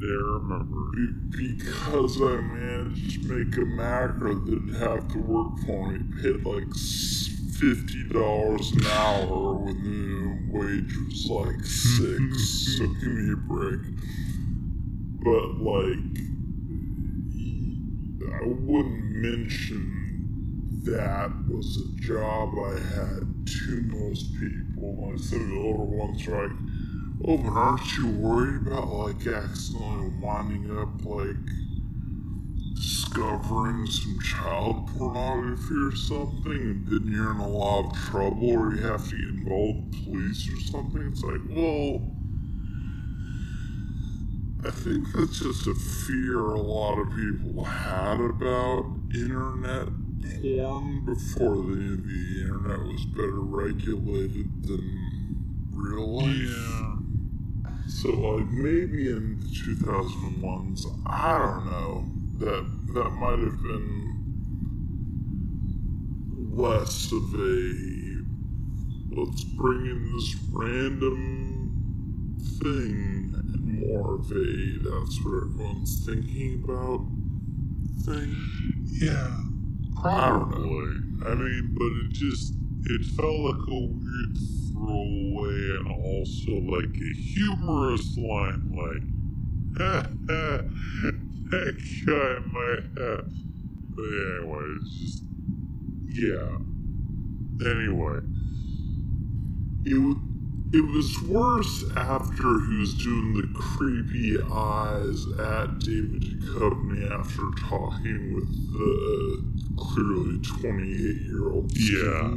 I 0.03 0.07
remember. 0.07 0.91
Be- 0.93 1.13
because 1.37 2.21
I 2.21 2.41
managed 2.41 3.23
to 3.23 3.29
make 3.29 3.57
a 3.57 3.65
macro 3.65 4.35
that 4.35 4.75
have 4.79 5.09
to 5.13 5.19
work 5.19 5.59
for 5.65 5.89
me, 5.91 5.99
paid 6.23 6.45
like 6.45 6.69
$50 6.69 8.73
an 8.77 8.87
hour 8.87 9.55
when 9.55 9.83
the 9.83 10.59
wage 10.59 10.95
was 11.09 11.27
like 11.31 11.65
six. 11.65 12.77
so 12.77 12.87
give 12.87 13.13
me 13.13 13.33
a 13.33 13.37
break. 13.37 13.81
But 15.25 15.61
like, 15.61 16.19
I 18.35 18.45
wouldn't 18.47 19.05
mention 19.17 19.93
that 20.85 21.31
was 21.49 21.77
a 21.79 21.89
job 22.01 22.55
I 22.59 22.79
had 22.95 23.27
to 23.47 23.83
most 23.87 24.33
people. 24.39 25.13
Some 25.19 25.41
of 25.41 25.49
the 25.49 25.57
older 25.57 25.85
ones 25.85 26.27
are 26.29 26.49
like, 26.49 26.57
oh, 27.27 27.37
but 27.37 27.53
aren't 27.53 27.97
you 27.97 28.09
worried 28.09 28.67
about 28.67 28.89
like 28.89 29.27
accidentally 29.27 30.11
winding 30.21 30.79
up 30.79 31.05
like 31.05 31.37
discovering 32.75 33.87
some 33.87 34.19
child 34.21 34.89
pornography 34.97 35.75
or 35.75 35.97
something 35.97 36.53
and 36.53 36.87
then 36.87 37.11
you're 37.11 37.33
in 37.33 37.39
a 37.39 37.49
lot 37.49 37.87
of 37.87 37.97
trouble 37.97 38.51
or 38.51 38.75
you 38.75 38.83
have 38.83 39.09
to 39.09 39.17
get 39.17 39.29
involved 39.29 39.95
with 39.95 40.05
police 40.05 40.49
or 40.49 40.61
something? 40.71 41.03
It's 41.11 41.23
like, 41.23 41.41
well, 41.51 42.03
I 44.65 44.71
think 44.71 45.07
that's 45.15 45.39
just 45.41 45.67
a 45.67 45.75
fear 45.75 46.41
a 46.41 46.61
lot 46.61 46.99
of 46.99 47.09
people 47.11 47.65
had 47.65 48.21
about 48.21 48.85
internet 49.15 49.89
porn 50.43 51.05
before 51.05 51.57
the, 51.57 52.03
the 52.05 52.41
internet 52.43 52.81
was 52.81 53.05
better 53.07 53.41
regulated 53.41 54.63
than 54.65 55.71
real 55.73 56.19
life. 56.19 56.37
Yeah. 56.37 56.96
So 57.89 58.11
like 58.11 58.49
maybe 58.51 59.09
in 59.09 59.39
the 59.41 59.47
2001s, 59.47 60.87
I 61.07 61.39
don't 61.39 61.67
know, 61.67 62.05
that 62.39 62.65
that 62.95 63.11
might 63.11 63.39
have 63.39 63.63
been 63.63 64.07
less 66.53 67.13
of 67.13 67.35
a 67.35 67.97
let's 69.15 69.45
bring 69.45 69.87
in 69.87 70.13
this 70.15 70.35
random 70.51 72.37
thing 72.61 73.33
and 73.35 73.89
more 73.89 74.15
of 74.17 74.31
a 74.31 74.79
that's 74.83 75.25
what 75.25 75.45
everyone's 75.45 76.05
thinking 76.05 76.63
about 76.65 77.07
thing. 78.05 78.35
Yeah. 79.01 79.39
I 80.05 80.29
don't 80.29 80.51
know. 80.51 80.57
Probably. 80.57 80.97
I 81.25 81.35
mean, 81.35 81.75
but 81.79 81.87
it 81.87 82.13
just 82.13 82.55
it 82.89 83.05
felt 83.17 83.41
like 83.41 83.69
a 83.69 83.81
weird 83.93 84.37
throwaway 84.73 85.77
and 85.79 85.89
also 86.05 86.53
like 86.71 86.95
a 86.95 87.13
humorous 87.19 88.17
line 88.17 88.73
like 88.75 89.05
that 91.51 91.77
guy 92.07 92.39
might 92.53 92.85
have 92.99 93.31
but 93.97 94.05
anyway, 94.05 94.77
it's 94.83 94.91
just 94.91 95.23
yeah. 96.09 96.59
Anyway. 97.65 98.21
It, 99.87 100.17
it 100.73 100.85
was 100.85 101.23
worse 101.23 101.85
after 101.97 102.61
he 102.67 102.77
was 102.77 102.93
doing 102.95 103.35
the 103.35 103.49
creepy 103.55 104.37
eyes 104.53 105.25
at 105.39 105.79
David 105.79 106.43
Duchovny 106.43 107.11
after 107.11 107.51
talking 107.67 108.35
with 108.35 108.51
the 108.73 109.56
clearly 109.77 110.39
28 110.43 111.23
year 111.23 111.53
old. 111.53 111.71
Yeah. 111.77 112.37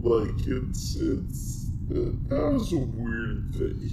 Like, 0.00 0.46
it's, 0.46 0.96
it's, 0.96 1.66
that 1.88 2.52
was 2.52 2.72
a 2.72 2.78
weird 2.78 3.54
thing. 3.54 3.90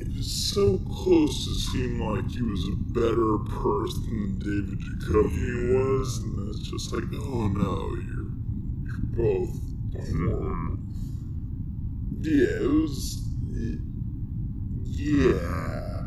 It 0.00 0.16
was 0.16 0.30
so 0.30 0.78
close 0.78 1.44
to 1.46 1.54
seem 1.72 2.00
like 2.00 2.30
he 2.30 2.42
was 2.42 2.68
a 2.68 2.76
better 2.92 3.38
person 3.38 4.38
than 4.38 4.38
David 4.38 4.78
Duchovny 4.80 5.74
was, 5.74 6.18
and 6.18 6.48
it's 6.48 6.68
just 6.68 6.92
like, 6.92 7.04
oh 7.14 7.48
no, 7.48 7.94
you're, 7.94 8.30
you're 8.84 9.06
both 9.16 9.60
horrible. 9.92 10.78
Yeah, 12.20 12.62
it 12.62 12.70
was. 12.70 13.20
Yeah. 14.96 16.03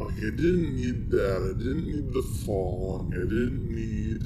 Like, 0.00 0.16
I 0.16 0.30
didn't 0.30 0.76
need 0.76 1.10
that. 1.10 1.42
I 1.42 1.58
didn't 1.58 1.86
need 1.86 2.14
the 2.14 2.22
falling. 2.22 3.12
I 3.12 3.18
didn't 3.18 3.68
need. 3.70 4.22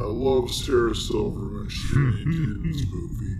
I 0.00 0.06
love 0.06 0.52
Sarah 0.52 0.92
Silverman. 0.92 1.68
She 1.68 1.94
did 1.94 2.26
in 2.26 2.62
this 2.72 2.84
movie. 2.90 3.36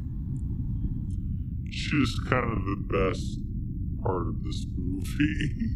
She's 1.72 2.16
kind 2.28 2.52
of 2.52 2.64
the 2.64 2.76
best 2.86 3.40
part 4.04 4.28
of 4.28 4.44
this 4.44 4.64
movie. 4.78 5.74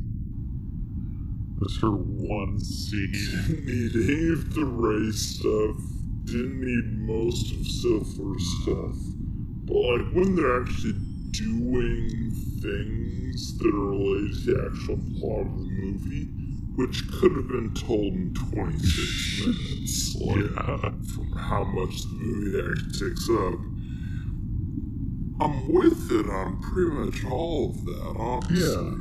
Was 1.59 1.79
her 1.81 1.91
one 1.91 2.61
scene. 2.61 3.11
Didn't 3.49 3.67
need 3.67 3.97
any 3.97 4.33
of 4.35 4.55
the 4.55 4.65
Ray 4.65 5.11
stuff. 5.11 5.77
Didn't 6.27 6.61
need 6.61 7.09
most 7.09 7.53
of 7.55 7.67
Silver's 7.67 8.47
stuff. 8.63 8.97
But, 9.65 9.75
like, 9.75 10.13
when 10.13 10.37
they're 10.37 10.63
actually 10.63 10.95
doing 11.33 12.44
things 12.65 13.59
that 13.59 13.67
are 13.69 13.91
related 13.91 14.33
to 14.33 14.55
the 14.55 14.71
actual 14.71 14.99
plot 15.21 15.41
of 15.47 15.59
the 15.59 15.71
movie, 15.71 16.25
which 16.77 17.07
could 17.13 17.33
have 17.37 17.49
been 17.49 17.75
told 17.75 18.13
in 18.15 18.33
26 18.35 19.47
minutes, 19.47 20.15
like, 20.17 20.51
Yeah. 20.57 20.91
from 21.15 21.31
how 21.37 21.65
much 21.65 22.03
the 22.03 22.09
movie 22.15 22.59
actually 22.73 23.11
takes 23.11 23.29
up. 23.29 23.61
I'm 25.41 25.69
with 25.73 26.11
it 26.13 26.31
on 26.31 26.61
pretty 26.63 26.91
much 26.91 27.25
all 27.27 27.71
of 27.71 27.85
that, 27.85 28.15
honestly. 28.19 29.01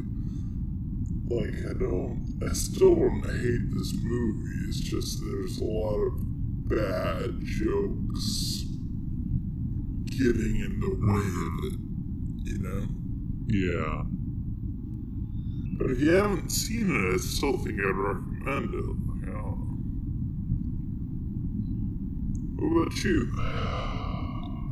Like, 1.29 1.55
I 1.69 1.73
don't, 1.79 2.39
I 2.47 2.51
still 2.53 2.95
don't 2.95 3.23
hate 3.23 3.69
this 3.77 3.93
movie. 4.03 4.67
It's 4.67 4.79
just 4.79 5.21
there's 5.23 5.59
a 5.59 5.63
lot 5.63 5.99
of 5.99 6.13
bad 6.67 7.39
jokes 7.43 8.65
getting 10.05 10.55
in 10.57 10.79
the 10.79 10.89
way 10.89 11.27
of 11.47 11.73
it, 11.73 11.79
you 12.51 12.57
know? 12.59 12.87
Yeah. 13.47 14.03
But 15.77 15.91
if 15.91 15.99
you 16.01 16.11
haven't 16.11 16.49
seen 16.49 16.89
it, 16.89 17.13
I 17.13 17.17
still 17.17 17.57
think 17.57 17.79
I'd 17.79 17.95
recommend 17.95 18.73
it. 18.73 18.85
Know. 19.27 19.57
What 22.55 22.87
about 22.87 23.03
you? 23.03 23.25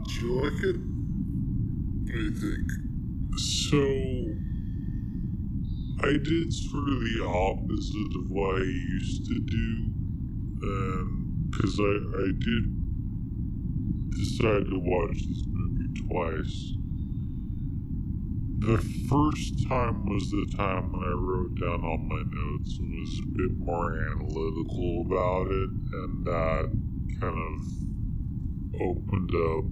Did 0.06 0.22
you 0.22 0.41
like 0.41 0.64
it? 0.64 0.77
What 0.77 2.06
do 2.06 2.19
you 2.19 2.32
think? 2.32 2.67
So 3.38 3.82
I 6.08 6.11
did 6.14 6.53
sort 6.53 6.90
of 6.90 7.00
the 7.00 7.25
opposite 7.27 8.16
of 8.19 8.32
what 8.32 8.61
I 8.61 8.66
used 8.66 9.25
to 9.25 9.40
do, 9.40 9.93
Um 10.64 11.48
because 11.51 11.80
I 11.80 11.93
I 12.24 12.27
did 12.40 12.64
decide 14.11 14.66
to 14.69 14.80
watch 14.80 15.17
this 15.27 15.43
movie 15.48 15.93
twice. 16.08 16.80
The 18.61 18.77
first 19.09 19.67
time 19.67 20.06
was 20.06 20.30
the 20.30 20.53
time 20.56 20.91
when 20.91 21.01
I 21.01 21.14
wrote 21.17 21.59
down 21.59 21.83
all 21.83 21.98
my 21.98 22.22
notes 22.22 22.77
and 22.77 22.91
was 22.93 23.19
a 23.19 23.25
bit 23.35 23.57
more 23.57 23.91
analytical 23.91 25.03
about 25.07 25.48
it, 25.49 25.69
and 25.91 26.25
that 26.25 26.69
kind 27.19 27.40
of 27.41 27.57
opened 28.80 29.33
up 29.33 29.65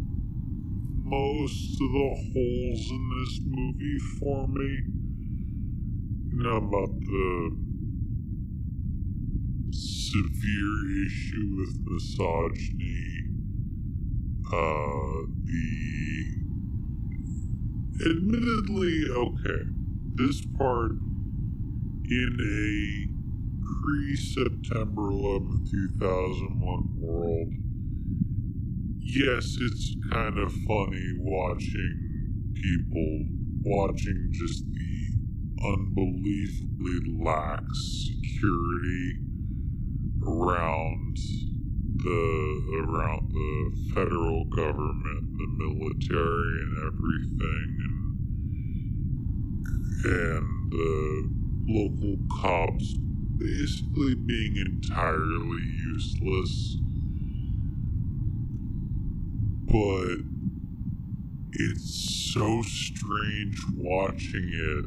most 1.06 1.80
of 1.80 1.92
the 1.92 2.10
holes 2.34 2.90
in 2.90 3.04
this 3.14 3.40
movie 3.46 4.00
for 4.20 4.48
me. 4.48 4.82
You 6.32 6.42
know, 6.42 6.58
about 6.58 6.90
the 7.00 7.52
severe 9.72 11.06
issue 11.06 11.58
with 11.58 11.78
misogyny, 11.86 13.06
uh, 14.52 15.30
the 15.46 16.39
admittedly 18.06 19.04
okay, 19.16 19.64
this 20.16 20.46
part 20.58 20.92
in 22.10 22.38
a 22.42 23.20
pre 23.84 24.16
September 24.16 25.10
11, 25.12 25.66
2001 25.70 26.90
world 26.98 27.54
yes, 29.16 29.58
it's 29.60 29.96
kind 30.12 30.38
of 30.38 30.52
funny 30.68 31.14
watching 31.20 32.54
people 32.54 33.26
watching 33.64 34.30
just 34.32 34.64
the 34.72 35.68
unbelievably 35.68 37.24
lax 37.24 37.66
security 38.06 39.20
around 40.28 41.18
the 41.98 42.86
around 42.86 43.32
the 43.32 43.94
federal 43.94 44.46
government, 44.46 45.38
the 45.38 45.48
military, 45.58 46.54
and 46.62 46.78
everything, 46.88 47.89
and 50.04 50.72
the 50.72 51.30
local 51.68 52.18
cops 52.42 52.94
basically 53.38 54.16
being 54.16 54.56
entirely 54.58 55.64
useless. 55.94 56.78
But 59.66 60.20
it's 61.54 62.32
so 62.34 62.62
strange 62.64 63.58
watching 63.76 64.50
it 64.54 64.86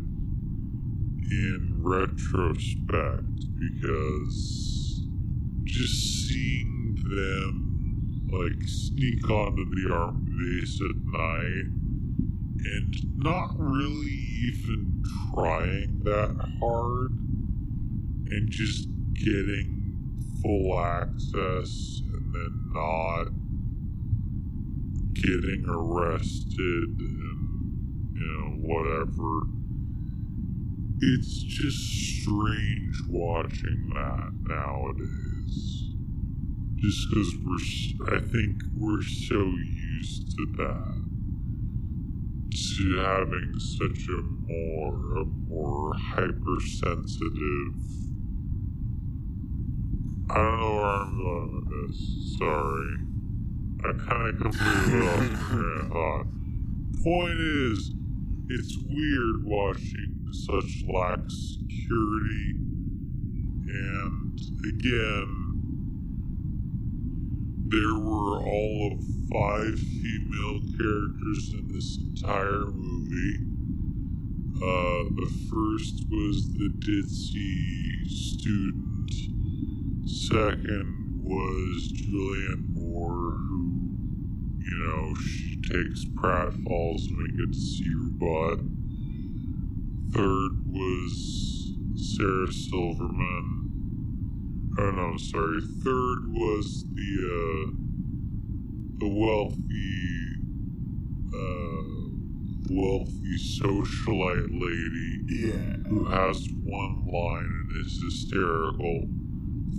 in 1.30 1.78
retrospect 1.78 3.26
because 3.58 5.02
just 5.64 6.28
seeing 6.28 6.96
them 7.04 8.28
like 8.32 8.62
sneak 8.66 9.28
onto 9.30 9.64
the 9.74 9.94
army 9.94 10.30
base 10.38 10.80
at 10.80 10.96
night 11.04 11.81
and 12.64 12.94
not 13.16 13.50
really 13.58 14.18
even 14.44 15.02
trying 15.34 16.00
that 16.04 16.36
hard 16.60 17.10
and 18.30 18.50
just 18.50 18.88
getting 19.14 19.82
full 20.42 20.78
access 20.78 22.02
and 22.12 22.34
then 22.34 22.70
not 22.72 23.26
getting 25.14 25.64
arrested 25.68 26.98
and, 26.98 28.14
you 28.14 28.26
know, 28.26 28.56
whatever. 28.60 29.46
It's 31.00 31.42
just 31.42 31.78
strange 32.22 32.96
watching 33.08 33.92
that 33.94 34.32
nowadays. 34.48 35.90
Just 36.76 37.08
because 37.10 37.34
we're, 37.44 38.16
I 38.16 38.20
think 38.20 38.62
we're 38.76 39.02
so 39.02 39.40
used 39.44 40.36
to 40.36 40.46
that. 40.56 41.11
To 42.52 42.96
having 42.98 43.54
such 43.58 44.08
a 44.08 44.22
more, 44.46 45.16
a 45.16 45.24
more 45.24 45.94
hypersensitive. 45.94 47.74
I 50.28 50.34
don't 50.34 50.60
know 50.60 50.74
where 50.74 50.84
I'm 50.84 51.16
going 51.16 51.54
with 51.54 51.88
this. 51.88 52.36
Sorry. 52.38 52.96
I 53.84 53.92
kind 54.06 54.28
of 54.28 54.52
completely 54.52 55.00
lost 55.00 55.32
my 55.50 55.88
thought. 55.88 56.26
Point 57.02 57.40
is, 57.40 57.94
it's 58.50 58.76
weird 58.86 59.44
watching 59.44 60.26
such 60.32 60.84
lax 60.86 61.56
security, 61.58 62.54
and 63.66 64.38
again, 64.68 65.41
there 67.72 67.94
were 67.94 68.36
all 68.36 68.92
of 68.92 69.00
five 69.32 69.78
female 69.78 70.60
characters 70.76 71.54
in 71.54 71.70
this 71.72 71.96
entire 71.96 72.66
movie. 72.66 73.38
Uh, 74.56 75.08
the 75.16 75.30
first 75.48 76.04
was 76.10 76.52
the 76.52 76.68
ditzy 76.84 78.04
student. 78.06 79.10
Second 80.06 81.22
was 81.24 81.92
Julianne 81.94 82.74
Moore, 82.74 83.38
who 83.38 83.88
you 84.58 84.78
know, 84.84 85.14
she 85.14 85.56
takes 85.62 86.04
pratfalls 86.04 87.08
and 87.08 87.16
we 87.16 87.28
get 87.38 87.52
to 87.52 87.58
see 87.58 87.88
her 87.88 88.10
butt. 88.20 88.58
Third 90.12 90.52
was 90.66 91.72
Sarah 91.96 92.52
Silverman. 92.52 93.61
Oh 94.78 94.90
no, 94.90 95.16
sorry. 95.18 95.60
Third 95.84 96.32
was 96.32 96.84
the 96.94 97.12
uh, 97.28 97.72
the 98.98 99.08
wealthy 99.08 99.92
uh, 101.34 101.82
wealthy 102.70 103.36
socialite 103.60 104.50
lady 104.50 105.10
Yeah. 105.28 105.76
who 105.88 106.04
has 106.06 106.46
one 106.64 107.04
line 107.06 107.44
and 107.44 107.86
is 107.86 108.02
hysterical. 108.02 109.08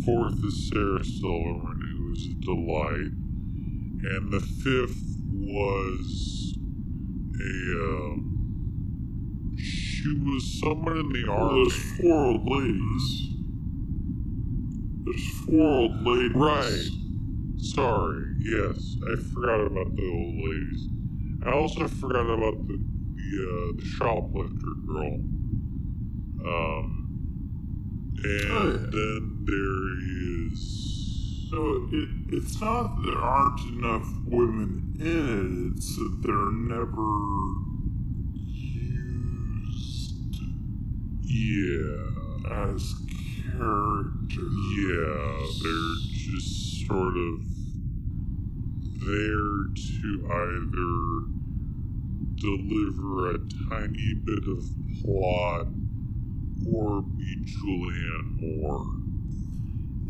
Fourth 0.05 0.43
is 0.43 0.69
Sarah 0.69 1.03
Silverman, 1.03 1.79
who 1.81 2.11
is 2.13 2.27
a 2.27 2.45
delight 2.45 3.11
and 4.05 4.31
the 4.33 4.41
fifth 4.41 5.01
was 5.31 6.57
a 7.39 7.83
um, 7.83 9.55
she 9.57 10.09
was 10.25 10.59
someone 10.59 10.97
in 10.97 11.09
the 11.09 11.31
army. 11.31 11.63
there's 11.63 11.91
four 12.01 12.25
old 12.25 12.45
ladies. 12.49 13.32
There's 15.05 15.29
four 15.45 15.67
old 15.67 16.01
ladies. 16.05 16.35
Right. 16.35 16.89
Sorry, 17.57 18.25
yes, 18.39 18.97
I 19.11 19.15
forgot 19.33 19.61
about 19.61 19.95
the 19.95 20.07
old 20.09 20.35
ladies. 20.35 20.87
I 21.45 21.51
also 21.51 21.87
forgot 21.87 22.25
about 22.29 22.67
the 22.67 22.77
the, 23.15 23.29
uh, 23.43 23.73
the 23.77 23.85
shoplifter 23.85 24.73
girl. 24.87 25.19
Um, 26.45 26.99
and 28.23 28.51
Oh, 28.51 28.65
yeah. 28.71 28.89
then 28.91 29.21
there 29.45 29.83
is 30.47 31.47
So 31.49 31.57
it, 31.91 32.09
it's 32.33 32.59
not 32.61 32.95
that 32.95 33.05
there 33.05 33.17
aren't 33.17 33.59
enough 33.77 34.07
women 34.25 34.93
in 34.99 35.71
it, 35.73 35.77
it's 35.77 35.95
that 35.97 36.21
they're 36.21 36.51
never 36.51 37.11
used 38.51 40.15
yeah. 41.23 42.65
as 42.71 42.81
characters. 43.57 44.57
Yeah, 44.77 45.45
they're 45.61 45.95
just 46.11 46.87
sort 46.87 47.17
of 47.17 47.53
there 49.05 49.53
to 49.75 50.09
either 50.31 50.93
deliver 52.35 53.31
a 53.31 53.37
tiny 53.69 54.13
bit 54.23 54.43
of 54.47 54.63
plot 55.01 55.67
or 56.71 57.01
be 57.01 57.45
Julianne 57.45 58.39
Moore. 58.39 58.85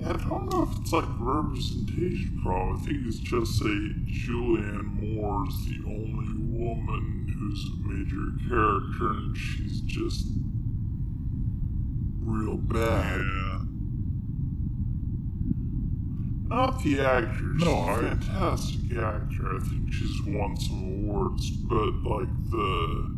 I 0.05 0.13
don't 0.13 0.49
know 0.49 0.63
if 0.63 0.79
it's 0.79 0.91
like 0.91 1.05
a 1.05 1.17
representation 1.19 2.39
problem. 2.43 2.77
I 2.77 2.85
think 2.85 3.07
it's 3.07 3.19
just 3.19 3.59
say 3.59 3.65
Julianne 3.65 4.99
Moore's 4.99 5.65
the 5.65 5.79
only 5.87 6.33
woman 6.57 7.27
who's 7.33 7.63
a 7.71 7.87
major 7.87 8.31
character 8.49 9.09
and 9.09 9.37
she's 9.37 9.81
just 9.81 10.27
real 12.25 12.57
bad. 12.57 13.19
Yeah. 13.19 13.59
Not 16.47 16.83
the 16.83 16.99
actor. 17.01 17.53
She's 17.57 17.65
No, 17.65 17.89
a 17.89 17.95
fantastic 17.97 18.91
actor. 18.97 19.55
I 19.55 19.59
think 19.59 19.91
she's 19.91 20.21
won 20.27 20.55
some 20.57 20.83
awards, 20.83 21.49
but 21.51 21.93
like 22.03 22.29
the 22.51 23.09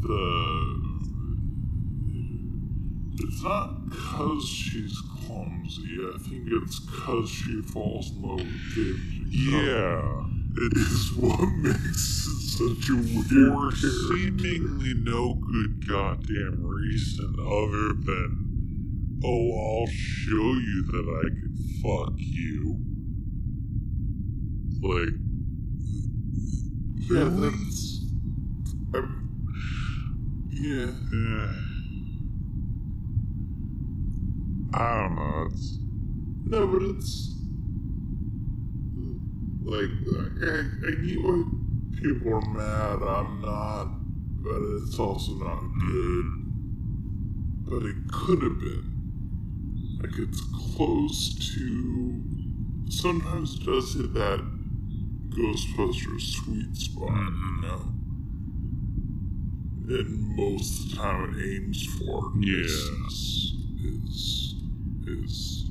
the 0.00 0.82
it's 3.18 3.42
not 3.42 3.88
because 3.90 4.48
she's 4.48 4.98
clumsy. 5.26 5.98
I 6.14 6.18
think 6.18 6.48
it's 6.50 6.80
because 6.80 7.28
she 7.28 7.60
falls 7.62 8.10
in 8.10 8.22
love 8.22 8.38
with 8.40 8.74
David. 8.74 9.34
Yeah. 9.34 10.24
It 10.54 10.76
is 10.76 11.12
what 11.16 11.48
makes 11.56 12.26
it 12.26 12.40
such 12.52 12.90
a 12.90 12.94
weird 12.96 13.72
for 13.74 13.76
seemingly 13.76 14.94
no 14.94 15.34
good 15.34 15.88
goddamn 15.88 16.62
reason 16.62 17.34
other 17.40 17.94
than, 17.94 19.20
oh, 19.24 19.52
I'll 19.80 19.86
show 19.86 20.52
you 20.52 20.82
that 20.92 21.06
I 21.08 21.28
can 21.30 21.56
fuck 21.82 22.14
you. 22.18 22.76
Like, 24.82 25.14
Yeah, 27.10 27.28
that's. 27.30 28.04
I'm, 28.94 29.28
yeah. 30.50 30.90
eh. 30.92 31.52
I 34.74 35.00
don't 35.00 35.14
know. 35.16 35.46
It's, 35.50 35.78
No, 36.44 36.66
but 36.66 36.82
it's. 36.82 37.30
Like, 39.64 39.90
I, 40.42 40.86
I 40.86 40.90
get 40.90 41.22
why 41.22 41.44
people 42.00 42.34
are 42.34 42.40
mad. 42.40 43.02
I'm 43.02 43.40
not. 43.40 43.88
But 44.42 44.60
it's 44.82 44.98
also 44.98 45.32
not 45.34 45.60
good. 45.78 46.26
But 47.68 47.82
it 47.86 47.96
could 48.12 48.42
have 48.42 48.58
been. 48.58 49.98
Like, 50.00 50.18
it's 50.18 50.40
close 50.76 51.34
to. 51.54 52.22
Sometimes 52.88 53.54
it 53.54 53.64
does 53.64 53.94
hit 53.94 54.12
that 54.14 54.40
Ghostbusters 55.30 56.20
sweet 56.20 56.76
spot, 56.76 57.08
you 57.08 57.62
know? 57.62 57.92
And 59.88 60.36
most 60.36 60.84
of 60.84 60.90
the 60.90 60.96
time 60.96 61.34
it 61.34 61.42
aims 61.44 61.86
for 61.98 62.32
Yeah. 62.38 62.60
is, 62.60 63.54
is, 63.82 64.54
is 65.06 65.70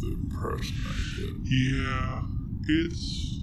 the 0.00 0.12
impression 0.12 0.76
I 0.86 1.20
get. 1.20 1.34
yeah, 1.44 2.22
it's 2.68 3.40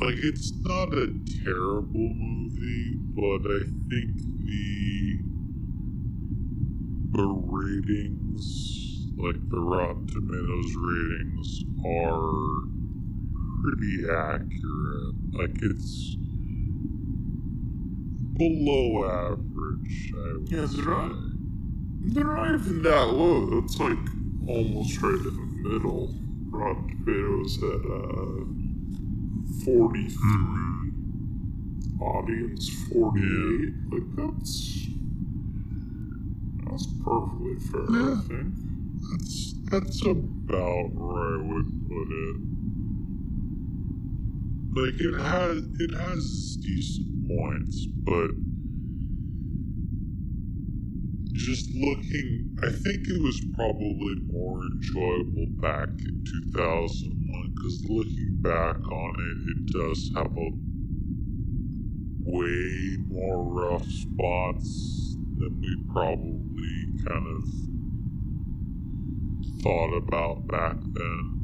like 0.00 0.14
it's 0.22 0.52
not 0.62 0.92
a 0.94 1.12
terrible 1.44 2.14
movie, 2.14 2.96
but 3.14 3.50
I 3.50 3.60
think 3.88 4.16
the 4.46 5.18
the 7.12 7.26
ratings, 7.26 9.06
like 9.18 9.36
the 9.50 9.60
Rotten 9.60 10.06
Tomatoes 10.06 10.74
ratings, 10.76 11.64
are 11.84 12.62
pretty 13.62 14.04
accurate. 14.08 15.14
Like 15.32 15.56
it's 15.62 16.16
below 18.36 19.04
average. 19.04 20.12
I 20.16 20.32
would 20.38 20.50
Yeah, 20.50 20.66
they're 20.70 20.84
not- 20.86 21.16
They're 22.02 22.24
not 22.24 22.54
even 22.54 22.82
that 22.82 23.12
low. 23.12 23.60
That's 23.60 23.78
like 23.78 23.98
almost 24.48 25.00
right 25.02 25.12
in 25.14 25.22
the 25.24 25.68
middle. 25.68 26.14
Rotten 26.50 26.88
Tomatoes 27.04 27.58
at 27.62 27.82
uh, 27.90 28.44
43. 29.64 30.90
Audience 32.00 32.68
48. 32.92 33.72
Like, 33.92 34.08
that's. 34.16 34.86
That's 36.70 36.86
perfectly 37.04 37.56
fair, 37.56 37.82
I 37.82 38.14
think. 38.28 38.54
That's 39.10 39.54
that's 39.70 40.02
about 40.02 40.92
where 40.94 41.34
I 41.34 41.36
would 41.42 41.70
put 41.88 42.08
it. 42.10 42.36
Like 44.76 45.00
it 45.00 45.14
has 45.20 45.56
it 45.80 45.94
has 45.98 46.56
decent 46.62 47.26
points, 47.28 47.86
but 47.86 48.30
just 51.40 51.70
looking, 51.74 52.56
I 52.62 52.68
think 52.68 53.08
it 53.08 53.22
was 53.22 53.40
probably 53.54 54.16
more 54.30 54.60
enjoyable 54.60 55.46
back 55.60 55.88
in 55.88 56.24
2001 56.52 57.54
because 57.54 57.84
looking 57.88 58.36
back 58.42 58.76
on 58.92 59.14
it, 59.18 59.38
it 59.48 59.72
does 59.72 60.10
have 60.16 60.36
a 60.36 60.50
way 62.28 62.98
more 63.08 63.42
rough 63.42 63.86
spots 63.86 65.16
than 65.38 65.60
we 65.60 65.84
probably 65.90 66.76
kind 67.06 67.26
of 67.26 67.42
thought 69.62 69.96
about 69.96 70.46
back 70.46 70.76
then. 70.92 71.40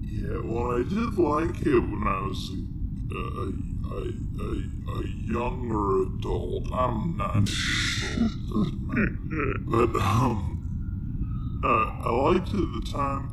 Yeah, 0.00 0.40
well, 0.44 0.78
I 0.78 0.82
did 0.84 1.18
like 1.18 1.66
it 1.66 1.80
when 1.80 2.06
I 2.06 2.20
was 2.22 2.50
a, 3.10 3.16
a, 3.16 3.73
a, 3.90 4.12
a, 4.42 4.48
a 4.92 5.02
younger 5.26 6.02
adult. 6.02 6.72
I'm 6.72 7.16
not 7.16 7.48
years 7.48 8.32
old. 8.54 8.74
But, 9.66 10.00
um, 10.00 10.54
uh, 11.64 11.68
I 11.68 12.10
liked 12.10 12.48
it 12.48 12.54
at 12.54 12.84
the 12.84 12.92
time. 12.92 13.30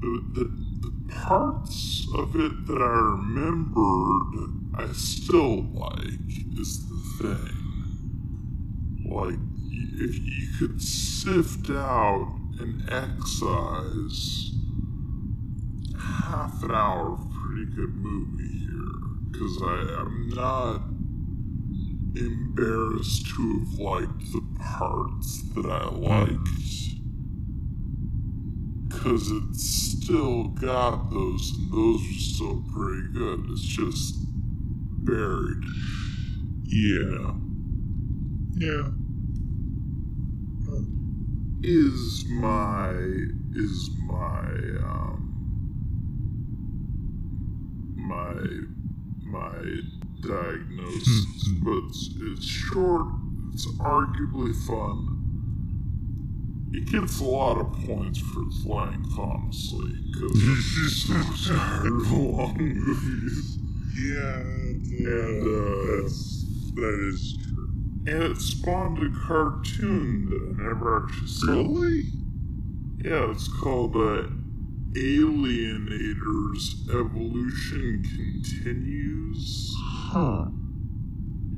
The, 0.00 0.40
the, 0.40 0.44
the 0.80 1.14
parts 1.14 2.06
of 2.14 2.34
it 2.36 2.66
that 2.66 2.80
I 2.80 2.98
remembered, 3.16 4.32
I 4.76 4.92
still 4.92 5.62
like, 5.72 6.30
is 6.58 6.88
the 6.88 7.00
thing. 7.18 7.66
Like, 9.08 9.38
if 9.98 10.18
you 10.18 10.48
could 10.58 10.82
sift 10.82 11.70
out 11.70 12.34
and 12.60 12.82
excise 12.90 14.52
half 15.98 16.62
an 16.62 16.70
hour 16.70 17.12
of 17.12 17.20
pretty 17.30 17.66
good 17.74 17.94
movie 17.94 18.65
because 19.30 19.58
I 19.62 20.00
am 20.00 20.30
not 20.34 20.82
embarrassed 22.16 23.26
to 23.36 23.58
have 23.60 23.78
liked 23.78 24.32
the 24.32 24.42
parts 24.58 25.42
that 25.54 25.66
I 25.66 25.84
liked 25.90 26.48
because 29.06 29.30
it's 29.30 29.96
still 30.02 30.44
got 30.44 31.10
those, 31.10 31.52
and 31.58 31.72
those 31.72 32.00
are 32.00 32.20
still 32.20 32.64
pretty 32.72 33.08
good. 33.12 33.46
It's 33.50 33.62
just 33.62 34.16
buried. 35.04 35.62
Yeah. 36.64 37.34
Yeah. 38.54 38.88
Is 41.62 42.24
my 42.28 42.90
is 43.54 43.90
my 44.06 44.48
um 44.84 45.32
my 47.96 48.34
my 49.36 49.80
diagnosis, 50.20 51.48
but 51.62 51.78
it's, 51.88 52.10
it's 52.20 52.44
short. 52.44 53.06
It's 53.52 53.66
arguably 53.78 54.54
fun. 54.66 55.12
It 56.72 56.90
gets 56.90 57.20
a 57.20 57.24
lot 57.24 57.58
of 57.58 57.72
points 57.86 58.18
for 58.18 58.42
its 58.46 58.64
length, 58.64 59.18
honestly, 59.18 59.92
because 60.12 60.32
it's 60.34 61.46
so 61.46 61.54
tired 61.54 61.86
of 61.86 62.12
long 62.12 62.56
movies. 62.58 63.58
Yeah. 63.98 64.40
And, 64.40 65.42
uh, 65.42 66.02
that's, 66.02 66.44
that 66.74 67.10
is 67.12 67.38
true. 67.42 67.70
And 68.06 68.22
it 68.22 68.38
spawned 68.38 68.98
a 68.98 69.26
cartoon 69.26 70.28
that 70.30 70.62
I 70.62 70.68
never 70.68 71.04
actually 71.04 71.28
saw. 71.28 71.52
Yeah, 72.98 73.30
it's 73.30 73.48
called 73.48 73.96
uh, 73.96 74.24
Alienators 74.96 76.88
Evolution 76.88 78.02
Continues. 78.16 79.74
Huh. 79.78 80.46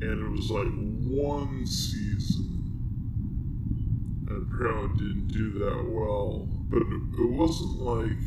And 0.01 0.03
it 0.03 0.29
was 0.29 0.51
like 0.51 0.67
one 0.67 1.65
season. 1.65 2.65
And 4.29 4.43
apparently 4.43 5.07
didn't 5.07 5.29
do 5.29 5.53
that 5.61 5.89
well. 5.89 6.49
But 6.69 6.83
it, 6.83 7.31
wasn't 7.31 7.81
like. 7.81 8.19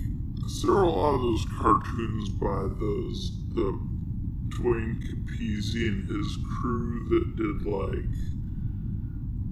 Cause 0.44 0.62
there 0.64 0.76
are 0.76 0.84
a 0.84 0.90
lot 0.90 1.16
of 1.16 1.22
those 1.22 1.46
cartoons 1.60 2.30
by 2.30 2.70
those. 2.80 3.34
the 3.54 3.78
Duane 4.48 5.02
Capizzi 5.02 5.90
and 5.90 6.08
his 6.08 6.38
crew 6.58 7.10
that 7.10 7.36
did 7.36 7.66
like 7.66 8.16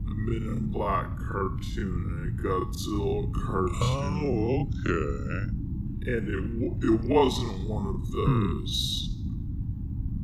a 0.08 0.14
Men 0.14 0.44
in 0.56 0.72
Black 0.72 1.18
cartoon 1.18 2.19
Godzilla 2.44 3.32
cartoon. 3.34 4.26
Oh, 4.26 4.68
okay. 4.90 6.12
and 6.12 6.24
it 6.28 6.44
it 6.86 6.98
wasn't 7.02 7.68
one 7.70 7.88
of 7.88 8.12
those. 8.12 9.06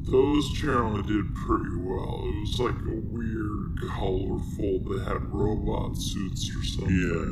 Those 0.07 0.51
generally 0.53 1.01
did 1.01 1.33
pretty 1.33 1.75
well. 1.77 2.21
It 2.25 2.35
was 2.41 2.59
like 2.59 2.75
a 2.75 2.99
weird, 3.09 3.79
colorful. 3.89 4.79
They 4.85 4.99
had 5.03 5.33
robot 5.33 5.97
suits 5.97 6.47
or 6.55 6.63
something. 6.63 6.95
Yeah. 6.95 7.25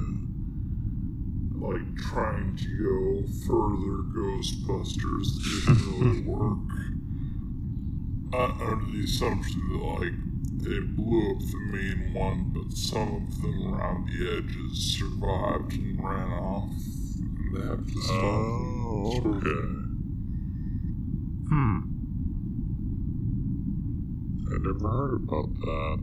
Like 1.67 1.87
trying 1.97 2.55
to 2.57 2.69
go 2.83 3.23
further 3.47 4.01
Ghostbusters 4.17 5.27
didn't 5.65 5.83
really 5.99 6.21
work. 6.25 6.71
Uh, 8.33 8.51
under 8.65 8.85
the 8.91 9.03
assumption 9.03 9.61
that 9.69 9.77
like 9.77 10.17
they 10.43 10.79
blew 10.79 11.31
up 11.31 11.39
the 11.39 11.59
main 11.71 12.13
one, 12.13 12.51
but 12.53 12.71
some 12.77 13.27
of 13.27 13.41
them 13.41 13.73
around 13.73 14.07
the 14.07 14.37
edges 14.37 14.97
survived 14.97 15.73
and 15.73 16.03
ran 16.03 16.31
off. 16.31 16.71
And 17.15 17.55
they 17.55 17.67
have 17.67 17.85
to 17.85 18.01
stop. 18.01 18.23
Oh, 18.23 19.21
okay. 19.25 19.65
Hmm. 21.49 21.79
I 24.47 24.57
never 24.59 24.87
heard 24.87 25.23
about 25.23 25.53
that. 25.59 25.99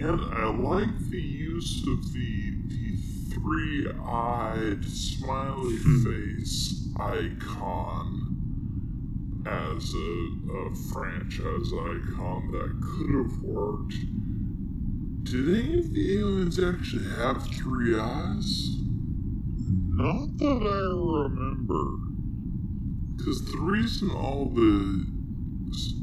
And 0.00 0.20
I 0.20 0.48
like 0.50 1.10
the 1.10 1.20
use 1.20 1.84
of 1.88 2.12
the 2.12 2.54
the 2.68 2.96
three-eyed 3.34 4.84
smiley 4.84 5.76
face 5.76 6.88
icon 6.98 8.27
as 9.48 9.94
a, 9.94 10.28
a 10.52 10.74
franchise 10.92 11.72
icon 11.72 12.50
that 12.52 12.70
could 12.82 13.14
have 13.14 13.42
worked. 13.42 13.94
Did 15.24 15.48
any 15.48 15.78
of 15.78 15.92
the 15.92 16.18
aliens 16.18 16.58
actually 16.58 17.08
have 17.16 17.46
three 17.48 17.98
eyes? 17.98 18.76
Not 19.90 20.38
that 20.38 20.62
I 20.62 20.84
remember. 21.28 21.98
Because 23.16 23.44
the 23.44 23.58
reason 23.58 24.10
all 24.10 24.46
the 24.46 25.06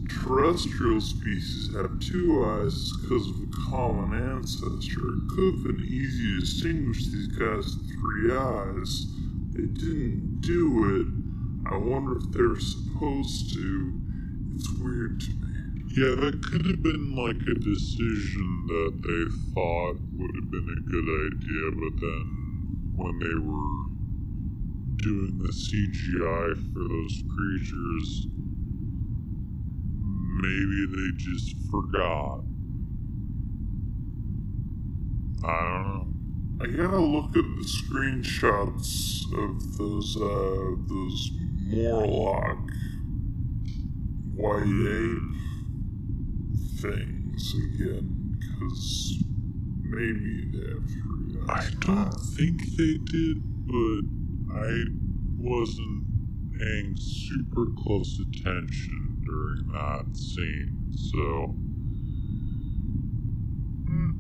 terrestrial 0.10 1.02
species 1.02 1.74
have 1.76 2.00
two 2.00 2.44
eyes 2.46 2.74
is 2.74 2.98
because 3.02 3.30
of 3.30 3.36
a 3.42 3.70
common 3.70 4.14
ancestor. 4.14 5.00
It 5.00 5.30
could 5.30 5.54
have 5.56 5.64
been 5.64 5.86
easy 5.88 6.36
to 6.36 6.40
distinguish 6.42 7.06
these 7.06 7.28
guys 7.28 7.78
with 7.78 7.92
three 7.92 8.36
eyes. 8.36 9.08
They 9.52 9.66
didn't 9.66 10.42
do 10.42 11.00
it. 11.00 11.25
I 11.68 11.78
wonder 11.78 12.18
if 12.18 12.32
they're 12.32 12.60
supposed 12.60 13.54
to. 13.54 14.00
It's 14.56 14.70
weird 14.80 15.20
to 15.22 15.30
me. 15.32 15.56
Yeah, 15.98 16.16
that 16.16 16.44
could 16.44 16.66
have 16.66 16.84
been 16.84 17.16
like 17.16 17.42
a 17.42 17.60
decision 17.60 18.66
that 18.68 19.02
they 19.02 19.54
thought 19.54 19.98
would 20.14 20.36
have 20.36 20.52
been 20.52 20.70
a 20.70 20.90
good 20.90 21.08
idea, 21.10 21.72
but 21.72 22.00
then 22.02 22.26
when 22.96 23.18
they 23.20 23.36
were 23.40 23.86
doing 24.98 25.38
the 25.40 25.52
CGI 25.52 26.56
for 26.74 26.88
those 26.88 27.24
creatures, 27.36 28.28
maybe 30.42 30.86
they 30.92 31.18
just 31.18 31.56
forgot. 31.72 32.44
I 35.44 35.62
don't 35.64 35.88
know. 35.88 36.08
I 36.62 36.68
gotta 36.68 37.00
look 37.00 37.36
at 37.36 37.44
the 37.44 37.66
screenshots 37.66 39.26
of 39.34 39.78
those 39.78 40.16
uh 40.16 40.76
those 40.88 41.32
Morlock 41.76 42.58
white 44.34 44.64
ape 44.64 45.36
things 46.80 47.54
again, 47.54 48.38
because 48.40 49.18
maybe 49.82 50.52
they 50.54 50.68
have 50.70 50.86
three 50.90 51.42
I 51.50 51.70
don't 51.82 52.14
think 52.38 52.62
they 52.78 52.98
did, 53.04 53.44
but 53.68 54.04
I 54.58 54.86
wasn't 55.38 56.06
paying 56.58 56.96
super 56.98 57.66
close 57.78 58.22
attention 58.22 59.22
during 59.26 59.68
that 59.74 60.16
scene, 60.16 60.94
so. 61.12 61.56
Hmm. 63.90 64.12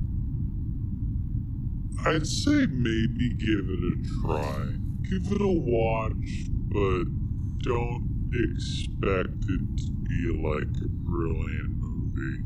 I'd 2.06 2.28
say 2.28 2.66
maybe 2.66 3.30
give 3.40 3.70
it 3.70 3.80
a 3.80 4.04
try. 4.22 4.74
Give 5.10 5.32
it 5.32 5.42
a 5.42 5.48
watch, 5.48 6.50
but 6.70 7.25
don't 7.66 8.30
expect 8.32 9.44
it 9.50 9.78
to 9.78 9.92
be 10.04 10.22
like 10.40 10.70
a 10.84 10.88
brilliant 10.88 11.78
movie. 11.78 12.44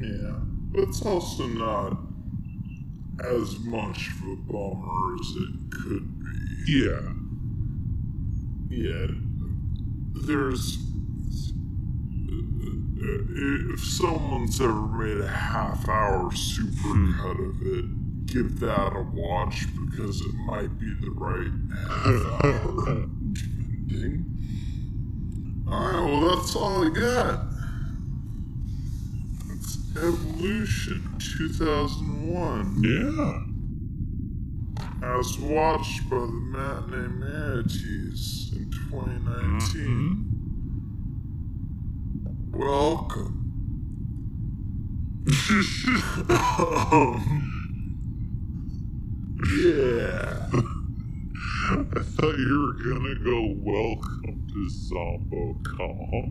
Yeah, 0.00 0.38
but 0.72 0.80
it's 0.84 1.04
also 1.04 1.46
not 1.46 1.98
as 3.22 3.58
much 3.60 4.08
of 4.08 4.28
a 4.28 4.36
bummer 4.50 5.14
as 5.20 5.28
it 5.36 5.70
could 5.70 6.18
be. 6.20 6.30
Yeah. 6.66 7.12
Yeah, 8.70 9.08
there's. 10.26 10.78
Uh, 12.98 13.08
uh, 13.08 13.74
if 13.74 13.84
someone's 13.84 14.58
ever 14.60 14.86
made 14.86 15.20
a 15.20 15.28
half 15.28 15.86
hour 15.86 16.30
supercut 16.30 17.36
hmm. 17.36 17.50
of 17.50 17.62
it, 17.62 18.01
give 18.32 18.60
that 18.60 18.92
a 18.96 19.02
watch 19.12 19.66
because 19.90 20.20
it 20.22 20.34
might 20.46 20.78
be 20.78 20.94
the 21.00 21.10
right 21.10 21.50
half 21.88 22.44
hour. 22.44 23.06
Depending. 23.34 24.24
Alright, 25.68 26.04
well, 26.10 26.20
that's 26.36 26.56
all 26.56 26.86
I 26.86 26.88
got. 26.90 27.44
It's 29.50 29.76
Evolution 29.96 31.02
2001 31.18 32.82
Yeah. 32.82 33.42
as 35.18 35.38
watched 35.38 36.08
by 36.08 36.16
the 36.16 36.26
Matinee 36.26 37.08
Manatees 37.08 38.50
in 38.56 38.70
2019. 38.70 40.26
Welcome. 42.52 43.38
um, 46.28 47.48
yeah. 49.50 50.46
I 51.72 52.02
thought 52.02 52.38
you 52.38 52.60
were 52.62 52.74
gonna 52.92 53.14
go 53.24 53.54
welcome 53.58 54.46
to 54.52 54.68
Zombo.com, 54.68 56.26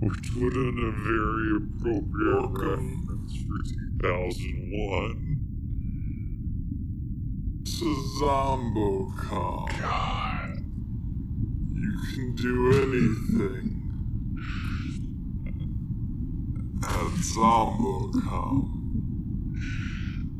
which 0.00 0.34
would 0.36 0.54
have 0.56 0.74
been 0.74 0.84
a 0.88 0.92
very 0.92 1.50
appropriate 1.56 2.40
Welcome. 2.40 3.06
reference 3.08 3.34
for 3.42 3.58
2001. 3.98 5.36
To 7.64 7.88
Zombo.com. 8.18 9.66
God. 9.80 10.56
You 11.74 11.92
can 12.14 12.28
do 12.36 12.56
anything. 12.82 13.66
At 16.82 17.12
Zombo.com. 17.22 18.76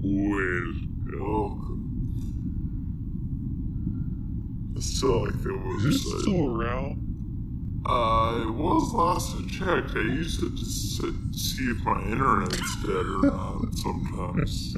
Well, 0.02 0.89
Welcome. 1.18 1.78
I 4.76 4.78
still 4.80 5.24
like 5.24 5.42
the 5.42 5.50
is 5.50 5.84
it 5.84 5.88
website. 5.88 6.20
still 6.22 6.46
around? 6.60 6.96
Uh, 7.86 8.42
it 8.46 8.50
was 8.54 8.92
last 8.92 9.34
I 9.36 9.38
checked. 9.48 9.96
I 9.96 10.00
used 10.00 10.42
it 10.42 10.54
to 10.56 10.62
s- 10.62 11.00
see 11.32 11.70
if 11.70 11.82
my 11.84 12.02
internet's 12.02 12.76
dead 12.82 13.06
or 13.06 13.22
not 13.22 13.74
sometimes. 13.74 14.74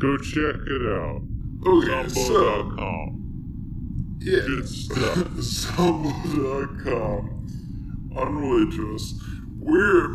Go 0.00 0.16
check 0.18 0.56
it 0.66 0.86
out. 0.92 1.22
Okay, 1.66 2.08
so, 2.08 2.68
yeah. 4.20 4.46
Good 4.46 4.68
stuff. 4.68 5.26
Zombo.com. 5.40 7.30
Unrelated 8.16 8.72
to 8.78 8.94
us. 8.94 9.14
We're 9.58 10.04
at 10.04 10.10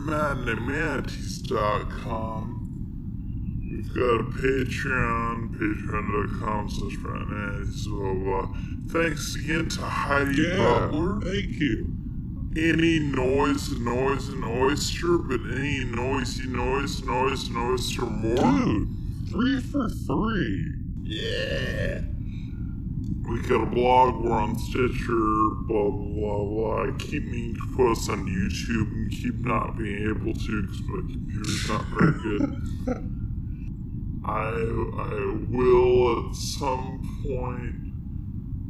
matineemanatees.com. 0.45 2.53
We've 3.77 3.93
got 3.93 4.21
a 4.21 4.23
Patreon, 4.23 5.55
patreon.com 5.55 6.67
slash 6.67 6.95
blah, 6.97 7.25
blah, 7.25 8.13
blah. 8.15 8.57
Thanks 8.87 9.35
again 9.35 9.69
to 9.69 9.81
Heidi 9.81 10.41
Yeah, 10.41 10.57
Butler. 10.89 11.21
thank 11.21 11.59
you. 11.59 11.85
any 12.57 12.97
noise, 12.97 13.77
noise, 13.79 14.29
an 14.29 14.43
oyster, 14.43 15.19
but 15.19 15.41
any 15.55 15.83
noisy 15.83 16.47
noise, 16.47 17.03
noise, 17.03 17.49
an 17.49 17.57
oyster 17.57 18.07
more. 18.07 18.35
Dude, 18.65 18.89
three 19.29 19.61
for 19.61 19.87
three. 19.89 20.73
Yeah. 21.03 22.01
We 23.29 23.41
got 23.41 23.61
a 23.61 23.65
blog, 23.67 24.23
we're 24.23 24.31
on 24.31 24.57
Stitcher, 24.57 25.49
blah, 25.67 25.91
blah, 25.91 25.91
blah, 25.91 26.45
blah. 26.45 26.83
I 26.87 26.97
keep 26.97 27.25
meaning 27.25 27.53
to 27.53 27.75
post 27.77 28.09
on 28.09 28.25
YouTube 28.25 28.91
and 28.91 29.11
keep 29.11 29.35
not 29.45 29.77
being 29.77 30.01
able 30.09 30.33
to 30.33 30.61
because 30.63 30.81
my 30.81 31.13
computer's 31.13 31.69
not 31.69 31.85
very 31.93 32.13
good. 32.23 33.13
I, 34.27 34.49
I 34.49 35.37
will 35.49 36.29
at 36.29 36.35
some 36.35 36.99
point 37.23 37.87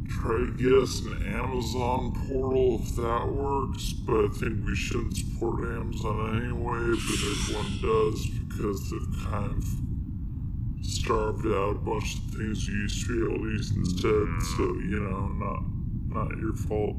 try 0.07 0.37
to 0.37 0.53
get 0.57 0.73
us 0.73 1.01
an 1.01 1.33
Amazon 1.33 2.13
portal 2.27 2.79
if 2.81 2.95
that 2.95 3.27
works, 3.27 3.93
but 3.93 4.25
I 4.25 4.27
think 4.29 4.65
we 4.65 4.75
shouldn't 4.75 5.17
support 5.17 5.63
Amazon 5.63 6.43
anyway, 6.43 6.95
but 6.95 7.19
everyone 7.31 7.79
does 7.81 8.27
because 8.47 8.91
they've 8.91 9.31
kind 9.31 9.51
of 9.57 10.85
starved 10.85 11.47
out 11.47 11.71
a 11.71 11.79
bunch 11.79 12.15
of 12.15 12.21
things 12.35 12.67
you 12.67 12.75
used 12.75 13.07
to 13.07 13.27
be 13.27 13.33
able 13.33 13.43
to 13.43 13.49
use 13.51 13.71
instead, 13.75 14.27
so 14.55 14.63
you 14.85 14.99
know, 14.99 15.27
not 15.39 15.63
not 16.07 16.37
your 16.37 16.53
fault. 16.53 16.95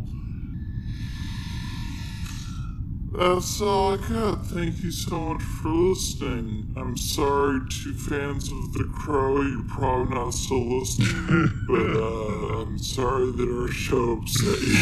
That's 3.18 3.60
all 3.60 3.94
I 3.94 3.96
got. 3.96 4.46
Thank 4.46 4.84
you 4.84 4.92
so 4.92 5.18
much 5.18 5.42
for 5.42 5.70
listening. 5.70 6.72
I'm 6.76 6.96
sorry 6.96 7.58
to 7.68 7.92
fans 7.92 8.48
of 8.52 8.72
The 8.74 8.88
Crow, 8.94 9.42
you're 9.42 9.64
probably 9.64 10.14
not 10.14 10.30
still 10.34 10.78
listening, 10.78 11.64
but 11.68 11.96
uh, 11.96 12.60
I'm 12.60 12.78
sorry 12.78 13.32
that 13.32 13.48
our 13.48 13.66
show 13.72 14.12
upset 14.22 14.60
you. 14.60 14.78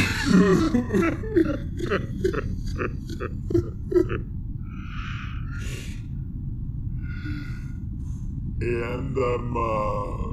and 8.60 9.16
I'm 9.16 9.56
uh, 9.56 10.28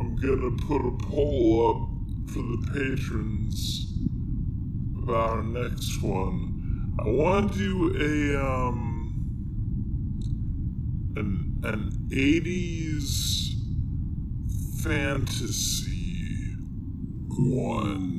I'm 0.00 0.16
gonna 0.16 0.56
put 0.66 0.84
a 0.84 0.90
poll 1.06 1.70
up 1.70 2.32
for 2.32 2.42
the 2.42 2.58
patrons 2.72 3.92
about 5.04 5.30
our 5.30 5.42
next 5.44 6.02
one. 6.02 6.49
I 7.00 7.08
want 7.08 7.54
to 7.54 7.58
do 7.58 7.96
a 7.96 8.44
um 8.44 8.90
an 11.16 11.60
an 11.64 12.08
eighties 12.12 13.56
fantasy 14.82 16.56
one. 17.30 18.18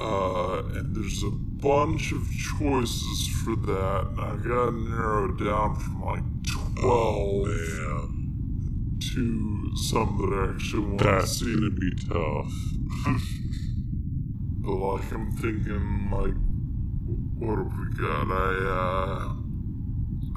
Uh, 0.00 0.62
and 0.74 0.94
there's 0.94 1.24
a 1.24 1.30
bunch 1.30 2.12
of 2.12 2.22
choices 2.58 3.28
for 3.42 3.56
that, 3.56 4.06
and 4.10 4.20
I 4.20 4.36
gotta 4.36 4.70
narrowed 4.70 5.38
down 5.44 5.74
from 5.74 6.00
like 6.00 6.22
twelve 6.46 7.46
to 9.14 9.76
some 9.76 10.18
that 10.18 10.32
I 10.32 10.54
actually 10.54 10.86
want 10.86 10.98
to 11.00 11.04
That's 11.06 11.42
gonna 11.42 11.70
be 11.70 11.90
tough. 12.08 12.52
Like 14.66 15.12
I'm 15.12 15.30
thinking 15.32 16.10
like 16.10 16.34
what 17.38 17.58
have 17.58 17.78
we 17.78 17.86
got? 18.00 18.30
I 18.30 18.54
uh 18.64 19.34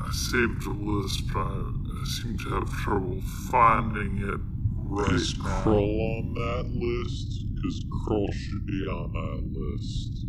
I 0.03 0.11
saved 0.11 0.65
a 0.65 0.71
list 0.71 1.31
but 1.33 1.39
I, 1.39 2.03
seem 2.05 2.37
to 2.37 2.49
have 2.55 2.69
trouble 2.71 3.21
finding 3.49 4.17
it 4.17 4.39
right 4.75 5.13
Is 5.13 5.37
now. 5.39 5.63
Krull 5.63 6.19
on 6.19 6.33
that 6.33 6.67
list? 6.73 7.43
Because 7.55 7.83
Krull 7.85 8.33
should 8.33 8.65
be 8.65 8.85
on 8.87 9.11
that 9.13 9.59
list. 9.59 10.25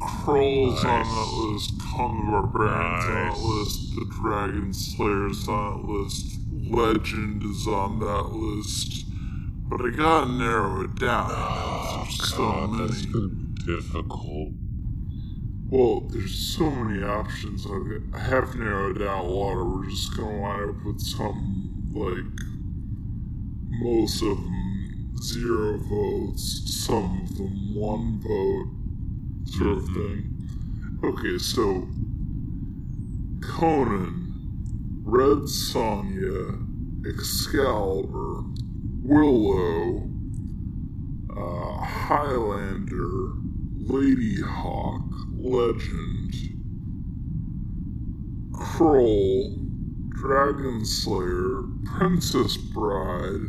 Krull's 0.00 0.84
on 0.84 1.02
that 1.04 1.52
list, 1.52 1.78
the 1.78 1.84
Barbarian's 2.30 3.04
on 3.04 3.12
that 3.12 3.38
list, 3.38 3.94
the 3.96 4.06
Dragon 4.20 4.72
Slayer's 4.72 5.48
on 5.48 5.82
that 5.82 5.88
list, 5.88 6.38
Legend 6.70 7.42
is 7.42 7.66
on 7.66 7.98
that 8.00 8.32
list. 8.32 9.06
But 9.70 9.82
I 9.82 9.90
gotta 9.90 10.32
narrow 10.32 10.82
it 10.82 10.96
down. 10.96 11.28
Ah, 11.30 12.02
there's 12.02 12.28
so 12.28 12.38
God, 12.38 12.80
that's 12.80 13.06
many. 13.06 13.12
gonna 13.12 13.28
be 13.28 13.64
difficult. 13.64 14.48
Well, 15.68 16.00
there's 16.10 16.56
so 16.56 16.68
many 16.68 17.04
options. 17.04 17.64
I 18.12 18.18
have 18.18 18.56
narrowed 18.56 18.98
down 18.98 19.26
a 19.26 19.28
lot. 19.28 19.64
We're 19.64 19.88
just 19.88 20.16
gonna 20.16 20.40
wind 20.40 20.70
up 20.70 20.84
with 20.84 21.00
some 21.00 21.92
like 21.94 22.40
most 23.80 24.22
of 24.22 24.36
them 24.38 25.12
zero 25.22 25.78
votes, 25.78 26.84
some 26.84 27.20
of 27.22 27.38
them 27.38 27.74
one 27.74 28.20
vote, 28.20 28.68
sort 29.52 29.78
of 29.78 29.84
mm-hmm. 29.84 29.94
thing. 29.94 31.00
Okay, 31.04 31.38
so 31.38 31.86
Conan, 33.46 35.02
Red 35.04 35.44
Sonja, 35.46 36.66
Excalibur, 37.06 38.42
Willow, 39.10 40.08
uh, 41.36 41.84
Highlander, 41.84 43.32
Ladyhawke, 43.88 45.26
Legend, 45.36 46.32
Krull, 48.52 49.58
Dragon 50.10 50.84
Slayer, 50.84 51.64
Princess 51.86 52.56
Bride, 52.56 53.40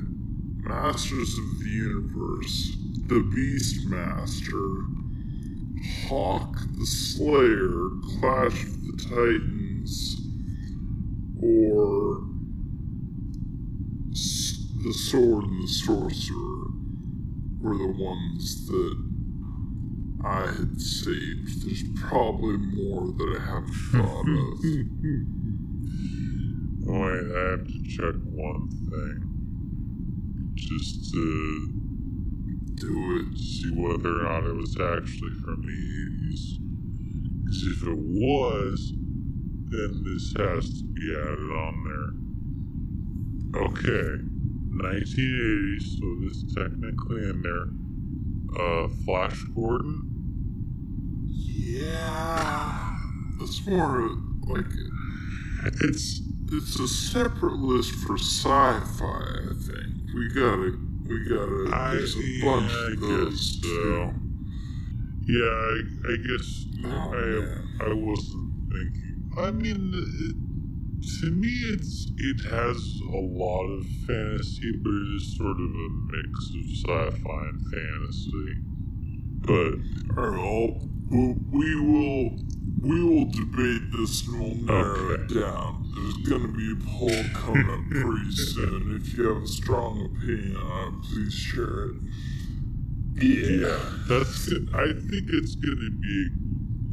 Masters 0.63 1.37
of 1.37 1.59
the 1.59 1.69
Universe, 1.69 2.75
The 3.05 3.21
Beastmaster, 3.21 4.87
Hawk 6.07 6.55
the 6.79 6.87
Slayer, 6.87 7.91
Clash 8.19 8.63
of 8.63 8.87
the 8.87 8.97
Titans, 8.97 10.25
or 11.39 12.30
The 14.83 14.93
Sword 14.93 15.45
and 15.45 15.63
the 15.63 15.67
Sorcerer 15.67 16.71
were 17.59 17.77
the 17.77 17.93
ones 17.97 18.65
that 18.67 18.95
I 20.25 20.47
had 20.47 20.81
saved. 20.81 21.63
There's 21.65 21.83
probably 21.99 22.57
more 22.57 23.11
that 23.13 23.37
I 23.37 23.41
haven't 23.45 23.73
thought 23.91 24.27
of. 24.27 24.63
I 26.93 27.13
have 27.51 27.63
to 27.67 27.83
check 27.87 28.15
one 28.33 28.69
thing. 28.89 29.19
Just 30.55 31.11
to 31.13 31.69
Do 32.75 33.19
it. 33.19 33.37
see 33.37 33.69
whether 33.75 34.19
or 34.19 34.23
not 34.23 34.43
it 34.45 34.55
was 34.55 34.75
actually 34.79 35.33
from 35.43 35.61
the 35.61 35.77
80s. 36.33 36.57
Because 37.45 37.63
if 37.67 37.83
it 37.87 37.97
was, 37.97 38.93
then 39.69 40.03
this 40.03 40.33
has 40.37 40.69
to 40.79 40.85
be 40.85 41.15
added 41.15 41.51
on 41.51 41.75
there. 43.53 43.61
Okay, 43.63 44.09
1980, 44.83 45.79
so 45.79 46.15
this 46.27 46.37
is 46.43 46.53
technically 46.55 47.29
in 47.29 47.41
there. 47.41 47.67
Uh, 48.59 48.87
Flash 49.05 49.41
Gordon? 49.55 50.07
Yeah. 51.29 52.97
It's 53.41 53.65
more 53.65 54.09
like 54.47 54.65
It's 55.81 56.21
it's 56.51 56.79
a 56.79 56.87
separate 56.87 57.57
list 57.59 57.91
for 58.05 58.17
sci-fi. 58.17 59.05
I 59.05 59.53
think 59.53 60.13
we 60.13 60.27
gotta 60.33 60.77
we 61.07 61.23
gotta. 61.29 61.69
I, 61.73 61.95
There's 61.95 62.15
a 62.17 62.23
yeah, 62.23 62.45
bunch 62.45 62.71
I 62.71 62.91
of 62.91 62.99
guess 62.99 63.07
those 63.07 63.61
so. 63.61 63.67
too. 63.67 64.13
Yeah, 65.27 65.45
I, 65.45 65.81
I 66.11 66.15
guess 66.27 66.65
Oh, 66.83 66.89
I 66.89 67.21
man. 67.21 67.67
I 67.81 67.93
wasn't 67.93 68.53
thinking. 68.69 69.31
I 69.37 69.51
mean, 69.51 69.93
it, 69.93 70.35
to 71.21 71.31
me, 71.31 71.49
it's 71.73 72.11
it 72.17 72.41
has 72.51 72.99
a 73.07 73.17
lot 73.17 73.65
of 73.67 73.85
fantasy, 74.07 74.71
but 74.81 74.91
it 74.91 75.15
is 75.15 75.35
sort 75.37 75.57
of 75.59 75.69
a 75.69 75.89
mix 76.11 76.49
of 76.55 76.65
sci-fi 76.77 77.47
and 77.49 77.61
fantasy. 77.71 78.55
But 79.43 80.17
All 80.37 80.87
we- 81.09 81.75
will 81.75 82.39
we 82.81 83.03
will 83.03 83.25
debate 83.31 83.91
this 83.91 84.27
and 84.27 84.39
we'll 84.39 84.55
narrow 84.55 85.11
Okay. 85.13 85.23
it 85.35 85.39
down. 85.39 85.91
There's 85.95 86.17
gonna 86.29 86.47
be 86.51 86.71
a 86.71 86.75
poll 86.83 87.23
coming 87.33 87.69
up 87.69 87.89
pretty 87.89 88.31
soon. 88.53 88.95
If 89.01 89.17
you 89.17 89.25
have 89.27 89.43
a 89.43 89.47
strong 89.47 90.05
opinion 90.05 90.55
on 90.57 90.93
it, 90.95 91.01
please 91.03 91.33
share 91.33 91.85
it. 91.89 91.95
yeah, 93.21 93.79
that's 94.07 94.47
good. 94.49 94.69
I 94.73 94.93
think 94.93 95.29
it's 95.29 95.55
gonna 95.55 95.91
be 95.91 96.29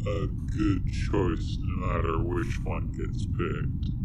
a 0.07 0.27
good 0.27 0.87
choice, 1.11 1.57
no 1.63 1.87
matter 1.87 2.19
which 2.23 2.59
one 2.65 2.89
gets 2.89 3.25
picked. 3.27 3.98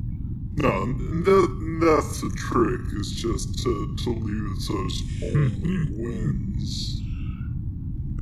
No, 0.55 0.85
that, 0.85 1.79
that's 1.81 2.21
the 2.21 2.29
trick. 2.37 2.81
Is 2.99 3.11
just 3.11 3.59
to 3.63 3.95
to 4.03 4.09
leave 4.11 4.53
it 4.53 4.61
so 4.61 4.73
it's 4.85 5.03
only 5.23 5.87
wins. 5.97 7.01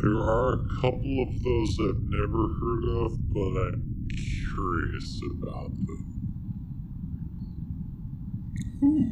There 0.02 0.18
are 0.20 0.54
a 0.54 0.60
couple 0.82 1.24
of 1.24 1.44
those 1.44 1.78
I've 1.82 2.04
never 2.04 2.48
heard 2.60 2.86
of, 3.06 3.34
but 3.34 3.62
I'm 3.62 4.08
curious 4.56 5.22
about 5.40 5.72
them. 5.88 6.20
Ooh. 8.84 9.12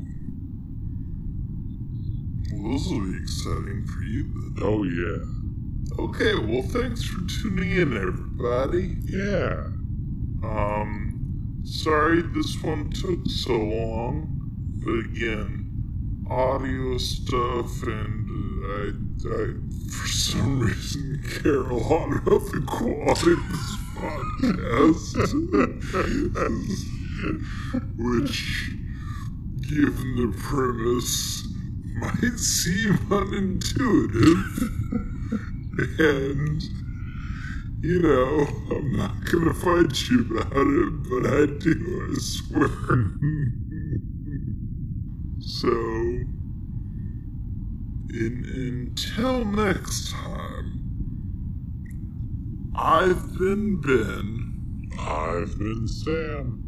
Well, 2.54 2.74
this 2.74 2.88
will 2.88 3.02
be 3.12 3.18
exciting 3.18 3.86
for 3.88 4.04
you 4.04 4.24
then. 4.34 4.56
Oh 4.64 4.84
yeah. 4.84 5.26
Okay, 6.00 6.36
well, 6.36 6.64
thanks 6.64 7.04
for 7.04 7.22
tuning 7.28 7.72
in, 7.72 7.98
everybody. 7.98 8.98
Yeah. 9.06 9.68
Um, 10.44 11.09
sorry 11.64 12.22
this 12.22 12.62
one 12.64 12.90
took 12.92 13.26
so 13.28 13.54
long, 13.54 14.40
but 14.84 15.00
again, 15.12 15.70
audio 16.30 16.98
stuff, 16.98 17.84
and 17.84 18.30
I, 18.66 18.92
I, 19.28 19.54
for 19.92 20.08
some 20.08 20.60
reason, 20.60 21.22
care 21.42 21.62
a 21.62 21.76
lot 21.76 22.16
about 22.16 22.52
the 22.52 22.62
quality 22.68 23.34
of 23.34 23.48
this 23.50 23.78
podcast. 23.96 25.16
Which, 27.98 28.72
given 29.68 30.10
the 30.16 30.32
premise, 30.38 31.48
might 32.00 32.40
seem 32.40 32.98
unintuitive. 33.10 34.70
and 36.00 36.64
you 37.82 38.02
know, 38.02 38.46
I'm 38.72 38.92
not 38.92 39.24
gonna 39.32 39.54
fight 39.54 40.10
you 40.10 40.26
about 40.32 40.68
it, 40.68 41.04
but 41.10 41.26
I 41.26 41.46
do, 41.60 42.10
I 42.12 42.14
swear. 42.20 42.68
so, 45.40 45.70
in, 48.12 48.92
until 48.98 49.46
next 49.46 50.12
time, 50.12 50.80
I've 52.76 53.38
been 53.38 53.80
Ben. 53.80 54.90
I've 55.00 55.58
been 55.58 55.88
Sam. 55.88 56.64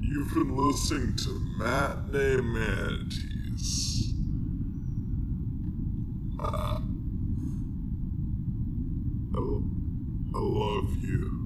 You've 0.00 0.32
been 0.34 0.56
listening 0.56 1.16
to 1.16 1.30
Matinee 1.58 2.42
Manatees. 2.42 4.14
Uh, 6.38 6.80
I, 9.36 9.40
love 10.38 10.96
you. 11.02 11.45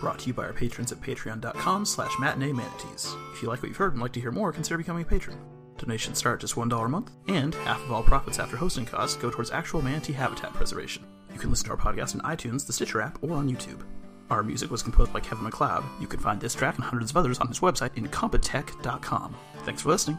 Brought 0.00 0.18
to 0.20 0.28
you 0.28 0.32
by 0.32 0.44
our 0.44 0.52
patrons 0.52 0.92
at 0.92 1.00
patreon.com 1.00 1.84
slash 1.84 2.18
matinee 2.18 2.52
manatees. 2.52 3.14
If 3.32 3.42
you 3.42 3.48
like 3.48 3.62
what 3.62 3.68
you've 3.68 3.76
heard 3.76 3.92
and 3.92 4.00
like 4.00 4.12
to 4.12 4.20
hear 4.20 4.32
more, 4.32 4.52
consider 4.52 4.78
becoming 4.78 5.02
a 5.02 5.06
patron. 5.06 5.38
Donations 5.76 6.18
start 6.18 6.36
at 6.36 6.40
just 6.40 6.54
$1 6.54 6.84
a 6.84 6.88
month, 6.88 7.10
and 7.28 7.54
half 7.54 7.82
of 7.84 7.92
all 7.92 8.02
profits 8.02 8.38
after 8.38 8.56
hosting 8.56 8.86
costs 8.86 9.16
go 9.16 9.30
towards 9.30 9.50
actual 9.50 9.82
manatee 9.82 10.12
habitat 10.14 10.52
preservation. 10.54 11.04
You 11.32 11.38
can 11.38 11.50
listen 11.50 11.66
to 11.66 11.72
our 11.72 11.76
podcast 11.76 12.14
on 12.14 12.36
iTunes, 12.36 12.66
the 12.66 12.72
Stitcher 12.72 13.00
app, 13.00 13.22
or 13.22 13.32
on 13.32 13.48
YouTube. 13.48 13.82
Our 14.30 14.42
music 14.42 14.70
was 14.70 14.82
composed 14.82 15.12
by 15.12 15.20
Kevin 15.20 15.44
MacLeod. 15.44 15.84
You 16.00 16.06
can 16.06 16.20
find 16.20 16.40
this 16.40 16.54
track 16.54 16.76
and 16.76 16.84
hundreds 16.84 17.10
of 17.10 17.16
others 17.16 17.38
on 17.38 17.48
his 17.48 17.60
website, 17.60 17.90
incompetech.com. 17.96 19.34
Thanks 19.64 19.82
for 19.82 19.88
listening. 19.88 20.18